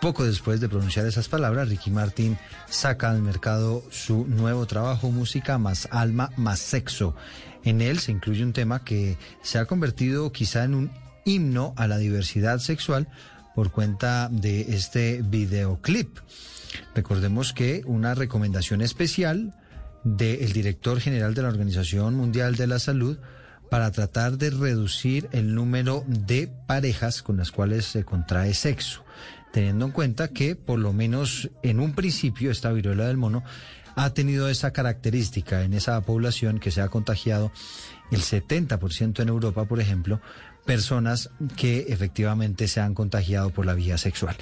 Poco 0.00 0.24
después 0.24 0.60
de 0.60 0.68
pronunciar 0.68 1.04
esas 1.04 1.26
palabras, 1.26 1.68
Ricky 1.68 1.90
Martin 1.90 2.38
saca 2.70 3.10
al 3.10 3.22
mercado 3.22 3.82
su 3.90 4.24
nuevo 4.28 4.66
trabajo, 4.66 5.10
Música 5.10 5.58
más 5.58 5.88
alma 5.90 6.30
más 6.36 6.60
sexo. 6.60 7.16
En 7.64 7.80
él 7.80 7.98
se 7.98 8.12
incluye 8.12 8.44
un 8.44 8.52
tema 8.52 8.84
que 8.84 9.18
se 9.42 9.58
ha 9.58 9.64
convertido 9.64 10.30
quizá 10.30 10.62
en 10.62 10.76
un 10.76 10.92
himno 11.24 11.74
a 11.76 11.88
la 11.88 11.98
diversidad 11.98 12.60
sexual 12.60 13.08
por 13.56 13.72
cuenta 13.72 14.28
de 14.30 14.76
este 14.76 15.22
videoclip. 15.22 16.18
Recordemos 16.94 17.52
que 17.52 17.82
una 17.86 18.14
recomendación 18.14 18.80
especial 18.82 19.54
del 20.04 20.52
director 20.52 21.00
general 21.00 21.34
de 21.34 21.42
la 21.42 21.48
Organización 21.48 22.14
Mundial 22.14 22.56
de 22.56 22.66
la 22.66 22.78
Salud 22.78 23.18
para 23.70 23.90
tratar 23.90 24.38
de 24.38 24.50
reducir 24.50 25.28
el 25.32 25.54
número 25.54 26.04
de 26.06 26.48
parejas 26.66 27.22
con 27.22 27.36
las 27.36 27.50
cuales 27.50 27.86
se 27.86 28.04
contrae 28.04 28.54
sexo, 28.54 29.04
teniendo 29.52 29.86
en 29.86 29.92
cuenta 29.92 30.28
que 30.28 30.54
por 30.54 30.78
lo 30.78 30.92
menos 30.92 31.50
en 31.62 31.80
un 31.80 31.94
principio 31.94 32.50
esta 32.50 32.72
viruela 32.72 33.06
del 33.06 33.16
mono 33.16 33.42
ha 33.96 34.10
tenido 34.10 34.48
esa 34.48 34.72
característica 34.72 35.62
en 35.62 35.72
esa 35.72 36.00
población 36.02 36.60
que 36.60 36.70
se 36.70 36.82
ha 36.82 36.88
contagiado 36.88 37.50
el 38.10 38.20
70% 38.20 39.20
en 39.20 39.28
Europa, 39.28 39.64
por 39.64 39.80
ejemplo, 39.80 40.20
personas 40.66 41.30
que 41.56 41.86
efectivamente 41.88 42.68
se 42.68 42.80
han 42.80 42.94
contagiado 42.94 43.50
por 43.50 43.64
la 43.64 43.74
vía 43.74 43.96
sexual. 43.96 44.36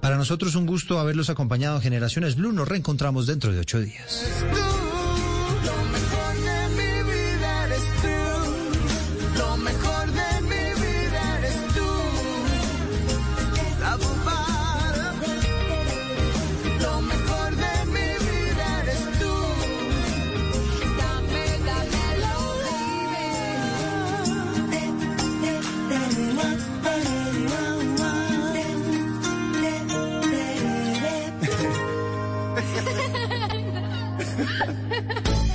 Para 0.00 0.16
nosotros 0.16 0.54
un 0.54 0.66
gusto 0.66 0.98
haberlos 0.98 1.30
acompañado 1.30 1.76
en 1.76 1.82
Generaciones 1.82 2.36
Blue. 2.36 2.52
Nos 2.52 2.68
reencontramos 2.68 3.26
dentro 3.26 3.52
de 3.52 3.60
ocho 3.60 3.80
días. 3.80 4.26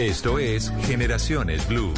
Esto 0.04 0.38
es 0.38 0.70
Generaciones 0.82 1.66
Blue. 1.66 1.94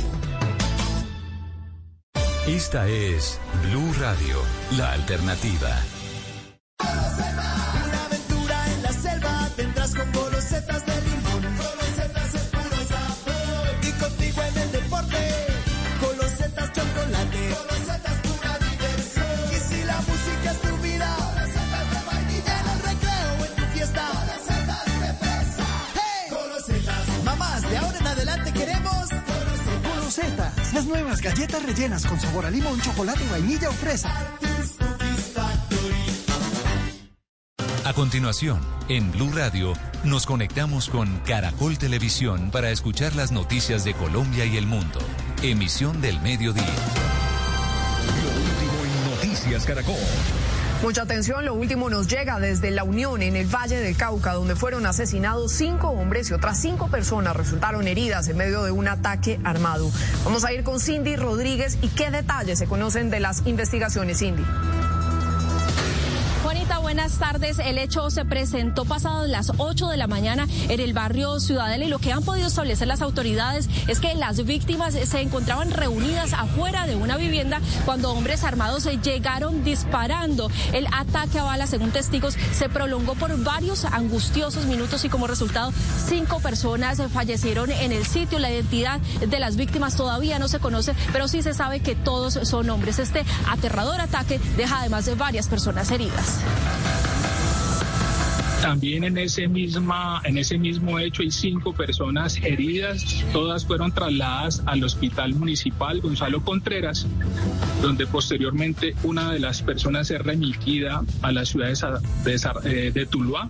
Esta 2.45 2.87
es 2.87 3.39
Blue 3.63 3.91
Radio, 3.99 4.43
la 4.77 4.91
alternativa. 4.91 5.94
Las 30.85 30.87
nuevas 30.87 31.21
galletas 31.21 31.63
rellenas 31.63 32.05
con 32.05 32.19
sabor 32.19 32.45
a 32.45 32.51
limón, 32.51 32.79
chocolate, 32.81 33.21
vainilla 33.31 33.69
o 33.69 33.73
fresa. 33.73 34.13
A 37.85 37.93
continuación, 37.93 38.59
en 38.89 39.11
Blue 39.11 39.31
Radio, 39.33 39.73
nos 40.03 40.25
conectamos 40.25 40.89
con 40.89 41.19
Caracol 41.19 41.77
Televisión 41.77 42.49
para 42.51 42.71
escuchar 42.71 43.15
las 43.15 43.31
noticias 43.31 43.83
de 43.83 43.93
Colombia 43.93 44.45
y 44.45 44.57
el 44.57 44.65
mundo. 44.65 44.99
Emisión 45.43 46.01
del 46.01 46.19
mediodía. 46.21 46.63
Lo 48.23 48.29
último 48.29 48.83
en 48.83 49.29
Noticias 49.29 49.65
Caracol. 49.65 49.95
Mucha 50.81 51.03
atención, 51.03 51.45
lo 51.45 51.53
último 51.55 51.89
nos 51.89 52.07
llega 52.07 52.39
desde 52.39 52.69
La 52.69 52.83
Unión, 52.83 53.21
en 53.21 53.35
el 53.35 53.47
Valle 53.47 53.79
del 53.79 53.95
Cauca, 53.95 54.33
donde 54.33 54.55
fueron 54.55 54.85
asesinados 54.85 55.51
cinco 55.51 55.89
hombres 55.89 56.29
y 56.29 56.33
otras 56.33 56.59
cinco 56.59 56.89
personas 56.89 57.35
resultaron 57.35 57.87
heridas 57.87 58.27
en 58.27 58.37
medio 58.37 58.63
de 58.63 58.71
un 58.71 58.87
ataque 58.87 59.39
armado. 59.43 59.89
Vamos 60.25 60.43
a 60.45 60.53
ir 60.53 60.63
con 60.63 60.79
Cindy 60.79 61.15
Rodríguez 61.15 61.77
y 61.81 61.87
qué 61.87 62.11
detalles 62.11 62.59
se 62.59 62.67
conocen 62.67 63.09
de 63.09 63.19
las 63.19 63.47
investigaciones, 63.47 64.19
Cindy. 64.19 64.43
Buenas 66.85 67.17
tardes. 67.17 67.57
El 67.57 67.79
hecho 67.79 68.11
se 68.11 68.25
presentó 68.25 68.85
pasadas 68.85 69.27
las 69.27 69.53
8 69.57 69.87
de 69.87 69.97
la 69.97 70.05
mañana 70.05 70.47
en 70.69 70.79
el 70.79 70.93
barrio 70.93 71.39
Ciudadela 71.39 71.83
y 71.83 71.87
lo 71.87 71.97
que 71.97 72.13
han 72.13 72.21
podido 72.21 72.45
establecer 72.45 72.87
las 72.87 73.01
autoridades 73.01 73.67
es 73.87 73.99
que 73.99 74.13
las 74.13 74.45
víctimas 74.45 74.93
se 74.93 75.19
encontraban 75.19 75.71
reunidas 75.71 76.33
afuera 76.33 76.85
de 76.85 76.95
una 76.95 77.17
vivienda 77.17 77.59
cuando 77.85 78.11
hombres 78.11 78.43
armados 78.43 78.87
llegaron 79.01 79.63
disparando. 79.63 80.51
El 80.73 80.85
ataque 80.91 81.39
a 81.39 81.43
bala, 81.43 81.65
según 81.65 81.89
testigos, 81.89 82.37
se 82.53 82.69
prolongó 82.69 83.15
por 83.15 83.35
varios 83.43 83.83
angustiosos 83.85 84.67
minutos 84.67 85.03
y 85.05 85.09
como 85.09 85.25
resultado 85.25 85.73
cinco 86.07 86.39
personas 86.39 87.01
fallecieron 87.11 87.71
en 87.71 87.93
el 87.93 88.05
sitio. 88.05 88.37
La 88.37 88.51
identidad 88.51 88.99
de 88.99 89.39
las 89.39 89.55
víctimas 89.55 89.95
todavía 89.95 90.37
no 90.37 90.47
se 90.47 90.59
conoce, 90.59 90.93
pero 91.11 91.27
sí 91.27 91.41
se 91.41 91.55
sabe 91.55 91.79
que 91.79 91.95
todos 91.95 92.35
son 92.43 92.69
hombres. 92.69 92.99
Este 92.99 93.25
aterrador 93.49 93.99
ataque 94.01 94.39
deja 94.55 94.81
además 94.81 95.05
de 95.05 95.15
varias 95.15 95.47
personas 95.47 95.89
heridas. 95.89 96.41
También 98.61 99.03
en 99.03 99.17
ese, 99.17 99.47
misma, 99.47 100.21
en 100.23 100.37
ese 100.37 100.57
mismo 100.57 100.97
hecho 100.99 101.21
hay 101.21 101.31
cinco 101.31 101.73
personas 101.73 102.37
heridas, 102.37 103.23
todas 103.31 103.65
fueron 103.65 103.91
trasladadas 103.91 104.63
al 104.65 104.83
Hospital 104.83 105.35
Municipal 105.35 106.01
Gonzalo 106.01 106.43
Contreras, 106.43 107.05
donde 107.81 108.07
posteriormente 108.07 108.95
una 109.03 109.31
de 109.31 109.39
las 109.39 109.61
personas 109.61 110.09
es 110.11 110.21
remitida 110.21 111.03
a 111.21 111.31
la 111.31 111.45
ciudad 111.45 111.67
de, 112.23 112.35
eh, 112.63 112.91
de 112.91 113.05
Tuluá 113.05 113.49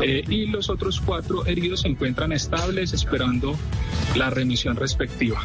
eh, 0.00 0.24
y 0.28 0.46
los 0.46 0.70
otros 0.70 1.00
cuatro 1.00 1.46
heridos 1.46 1.80
se 1.80 1.88
encuentran 1.88 2.32
estables 2.32 2.92
esperando 2.92 3.56
la 4.14 4.30
remisión 4.30 4.76
respectiva. 4.76 5.42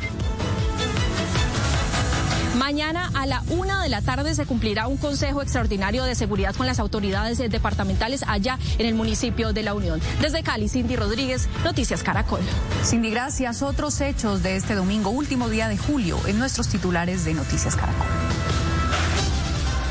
Mañana 2.62 3.10
a 3.16 3.26
la 3.26 3.42
una 3.50 3.82
de 3.82 3.90
la 3.90 4.04
tarde 4.04 4.36
se 4.36 4.46
cumplirá 4.46 4.86
un 4.86 4.98
consejo 4.98 5.42
extraordinario 5.42 6.04
de 6.04 6.14
seguridad 6.14 6.54
con 6.56 6.68
las 6.68 6.78
autoridades 6.78 7.40
eh, 7.40 7.50
departamentales 7.50 8.24
allá 8.28 8.60
en 8.78 8.86
el 8.86 8.94
municipio 8.94 9.52
de 9.52 9.64
La 9.64 9.74
Unión. 9.74 10.00
Desde 10.22 10.44
Cali, 10.44 10.70
Cindy 10.70 10.96
Rodríguez, 10.96 11.50
Noticias 11.64 12.04
Caracol. 12.04 12.42
Cindy, 12.86 13.10
gracias. 13.10 13.64
Otros 13.64 14.00
hechos 14.00 14.44
de 14.44 14.58
este 14.58 14.76
domingo, 14.76 15.10
último 15.10 15.50
día 15.50 15.70
de 15.70 15.78
julio, 15.80 16.20
en 16.28 16.38
nuestros 16.38 16.68
titulares 16.68 17.26
de 17.26 17.34
Noticias 17.34 17.76
Caracol. 17.76 18.06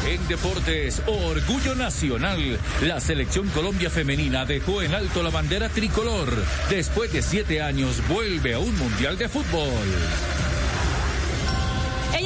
En 0.07 0.29
deportes, 0.29 1.03
orgullo 1.09 1.75
nacional. 1.75 2.57
La 2.83 3.01
selección 3.01 3.49
Colombia 3.49 3.91
femenina 3.91 4.45
dejó 4.45 4.81
en 4.83 4.95
alto 4.95 5.25
la 5.25 5.31
bandera 5.31 5.69
tricolor. 5.71 6.33
Después 6.71 7.13
de 7.13 7.23
siete 7.23 7.63
años 7.63 8.01
vuelve 8.09 8.55
a 8.55 8.61
un 8.61 8.79
mundial 8.79 9.19
de 9.19 9.29
fútbol. 9.29 9.69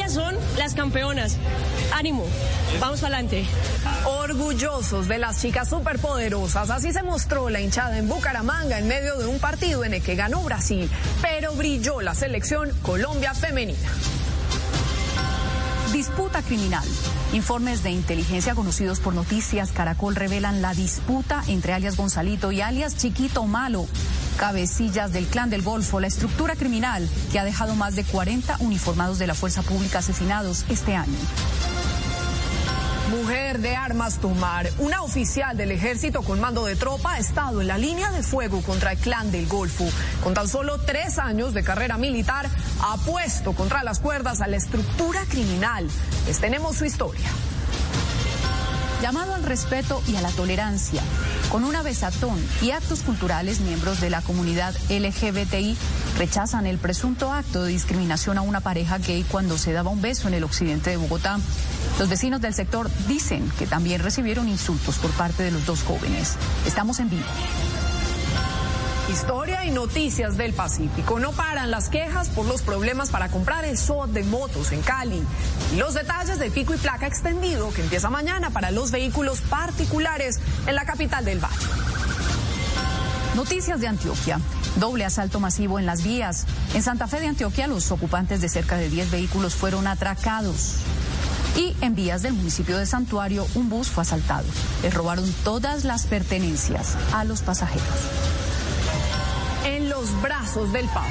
Ellas 0.04 0.12
son 0.16 0.36
las 0.58 0.74
campeonas. 0.74 1.38
Ánimo, 1.94 2.26
vamos 2.78 3.02
adelante. 3.02 3.46
Orgullosos 4.04 5.08
de 5.08 5.16
las 5.16 5.40
chicas 5.40 5.70
superpoderosas, 5.70 6.68
así 6.68 6.92
se 6.92 7.02
mostró 7.02 7.48
la 7.48 7.62
hinchada 7.62 7.96
en 7.96 8.06
Bucaramanga 8.06 8.78
en 8.78 8.86
medio 8.86 9.16
de 9.16 9.24
un 9.24 9.38
partido 9.38 9.82
en 9.82 9.94
el 9.94 10.02
que 10.02 10.14
ganó 10.14 10.42
Brasil, 10.42 10.90
pero 11.22 11.54
brilló 11.54 12.02
la 12.02 12.14
selección 12.14 12.70
Colombia 12.82 13.32
femenina. 13.32 13.88
Disputa 15.90 16.42
criminal. 16.42 16.84
Informes 17.32 17.82
de 17.82 17.90
inteligencia 17.90 18.54
conocidos 18.54 19.00
por 19.00 19.14
Noticias 19.14 19.72
Caracol 19.72 20.16
revelan 20.16 20.60
la 20.60 20.74
disputa 20.74 21.42
entre 21.46 21.72
alias 21.72 21.96
Gonzalito 21.96 22.52
y 22.52 22.60
alias 22.60 22.96
Chiquito 22.96 23.44
Malo, 23.44 23.86
cabecillas 24.36 25.12
del 25.12 25.26
clan 25.26 25.50
del 25.50 25.62
Golfo, 25.62 26.00
la 26.00 26.06
estructura 26.06 26.56
criminal 26.56 27.08
que 27.32 27.38
ha 27.38 27.44
dejado 27.44 27.74
más 27.74 27.96
de 27.96 28.04
40 28.04 28.56
uniformados 28.60 29.18
de 29.18 29.26
la 29.26 29.34
fuerza 29.34 29.62
pública 29.62 29.98
asesinados 29.98 30.64
este 30.68 30.94
año. 30.94 31.18
Mujer 33.10 33.60
de 33.60 33.76
armas 33.76 34.18
tomar. 34.18 34.70
Una 34.78 35.02
oficial 35.02 35.56
del 35.56 35.70
ejército 35.70 36.22
con 36.22 36.40
mando 36.40 36.64
de 36.64 36.74
tropa 36.74 37.14
ha 37.14 37.18
estado 37.18 37.60
en 37.60 37.68
la 37.68 37.78
línea 37.78 38.10
de 38.10 38.22
fuego 38.22 38.60
contra 38.62 38.92
el 38.92 38.98
clan 38.98 39.30
del 39.30 39.46
Golfo. 39.46 39.84
Con 40.22 40.34
tan 40.34 40.48
solo 40.48 40.78
tres 40.80 41.18
años 41.18 41.54
de 41.54 41.62
carrera 41.62 41.96
militar, 41.96 42.48
ha 42.80 42.96
puesto 42.98 43.52
contra 43.52 43.84
las 43.84 44.00
cuerdas 44.00 44.40
a 44.40 44.48
la 44.48 44.56
estructura 44.56 45.20
criminal. 45.28 45.88
Les 46.26 46.40
tenemos 46.40 46.76
su 46.76 46.86
historia. 46.86 47.28
Llamado 49.04 49.34
al 49.34 49.42
respeto 49.42 50.02
y 50.08 50.16
a 50.16 50.22
la 50.22 50.30
tolerancia. 50.30 51.02
Con 51.52 51.64
una 51.64 51.82
besatón 51.82 52.42
y 52.62 52.70
actos 52.70 53.02
culturales, 53.02 53.60
miembros 53.60 54.00
de 54.00 54.08
la 54.08 54.22
comunidad 54.22 54.74
LGBTI 54.88 55.76
rechazan 56.16 56.64
el 56.64 56.78
presunto 56.78 57.30
acto 57.30 57.64
de 57.64 57.72
discriminación 57.72 58.38
a 58.38 58.40
una 58.40 58.60
pareja 58.60 58.96
gay 58.96 59.22
cuando 59.30 59.58
se 59.58 59.74
daba 59.74 59.90
un 59.90 60.00
beso 60.00 60.26
en 60.28 60.32
el 60.32 60.42
occidente 60.42 60.88
de 60.88 60.96
Bogotá. 60.96 61.38
Los 61.98 62.08
vecinos 62.08 62.40
del 62.40 62.54
sector 62.54 62.90
dicen 63.06 63.52
que 63.58 63.66
también 63.66 64.02
recibieron 64.02 64.48
insultos 64.48 64.96
por 64.96 65.10
parte 65.10 65.42
de 65.42 65.50
los 65.50 65.66
dos 65.66 65.82
jóvenes. 65.82 66.36
Estamos 66.64 66.98
en 66.98 67.10
vivo. 67.10 67.26
Historia 69.14 69.64
y 69.64 69.70
noticias 69.70 70.36
del 70.36 70.54
Pacífico. 70.54 71.20
No 71.20 71.30
paran 71.30 71.70
las 71.70 71.88
quejas 71.88 72.30
por 72.30 72.46
los 72.46 72.62
problemas 72.62 73.10
para 73.10 73.28
comprar 73.28 73.64
el 73.64 73.78
SOT 73.78 74.10
de 74.10 74.24
motos 74.24 74.72
en 74.72 74.82
Cali. 74.82 75.22
Los 75.76 75.94
detalles 75.94 76.40
del 76.40 76.50
pico 76.50 76.74
y 76.74 76.78
placa 76.78 77.06
extendido 77.06 77.72
que 77.72 77.82
empieza 77.82 78.10
mañana 78.10 78.50
para 78.50 78.72
los 78.72 78.90
vehículos 78.90 79.40
particulares 79.42 80.40
en 80.66 80.74
la 80.74 80.84
capital 80.84 81.24
del 81.24 81.38
Valle. 81.38 81.54
Noticias 83.36 83.80
de 83.80 83.86
Antioquia. 83.86 84.40
Doble 84.80 85.04
asalto 85.04 85.38
masivo 85.38 85.78
en 85.78 85.86
las 85.86 86.02
vías. 86.02 86.44
En 86.74 86.82
Santa 86.82 87.06
Fe 87.06 87.20
de 87.20 87.28
Antioquia, 87.28 87.68
los 87.68 87.92
ocupantes 87.92 88.40
de 88.40 88.48
cerca 88.48 88.76
de 88.76 88.90
10 88.90 89.12
vehículos 89.12 89.54
fueron 89.54 89.86
atracados. 89.86 90.78
Y 91.56 91.76
en 91.82 91.94
vías 91.94 92.22
del 92.22 92.32
municipio 92.32 92.78
de 92.78 92.86
Santuario, 92.86 93.46
un 93.54 93.68
bus 93.68 93.86
fue 93.86 94.02
asaltado. 94.02 94.48
Les 94.82 94.92
robaron 94.92 95.32
todas 95.44 95.84
las 95.84 96.06
pertenencias 96.06 96.96
a 97.12 97.22
los 97.22 97.42
pasajeros. 97.42 98.43
En 99.64 99.88
los 99.88 100.20
brazos 100.20 100.72
del 100.72 100.86
Papa. 100.88 101.08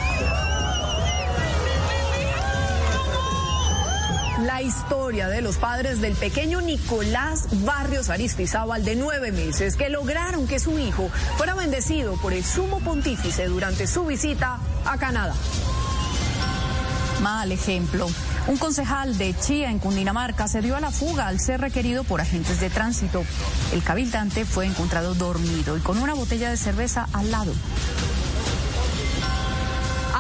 La 4.46 4.62
historia 4.62 5.28
de 5.28 5.42
los 5.42 5.58
padres 5.58 6.02
del 6.02 6.16
pequeño 6.16 6.62
Nicolás 6.62 7.48
Barrios 7.64 8.10
Aristizábal 8.10 8.84
de 8.84 8.96
nueve 8.96 9.32
meses 9.32 9.76
que 9.76 9.90
lograron 9.90 10.48
que 10.48 10.60
su 10.60 10.78
hijo 10.78 11.10
fuera 11.38 11.56
bendecido 11.56 12.16
por 12.18 12.34
el 12.34 12.44
sumo 12.44 12.80
pontífice 12.80 13.46
durante 13.46 13.88
su 13.88 14.06
visita 14.06 14.60
a 14.86 14.98
Canadá. 14.98 15.34
Mal 17.22 17.52
ejemplo. 17.52 18.10
Un 18.48 18.58
concejal 18.58 19.18
de 19.18 19.34
Chía 19.34 19.72
en 19.72 19.80
Cundinamarca 19.80 20.50
se 20.50 20.62
dio 20.62 20.76
a 20.76 20.82
la 20.82 20.92
fuga 20.92 21.28
al 21.28 21.40
ser 21.40 21.62
requerido 21.62 22.04
por 22.04 22.20
agentes 22.20 22.60
de 22.60 22.70
tránsito. 22.70 23.24
El 23.72 23.82
cabildante 23.82 24.44
fue 24.44 24.66
encontrado 24.66 25.16
dormido 25.16 25.78
y 25.78 25.80
con 25.80 25.98
una 25.98 26.14
botella 26.14 26.50
de 26.50 26.58
cerveza 26.58 27.08
al 27.14 27.32
lado. 27.32 27.54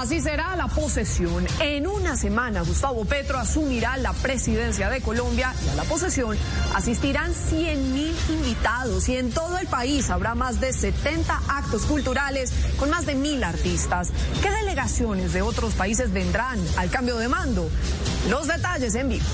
Así 0.04 0.20
será 0.20 0.58
la 0.58 0.68
posesión. 0.68 1.48
En 1.62 1.88
una 1.88 2.18
semana, 2.18 2.62
Gustavo 2.64 3.06
Petro 3.06 3.40
asumirá 3.40 3.96
la 3.96 4.12
presidencia 4.12 4.90
de 4.90 5.00
Colombia 5.00 5.54
y 5.66 5.70
a 5.70 5.76
la 5.76 5.84
posesión 5.86 6.38
asistirán 6.76 7.34
100 7.34 7.94
mil 7.94 8.14
invitados 8.28 9.08
y 9.08 9.16
en 9.16 9.32
todo 9.32 9.58
el 9.60 9.68
país 9.68 10.10
habrá 10.10 10.36
más 10.36 10.60
de 10.60 10.74
70 10.74 11.44
actos 11.48 11.86
culturales 11.86 12.52
con 12.78 12.90
más 12.90 13.06
de 13.06 13.16
mil 13.16 13.42
artistas. 13.46 14.10
¿Qué 14.42 14.52
delegaciones 14.52 15.32
de 15.32 15.42
otros 15.42 15.74
países 15.74 16.12
vendrán 16.12 16.60
al 16.76 16.90
cambio 16.90 17.16
de 17.16 17.30
mando? 17.30 17.70
Los 18.30 18.48
detalles 18.48 18.96
en 18.96 19.08
vivo. 19.08 19.26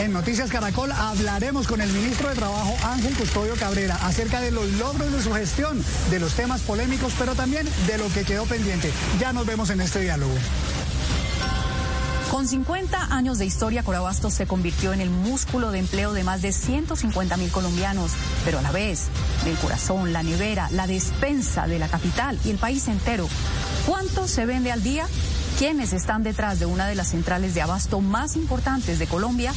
En 0.00 0.14
Noticias 0.14 0.50
Caracol 0.50 0.90
hablaremos 0.92 1.66
con 1.66 1.82
el 1.82 1.92
ministro 1.92 2.30
de 2.30 2.34
Trabajo 2.34 2.74
Ángel 2.84 3.14
Custodio 3.14 3.54
Cabrera 3.56 3.96
acerca 3.96 4.40
de 4.40 4.50
los 4.50 4.66
logros 4.72 5.12
de 5.12 5.22
su 5.22 5.30
gestión, 5.30 5.84
de 6.08 6.18
los 6.18 6.32
temas 6.32 6.62
polémicos, 6.62 7.12
pero 7.18 7.34
también 7.34 7.68
de 7.86 7.98
lo 7.98 8.08
que 8.08 8.24
quedó 8.24 8.46
pendiente. 8.46 8.90
Ya 9.20 9.34
nos 9.34 9.44
vemos 9.44 9.68
en 9.68 9.82
este 9.82 10.00
diálogo. 10.00 10.32
Con 12.30 12.48
50 12.48 13.14
años 13.14 13.36
de 13.36 13.44
historia, 13.44 13.82
Corabastos 13.82 14.32
se 14.32 14.46
convirtió 14.46 14.94
en 14.94 15.02
el 15.02 15.10
músculo 15.10 15.70
de 15.70 15.80
empleo 15.80 16.14
de 16.14 16.24
más 16.24 16.40
de 16.40 16.52
150 16.52 17.36
mil 17.36 17.50
colombianos, 17.50 18.12
pero 18.46 18.60
a 18.60 18.62
la 18.62 18.70
vez, 18.70 19.08
el 19.44 19.56
corazón, 19.56 20.14
la 20.14 20.22
nevera, 20.22 20.70
la 20.70 20.86
despensa 20.86 21.66
de 21.66 21.78
la 21.78 21.88
capital 21.88 22.38
y 22.46 22.50
el 22.50 22.56
país 22.56 22.88
entero. 22.88 23.28
¿Cuánto 23.84 24.26
se 24.26 24.46
vende 24.46 24.72
al 24.72 24.82
día? 24.82 25.06
¿Quiénes 25.58 25.92
están 25.92 26.22
detrás 26.22 26.58
de 26.58 26.64
una 26.64 26.86
de 26.86 26.94
las 26.94 27.08
centrales 27.08 27.52
de 27.52 27.60
abasto 27.60 28.00
más 28.00 28.36
importantes 28.36 28.98
de 28.98 29.06
Colombia? 29.06 29.52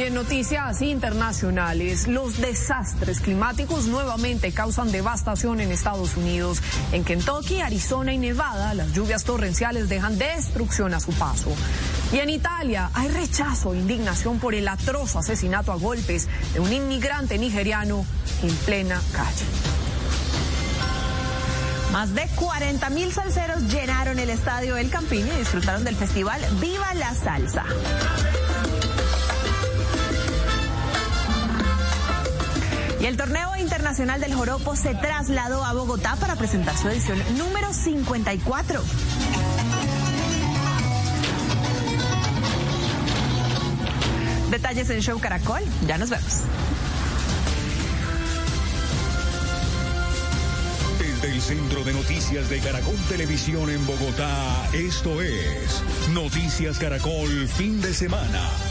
Y 0.00 0.04
en 0.04 0.14
noticias 0.14 0.80
internacionales, 0.80 2.08
los 2.08 2.40
desastres 2.40 3.20
climáticos 3.20 3.84
nuevamente 3.86 4.50
causan 4.50 4.90
devastación 4.90 5.60
en 5.60 5.70
Estados 5.72 6.16
Unidos. 6.16 6.62
En 6.92 7.04
Kentucky, 7.04 7.60
Arizona 7.60 8.14
y 8.14 8.16
Nevada, 8.16 8.72
las 8.72 8.94
lluvias 8.94 9.24
torrenciales 9.24 9.90
dejan 9.90 10.16
destrucción 10.16 10.94
a 10.94 11.00
su 11.00 11.12
paso. 11.12 11.52
Y 12.14 12.16
en 12.16 12.30
Italia 12.30 12.88
hay 12.94 13.08
rechazo 13.08 13.74
e 13.74 13.76
indignación 13.76 14.38
por 14.38 14.54
el 14.54 14.68
atroz 14.68 15.16
asesinato 15.16 15.70
a 15.70 15.76
golpes 15.76 16.28
de 16.54 16.60
un 16.60 16.72
inmigrante 16.72 17.36
nigeriano 17.36 18.06
en 18.42 18.56
plena 18.56 18.98
calle. 19.12 19.44
Más 21.92 22.14
de 22.14 22.26
40 22.36 22.88
mil 22.88 23.12
salseros 23.12 23.64
llenaron 23.64 24.18
el 24.18 24.30
estadio 24.30 24.78
El 24.78 24.88
Campín 24.88 25.26
y 25.26 25.38
disfrutaron 25.40 25.84
del 25.84 25.96
festival 25.96 26.40
Viva 26.58 26.94
la 26.94 27.14
Salsa. 27.14 27.66
Y 33.00 33.06
el 33.06 33.16
torneo 33.16 33.56
internacional 33.56 34.20
del 34.20 34.34
Joropo 34.34 34.76
se 34.76 34.94
trasladó 34.94 35.64
a 35.64 35.72
Bogotá 35.72 36.16
para 36.16 36.36
presentar 36.36 36.76
su 36.76 36.88
edición 36.88 37.18
número 37.38 37.72
54. 37.72 38.82
Detalles 44.50 44.90
en 44.90 45.00
Show 45.00 45.18
Caracol. 45.18 45.62
Ya 45.86 45.96
nos 45.96 46.10
vemos. 46.10 46.42
Desde 50.98 51.34
el 51.34 51.40
Centro 51.40 51.84
de 51.84 51.94
Noticias 51.94 52.50
de 52.50 52.58
Caracol 52.58 52.96
Televisión 53.08 53.70
en 53.70 53.86
Bogotá, 53.86 54.68
esto 54.74 55.22
es 55.22 55.82
Noticias 56.12 56.78
Caracol 56.78 57.48
Fin 57.48 57.80
de 57.80 57.94
Semana. 57.94 58.69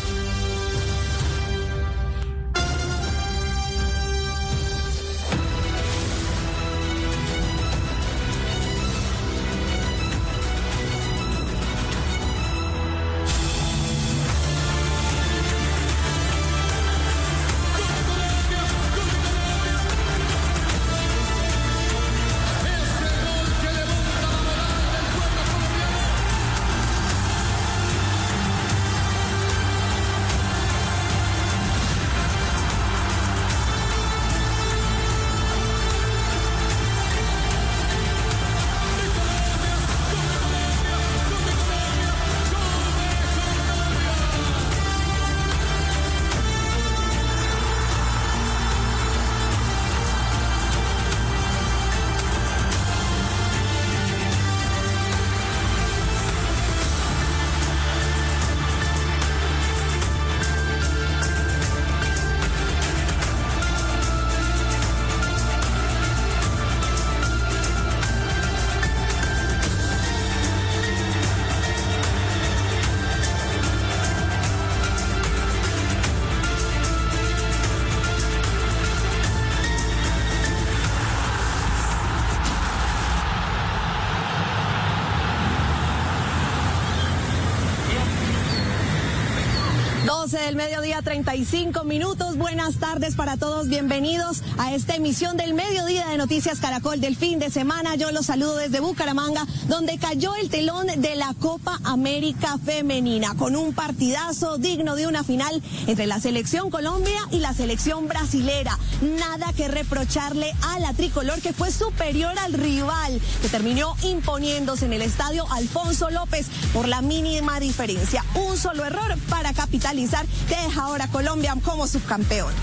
45 91.30 91.84
minutos. 91.84 92.38
Buenas 92.38 92.77
tardes 92.77 93.14
para 93.14 93.38
todos. 93.38 93.68
Bienvenidos 93.68 94.41
a 94.57 94.73
esta 94.73 94.95
emisión 94.95 95.38
del 95.38 95.53
mediodía 95.53 96.07
de 96.07 96.18
Noticias 96.18 96.57
Caracol 96.60 96.99
del 97.01 97.15
fin 97.15 97.38
de 97.38 97.51
semana. 97.51 97.93
Yo 97.93 98.11
los 98.11 98.26
saludo 98.26 98.56
desde 98.56 98.80
Bucaramanga, 98.80 99.45
donde 99.68 99.99
cayó 99.99 100.34
el 100.34 100.49
telón 100.49 100.88
de 100.88 101.15
la 101.15 101.35
Copa 101.39 101.80
América 101.84 102.57
Femenina, 102.65 103.35
con 103.35 103.56
un 103.56 103.73
partidazo 103.73 104.57
digno 104.57 104.95
de 104.95 105.06
una 105.06 105.23
final 105.23 105.61
entre 105.85 106.07
la 106.07 106.19
selección 106.19 106.72
Colombia 106.72 107.19
y 107.30 107.38
la 107.38 107.53
selección 107.53 108.07
brasilera. 108.07 108.80
Nada 109.19 109.53
que 109.53 109.68
reprocharle 109.68 110.51
a 110.64 110.80
la 110.80 110.93
tricolor, 110.93 111.41
que 111.41 111.53
fue 111.53 111.69
superior 111.69 112.34
al 112.39 112.53
rival, 112.53 113.22
que 113.43 113.49
terminó 113.49 113.95
imponiéndose 114.01 114.85
en 114.85 114.93
el 114.93 115.03
estadio 115.03 115.45
Alfonso 115.51 116.10
López 116.10 116.47
por 116.73 116.88
la 116.88 117.03
mínima 117.03 117.60
diferencia. 117.60 118.26
Un 118.34 118.57
solo 118.57 118.84
error 118.84 119.15
para 119.30 119.53
capitalizar, 119.53 120.26
que 120.47 120.56
deja 120.56 120.81
ahora 120.81 121.07
con 121.07 121.18
Colombia 121.19 121.53
como 121.65 121.85
subcampeón. 121.85 122.53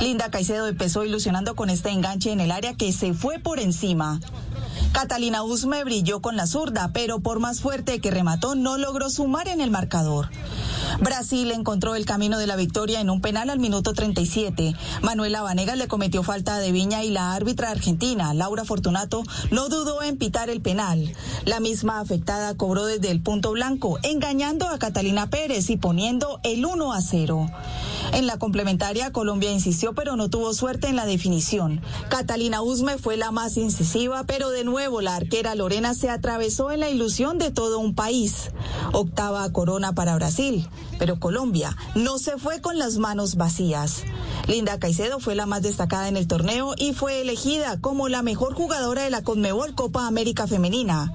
Linda 0.00 0.30
Caicedo 0.30 0.68
empezó 0.68 1.04
ilusionando 1.04 1.56
con 1.56 1.70
este 1.70 1.90
enganche 1.90 2.30
en 2.30 2.38
el 2.38 2.52
área 2.52 2.74
que 2.74 2.92
se 2.92 3.14
fue 3.14 3.40
por 3.40 3.58
encima. 3.58 4.20
Catalina 4.92 5.42
Usme 5.42 5.82
brilló 5.82 6.22
con 6.22 6.36
la 6.36 6.46
zurda, 6.46 6.92
pero 6.92 7.18
por 7.18 7.40
más 7.40 7.60
fuerte 7.60 8.00
que 8.00 8.12
remató 8.12 8.54
no 8.54 8.78
logró 8.78 9.10
sumar 9.10 9.48
en 9.48 9.60
el 9.60 9.72
marcador. 9.72 10.28
Brasil 11.00 11.50
encontró 11.52 11.94
el 11.94 12.04
camino 12.04 12.38
de 12.38 12.46
la 12.46 12.56
victoria 12.56 13.00
en 13.00 13.10
un 13.10 13.20
penal 13.20 13.50
al 13.50 13.58
minuto 13.58 13.92
37. 13.92 14.74
Manuela 15.02 15.42
Vanegas 15.42 15.76
le 15.76 15.88
cometió 15.88 16.22
falta 16.22 16.58
de 16.58 16.72
Viña 16.72 17.02
y 17.04 17.10
la 17.10 17.34
árbitra 17.34 17.70
argentina, 17.70 18.34
Laura 18.34 18.64
Fortunato, 18.64 19.22
no 19.50 19.68
dudó 19.68 20.02
en 20.02 20.16
pitar 20.16 20.50
el 20.50 20.60
penal. 20.60 21.12
La 21.44 21.60
misma 21.60 22.00
afectada 22.00 22.54
cobró 22.54 22.84
desde 22.86 23.10
el 23.10 23.22
punto 23.22 23.52
blanco, 23.52 23.98
engañando 24.02 24.68
a 24.68 24.78
Catalina 24.78 25.30
Pérez 25.30 25.70
y 25.70 25.76
poniendo 25.76 26.40
el 26.42 26.64
1 26.64 26.92
a 26.92 27.00
0. 27.00 27.50
En 28.12 28.26
la 28.26 28.38
complementaria, 28.38 29.12
Colombia 29.12 29.52
insistió, 29.52 29.94
pero 29.94 30.16
no 30.16 30.28
tuvo 30.28 30.52
suerte 30.52 30.88
en 30.88 30.96
la 30.96 31.06
definición. 31.06 31.80
Catalina 32.10 32.60
Usme 32.60 32.98
fue 32.98 33.16
la 33.16 33.30
más 33.30 33.56
incisiva, 33.56 34.24
pero 34.24 34.50
de 34.50 34.64
nuevo 34.64 35.00
la 35.00 35.16
arquera 35.16 35.54
Lorena 35.54 35.94
se 35.94 36.10
atravesó 36.10 36.70
en 36.70 36.80
la 36.80 36.90
ilusión 36.90 37.38
de 37.38 37.50
todo 37.50 37.78
un 37.78 37.94
país. 37.94 38.50
Octava 38.92 39.50
corona 39.52 39.94
para 39.94 40.16
Brasil, 40.16 40.68
pero 40.98 41.18
Colombia 41.18 41.76
no 41.94 42.18
se 42.18 42.36
fue 42.38 42.60
con 42.60 42.78
las 42.78 42.98
manos 42.98 43.36
vacías. 43.36 44.02
Linda 44.48 44.78
Caicedo 44.78 45.20
fue 45.20 45.34
la 45.34 45.46
más 45.46 45.62
destacada 45.62 46.08
en 46.08 46.16
el 46.16 46.26
torneo 46.26 46.74
y 46.76 46.92
fue 46.92 47.20
elegida 47.20 47.80
como 47.80 48.08
la 48.08 48.22
mejor 48.22 48.54
jugadora 48.54 49.04
de 49.04 49.10
la 49.10 49.22
Conmebol 49.22 49.74
Copa 49.74 50.06
América 50.06 50.46
Femenina. 50.46 51.12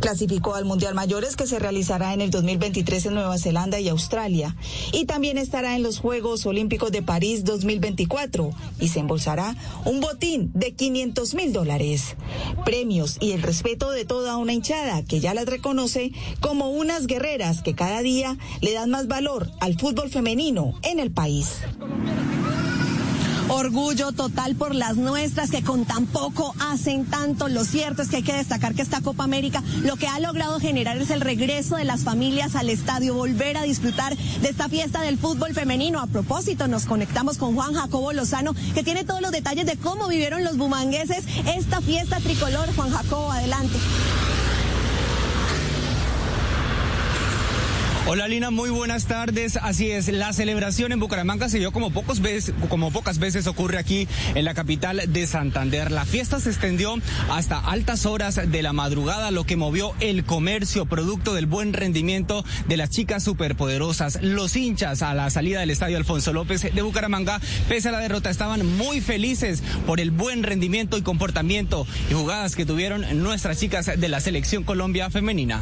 Clasificó 0.00 0.54
al 0.54 0.64
Mundial 0.64 0.94
Mayores 0.94 1.36
que 1.36 1.46
se 1.46 1.58
realizará 1.58 2.12
en 2.12 2.20
el 2.20 2.30
2023 2.30 3.06
en 3.06 3.14
Nueva 3.14 3.38
Zelanda 3.38 3.80
y 3.80 3.88
Australia. 3.88 4.56
Y 4.92 5.06
también 5.06 5.38
estará 5.38 5.74
en 5.74 5.82
los 5.82 5.98
Juegos 5.98 6.25
Olímpicos 6.26 6.90
de 6.90 7.02
París 7.02 7.44
2024 7.44 8.50
y 8.80 8.88
se 8.88 8.98
embolsará 8.98 9.54
un 9.84 10.00
botín 10.00 10.50
de 10.54 10.74
500 10.74 11.34
mil 11.34 11.52
dólares. 11.52 12.16
Premios 12.64 13.16
y 13.20 13.30
el 13.30 13.42
respeto 13.42 13.92
de 13.92 14.04
toda 14.04 14.36
una 14.36 14.52
hinchada 14.52 15.04
que 15.04 15.20
ya 15.20 15.34
las 15.34 15.46
reconoce 15.46 16.10
como 16.40 16.70
unas 16.70 17.06
guerreras 17.06 17.62
que 17.62 17.74
cada 17.74 18.02
día 18.02 18.36
le 18.60 18.72
dan 18.72 18.90
más 18.90 19.06
valor 19.06 19.48
al 19.60 19.78
fútbol 19.78 20.10
femenino 20.10 20.74
en 20.82 20.98
el 20.98 21.12
país. 21.12 21.60
Orgullo 23.48 24.10
total 24.10 24.56
por 24.56 24.74
las 24.74 24.96
nuestras 24.96 25.50
que 25.50 25.62
con 25.62 25.84
tan 25.84 26.06
poco 26.06 26.54
hacen 26.58 27.04
tanto. 27.04 27.48
Lo 27.48 27.64
cierto 27.64 28.02
es 28.02 28.08
que 28.08 28.16
hay 28.16 28.22
que 28.22 28.32
destacar 28.32 28.74
que 28.74 28.82
esta 28.82 29.00
Copa 29.00 29.22
América 29.24 29.62
lo 29.84 29.96
que 29.96 30.08
ha 30.08 30.18
logrado 30.18 30.58
generar 30.58 30.96
es 30.96 31.10
el 31.10 31.20
regreso 31.20 31.76
de 31.76 31.84
las 31.84 32.02
familias 32.02 32.56
al 32.56 32.70
estadio, 32.70 33.14
volver 33.14 33.56
a 33.56 33.62
disfrutar 33.62 34.16
de 34.16 34.48
esta 34.48 34.68
fiesta 34.68 35.00
del 35.00 35.16
fútbol 35.16 35.54
femenino. 35.54 36.00
A 36.00 36.06
propósito, 36.06 36.66
nos 36.66 36.86
conectamos 36.86 37.38
con 37.38 37.54
Juan 37.54 37.74
Jacobo 37.74 38.12
Lozano, 38.12 38.54
que 38.74 38.82
tiene 38.82 39.04
todos 39.04 39.20
los 39.20 39.30
detalles 39.30 39.66
de 39.66 39.76
cómo 39.76 40.08
vivieron 40.08 40.42
los 40.42 40.56
bumangueses 40.56 41.24
esta 41.46 41.80
fiesta 41.80 42.18
tricolor. 42.18 42.68
Juan 42.74 42.90
Jacobo, 42.90 43.30
adelante. 43.30 43.76
Hola 48.08 48.28
Lina, 48.28 48.52
muy 48.52 48.70
buenas 48.70 49.06
tardes. 49.06 49.58
Así 49.60 49.90
es, 49.90 50.06
la 50.06 50.32
celebración 50.32 50.92
en 50.92 51.00
Bucaramanga 51.00 51.48
se 51.48 51.58
dio 51.58 51.72
como, 51.72 51.90
pocos 51.90 52.20
veces, 52.20 52.54
como 52.68 52.92
pocas 52.92 53.18
veces 53.18 53.48
ocurre 53.48 53.78
aquí 53.78 54.06
en 54.36 54.44
la 54.44 54.54
capital 54.54 55.02
de 55.08 55.26
Santander. 55.26 55.90
La 55.90 56.04
fiesta 56.04 56.38
se 56.38 56.50
extendió 56.50 56.94
hasta 57.32 57.58
altas 57.58 58.06
horas 58.06 58.40
de 58.46 58.62
la 58.62 58.72
madrugada, 58.72 59.32
lo 59.32 59.42
que 59.42 59.56
movió 59.56 59.92
el 59.98 60.22
comercio, 60.22 60.86
producto 60.86 61.34
del 61.34 61.46
buen 61.46 61.72
rendimiento 61.72 62.44
de 62.68 62.76
las 62.76 62.90
chicas 62.90 63.24
superpoderosas. 63.24 64.22
Los 64.22 64.54
hinchas 64.54 65.02
a 65.02 65.12
la 65.12 65.28
salida 65.30 65.58
del 65.58 65.70
estadio 65.70 65.96
Alfonso 65.96 66.32
López 66.32 66.62
de 66.62 66.82
Bucaramanga, 66.82 67.40
pese 67.68 67.88
a 67.88 67.92
la 67.92 67.98
derrota, 67.98 68.30
estaban 68.30 68.64
muy 68.76 69.00
felices 69.00 69.64
por 69.84 69.98
el 69.98 70.12
buen 70.12 70.44
rendimiento 70.44 70.96
y 70.96 71.02
comportamiento 71.02 71.88
y 72.08 72.14
jugadas 72.14 72.54
que 72.54 72.66
tuvieron 72.66 73.04
nuestras 73.20 73.58
chicas 73.58 73.90
de 73.98 74.08
la 74.08 74.20
selección 74.20 74.62
Colombia 74.62 75.10
femenina. 75.10 75.60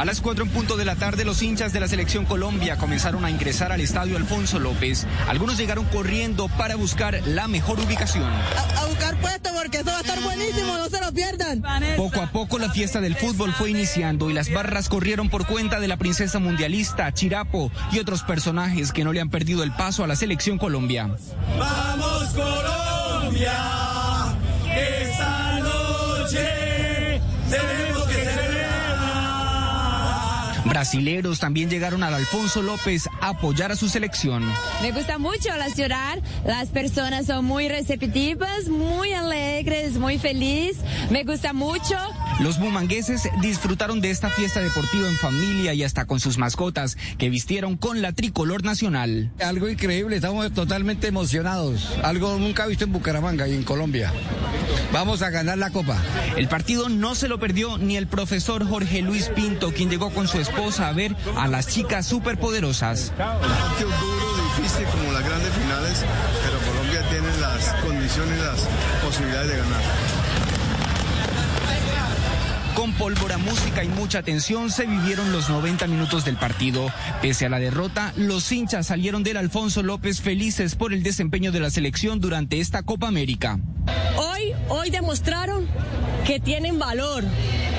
A 0.00 0.06
las 0.06 0.22
4 0.22 0.44
en 0.44 0.50
punto 0.50 0.78
de 0.78 0.86
la 0.86 0.96
tarde, 0.96 1.26
los 1.26 1.42
hinchas 1.42 1.74
de 1.74 1.80
la 1.80 1.86
selección 1.86 2.24
Colombia 2.24 2.78
comenzaron 2.78 3.26
a 3.26 3.30
ingresar 3.30 3.70
al 3.70 3.82
estadio 3.82 4.16
Alfonso 4.16 4.58
López. 4.58 5.06
Algunos 5.28 5.58
llegaron 5.58 5.84
corriendo 5.84 6.48
para 6.48 6.74
buscar 6.74 7.20
la 7.26 7.48
mejor 7.48 7.78
ubicación. 7.78 8.24
A, 8.24 8.80
a 8.80 8.86
buscar 8.86 9.20
puesto 9.20 9.50
porque 9.52 9.80
eso 9.80 9.90
va 9.90 9.98
a 9.98 10.00
estar 10.00 10.18
buenísimo, 10.22 10.78
no 10.78 10.88
se 10.88 11.02
lo 11.02 11.12
pierdan. 11.12 11.62
Poco 11.98 12.22
a 12.22 12.32
poco 12.32 12.58
la 12.58 12.70
fiesta 12.70 13.02
del 13.02 13.14
fútbol 13.14 13.52
fue 13.52 13.72
iniciando 13.72 14.30
y 14.30 14.32
las 14.32 14.50
barras 14.50 14.88
corrieron 14.88 15.28
por 15.28 15.46
cuenta 15.46 15.80
de 15.80 15.88
la 15.88 15.98
princesa 15.98 16.38
mundialista, 16.38 17.12
Chirapo 17.12 17.70
y 17.92 17.98
otros 17.98 18.22
personajes 18.22 18.92
que 18.92 19.04
no 19.04 19.12
le 19.12 19.20
han 19.20 19.28
perdido 19.28 19.62
el 19.64 19.72
paso 19.72 20.02
a 20.02 20.06
la 20.06 20.16
selección 20.16 20.56
Colombia. 20.56 21.14
¡Vamos 21.58 22.24
Colombia! 22.30 23.89
Brasileros 30.70 31.40
también 31.40 31.68
llegaron 31.68 32.04
al 32.04 32.14
Alfonso 32.14 32.62
López 32.62 33.08
a 33.20 33.30
apoyar 33.30 33.72
a 33.72 33.76
su 33.76 33.88
selección. 33.88 34.44
Me 34.80 34.92
gusta 34.92 35.18
mucho 35.18 35.54
la 35.56 35.68
ciudad, 35.68 36.20
las 36.46 36.68
personas 36.68 37.26
son 37.26 37.44
muy 37.44 37.68
receptivas, 37.68 38.68
muy 38.68 39.12
alegres, 39.12 39.98
muy 39.98 40.16
felices, 40.16 40.78
me 41.10 41.24
gusta 41.24 41.52
mucho. 41.52 41.96
Los 42.40 42.58
bumangueses 42.58 43.28
disfrutaron 43.42 44.00
de 44.00 44.10
esta 44.10 44.30
fiesta 44.30 44.60
deportiva 44.60 45.06
en 45.06 45.16
familia 45.16 45.74
y 45.74 45.84
hasta 45.84 46.06
con 46.06 46.20
sus 46.20 46.38
mascotas 46.38 46.96
que 47.18 47.28
vistieron 47.28 47.76
con 47.76 48.00
la 48.00 48.12
tricolor 48.12 48.64
nacional. 48.64 49.30
Algo 49.40 49.68
increíble, 49.68 50.16
estamos 50.16 50.50
totalmente 50.54 51.06
emocionados. 51.06 51.86
Algo 52.02 52.38
nunca 52.38 52.66
visto 52.66 52.84
en 52.84 52.92
Bucaramanga 52.92 53.46
y 53.46 53.54
en 53.54 53.62
Colombia. 53.62 54.10
Vamos 54.90 55.20
a 55.20 55.28
ganar 55.28 55.58
la 55.58 55.70
copa. 55.70 55.98
El 56.38 56.48
partido 56.48 56.88
no 56.88 57.14
se 57.14 57.28
lo 57.28 57.38
perdió 57.38 57.76
ni 57.76 57.98
el 57.98 58.06
profesor 58.06 58.66
Jorge 58.66 59.02
Luis 59.02 59.28
Pinto, 59.28 59.72
quien 59.72 59.90
llegó 59.90 60.10
con 60.10 60.26
su 60.26 60.40
esposa 60.40 60.88
a 60.88 60.92
ver 60.94 61.14
a 61.36 61.46
las 61.46 61.66
chicas 61.66 62.06
superpoderosas. 62.06 63.12
partido 63.18 63.90
duro, 64.00 64.26
difícil 64.56 64.86
como 64.86 65.12
las 65.12 65.24
grandes 65.24 65.52
finales, 65.52 66.04
pero 66.42 66.58
Colombia 66.72 67.02
tiene 67.10 67.28
las 67.38 67.74
condiciones, 67.84 68.38
las 68.38 68.60
posibilidades 69.04 69.50
de 69.50 69.56
ganar. 69.58 70.19
Con 72.74 72.92
pólvora, 72.94 73.36
música 73.36 73.84
y 73.84 73.88
mucha 73.88 74.22
tensión 74.22 74.70
se 74.70 74.86
vivieron 74.86 75.32
los 75.32 75.50
90 75.50 75.86
minutos 75.86 76.24
del 76.24 76.36
partido. 76.36 76.90
Pese 77.20 77.46
a 77.46 77.48
la 77.48 77.58
derrota, 77.58 78.12
los 78.16 78.50
hinchas 78.52 78.86
salieron 78.86 79.22
del 79.22 79.36
Alfonso 79.36 79.82
López 79.82 80.20
felices 80.20 80.76
por 80.76 80.92
el 80.92 81.02
desempeño 81.02 81.52
de 81.52 81.60
la 81.60 81.70
selección 81.70 82.20
durante 82.20 82.60
esta 82.60 82.82
Copa 82.82 83.08
América. 83.08 83.58
Hoy, 84.16 84.52
hoy 84.68 84.90
demostraron 84.90 85.66
que 86.26 86.40
tienen 86.40 86.78
valor 86.78 87.24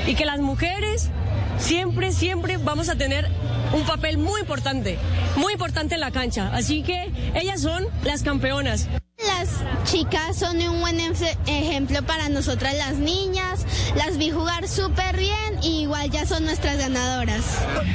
y 0.08 0.16
que 0.16 0.26
las 0.26 0.40
mujeres 0.40 1.10
siempre, 1.58 2.12
siempre 2.12 2.58
vamos 2.58 2.90
a 2.90 2.96
tener 2.96 3.30
un 3.74 3.84
papel 3.86 4.18
muy 4.18 4.42
importante, 4.42 4.98
muy 5.36 5.54
importante 5.54 5.96
en 5.96 6.02
la 6.02 6.12
cancha. 6.12 6.50
Así 6.54 6.84
que 6.84 7.12
ellas 7.36 7.62
son 7.62 7.86
las 8.04 8.24
campeonas. 8.24 8.88
Las 9.28 9.50
chicas 9.86 10.36
son 10.36 10.60
un 10.62 10.80
buen 10.82 11.00
ej- 11.00 11.38
ejemplo 11.46 12.02
para 12.02 12.28
nosotras 12.30 12.74
las 12.76 12.98
niñas, 12.98 13.68
las 13.96 14.18
vi 14.18 14.32
jugar 14.32 14.68
súper 14.68 15.16
bien 15.16 15.60
y 15.62 15.82
igual 15.84 16.10
ya 16.10 16.26
son 16.26 16.44
nuestras 16.44 16.80
ganadoras. 16.80 17.44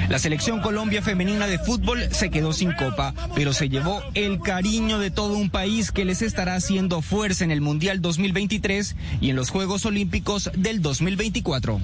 La 0.09 0.20
selección 0.20 0.61
Colombia 0.61 1.03
femenina 1.03 1.48
de 1.48 1.59
fútbol 1.59 2.09
se 2.12 2.31
quedó 2.31 2.53
sin 2.53 2.70
copa, 2.74 3.12
pero 3.35 3.53
se 3.53 3.69
llevó 3.69 4.03
el 4.15 4.39
cariño 4.40 5.01
de 5.01 5.11
todo 5.11 5.35
un 5.36 5.51
país 5.51 5.90
que 5.90 6.05
les 6.05 6.23
estará 6.23 6.55
haciendo 6.55 7.03
fuerza 7.03 7.43
en 7.43 7.51
el 7.51 7.61
Mundial 7.61 8.01
2023 8.01 8.94
y 9.20 9.31
en 9.31 9.36
los 9.36 9.51
Juegos 9.51 9.85
Olímpicos 9.85 10.48
del 10.55 10.81
2024. 10.81 11.81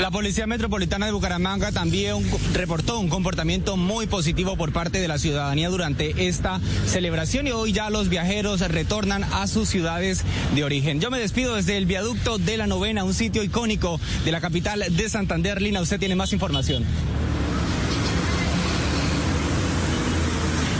La 0.00 0.10
Policía 0.10 0.46
Metropolitana 0.46 1.06
de 1.06 1.12
Bucaramanga 1.12 1.72
también 1.72 2.22
reportó 2.52 2.98
un 2.98 3.08
comportamiento 3.08 3.78
muy 3.78 4.06
positivo 4.06 4.54
por 4.54 4.70
parte 4.70 5.00
de 5.00 5.08
la 5.08 5.16
ciudadanía 5.16 5.70
durante 5.70 6.28
esta 6.28 6.60
celebración 6.86 7.46
y 7.46 7.52
hoy 7.52 7.72
ya 7.72 7.88
los 7.88 8.10
viajeros 8.10 8.60
retornan 8.60 9.24
a 9.24 9.46
sus 9.46 9.70
ciudades 9.70 10.22
de 10.54 10.64
origen. 10.64 11.00
Yo 11.00 11.10
me 11.10 11.18
despido 11.18 11.54
desde 11.54 11.78
el 11.78 11.86
viaducto 11.86 12.36
de 12.36 12.58
la 12.58 12.66
novena, 12.66 13.04
un 13.04 13.14
sitio 13.14 13.42
icónico 13.42 13.98
de 14.26 14.32
la 14.32 14.42
capital 14.42 14.84
de 14.90 15.08
Santander. 15.08 15.62
Lina, 15.62 15.80
usted 15.80 15.98
tiene 15.98 16.14
más 16.14 16.34
información. 16.34 16.84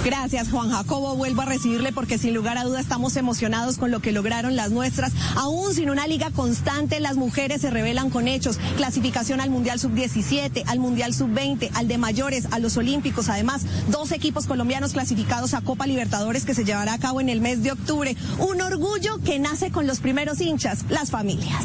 Gracias, 0.06 0.50
Juan 0.50 0.70
Jacobo. 0.70 1.16
Vuelvo 1.16 1.42
a 1.42 1.46
recibirle 1.46 1.90
porque 1.90 2.16
sin 2.16 2.32
lugar 2.32 2.58
a 2.58 2.62
duda 2.62 2.78
estamos 2.78 3.16
emocionados 3.16 3.76
con 3.76 3.90
lo 3.90 3.98
que 3.98 4.12
lograron 4.12 4.54
las 4.54 4.70
nuestras. 4.70 5.12
Aún 5.34 5.74
sin 5.74 5.90
una 5.90 6.06
liga 6.06 6.30
constante, 6.30 7.00
las 7.00 7.16
mujeres 7.16 7.62
se 7.62 7.70
revelan 7.70 8.08
con 8.10 8.28
hechos. 8.28 8.60
Clasificación 8.76 9.40
al 9.40 9.50
Mundial 9.50 9.80
Sub-17, 9.80 10.62
al 10.68 10.78
Mundial 10.78 11.12
Sub-20, 11.12 11.70
al 11.74 11.88
de 11.88 11.98
mayores, 11.98 12.46
a 12.52 12.60
los 12.60 12.76
Olímpicos. 12.76 13.28
Además, 13.28 13.66
dos 13.88 14.12
equipos 14.12 14.46
colombianos 14.46 14.92
clasificados 14.92 15.54
a 15.54 15.60
Copa 15.60 15.88
Libertadores 15.88 16.44
que 16.44 16.54
se 16.54 16.64
llevará 16.64 16.92
a 16.92 16.98
cabo 16.98 17.20
en 17.20 17.28
el 17.28 17.40
mes 17.40 17.64
de 17.64 17.72
octubre. 17.72 18.16
Un 18.38 18.62
orgullo 18.62 19.18
que 19.24 19.40
nace 19.40 19.72
con 19.72 19.88
los 19.88 19.98
primeros 19.98 20.40
hinchas, 20.40 20.84
las 20.88 21.10
familias. 21.10 21.64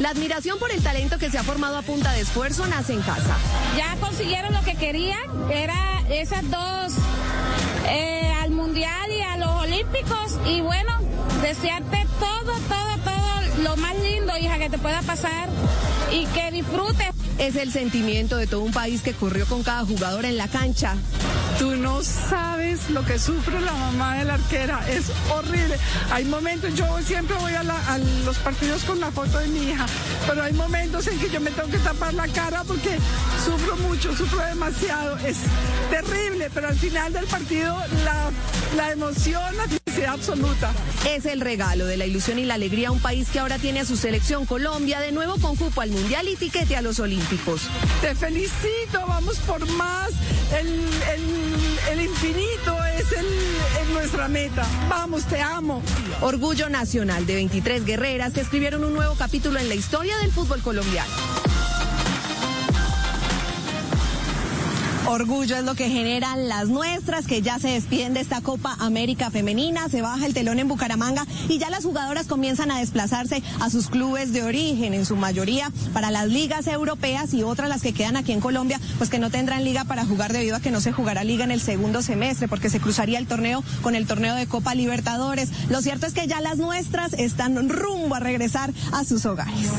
La 0.00 0.10
admiración 0.10 0.58
por 0.60 0.70
el 0.70 0.80
talento 0.80 1.18
que 1.18 1.28
se 1.28 1.38
ha 1.38 1.42
formado 1.42 1.76
a 1.76 1.82
punta 1.82 2.12
de 2.12 2.20
esfuerzo 2.20 2.66
nace 2.68 2.92
en 2.92 3.02
casa. 3.02 3.36
Ya 3.76 3.96
consiguieron 3.96 4.52
lo 4.52 4.62
que 4.62 4.76
querían, 4.76 5.20
era 5.50 6.02
esas 6.08 6.48
dos 6.48 6.92
eh, 7.88 8.32
al 8.40 8.52
Mundial 8.52 9.10
y 9.10 9.20
a 9.22 9.36
los 9.38 9.48
Olímpicos. 9.48 10.38
Y 10.46 10.60
bueno, 10.60 10.92
desearte 11.42 12.06
todo, 12.20 12.52
todo, 12.68 12.98
todo 13.04 13.62
lo 13.64 13.76
más 13.76 13.96
lindo, 13.98 14.36
hija, 14.36 14.58
que 14.58 14.70
te 14.70 14.78
pueda 14.78 15.02
pasar 15.02 15.48
y 16.12 16.26
que 16.26 16.52
disfrutes. 16.52 17.08
Es 17.38 17.56
el 17.56 17.72
sentimiento 17.72 18.36
de 18.36 18.46
todo 18.46 18.60
un 18.60 18.72
país 18.72 19.02
que 19.02 19.14
corrió 19.14 19.46
con 19.46 19.64
cada 19.64 19.84
jugador 19.84 20.24
en 20.24 20.36
la 20.36 20.46
cancha. 20.46 20.94
Tú 21.58 21.74
no 21.74 22.02
sabes 22.04 22.88
lo 22.90 23.04
que 23.04 23.18
sufre 23.18 23.60
la 23.60 23.72
mamá 23.72 24.18
de 24.18 24.24
la 24.24 24.34
arquera, 24.34 24.80
es 24.88 25.10
horrible. 25.30 25.76
Hay 26.12 26.24
momentos, 26.24 26.72
yo 26.74 26.86
siempre 27.02 27.36
voy 27.36 27.52
a, 27.52 27.64
los 28.24 28.38
partidos 28.38 28.84
con 28.84 29.00
la 29.00 29.10
foto 29.10 29.38
de 29.38 29.48
mi 29.48 29.70
hija, 29.70 29.86
pero 30.26 30.44
hay 30.44 30.52
momentos 30.52 31.06
en 31.08 31.18
que 31.18 31.28
yo 31.30 31.40
me 31.40 31.50
tengo 31.50 31.68
que 31.68 31.78
tapar 31.78 32.14
la 32.14 32.28
cara 32.28 32.62
porque 32.62 32.98
sufro 33.44 33.76
mucho, 33.78 34.14
sufro 34.14 34.44
demasiado. 34.44 35.16
Es 35.18 35.38
terrible, 35.90 36.48
pero 36.54 36.68
al 36.68 36.76
final 36.76 37.12
del 37.12 37.26
partido 37.26 37.76
la, 38.04 38.30
la 38.76 38.92
emoción, 38.92 39.56
la 39.56 39.66
felicidad 39.98 40.14
absoluta. 40.14 40.72
Es 41.08 41.26
el 41.26 41.40
regalo 41.40 41.86
de 41.86 41.96
la 41.96 42.06
ilusión 42.06 42.38
y 42.38 42.44
la 42.44 42.54
alegría 42.54 42.88
a 42.88 42.92
un 42.92 43.00
país 43.00 43.28
que 43.32 43.38
ahora 43.38 43.58
tiene 43.58 43.80
a 43.80 43.84
su 43.84 43.96
selección 43.96 44.46
Colombia 44.46 45.00
de 45.00 45.12
nuevo 45.12 45.36
con 45.40 45.56
cupo 45.56 45.80
al 45.80 45.90
Mundial 45.90 46.28
y 46.28 46.36
tiquete 46.36 46.76
a 46.76 46.82
los 46.82 46.98
Olímpicos. 47.00 47.62
Te 48.00 48.14
felicito, 48.14 49.04
vamos 49.06 49.38
por 49.40 49.66
más. 49.72 50.10
El, 50.58 50.66
el- 50.68 51.78
el 51.92 52.00
infinito 52.02 52.76
es 52.98 53.12
el- 53.12 53.26
es 53.82 53.88
nuestra 53.92 54.28
meta. 54.28 54.66
Vamos, 54.88 55.24
te 55.24 55.40
amo. 55.40 55.82
Orgullo 56.20 56.68
nacional 56.68 57.26
de 57.26 57.34
23 57.36 57.84
guerreras 57.84 58.32
que 58.32 58.40
escribieron 58.40 58.84
un 58.84 58.94
nuevo 58.94 59.14
capítulo 59.14 59.58
en 59.58 59.68
la 59.68 59.74
historia 59.74 60.16
del 60.18 60.30
fútbol 60.32 60.60
colombiano. 60.62 61.10
Orgullo 65.08 65.56
es 65.56 65.64
lo 65.64 65.74
que 65.74 65.88
generan 65.88 66.48
las 66.48 66.68
nuestras, 66.68 67.26
que 67.26 67.40
ya 67.40 67.58
se 67.58 67.68
despiden 67.68 68.12
de 68.12 68.20
esta 68.20 68.42
Copa 68.42 68.76
América 68.78 69.30
Femenina, 69.30 69.88
se 69.88 70.02
baja 70.02 70.26
el 70.26 70.34
telón 70.34 70.58
en 70.58 70.68
Bucaramanga 70.68 71.26
y 71.48 71.58
ya 71.58 71.70
las 71.70 71.84
jugadoras 71.84 72.26
comienzan 72.26 72.70
a 72.70 72.78
desplazarse 72.78 73.42
a 73.58 73.70
sus 73.70 73.88
clubes 73.88 74.34
de 74.34 74.42
origen, 74.42 74.92
en 74.92 75.06
su 75.06 75.16
mayoría 75.16 75.72
para 75.94 76.10
las 76.10 76.28
ligas 76.28 76.66
europeas 76.66 77.32
y 77.32 77.42
otras 77.42 77.70
las 77.70 77.80
que 77.80 77.94
quedan 77.94 78.18
aquí 78.18 78.32
en 78.32 78.40
Colombia, 78.40 78.78
pues 78.98 79.08
que 79.08 79.18
no 79.18 79.30
tendrán 79.30 79.64
liga 79.64 79.84
para 79.84 80.04
jugar 80.04 80.34
debido 80.34 80.56
a 80.56 80.60
que 80.60 80.70
no 80.70 80.82
se 80.82 80.92
jugará 80.92 81.24
liga 81.24 81.44
en 81.44 81.52
el 81.52 81.62
segundo 81.62 82.02
semestre, 82.02 82.46
porque 82.46 82.68
se 82.68 82.78
cruzaría 82.78 83.18
el 83.18 83.26
torneo 83.26 83.64
con 83.80 83.94
el 83.94 84.06
torneo 84.06 84.34
de 84.34 84.46
Copa 84.46 84.74
Libertadores. 84.74 85.48
Lo 85.70 85.80
cierto 85.80 86.04
es 86.06 86.12
que 86.12 86.26
ya 86.26 86.42
las 86.42 86.58
nuestras 86.58 87.14
están 87.14 87.70
rumbo 87.70 88.14
a 88.14 88.20
regresar 88.20 88.74
a 88.92 89.04
sus 89.04 89.24
hogares. 89.24 89.70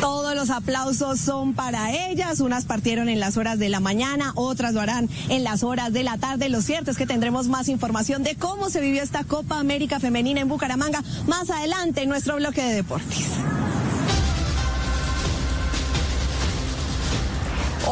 Todos 0.00 0.34
los 0.34 0.50
aplausos 0.50 1.20
son 1.20 1.54
para 1.54 1.92
ellas. 1.92 2.40
Unas 2.40 2.64
partieron 2.64 3.08
en 3.08 3.20
las 3.20 3.36
horas 3.36 3.58
de 3.58 3.68
la 3.68 3.80
mañana, 3.80 4.32
otras 4.34 4.74
lo 4.74 4.80
harán 4.80 5.08
en 5.28 5.44
las 5.44 5.62
horas 5.62 5.92
de 5.92 6.02
la 6.02 6.18
tarde. 6.18 6.48
Lo 6.48 6.60
cierto 6.60 6.90
es 6.90 6.96
que 6.96 7.06
tendremos 7.06 7.48
más 7.48 7.68
información 7.68 8.22
de 8.22 8.34
cómo 8.34 8.70
se 8.70 8.80
vivió 8.80 9.02
esta 9.02 9.24
Copa 9.24 9.58
América 9.58 10.00
Femenina 10.00 10.40
en 10.40 10.48
Bucaramanga 10.48 11.02
más 11.26 11.50
adelante 11.50 12.02
en 12.02 12.08
nuestro 12.08 12.33
bloque 12.36 12.62
de 12.62 12.74
deportes. 12.74 13.26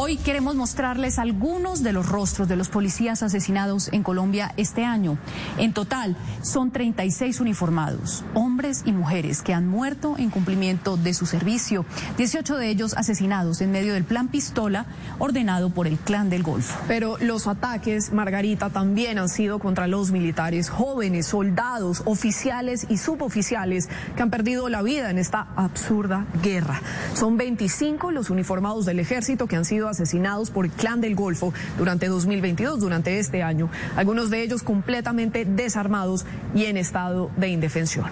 Hoy 0.05 0.17
queremos 0.17 0.55
mostrarles 0.55 1.17
algunos 1.17 1.81
de 1.81 1.93
los 1.93 2.09
rostros 2.09 2.49
de 2.49 2.57
los 2.57 2.67
policías 2.67 3.23
asesinados 3.23 3.87
en 3.93 4.03
Colombia 4.03 4.53
este 4.57 4.83
año. 4.83 5.17
En 5.57 5.71
total, 5.71 6.17
son 6.41 6.71
36 6.71 7.39
uniformados, 7.39 8.25
hombres 8.33 8.83
y 8.85 8.91
mujeres, 8.91 9.41
que 9.41 9.53
han 9.53 9.65
muerto 9.65 10.15
en 10.17 10.29
cumplimiento 10.29 10.97
de 10.97 11.13
su 11.13 11.25
servicio. 11.25 11.85
18 12.17 12.57
de 12.57 12.67
ellos 12.67 12.95
asesinados 12.97 13.61
en 13.61 13.71
medio 13.71 13.93
del 13.93 14.03
plan 14.03 14.27
Pistola 14.27 14.87
ordenado 15.19 15.69
por 15.69 15.87
el 15.87 15.97
Clan 15.97 16.29
del 16.29 16.43
Golfo. 16.43 16.77
Pero 16.85 17.15
los 17.21 17.47
ataques, 17.47 18.11
Margarita, 18.11 18.71
también 18.71 19.17
han 19.19 19.29
sido 19.29 19.57
contra 19.59 19.87
los 19.87 20.11
militares, 20.11 20.69
jóvenes, 20.69 21.27
soldados, 21.27 22.01
oficiales 22.03 22.87
y 22.89 22.97
suboficiales 22.97 23.87
que 24.17 24.21
han 24.21 24.31
perdido 24.31 24.67
la 24.67 24.81
vida 24.81 25.09
en 25.09 25.17
esta 25.17 25.47
absurda 25.55 26.25
guerra. 26.43 26.81
Son 27.13 27.37
25 27.37 28.11
los 28.11 28.29
uniformados 28.29 28.83
del 28.83 28.99
ejército 28.99 29.47
que 29.47 29.55
han 29.55 29.63
sido 29.63 29.92
asesinados 29.93 30.49
por 30.49 30.65
el 30.65 30.71
Clan 30.71 31.01
del 31.01 31.15
Golfo 31.15 31.53
durante 31.77 32.07
2022, 32.07 32.79
durante 32.79 33.19
este 33.19 33.43
año. 33.43 33.69
Algunos 33.95 34.29
de 34.29 34.43
ellos 34.43 34.63
completamente 34.63 35.45
desarmados 35.45 36.25
y 36.55 36.65
en 36.65 36.77
estado 36.77 37.29
de 37.37 37.49
indefensión. 37.49 38.07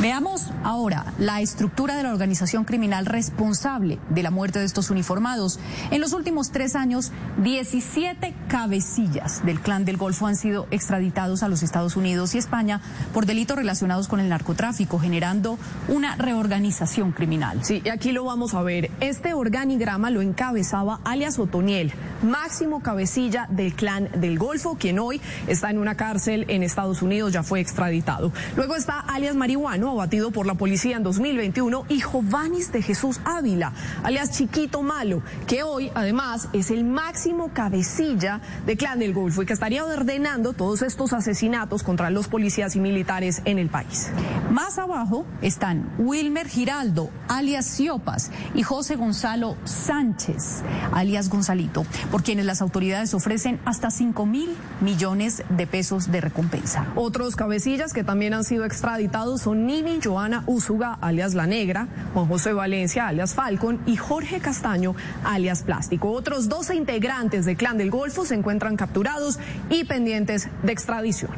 Veamos 0.00 0.50
ahora 0.64 1.06
la 1.18 1.40
estructura 1.40 1.96
de 1.96 2.02
la 2.02 2.10
organización 2.10 2.64
criminal 2.64 3.06
responsable 3.06 3.98
de 4.10 4.22
la 4.22 4.30
muerte 4.30 4.58
de 4.58 4.64
estos 4.64 4.90
uniformados. 4.90 5.60
En 5.90 6.00
los 6.00 6.12
últimos 6.12 6.50
tres 6.50 6.74
años, 6.74 7.12
17 7.42 8.34
cabecillas 8.48 9.44
del 9.44 9.60
clan 9.60 9.84
del 9.84 9.96
Golfo 9.96 10.26
han 10.26 10.36
sido 10.36 10.66
extraditados 10.70 11.42
a 11.42 11.48
los 11.48 11.62
Estados 11.62 11.96
Unidos 11.96 12.34
y 12.34 12.38
España 12.38 12.80
por 13.12 13.26
delitos 13.26 13.56
relacionados 13.56 14.08
con 14.08 14.20
el 14.20 14.28
narcotráfico, 14.28 14.98
generando 14.98 15.58
una 15.88 16.16
reorganización 16.16 17.12
criminal. 17.12 17.64
Sí, 17.64 17.82
y 17.84 17.88
aquí 17.90 18.12
lo 18.12 18.24
vamos 18.24 18.54
a 18.54 18.62
ver. 18.62 18.90
Este 19.00 19.34
organigrama 19.34 20.10
lo 20.10 20.22
encabezaba 20.22 21.00
alias 21.04 21.38
Otoniel, 21.38 21.92
máximo 22.22 22.82
cabecilla 22.82 23.46
del 23.50 23.74
clan 23.74 24.08
del 24.16 24.38
Golfo, 24.38 24.76
quien 24.76 24.98
hoy 24.98 25.20
está 25.46 25.70
en 25.70 25.78
una 25.78 25.96
cárcel 25.96 26.46
en 26.48 26.62
Estados 26.62 27.02
Unidos, 27.02 27.32
ya 27.32 27.42
fue 27.42 27.60
extraditado. 27.60 28.32
Luego 28.56 28.76
está 28.76 29.00
alias 29.00 29.36
Marihuano, 29.36 29.90
abatido 29.90 30.30
por 30.30 30.46
la 30.46 30.53
policía 30.54 30.96
en 30.96 31.02
2021, 31.02 31.84
y 31.88 32.00
Jovanis 32.00 32.72
de 32.72 32.82
Jesús 32.82 33.20
Ávila, 33.24 33.72
alias 34.02 34.32
Chiquito 34.32 34.82
Malo, 34.82 35.22
que 35.46 35.62
hoy 35.62 35.90
además 35.94 36.48
es 36.52 36.70
el 36.70 36.84
máximo 36.84 37.50
cabecilla 37.52 38.40
de 38.66 38.76
clan 38.76 38.98
del 38.98 39.12
Golfo 39.12 39.42
y 39.42 39.46
que 39.46 39.52
estaría 39.52 39.84
ordenando 39.84 40.52
todos 40.52 40.82
estos 40.82 41.12
asesinatos 41.12 41.82
contra 41.82 42.10
los 42.10 42.28
policías 42.28 42.76
y 42.76 42.80
militares 42.80 43.42
en 43.44 43.58
el 43.58 43.68
país. 43.68 44.10
Más 44.50 44.78
abajo 44.78 45.26
están 45.42 45.90
Wilmer 45.98 46.48
Giraldo, 46.48 47.10
alias 47.28 47.66
Ciopas, 47.66 48.30
y 48.54 48.62
José 48.62 48.96
Gonzalo 48.96 49.56
Sánchez, 49.64 50.62
alias 50.92 51.28
Gonzalito, 51.28 51.84
por 52.10 52.22
quienes 52.22 52.46
las 52.46 52.62
autoridades 52.62 53.14
ofrecen 53.14 53.60
hasta 53.64 53.90
5 53.90 54.26
mil 54.26 54.56
millones 54.80 55.42
de 55.48 55.66
pesos 55.66 56.10
de 56.10 56.20
recompensa. 56.20 56.86
Otros 56.94 57.36
cabecillas 57.36 57.92
que 57.92 58.04
también 58.04 58.34
han 58.34 58.44
sido 58.44 58.64
extraditados 58.64 59.42
son 59.42 59.66
Nini 59.66 59.98
Joana 60.02 60.43
Úsuga, 60.46 60.98
alias 61.00 61.34
La 61.34 61.46
Negra, 61.46 61.88
Juan 62.12 62.26
José 62.26 62.52
Valencia, 62.52 63.08
alias 63.08 63.34
Falcon, 63.34 63.80
y 63.86 63.96
Jorge 63.96 64.40
Castaño, 64.40 64.94
alias 65.24 65.62
Plástico. 65.62 66.10
Otros 66.10 66.48
12 66.48 66.74
integrantes 66.74 67.44
del 67.44 67.56
Clan 67.56 67.78
del 67.78 67.90
Golfo 67.90 68.24
se 68.24 68.34
encuentran 68.34 68.76
capturados 68.76 69.38
y 69.70 69.84
pendientes 69.84 70.48
de 70.62 70.72
extradición. 70.72 71.32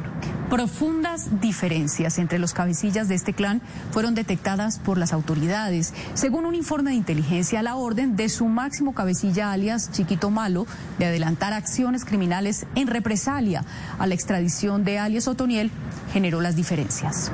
Profundas 0.49 1.41
diferencias 1.41 2.17
entre 2.19 2.39
los 2.39 2.53
cabecillas 2.53 3.09
de 3.09 3.15
este 3.15 3.33
clan 3.33 3.61
fueron 3.91 4.15
detectadas 4.15 4.79
por 4.79 4.97
las 4.97 5.11
autoridades. 5.11 5.93
Según 6.13 6.45
un 6.45 6.55
informe 6.55 6.91
de 6.91 6.95
inteligencia, 6.95 7.61
la 7.61 7.75
orden 7.75 8.15
de 8.15 8.29
su 8.29 8.45
máximo 8.45 8.95
cabecilla 8.95 9.51
alias 9.51 9.91
Chiquito 9.91 10.29
Malo 10.29 10.65
de 10.99 11.05
adelantar 11.07 11.51
acciones 11.51 12.05
criminales 12.05 12.65
en 12.75 12.87
represalia 12.87 13.65
a 13.99 14.07
la 14.07 14.13
extradición 14.13 14.85
de 14.85 14.99
alias 14.99 15.27
Otoniel 15.27 15.69
generó 16.13 16.39
las 16.39 16.55
diferencias. 16.55 17.29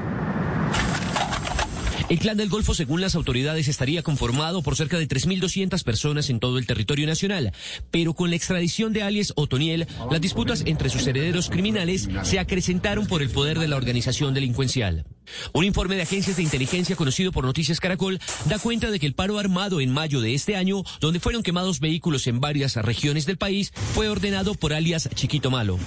El 2.13 2.19
Clan 2.19 2.37
del 2.37 2.49
Golfo, 2.49 2.75
según 2.75 3.01
las 3.01 3.15
autoridades, 3.15 3.67
estaría 3.67 4.03
conformado 4.03 4.61
por 4.61 4.75
cerca 4.75 4.99
de 4.99 5.07
3.200 5.07 5.83
personas 5.83 6.29
en 6.29 6.39
todo 6.39 6.59
el 6.59 6.67
territorio 6.67 7.07
nacional. 7.07 7.53
Pero 7.89 8.13
con 8.13 8.29
la 8.29 8.35
extradición 8.35 8.93
de 8.93 9.01
alias 9.01 9.33
Otoniel, 9.35 9.87
las 10.11 10.21
disputas 10.21 10.61
entre 10.67 10.91
sus 10.91 11.07
herederos 11.07 11.49
criminales 11.49 12.07
se 12.21 12.37
acrecentaron 12.37 13.07
por 13.07 13.23
el 13.23 13.31
poder 13.31 13.57
de 13.57 13.67
la 13.67 13.77
organización 13.77 14.35
delincuencial. 14.35 15.07
Un 15.53 15.65
informe 15.65 15.95
de 15.95 16.03
agencias 16.03 16.35
de 16.35 16.43
inteligencia 16.43 16.95
conocido 16.95 17.31
por 17.31 17.45
Noticias 17.45 17.79
Caracol 17.79 18.19
da 18.45 18.59
cuenta 18.59 18.91
de 18.91 18.99
que 18.99 19.07
el 19.07 19.15
paro 19.15 19.39
armado 19.39 19.81
en 19.81 19.91
mayo 19.91 20.21
de 20.21 20.35
este 20.35 20.55
año, 20.55 20.83
donde 20.99 21.19
fueron 21.19 21.41
quemados 21.41 21.79
vehículos 21.79 22.27
en 22.27 22.39
varias 22.39 22.75
regiones 22.75 23.25
del 23.25 23.37
país, 23.37 23.71
fue 23.95 24.07
ordenado 24.07 24.53
por 24.53 24.73
alias 24.73 25.09
Chiquito 25.15 25.49
Malo. 25.49 25.79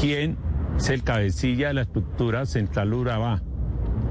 ¿Quién 0.00 0.38
es 0.78 0.88
el 0.88 1.02
cabecilla 1.02 1.68
de 1.68 1.74
la 1.74 1.82
estructura 1.82 2.46
Central 2.46 2.94
Urabá? 2.94 3.42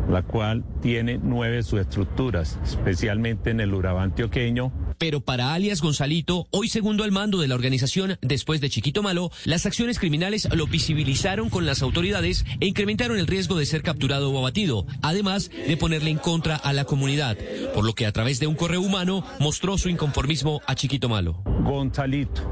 La 0.09 0.21
cual 0.23 0.63
tiene 0.81 1.19
nueve 1.21 1.63
subestructuras, 1.63 2.59
especialmente 2.63 3.51
en 3.51 3.59
el 3.59 3.73
Urabá 3.73 4.03
antioqueño. 4.03 4.71
Pero 4.97 5.21
para 5.21 5.53
alias 5.53 5.81
Gonzalito, 5.81 6.47
hoy 6.51 6.69
segundo 6.69 7.03
al 7.03 7.11
mando 7.11 7.39
de 7.39 7.47
la 7.47 7.55
organización 7.55 8.17
después 8.21 8.61
de 8.61 8.69
Chiquito 8.69 9.03
Malo, 9.03 9.31
las 9.45 9.65
acciones 9.65 9.99
criminales 9.99 10.47
lo 10.53 10.67
visibilizaron 10.67 11.49
con 11.49 11.65
las 11.65 11.81
autoridades 11.81 12.45
e 12.59 12.67
incrementaron 12.67 13.17
el 13.17 13.27
riesgo 13.27 13.57
de 13.57 13.65
ser 13.65 13.81
capturado 13.81 14.31
o 14.31 14.37
abatido, 14.37 14.85
además 15.01 15.49
de 15.49 15.77
ponerle 15.77 16.11
en 16.11 16.17
contra 16.17 16.55
a 16.55 16.73
la 16.73 16.85
comunidad, 16.85 17.37
por 17.73 17.85
lo 17.85 17.93
que 17.93 18.05
a 18.05 18.11
través 18.11 18.39
de 18.39 18.47
un 18.47 18.55
correo 18.55 18.81
humano 18.81 19.25
mostró 19.39 19.77
su 19.77 19.89
inconformismo 19.89 20.61
a 20.67 20.75
Chiquito 20.75 21.09
Malo. 21.09 21.41
Gonzalito, 21.63 22.43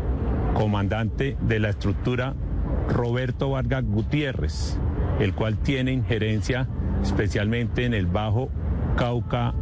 comandante 0.54 1.38
de 1.42 1.60
la 1.60 1.70
estructura 1.70 2.36
Roberto 2.90 3.52
Vargas 3.52 3.86
Gutiérrez, 3.86 4.78
el 5.20 5.34
cual 5.34 5.58
tiene 5.60 5.94
injerencia 5.94 6.68
especialmente 7.04 7.86
en 7.86 7.94
el 7.94 8.06
Bajo 8.06 8.50
Cauca 8.96 9.54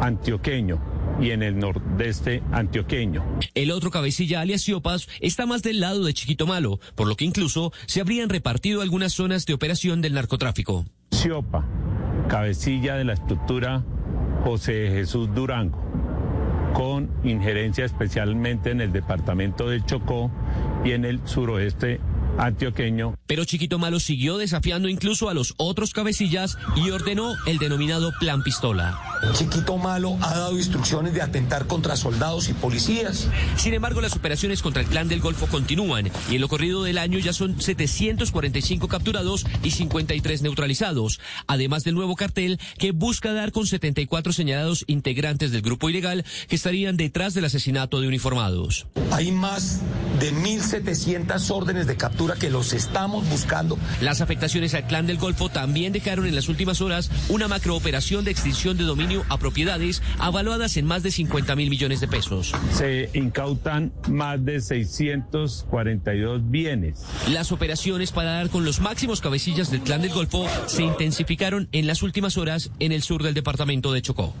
antioqueño 0.00 0.80
y 1.20 1.30
en 1.30 1.42
el 1.42 1.58
nordeste 1.58 2.42
antioqueño. 2.52 3.24
El 3.54 3.70
otro 3.70 3.90
cabecilla, 3.90 4.40
alias 4.40 4.62
Siopas, 4.62 5.08
está 5.20 5.46
más 5.46 5.62
del 5.62 5.80
lado 5.80 6.04
de 6.04 6.14
Chiquito 6.14 6.46
Malo, 6.46 6.80
por 6.94 7.06
lo 7.08 7.16
que 7.16 7.24
incluso 7.24 7.72
se 7.86 8.00
habrían 8.00 8.28
repartido 8.28 8.80
algunas 8.80 9.12
zonas 9.12 9.44
de 9.46 9.54
operación 9.54 10.00
del 10.00 10.14
narcotráfico. 10.14 10.86
Siopa, 11.10 11.66
cabecilla 12.28 12.94
de 12.94 13.04
la 13.04 13.12
estructura 13.12 13.84
José 14.44 14.90
Jesús 14.90 15.28
Durango, 15.34 15.78
con 16.72 17.10
injerencia 17.24 17.84
especialmente 17.84 18.70
en 18.70 18.80
el 18.80 18.92
departamento 18.92 19.68
del 19.68 19.84
Chocó 19.84 20.30
y 20.84 20.92
en 20.92 21.04
el 21.04 21.20
suroeste 21.26 22.00
antioqueño. 22.40 23.14
Pero 23.26 23.44
Chiquito 23.44 23.78
Malo 23.78 24.00
siguió 24.00 24.38
desafiando 24.38 24.88
incluso 24.88 25.28
a 25.28 25.34
los 25.34 25.54
otros 25.56 25.92
cabecillas 25.92 26.58
y 26.76 26.90
ordenó 26.90 27.34
el 27.46 27.58
denominado 27.58 28.12
Plan 28.18 28.42
Pistola. 28.42 28.98
Chiquito 29.34 29.76
Malo 29.76 30.16
ha 30.22 30.34
dado 30.34 30.56
instrucciones 30.56 31.14
de 31.14 31.22
atentar 31.22 31.66
contra 31.66 31.96
soldados 31.96 32.48
y 32.48 32.54
policías. 32.54 33.28
Sin 33.56 33.74
embargo, 33.74 34.00
las 34.00 34.16
operaciones 34.16 34.62
contra 34.62 34.82
el 34.82 34.88
Clan 34.88 35.08
del 35.08 35.20
Golfo 35.20 35.46
continúan 35.46 36.10
y 36.30 36.36
en 36.36 36.40
lo 36.40 36.48
corrido 36.48 36.82
del 36.82 36.98
año 36.98 37.18
ya 37.18 37.32
son 37.32 37.60
745 37.60 38.88
capturados 38.88 39.46
y 39.62 39.70
53 39.70 40.42
neutralizados, 40.42 41.20
además 41.46 41.84
del 41.84 41.94
nuevo 41.94 42.16
cartel 42.16 42.58
que 42.78 42.92
busca 42.92 43.32
dar 43.32 43.52
con 43.52 43.66
74 43.66 44.32
señalados 44.32 44.84
integrantes 44.86 45.52
del 45.52 45.62
grupo 45.62 45.90
ilegal 45.90 46.24
que 46.48 46.56
estarían 46.56 46.96
detrás 46.96 47.34
del 47.34 47.44
asesinato 47.44 48.00
de 48.00 48.08
uniformados. 48.08 48.86
Hay 49.12 49.32
más 49.32 49.80
de 50.18 50.32
1.700 50.32 51.50
órdenes 51.50 51.86
de 51.86 51.96
captura 51.96 52.29
que 52.34 52.50
los 52.50 52.72
estamos 52.72 53.28
buscando. 53.28 53.78
Las 54.00 54.20
afectaciones 54.20 54.74
al 54.74 54.86
Clan 54.86 55.06
del 55.06 55.18
Golfo 55.18 55.48
también 55.48 55.92
dejaron 55.92 56.26
en 56.26 56.34
las 56.34 56.48
últimas 56.48 56.80
horas 56.80 57.10
una 57.28 57.48
macrooperación 57.48 58.24
de 58.24 58.30
extinción 58.30 58.76
de 58.76 58.84
dominio 58.84 59.24
a 59.28 59.38
propiedades 59.38 60.02
avaluadas 60.18 60.76
en 60.76 60.86
más 60.86 61.02
de 61.02 61.10
50 61.10 61.56
mil 61.56 61.70
millones 61.70 62.00
de 62.00 62.08
pesos. 62.08 62.52
Se 62.72 63.10
incautan 63.14 63.92
más 64.08 64.44
de 64.44 64.60
642 64.60 66.50
bienes. 66.50 67.00
Las 67.28 67.52
operaciones 67.52 68.12
para 68.12 68.32
dar 68.32 68.50
con 68.50 68.64
los 68.64 68.80
máximos 68.80 69.20
cabecillas 69.20 69.70
del 69.70 69.80
Clan 69.80 70.02
del 70.02 70.12
Golfo 70.12 70.46
se 70.66 70.82
intensificaron 70.82 71.68
en 71.72 71.86
las 71.86 72.02
últimas 72.02 72.36
horas 72.36 72.70
en 72.78 72.92
el 72.92 73.02
sur 73.02 73.22
del 73.22 73.34
departamento 73.34 73.92
de 73.92 74.02
Chocó. 74.02 74.34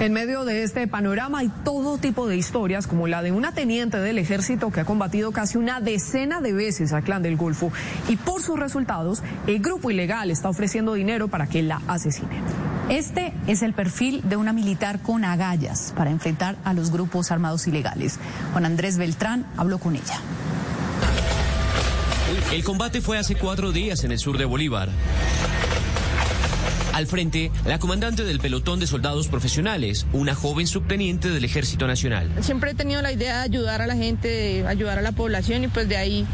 En 0.00 0.14
medio 0.14 0.46
de 0.46 0.62
este 0.62 0.88
panorama 0.88 1.40
hay 1.40 1.50
todo 1.62 1.98
tipo 1.98 2.26
de 2.26 2.34
historias, 2.34 2.86
como 2.86 3.06
la 3.06 3.20
de 3.20 3.32
una 3.32 3.52
teniente 3.52 3.98
del 3.98 4.16
ejército 4.16 4.70
que 4.70 4.80
ha 4.80 4.86
combatido 4.86 5.30
casi 5.30 5.58
una 5.58 5.78
decena 5.82 6.40
de 6.40 6.54
veces 6.54 6.94
al 6.94 7.02
clan 7.02 7.22
del 7.22 7.36
Golfo 7.36 7.70
y 8.08 8.16
por 8.16 8.40
sus 8.40 8.58
resultados 8.58 9.22
el 9.46 9.58
grupo 9.58 9.90
ilegal 9.90 10.30
está 10.30 10.48
ofreciendo 10.48 10.94
dinero 10.94 11.28
para 11.28 11.48
que 11.48 11.62
la 11.62 11.82
asesinen. 11.86 12.42
Este 12.88 13.34
es 13.46 13.60
el 13.60 13.74
perfil 13.74 14.22
de 14.26 14.36
una 14.36 14.54
militar 14.54 15.00
con 15.00 15.22
agallas 15.22 15.92
para 15.94 16.10
enfrentar 16.10 16.56
a 16.64 16.72
los 16.72 16.90
grupos 16.90 17.30
armados 17.30 17.66
ilegales. 17.66 18.18
Juan 18.52 18.64
Andrés 18.64 18.96
Beltrán 18.96 19.44
habló 19.58 19.78
con 19.78 19.96
ella. 19.96 20.18
El 22.52 22.64
combate 22.64 23.02
fue 23.02 23.18
hace 23.18 23.34
cuatro 23.34 23.70
días 23.70 24.02
en 24.04 24.12
el 24.12 24.18
sur 24.18 24.38
de 24.38 24.46
Bolívar. 24.46 24.88
Al 27.00 27.06
frente, 27.06 27.50
la 27.64 27.78
comandante 27.78 28.24
del 28.24 28.40
pelotón 28.40 28.78
de 28.78 28.86
soldados 28.86 29.28
profesionales, 29.28 30.06
una 30.12 30.34
joven 30.34 30.66
subteniente 30.66 31.30
del 31.30 31.46
Ejército 31.46 31.86
Nacional. 31.86 32.30
Siempre 32.42 32.72
he 32.72 32.74
tenido 32.74 33.00
la 33.00 33.10
idea 33.10 33.38
de 33.38 33.44
ayudar 33.44 33.80
a 33.80 33.86
la 33.86 33.96
gente, 33.96 34.28
de 34.28 34.68
ayudar 34.68 34.98
a 34.98 35.00
la 35.00 35.12
población 35.12 35.64
y 35.64 35.68
pues 35.68 35.88
de 35.88 35.96
ahí, 35.96 36.26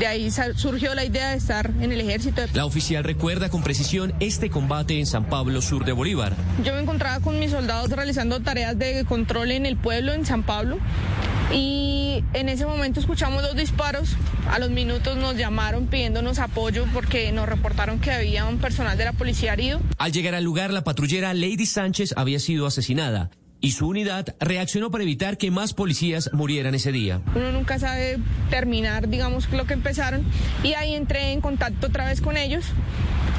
de 0.00 0.08
ahí 0.08 0.32
surgió 0.56 0.96
la 0.96 1.04
idea 1.04 1.30
de 1.30 1.36
estar 1.36 1.70
en 1.80 1.92
el 1.92 2.00
ejército. 2.00 2.42
La 2.54 2.66
oficial 2.66 3.04
recuerda 3.04 3.50
con 3.50 3.62
precisión 3.62 4.12
este 4.18 4.50
combate 4.50 4.98
en 4.98 5.06
San 5.06 5.26
Pablo, 5.26 5.62
sur 5.62 5.84
de 5.84 5.92
Bolívar. 5.92 6.34
Yo 6.64 6.74
me 6.74 6.80
encontraba 6.80 7.20
con 7.20 7.38
mis 7.38 7.52
soldados 7.52 7.88
realizando 7.90 8.40
tareas 8.40 8.76
de 8.76 9.04
control 9.04 9.52
en 9.52 9.64
el 9.64 9.76
pueblo, 9.76 10.12
en 10.12 10.26
San 10.26 10.42
Pablo. 10.42 10.78
Y 11.52 12.24
en 12.32 12.48
ese 12.48 12.66
momento 12.66 13.00
escuchamos 13.00 13.42
dos 13.42 13.56
disparos. 13.56 14.16
A 14.50 14.58
los 14.58 14.70
minutos 14.70 15.16
nos 15.16 15.36
llamaron 15.36 15.86
pidiéndonos 15.86 16.38
apoyo 16.38 16.86
porque 16.92 17.30
nos 17.32 17.48
reportaron 17.48 18.00
que 18.00 18.10
había 18.10 18.46
un 18.46 18.58
personal 18.58 18.96
de 18.96 19.04
la 19.04 19.12
policía 19.12 19.52
herido. 19.52 19.80
Al 19.98 20.12
llegar 20.12 20.34
al 20.34 20.44
lugar, 20.44 20.72
la 20.72 20.84
patrullera 20.84 21.34
Lady 21.34 21.66
Sánchez 21.66 22.14
había 22.16 22.38
sido 22.38 22.66
asesinada 22.66 23.30
y 23.60 23.72
su 23.72 23.88
unidad 23.88 24.34
reaccionó 24.40 24.90
para 24.90 25.04
evitar 25.04 25.38
que 25.38 25.50
más 25.50 25.72
policías 25.72 26.30
murieran 26.34 26.74
ese 26.74 26.92
día. 26.92 27.22
Uno 27.34 27.50
nunca 27.50 27.78
sabe 27.78 28.18
terminar, 28.50 29.08
digamos, 29.08 29.50
lo 29.50 29.64
que 29.66 29.72
empezaron 29.72 30.22
y 30.62 30.74
ahí 30.74 30.94
entré 30.94 31.32
en 31.32 31.40
contacto 31.40 31.86
otra 31.86 32.04
vez 32.04 32.20
con 32.20 32.36
ellos. 32.36 32.66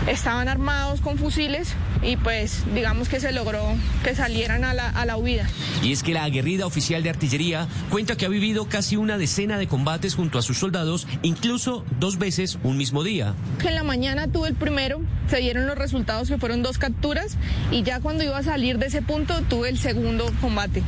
Estaban 0.08 0.48
armados 0.48 1.02
con 1.02 1.18
fusiles 1.18 1.74
y 2.04 2.16
pues 2.18 2.64
digamos 2.76 3.10
que 3.10 3.20
se 3.20 3.32
logró 3.32 3.64
que 4.04 4.14
salieran 4.16 4.64
a 4.64 4.74
la, 4.74 4.90
a 4.90 5.06
la 5.06 5.18
huida. 5.18 5.48
Y 5.82 5.92
es 5.92 6.04
que 6.04 6.14
la 6.14 6.24
aguerrida 6.24 6.66
oficial 6.66 7.02
de 7.02 7.10
artillería 7.10 7.68
cuenta 7.90 8.16
que 8.16 8.26
ha 8.26 8.30
vivido 8.30 8.68
casi 8.70 8.98
una 8.98 9.18
decena 9.18 9.58
de 9.58 9.68
combates 9.68 10.16
junto 10.16 10.38
a 10.38 10.42
sus 10.42 10.60
soldados, 10.60 11.08
incluso 11.24 11.84
dos 12.00 12.20
veces 12.20 12.60
un 12.64 12.78
mismo 12.78 13.04
día. 13.04 13.34
En 13.64 13.74
la 13.74 13.84
mañana 13.84 14.28
tuve 14.28 14.50
el 14.50 14.56
primero, 14.56 15.02
se 15.30 15.38
dieron 15.38 15.66
los 15.66 15.78
resultados 15.78 16.30
que 16.30 16.38
fueron 16.38 16.62
dos 16.62 16.78
capturas 16.78 17.38
y 17.72 17.84
ya 17.84 18.00
cuando 18.00 18.24
iba 18.24 18.38
a 18.38 18.44
salir 18.44 18.78
de 18.78 18.88
ese 18.88 19.02
punto 19.02 19.42
tuve 19.50 19.70
el 19.70 19.80
segundo 19.80 20.32
combate, 20.42 20.84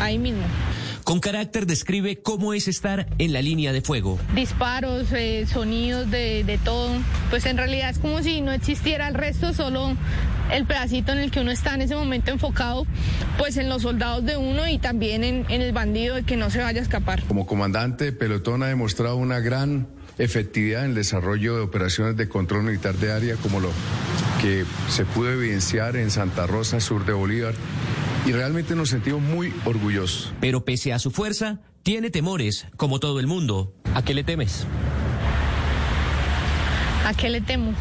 ahí 0.00 0.18
mismo. 0.18 0.44
Con 1.06 1.20
carácter 1.20 1.66
describe 1.66 2.16
cómo 2.20 2.52
es 2.52 2.66
estar 2.66 3.06
en 3.18 3.32
la 3.32 3.40
línea 3.40 3.72
de 3.72 3.80
fuego. 3.80 4.18
Disparos, 4.34 5.12
eh, 5.12 5.46
sonidos 5.46 6.10
de, 6.10 6.42
de 6.42 6.58
todo. 6.58 6.90
Pues 7.30 7.46
en 7.46 7.56
realidad 7.56 7.90
es 7.90 8.00
como 8.00 8.24
si 8.24 8.40
no 8.40 8.50
existiera 8.50 9.06
el 9.06 9.14
resto, 9.14 9.54
solo 9.54 9.96
el 10.50 10.66
pedacito 10.66 11.12
en 11.12 11.18
el 11.18 11.30
que 11.30 11.38
uno 11.38 11.52
está 11.52 11.76
en 11.76 11.82
ese 11.82 11.94
momento 11.94 12.32
enfocado, 12.32 12.88
pues 13.38 13.56
en 13.56 13.68
los 13.68 13.82
soldados 13.82 14.24
de 14.24 14.36
uno 14.36 14.66
y 14.66 14.78
también 14.78 15.22
en, 15.22 15.46
en 15.48 15.62
el 15.62 15.72
bandido 15.72 16.16
de 16.16 16.24
que 16.24 16.36
no 16.36 16.50
se 16.50 16.58
vaya 16.60 16.80
a 16.80 16.82
escapar. 16.82 17.22
Como 17.28 17.46
comandante, 17.46 18.10
Pelotón 18.10 18.64
ha 18.64 18.66
demostrado 18.66 19.14
una 19.14 19.38
gran 19.38 19.86
efectividad 20.18 20.82
en 20.82 20.90
el 20.90 20.96
desarrollo 20.96 21.54
de 21.54 21.62
operaciones 21.62 22.16
de 22.16 22.28
control 22.28 22.64
militar 22.64 22.96
de 22.96 23.12
área, 23.12 23.36
como 23.36 23.60
lo 23.60 23.70
que 24.42 24.64
se 24.88 25.04
pudo 25.04 25.30
evidenciar 25.30 25.94
en 25.94 26.10
Santa 26.10 26.48
Rosa, 26.48 26.80
sur 26.80 27.06
de 27.06 27.12
Bolívar, 27.12 27.54
y 28.26 28.32
realmente 28.32 28.74
nos 28.74 28.90
sentimos 28.90 29.22
muy 29.22 29.52
orgullosos. 29.64 30.32
Pero 30.40 30.64
pese 30.64 30.92
a 30.92 30.98
su 30.98 31.10
fuerza, 31.10 31.60
tiene 31.82 32.10
temores, 32.10 32.66
como 32.76 33.00
todo 33.00 33.20
el 33.20 33.26
mundo. 33.26 33.72
¿A 33.94 34.02
qué 34.02 34.12
le 34.12 34.24
temes? 34.24 34.66
¿A 37.06 37.14
qué 37.14 37.30
le 37.30 37.40
temo? 37.40 37.72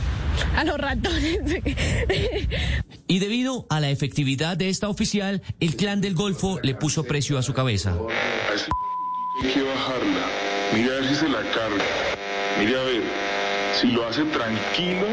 A 0.55 0.63
los 0.63 0.77
ratones. 0.77 1.39
Y 3.07 3.19
debido 3.19 3.67
a 3.69 3.79
la 3.79 3.91
efectividad 3.91 4.57
de 4.57 4.69
esta 4.69 4.89
oficial, 4.89 5.43
el 5.59 5.75
clan 5.75 6.01
del 6.01 6.15
Golfo 6.15 6.59
le 6.63 6.73
puso 6.73 7.03
precio 7.03 7.37
a 7.37 7.43
su 7.43 7.53
cabeza. 7.53 7.91
Hay 7.91 9.51
que 9.51 9.61
bajarla. 9.61 10.25
Mira 10.73 10.87
a 10.87 10.99
ver 11.01 11.09
si 11.09 11.15
se 11.15 11.29
la 11.29 11.41
carga. 11.41 11.85
Mira 12.59 12.81
a 12.81 12.83
ver. 12.83 13.03
Si 13.79 13.87
lo 13.91 14.07
hace 14.07 14.23
tranquilo, 14.23 15.05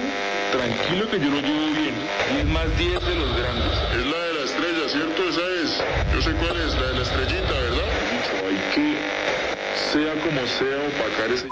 tranquilo 0.52 1.10
que 1.10 1.18
yo 1.18 1.28
lo 1.28 1.40
llevo 1.40 1.66
bien. 1.76 1.94
10 2.34 2.46
más 2.46 2.78
10 2.78 2.92
de 3.04 3.14
los 3.14 3.36
grandes. 3.36 3.72
Es 3.92 4.06
la 4.06 4.18
de 4.18 4.32
la 4.32 4.44
estrella, 4.44 4.88
¿cierto? 4.88 5.28
Esa 5.28 5.46
es. 5.62 5.78
Yo 6.11 6.11
sé 6.22 6.30
cuál 6.34 6.56
es, 6.56 6.74
la 6.74 6.86
de 6.86 6.94
la 6.94 7.02
estrellita, 7.02 7.52
¿verdad? 7.52 7.88
Hay 8.48 8.74
que, 8.74 8.96
sea 9.92 10.12
como 10.22 10.46
sea, 10.46 10.78
opacar 10.88 11.32
ese. 11.32 11.48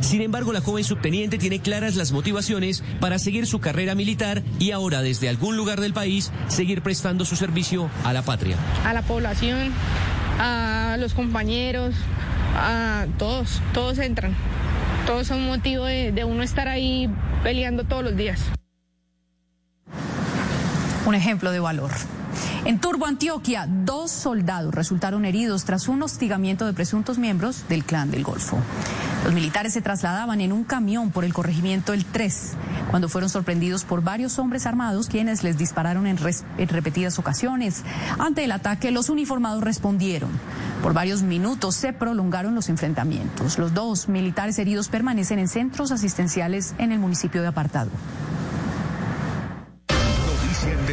Sin 0.00 0.22
embargo, 0.22 0.52
la 0.52 0.60
joven 0.60 0.84
subteniente 0.84 1.38
tiene 1.38 1.60
claras 1.60 1.96
las 1.96 2.12
motivaciones 2.12 2.82
para 3.00 3.18
seguir 3.18 3.46
su 3.46 3.60
carrera 3.60 3.94
militar 3.94 4.42
y 4.58 4.70
ahora 4.70 5.02
desde 5.02 5.28
algún 5.28 5.56
lugar 5.56 5.80
del 5.80 5.92
país 5.92 6.30
seguir 6.46 6.82
prestando 6.82 7.24
su 7.24 7.36
servicio 7.36 7.90
a 8.04 8.12
la 8.12 8.22
patria. 8.22 8.56
A 8.84 8.94
la 8.94 9.02
población, 9.02 9.72
a 10.38 10.96
los 10.98 11.14
compañeros, 11.14 11.94
a 12.56 13.06
todos, 13.18 13.60
todos 13.74 13.98
entran. 13.98 14.34
Todos 15.06 15.26
son 15.26 15.44
motivo 15.44 15.84
de, 15.84 16.12
de 16.12 16.24
uno 16.24 16.42
estar 16.42 16.68
ahí 16.68 17.10
peleando 17.42 17.84
todos 17.84 18.04
los 18.04 18.16
días. 18.16 18.40
Un 21.04 21.14
ejemplo 21.14 21.50
de 21.50 21.60
valor. 21.60 21.90
En 22.66 22.78
Turbo, 22.78 23.04
Antioquia, 23.04 23.68
dos 23.68 24.10
soldados 24.10 24.74
resultaron 24.74 25.26
heridos 25.26 25.66
tras 25.66 25.86
un 25.86 26.02
hostigamiento 26.02 26.64
de 26.64 26.72
presuntos 26.72 27.18
miembros 27.18 27.68
del 27.68 27.84
Clan 27.84 28.10
del 28.10 28.24
Golfo. 28.24 28.56
Los 29.22 29.34
militares 29.34 29.74
se 29.74 29.82
trasladaban 29.82 30.40
en 30.40 30.50
un 30.50 30.64
camión 30.64 31.10
por 31.10 31.26
el 31.26 31.34
corregimiento 31.34 31.92
El 31.92 32.06
3, 32.06 32.52
cuando 32.90 33.10
fueron 33.10 33.28
sorprendidos 33.28 33.84
por 33.84 34.02
varios 34.02 34.38
hombres 34.38 34.64
armados 34.64 35.08
quienes 35.08 35.42
les 35.42 35.58
dispararon 35.58 36.06
en, 36.06 36.16
en 36.56 36.68
repetidas 36.68 37.18
ocasiones. 37.18 37.82
Ante 38.18 38.44
el 38.44 38.52
ataque, 38.52 38.90
los 38.90 39.10
uniformados 39.10 39.62
respondieron. 39.62 40.30
Por 40.82 40.94
varios 40.94 41.20
minutos 41.22 41.74
se 41.74 41.92
prolongaron 41.92 42.54
los 42.54 42.70
enfrentamientos. 42.70 43.58
Los 43.58 43.74
dos 43.74 44.08
militares 44.08 44.58
heridos 44.58 44.88
permanecen 44.88 45.38
en 45.38 45.48
centros 45.48 45.92
asistenciales 45.92 46.74
en 46.78 46.92
el 46.92 46.98
municipio 46.98 47.42
de 47.42 47.48
Apartado. 47.48 47.90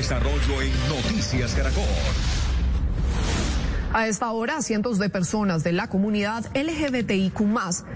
Desarrollo 0.02 0.64
en 0.64 0.72
Noticias 0.90 1.53
Caracol. 1.53 1.84
A 3.94 4.07
esta 4.07 4.32
hora, 4.32 4.64
cientos 4.64 4.98
de 4.98 5.11
personas 5.11 5.64
de 5.64 5.73
la 5.73 5.90
comunidad 5.90 6.44
LGBTIQ 6.56 7.40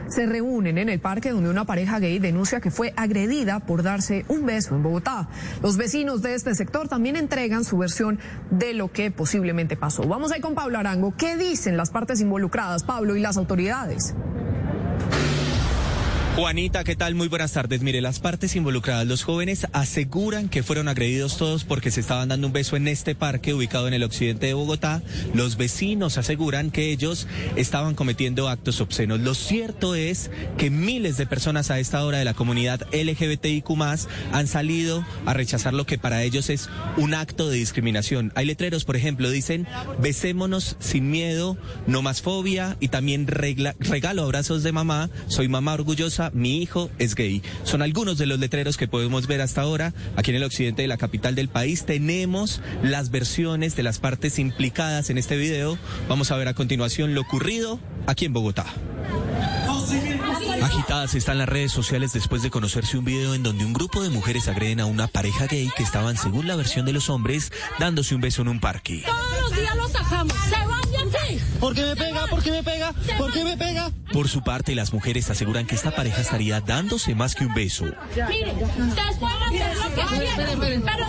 se 0.09 0.27
reúnen 0.27 0.77
en 0.77 0.89
el 0.89 0.99
parque 0.99 1.31
donde 1.31 1.49
una 1.49 1.65
pareja 1.65 1.97
gay 1.97 2.19
denuncia 2.19 2.61
que 2.61 2.69
fue 2.69 2.93
agredida 2.95 3.59
por 3.59 3.81
darse 3.81 4.23
un 4.27 4.45
beso 4.45 4.75
en 4.75 4.83
Bogotá. 4.83 5.29
Los 5.63 5.77
vecinos 5.77 6.21
de 6.21 6.35
este 6.35 6.53
sector 6.53 6.87
también 6.87 7.15
entregan 7.15 7.63
su 7.65 7.79
versión 7.79 8.19
de 8.51 8.75
lo 8.75 8.91
que 8.91 9.09
posiblemente 9.09 9.75
pasó. 9.75 10.03
Vamos 10.03 10.31
ahí 10.31 10.41
con 10.41 10.53
Pablo 10.53 10.77
Arango. 10.77 11.15
¿Qué 11.17 11.37
dicen 11.37 11.75
las 11.75 11.89
partes 11.89 12.21
involucradas, 12.21 12.83
Pablo, 12.83 13.15
y 13.15 13.19
las 13.19 13.35
autoridades? 13.35 14.13
Juanita, 16.35 16.83
¿qué 16.83 16.97
tal? 16.97 17.15
Muy 17.15 17.29
buenas 17.29 17.53
tardes. 17.53 17.81
Mire, 17.81 18.01
las 18.01 18.19
partes 18.19 18.57
involucradas, 18.57 19.07
los 19.07 19.23
jóvenes 19.23 19.67
aseguran 19.71 20.49
que 20.49 20.63
fueron 20.63 20.89
agredidos 20.89 21.37
todos 21.37 21.63
porque 21.63 21.91
se 21.91 22.01
estaban 22.01 22.27
dando 22.27 22.47
un 22.47 22.51
beso 22.51 22.75
en 22.75 22.89
este 22.89 23.15
parque 23.15 23.53
ubicado 23.53 23.87
en 23.87 23.93
el 23.93 24.03
occidente 24.03 24.47
de 24.47 24.53
Bogotá. 24.53 25.01
Los 25.33 25.55
vecinos 25.55 26.17
aseguran 26.17 26.71
que 26.71 26.91
ellos 26.91 27.25
estaban 27.55 27.95
cometiendo 27.95 28.49
actos 28.49 28.81
obscenos. 28.81 29.21
Lo 29.21 29.33
cierto 29.33 29.95
es 29.95 30.29
que 30.57 30.69
miles 30.69 31.15
de 31.15 31.25
personas 31.25 31.71
a 31.71 31.79
esta 31.79 32.03
hora 32.03 32.17
de 32.17 32.25
la 32.25 32.33
comunidad 32.33 32.81
LGBTIQ 32.91 33.69
han 34.33 34.47
salido 34.47 35.05
a 35.25 35.33
rechazar 35.33 35.73
lo 35.73 35.85
que 35.85 35.97
para 35.97 36.21
ellos 36.23 36.49
es 36.49 36.69
un 36.97 37.13
acto 37.13 37.47
de 37.49 37.55
discriminación. 37.55 38.33
Hay 38.35 38.45
letreros, 38.45 38.83
por 38.83 38.97
ejemplo, 38.97 39.29
dicen 39.29 39.67
besémonos 40.01 40.75
sin 40.79 41.09
miedo, 41.09 41.57
no 41.87 42.01
más 42.01 42.21
fobia 42.21 42.75
y 42.81 42.89
también 42.89 43.25
regla- 43.25 43.75
regalo 43.79 44.23
abrazos 44.23 44.63
de 44.63 44.73
mamá, 44.73 45.09
soy 45.27 45.47
mamá 45.47 45.73
orgullosa, 45.75 46.24
mi 46.33 46.61
hijo 46.61 46.89
es 46.99 47.15
gay. 47.15 47.41
Son 47.63 47.81
algunos 47.81 48.17
de 48.17 48.25
los 48.25 48.39
letreros 48.39 48.77
que 48.77 48.87
podemos 48.87 49.27
ver 49.27 49.41
hasta 49.41 49.61
ahora. 49.61 49.93
Aquí 50.15 50.31
en 50.31 50.37
el 50.37 50.43
occidente 50.43 50.81
de 50.81 50.87
la 50.87 50.97
capital 50.97 51.35
del 51.35 51.49
país 51.49 51.85
tenemos 51.85 52.61
las 52.83 53.11
versiones 53.11 53.75
de 53.75 53.83
las 53.83 53.99
partes 53.99 54.39
implicadas 54.39 55.09
en 55.09 55.17
este 55.17 55.37
video. 55.37 55.77
Vamos 56.07 56.31
a 56.31 56.37
ver 56.37 56.47
a 56.47 56.53
continuación 56.53 57.13
lo 57.13 57.21
ocurrido 57.21 57.79
aquí 58.07 58.25
en 58.25 58.33
Bogotá. 58.33 58.65
Agitadas 60.65 61.13
están 61.13 61.37
las 61.37 61.47
redes 61.47 61.71
sociales 61.71 62.11
después 62.11 62.41
de 62.41 62.49
conocerse 62.49 62.97
un 62.97 63.05
video 63.05 63.35
en 63.35 63.43
donde 63.43 63.63
un 63.63 63.71
grupo 63.71 64.01
de 64.01 64.09
mujeres 64.09 64.47
agreden 64.47 64.79
a 64.79 64.87
una 64.87 65.05
pareja 65.05 65.45
gay 65.45 65.69
que 65.77 65.83
estaban, 65.83 66.17
según 66.17 66.47
la 66.47 66.55
versión 66.55 66.87
de 66.87 66.91
los 66.91 67.07
hombres, 67.11 67.51
dándose 67.77 68.15
un 68.15 68.21
beso 68.21 68.41
en 68.41 68.47
un 68.47 68.59
parque. 68.59 69.03
Todos 69.05 69.41
los 69.41 69.59
días 69.59 69.75
lo 69.75 69.87
sacamos. 69.87 70.33
Se 70.49 70.55
van 70.65 70.81
de 70.91 70.97
aquí. 71.19 71.39
¿Por 71.59 71.75
qué 71.75 71.85
me 71.85 71.95
pega? 71.95 72.25
¿Por 72.25 72.41
qué 72.41 72.49
me 72.49 72.63
pega? 72.63 72.93
¿Por 73.15 73.31
qué 73.31 73.43
me 73.43 73.55
pega? 73.57 73.91
Por 74.11 74.27
su 74.27 74.43
parte, 74.43 74.73
las 74.73 74.91
mujeres 74.91 75.29
aseguran 75.29 75.67
que 75.67 75.75
esta 75.75 75.91
pareja 75.91 76.21
estaría 76.21 76.59
dándose 76.61 77.13
más 77.13 77.35
que 77.35 77.45
un 77.45 77.53
beso. 77.53 77.85
Miren, 78.27 78.57
ustedes 78.57 79.17
pueden 79.19 79.43
hacer 79.43 79.77
lo 79.77 79.95
que 79.95 80.17
quieran, 80.17 80.83
pero 80.83 81.05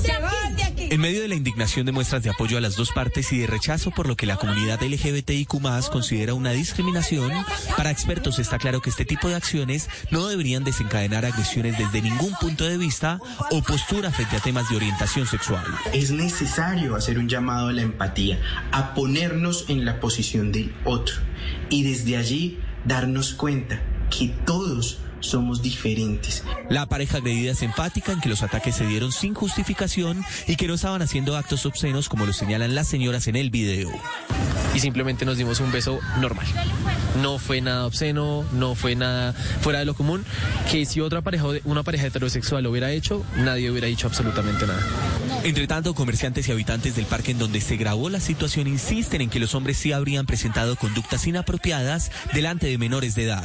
se 0.00 0.18
van 0.18 0.56
de 0.56 0.62
aquí. 0.62 0.63
En 0.94 1.00
medio 1.00 1.22
de 1.22 1.26
la 1.26 1.34
indignación 1.34 1.86
de 1.86 1.90
muestras 1.90 2.22
de 2.22 2.30
apoyo 2.30 2.56
a 2.56 2.60
las 2.60 2.76
dos 2.76 2.92
partes 2.92 3.32
y 3.32 3.38
de 3.38 3.48
rechazo 3.48 3.90
por 3.90 4.06
lo 4.06 4.14
que 4.14 4.26
la 4.26 4.36
comunidad 4.36 4.80
LGBTIQ 4.80 5.60
considera 5.90 6.34
una 6.34 6.52
discriminación, 6.52 7.32
para 7.76 7.90
expertos 7.90 8.38
está 8.38 8.58
claro 8.58 8.80
que 8.80 8.90
este 8.90 9.04
tipo 9.04 9.28
de 9.28 9.34
acciones 9.34 9.88
no 10.12 10.28
deberían 10.28 10.62
desencadenar 10.62 11.24
agresiones 11.24 11.76
desde 11.78 12.00
ningún 12.00 12.32
punto 12.40 12.64
de 12.64 12.78
vista 12.78 13.18
o 13.50 13.60
postura 13.60 14.12
frente 14.12 14.36
a 14.36 14.38
temas 14.38 14.68
de 14.70 14.76
orientación 14.76 15.26
sexual. 15.26 15.64
Es 15.92 16.12
necesario 16.12 16.94
hacer 16.94 17.18
un 17.18 17.28
llamado 17.28 17.70
a 17.70 17.72
la 17.72 17.82
empatía, 17.82 18.38
a 18.70 18.94
ponernos 18.94 19.64
en 19.66 19.84
la 19.84 19.98
posición 19.98 20.52
del 20.52 20.72
otro 20.84 21.16
y 21.70 21.82
desde 21.82 22.16
allí 22.18 22.60
darnos 22.84 23.34
cuenta 23.34 23.82
que 24.16 24.28
todos 24.28 25.00
somos 25.24 25.62
diferentes. 25.62 26.44
La 26.68 26.86
pareja 26.86 27.18
agredida 27.18 27.52
es 27.52 27.62
enfática 27.62 28.12
en 28.12 28.20
que 28.20 28.28
los 28.28 28.42
ataques 28.42 28.76
se 28.76 28.86
dieron 28.86 29.12
sin 29.12 29.34
justificación 29.34 30.24
y 30.46 30.56
que 30.56 30.68
no 30.68 30.74
estaban 30.74 31.02
haciendo 31.02 31.36
actos 31.36 31.66
obscenos 31.66 32.08
como 32.08 32.26
lo 32.26 32.32
señalan 32.32 32.74
las 32.74 32.88
señoras 32.88 33.26
en 33.28 33.36
el 33.36 33.50
video. 33.50 33.90
y 34.74 34.80
simplemente 34.80 35.24
nos 35.24 35.38
dimos 35.38 35.60
un 35.60 35.70
beso 35.70 36.00
normal. 36.20 36.46
No 37.22 37.38
fue 37.38 37.60
nada 37.60 37.86
obsceno, 37.86 38.44
no 38.52 38.74
fue 38.74 38.96
nada 38.96 39.32
fuera 39.32 39.78
de 39.78 39.84
lo 39.84 39.94
común, 39.94 40.24
que 40.70 40.84
si 40.84 41.00
otra 41.00 41.20
pareja, 41.22 41.44
una 41.64 41.84
pareja 41.84 42.06
heterosexual 42.08 42.64
lo 42.64 42.70
hubiera 42.70 42.90
hecho, 42.90 43.24
nadie 43.36 43.70
hubiera 43.70 43.86
dicho 43.86 44.08
absolutamente 44.08 44.66
nada. 44.66 44.82
Entre 45.44 45.66
tanto, 45.66 45.94
comerciantes 45.94 46.48
y 46.48 46.52
habitantes 46.52 46.96
del 46.96 47.04
parque 47.04 47.30
en 47.32 47.38
donde 47.38 47.60
se 47.60 47.76
grabó 47.76 48.08
la 48.08 48.18
situación 48.18 48.66
insisten 48.66 49.20
en 49.20 49.30
que 49.30 49.38
los 49.38 49.54
hombres 49.54 49.76
sí 49.76 49.92
habrían 49.92 50.26
presentado 50.26 50.74
conductas 50.74 51.26
inapropiadas 51.26 52.10
delante 52.32 52.66
de 52.66 52.78
menores 52.78 53.14
de 53.14 53.24
edad. 53.24 53.44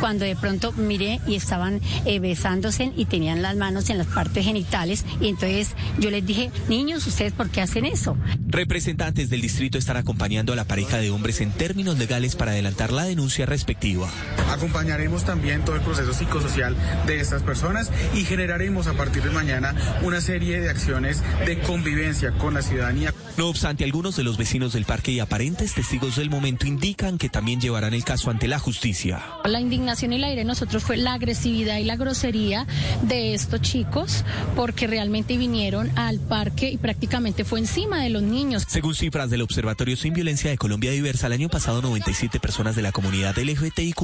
Cuando 0.00 0.24
de 0.24 0.34
pronto 0.36 0.72
miré 0.72 1.13
y 1.26 1.34
estaban 1.34 1.80
eh, 2.04 2.18
besándose 2.18 2.92
y 2.96 3.06
tenían 3.06 3.42
las 3.42 3.56
manos 3.56 3.90
en 3.90 3.98
las 3.98 4.06
partes 4.06 4.44
genitales 4.44 5.04
y 5.20 5.28
entonces 5.28 5.74
yo 5.98 6.10
les 6.10 6.24
dije, 6.26 6.50
niños, 6.68 7.06
¿ustedes 7.06 7.32
por 7.32 7.50
qué 7.50 7.60
hacen 7.60 7.84
eso? 7.84 8.16
Representantes 8.46 9.30
del 9.30 9.40
distrito 9.40 9.78
están 9.78 9.96
acompañando 9.96 10.52
a 10.52 10.56
la 10.56 10.64
pareja 10.64 10.98
de 10.98 11.10
hombres 11.10 11.40
en 11.40 11.50
términos 11.50 11.98
legales 11.98 12.36
para 12.36 12.52
adelantar 12.52 12.92
la 12.92 13.04
denuncia 13.04 13.46
respectiva. 13.46 14.08
Acompañaremos 14.50 15.24
también 15.24 15.64
todo 15.64 15.76
el 15.76 15.82
proceso 15.82 16.12
psicosocial 16.12 16.76
de 17.06 17.20
estas 17.20 17.42
personas 17.42 17.90
y 18.14 18.24
generaremos 18.24 18.86
a 18.86 18.92
partir 18.94 19.22
de 19.22 19.30
mañana 19.30 19.74
una 20.02 20.20
serie 20.20 20.60
de 20.60 20.70
acciones 20.70 21.22
de 21.46 21.58
convivencia 21.60 22.32
con 22.32 22.54
la 22.54 22.62
ciudadanía. 22.62 23.12
No 23.36 23.48
obstante, 23.48 23.84
algunos 23.84 24.16
de 24.16 24.22
los 24.22 24.36
vecinos 24.36 24.72
del 24.72 24.84
parque 24.84 25.12
y 25.12 25.20
aparentes 25.20 25.74
testigos 25.74 26.16
del 26.16 26.30
momento 26.30 26.66
indican 26.66 27.18
que 27.18 27.28
también 27.28 27.60
llevarán 27.60 27.94
el 27.94 28.04
caso 28.04 28.30
ante 28.30 28.46
la 28.46 28.58
justicia. 28.58 29.22
La 29.44 29.60
indignación 29.60 30.12
y 30.12 30.18
la 30.18 30.30
ira 30.30 30.40
de 30.40 30.44
nosotros 30.44 30.82
fue 30.82 30.96
la 31.04 31.14
agresividad 31.14 31.78
y 31.78 31.84
la 31.84 31.96
grosería 31.96 32.66
de 33.02 33.34
estos 33.34 33.60
chicos 33.60 34.24
porque 34.56 34.86
realmente 34.86 35.36
vinieron 35.36 35.90
al 35.96 36.18
parque 36.18 36.70
y 36.70 36.78
prácticamente 36.78 37.44
fue 37.44 37.60
encima 37.60 38.02
de 38.02 38.10
los 38.10 38.22
niños. 38.22 38.64
Según 38.66 38.94
cifras 38.94 39.30
del 39.30 39.42
Observatorio 39.42 39.96
Sin 39.96 40.14
Violencia 40.14 40.50
de 40.50 40.58
Colombia 40.58 40.90
Diversa, 40.90 41.26
el 41.26 41.34
año 41.34 41.48
pasado 41.48 41.82
97 41.82 42.40
personas 42.40 42.74
de 42.74 42.82
la 42.82 42.92
comunidad 42.92 43.36
LGBTIQ 43.38 43.94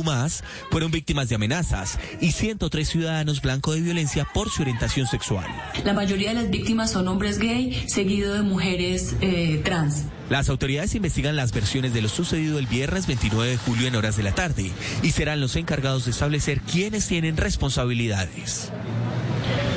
fueron 0.70 0.90
víctimas 0.90 1.28
de 1.28 1.35
amenazas 1.35 1.98
y 2.20 2.32
103 2.32 2.89
ciudadanos 2.89 3.40
blancos 3.40 3.74
de 3.74 3.81
violencia 3.81 4.27
por 4.32 4.51
su 4.51 4.62
orientación 4.62 5.06
sexual. 5.06 5.47
La 5.85 5.94
mayoría 5.94 6.31
de 6.31 6.35
las 6.35 6.51
víctimas 6.51 6.90
son 6.90 7.09
hombres 7.09 7.39
gay, 7.39 7.85
seguido 7.89 8.35
de 8.35 8.43
mujeres 8.43 9.16
eh, 9.20 9.60
trans. 9.64 10.05
Las 10.31 10.48
autoridades 10.48 10.94
investigan 10.94 11.35
las 11.35 11.52
versiones 11.52 11.93
de 11.93 12.02
lo 12.02 12.09
sucedido 12.09 12.61
el 12.61 12.69
viernes 12.69 13.09
29 13.09 13.51
de 13.51 13.57
julio 13.57 13.89
en 13.89 13.97
horas 13.97 14.16
de 14.16 14.23
la 14.23 14.32
tarde 14.32 14.70
y 15.02 15.11
serán 15.11 15.40
los 15.40 15.57
encargados 15.57 16.05
de 16.05 16.12
establecer 16.12 16.61
quiénes 16.61 17.09
tienen 17.09 17.36
responsabilidades. 17.36 18.70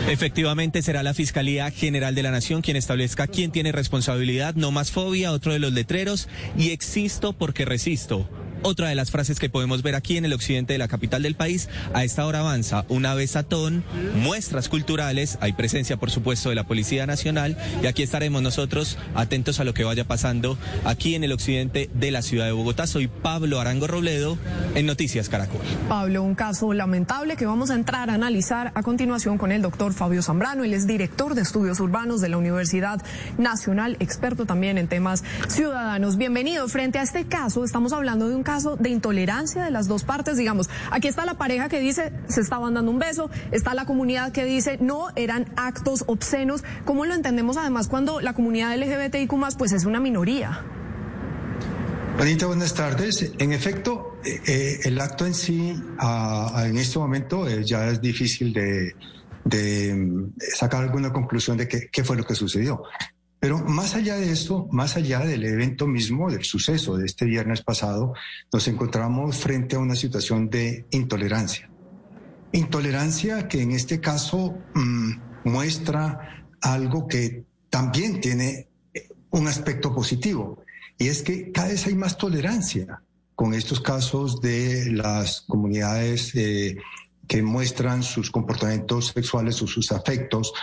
Efectivamente, 0.07 0.83
será 0.83 1.01
la 1.01 1.15
Fiscalía 1.15 1.71
General 1.71 2.13
de 2.13 2.21
la 2.21 2.29
Nación 2.29 2.61
quien 2.61 2.77
establezca 2.77 3.25
quién 3.25 3.51
tiene 3.51 3.71
responsabilidad, 3.71 4.53
no 4.53 4.69
más 4.69 4.91
fobia, 4.91 5.31
otro 5.31 5.53
de 5.53 5.59
los 5.59 5.73
letreros, 5.73 6.27
y 6.55 6.69
existo 6.69 7.33
porque 7.33 7.65
resisto. 7.65 8.29
Otra 8.63 8.87
de 8.87 8.95
las 8.95 9.11
frases 9.11 9.39
que 9.39 9.49
podemos 9.49 9.83
ver 9.83 9.95
aquí 9.95 10.17
en 10.17 10.25
el 10.25 10.33
occidente 10.33 10.73
de 10.73 10.79
la 10.79 10.87
capital 10.87 11.21
del 11.21 11.35
país. 11.35 11.69
A 11.93 12.03
esta 12.03 12.25
hora 12.25 12.39
avanza 12.39 12.85
una 12.87 13.13
besatón, 13.13 13.83
muestras 14.15 14.69
culturales, 14.69 15.37
hay 15.41 15.53
presencia 15.53 15.97
por 15.97 16.09
supuesto 16.09 16.49
de 16.49 16.55
la 16.55 16.63
Policía 16.63 17.05
Nacional 17.05 17.57
y 17.81 17.87
aquí 17.87 18.03
estaremos 18.03 18.41
nosotros 18.41 18.97
atentos 19.15 19.59
a 19.59 19.63
lo 19.63 19.73
que 19.73 19.83
vaya 19.83 20.05
pasando 20.05 20.57
aquí 20.85 21.15
en 21.15 21.23
el 21.23 21.33
occidente 21.33 21.89
de 21.93 22.11
la 22.11 22.21
ciudad 22.21 22.45
de 22.45 22.53
Bogotá. 22.53 22.87
Soy 22.87 23.07
Pablo 23.07 23.59
Arango 23.59 23.87
Robledo 23.87 24.37
en 24.75 24.85
Noticias 24.85 25.29
Caracol. 25.29 25.61
Pablo, 25.89 26.23
un 26.23 26.35
caso 26.35 26.73
lamentable 26.73 27.35
que 27.35 27.45
vamos 27.45 27.69
a 27.69 27.75
entrar 27.75 28.09
a 28.09 28.13
analizar 28.13 28.71
a 28.75 28.81
continuación 28.81 29.37
con 29.37 29.51
el 29.51 29.61
doctor 29.61 29.93
Fabio 29.93 30.21
Zambrano. 30.21 30.63
Él 30.63 30.73
es 30.73 30.87
director 30.87 31.35
de 31.35 31.41
estudios 31.41 31.79
urbanos 31.79 32.21
de 32.21 32.29
la 32.29 32.37
Universidad 32.37 33.01
Nacional, 33.37 33.97
experto 33.99 34.45
también 34.45 34.77
en 34.77 34.87
temas 34.87 35.23
ciudadanos. 35.49 36.17
Bienvenido. 36.17 36.67
Frente 36.69 36.99
a 36.99 37.03
este 37.03 37.25
caso, 37.25 37.63
estamos 37.65 37.91
hablando 37.91 38.29
de 38.29 38.35
un 38.35 38.43
caso 38.43 38.52
de 38.53 38.89
intolerancia 38.89 39.63
de 39.63 39.71
las 39.71 39.87
dos 39.87 40.03
partes. 40.03 40.37
Digamos, 40.37 40.69
aquí 40.91 41.07
está 41.07 41.25
la 41.25 41.33
pareja 41.35 41.69
que 41.69 41.79
dice 41.79 42.13
se 42.27 42.41
estaban 42.41 42.75
dando 42.75 42.91
un 42.91 42.99
beso, 42.99 43.29
está 43.51 43.73
la 43.73 43.85
comunidad 43.85 44.31
que 44.31 44.45
dice 44.45 44.77
no, 44.79 45.07
eran 45.15 45.51
actos 45.55 46.03
obscenos. 46.07 46.63
¿Cómo 46.85 47.05
lo 47.05 47.15
entendemos 47.15 47.57
además 47.57 47.87
cuando 47.87 48.21
la 48.21 48.33
comunidad 48.33 48.77
LGBTIQ 48.77 49.33
pues 49.57 49.71
es 49.71 49.85
una 49.85 49.99
minoría? 49.99 50.63
Bonita, 52.17 52.45
buenas 52.45 52.75
tardes. 52.75 53.33
En 53.39 53.53
efecto, 53.53 54.19
eh, 54.23 54.39
eh, 54.45 54.79
el 54.83 55.01
acto 55.01 55.25
en 55.25 55.33
sí, 55.33 55.75
ah, 55.97 56.63
en 56.67 56.77
este 56.77 56.99
momento, 56.99 57.47
eh, 57.47 57.63
ya 57.65 57.87
es 57.87 57.99
difícil 57.99 58.53
de, 58.53 59.95
mm, 59.95 60.33
sacar 60.55 60.83
alguna 60.83 61.11
conclusión 61.11 61.57
de 61.57 61.67
qué 61.67 62.03
fue 62.03 62.15
lo 62.15 62.23
que 62.23 62.35
sucedió. 62.35 62.83
Pero 63.43 63.59
más 63.59 63.93
allá 63.93 64.15
de 64.15 64.31
esto, 64.31 64.69
más 64.71 64.95
allá 64.95 65.19
del 65.19 65.43
evento 65.43 65.85
mismo, 65.85 66.31
del 66.31 66.45
suceso 66.45 66.95
de 66.95 67.05
este 67.05 67.25
viernes 67.25 67.61
pasado, 67.61 68.13
nos 68.53 68.69
encontramos 68.69 69.35
frente 69.35 69.75
a 69.75 69.79
una 69.79 69.95
situación 69.95 70.49
de 70.49 70.85
intolerancia. 70.91 71.69
Intolerancia 72.53 73.49
que 73.49 73.61
en 73.61 73.73
este 73.73 73.99
caso 73.99 74.57
mm, 74.73 75.11
muestra 75.43 76.47
algo 76.61 77.05
que 77.05 77.43
también 77.69 78.21
tiene 78.21 78.69
un 79.31 79.45
aspecto 79.49 79.93
positivo, 79.93 80.63
y 80.97 81.09
es 81.09 81.21
que 81.21 81.51
cada 81.51 81.67
vez 81.67 81.85
hay 81.85 81.95
más 81.95 82.17
tolerancia 82.17 83.01
con 83.35 83.53
estos 83.53 83.81
casos 83.81 84.39
de 84.39 84.89
las 84.89 85.41
comunidades 85.41 86.33
eh, 86.35 86.77
que 87.27 87.43
muestran 87.43 88.03
sus 88.03 88.31
comportamientos 88.31 89.07
sexuales 89.07 89.61
o 89.61 89.67
sus 89.67 89.91
afectos 89.91 90.53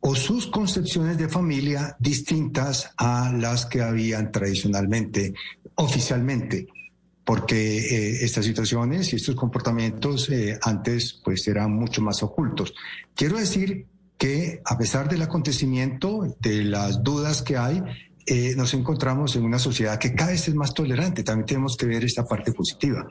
o 0.00 0.14
sus 0.14 0.46
concepciones 0.46 1.18
de 1.18 1.28
familia 1.28 1.96
distintas 1.98 2.90
a 2.96 3.32
las 3.32 3.66
que 3.66 3.82
habían 3.82 4.30
tradicionalmente, 4.30 5.34
oficialmente, 5.74 6.68
porque 7.24 7.78
eh, 7.78 8.24
estas 8.24 8.44
situaciones 8.44 9.12
y 9.12 9.16
estos 9.16 9.34
comportamientos 9.34 10.30
eh, 10.30 10.58
antes 10.62 11.20
pues 11.24 11.46
eran 11.48 11.72
mucho 11.72 12.00
más 12.00 12.22
ocultos. 12.22 12.72
Quiero 13.14 13.38
decir 13.38 13.86
que 14.16 14.60
a 14.64 14.76
pesar 14.76 15.08
del 15.08 15.22
acontecimiento, 15.22 16.36
de 16.40 16.64
las 16.64 17.02
dudas 17.02 17.42
que 17.42 17.56
hay, 17.56 17.82
eh, 18.26 18.54
nos 18.56 18.74
encontramos 18.74 19.36
en 19.36 19.44
una 19.44 19.58
sociedad 19.58 19.98
que 19.98 20.14
cada 20.14 20.32
vez 20.32 20.48
es 20.48 20.54
más 20.54 20.74
tolerante. 20.74 21.22
También 21.22 21.46
tenemos 21.46 21.76
que 21.76 21.86
ver 21.86 22.04
esta 22.04 22.26
parte 22.26 22.52
positiva. 22.52 23.08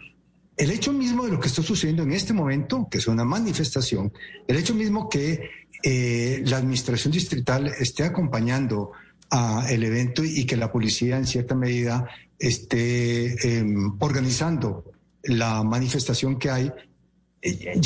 El 0.56 0.72
hecho 0.72 0.92
mismo 0.92 1.26
de 1.26 1.32
lo 1.32 1.40
que 1.40 1.48
está 1.48 1.62
sucediendo 1.62 2.04
en 2.04 2.12
este 2.12 2.34
momento, 2.34 2.88
que 2.90 2.98
es 2.98 3.08
una 3.08 3.24
manifestación, 3.24 4.12
el 4.48 4.58
hecho 4.58 4.74
mismo 4.74 5.08
que 5.08 5.50
eh, 5.84 6.42
la 6.46 6.58
administración 6.58 7.12
distrital 7.12 7.68
esté 7.68 8.04
acompañando 8.04 8.92
a 9.30 9.66
el 9.70 9.84
evento 9.84 10.24
y 10.24 10.46
que 10.46 10.58
la 10.58 10.72
policía 10.72 11.18
en 11.18 11.26
cierta 11.26 11.56
medida 11.56 12.08
esté 12.40 13.58
em, 13.58 13.96
organizando 14.00 14.86
la 15.24 15.64
manifestación 15.64 16.40
que 16.40 16.50
hay, 16.50 16.72
eh, 17.42 17.80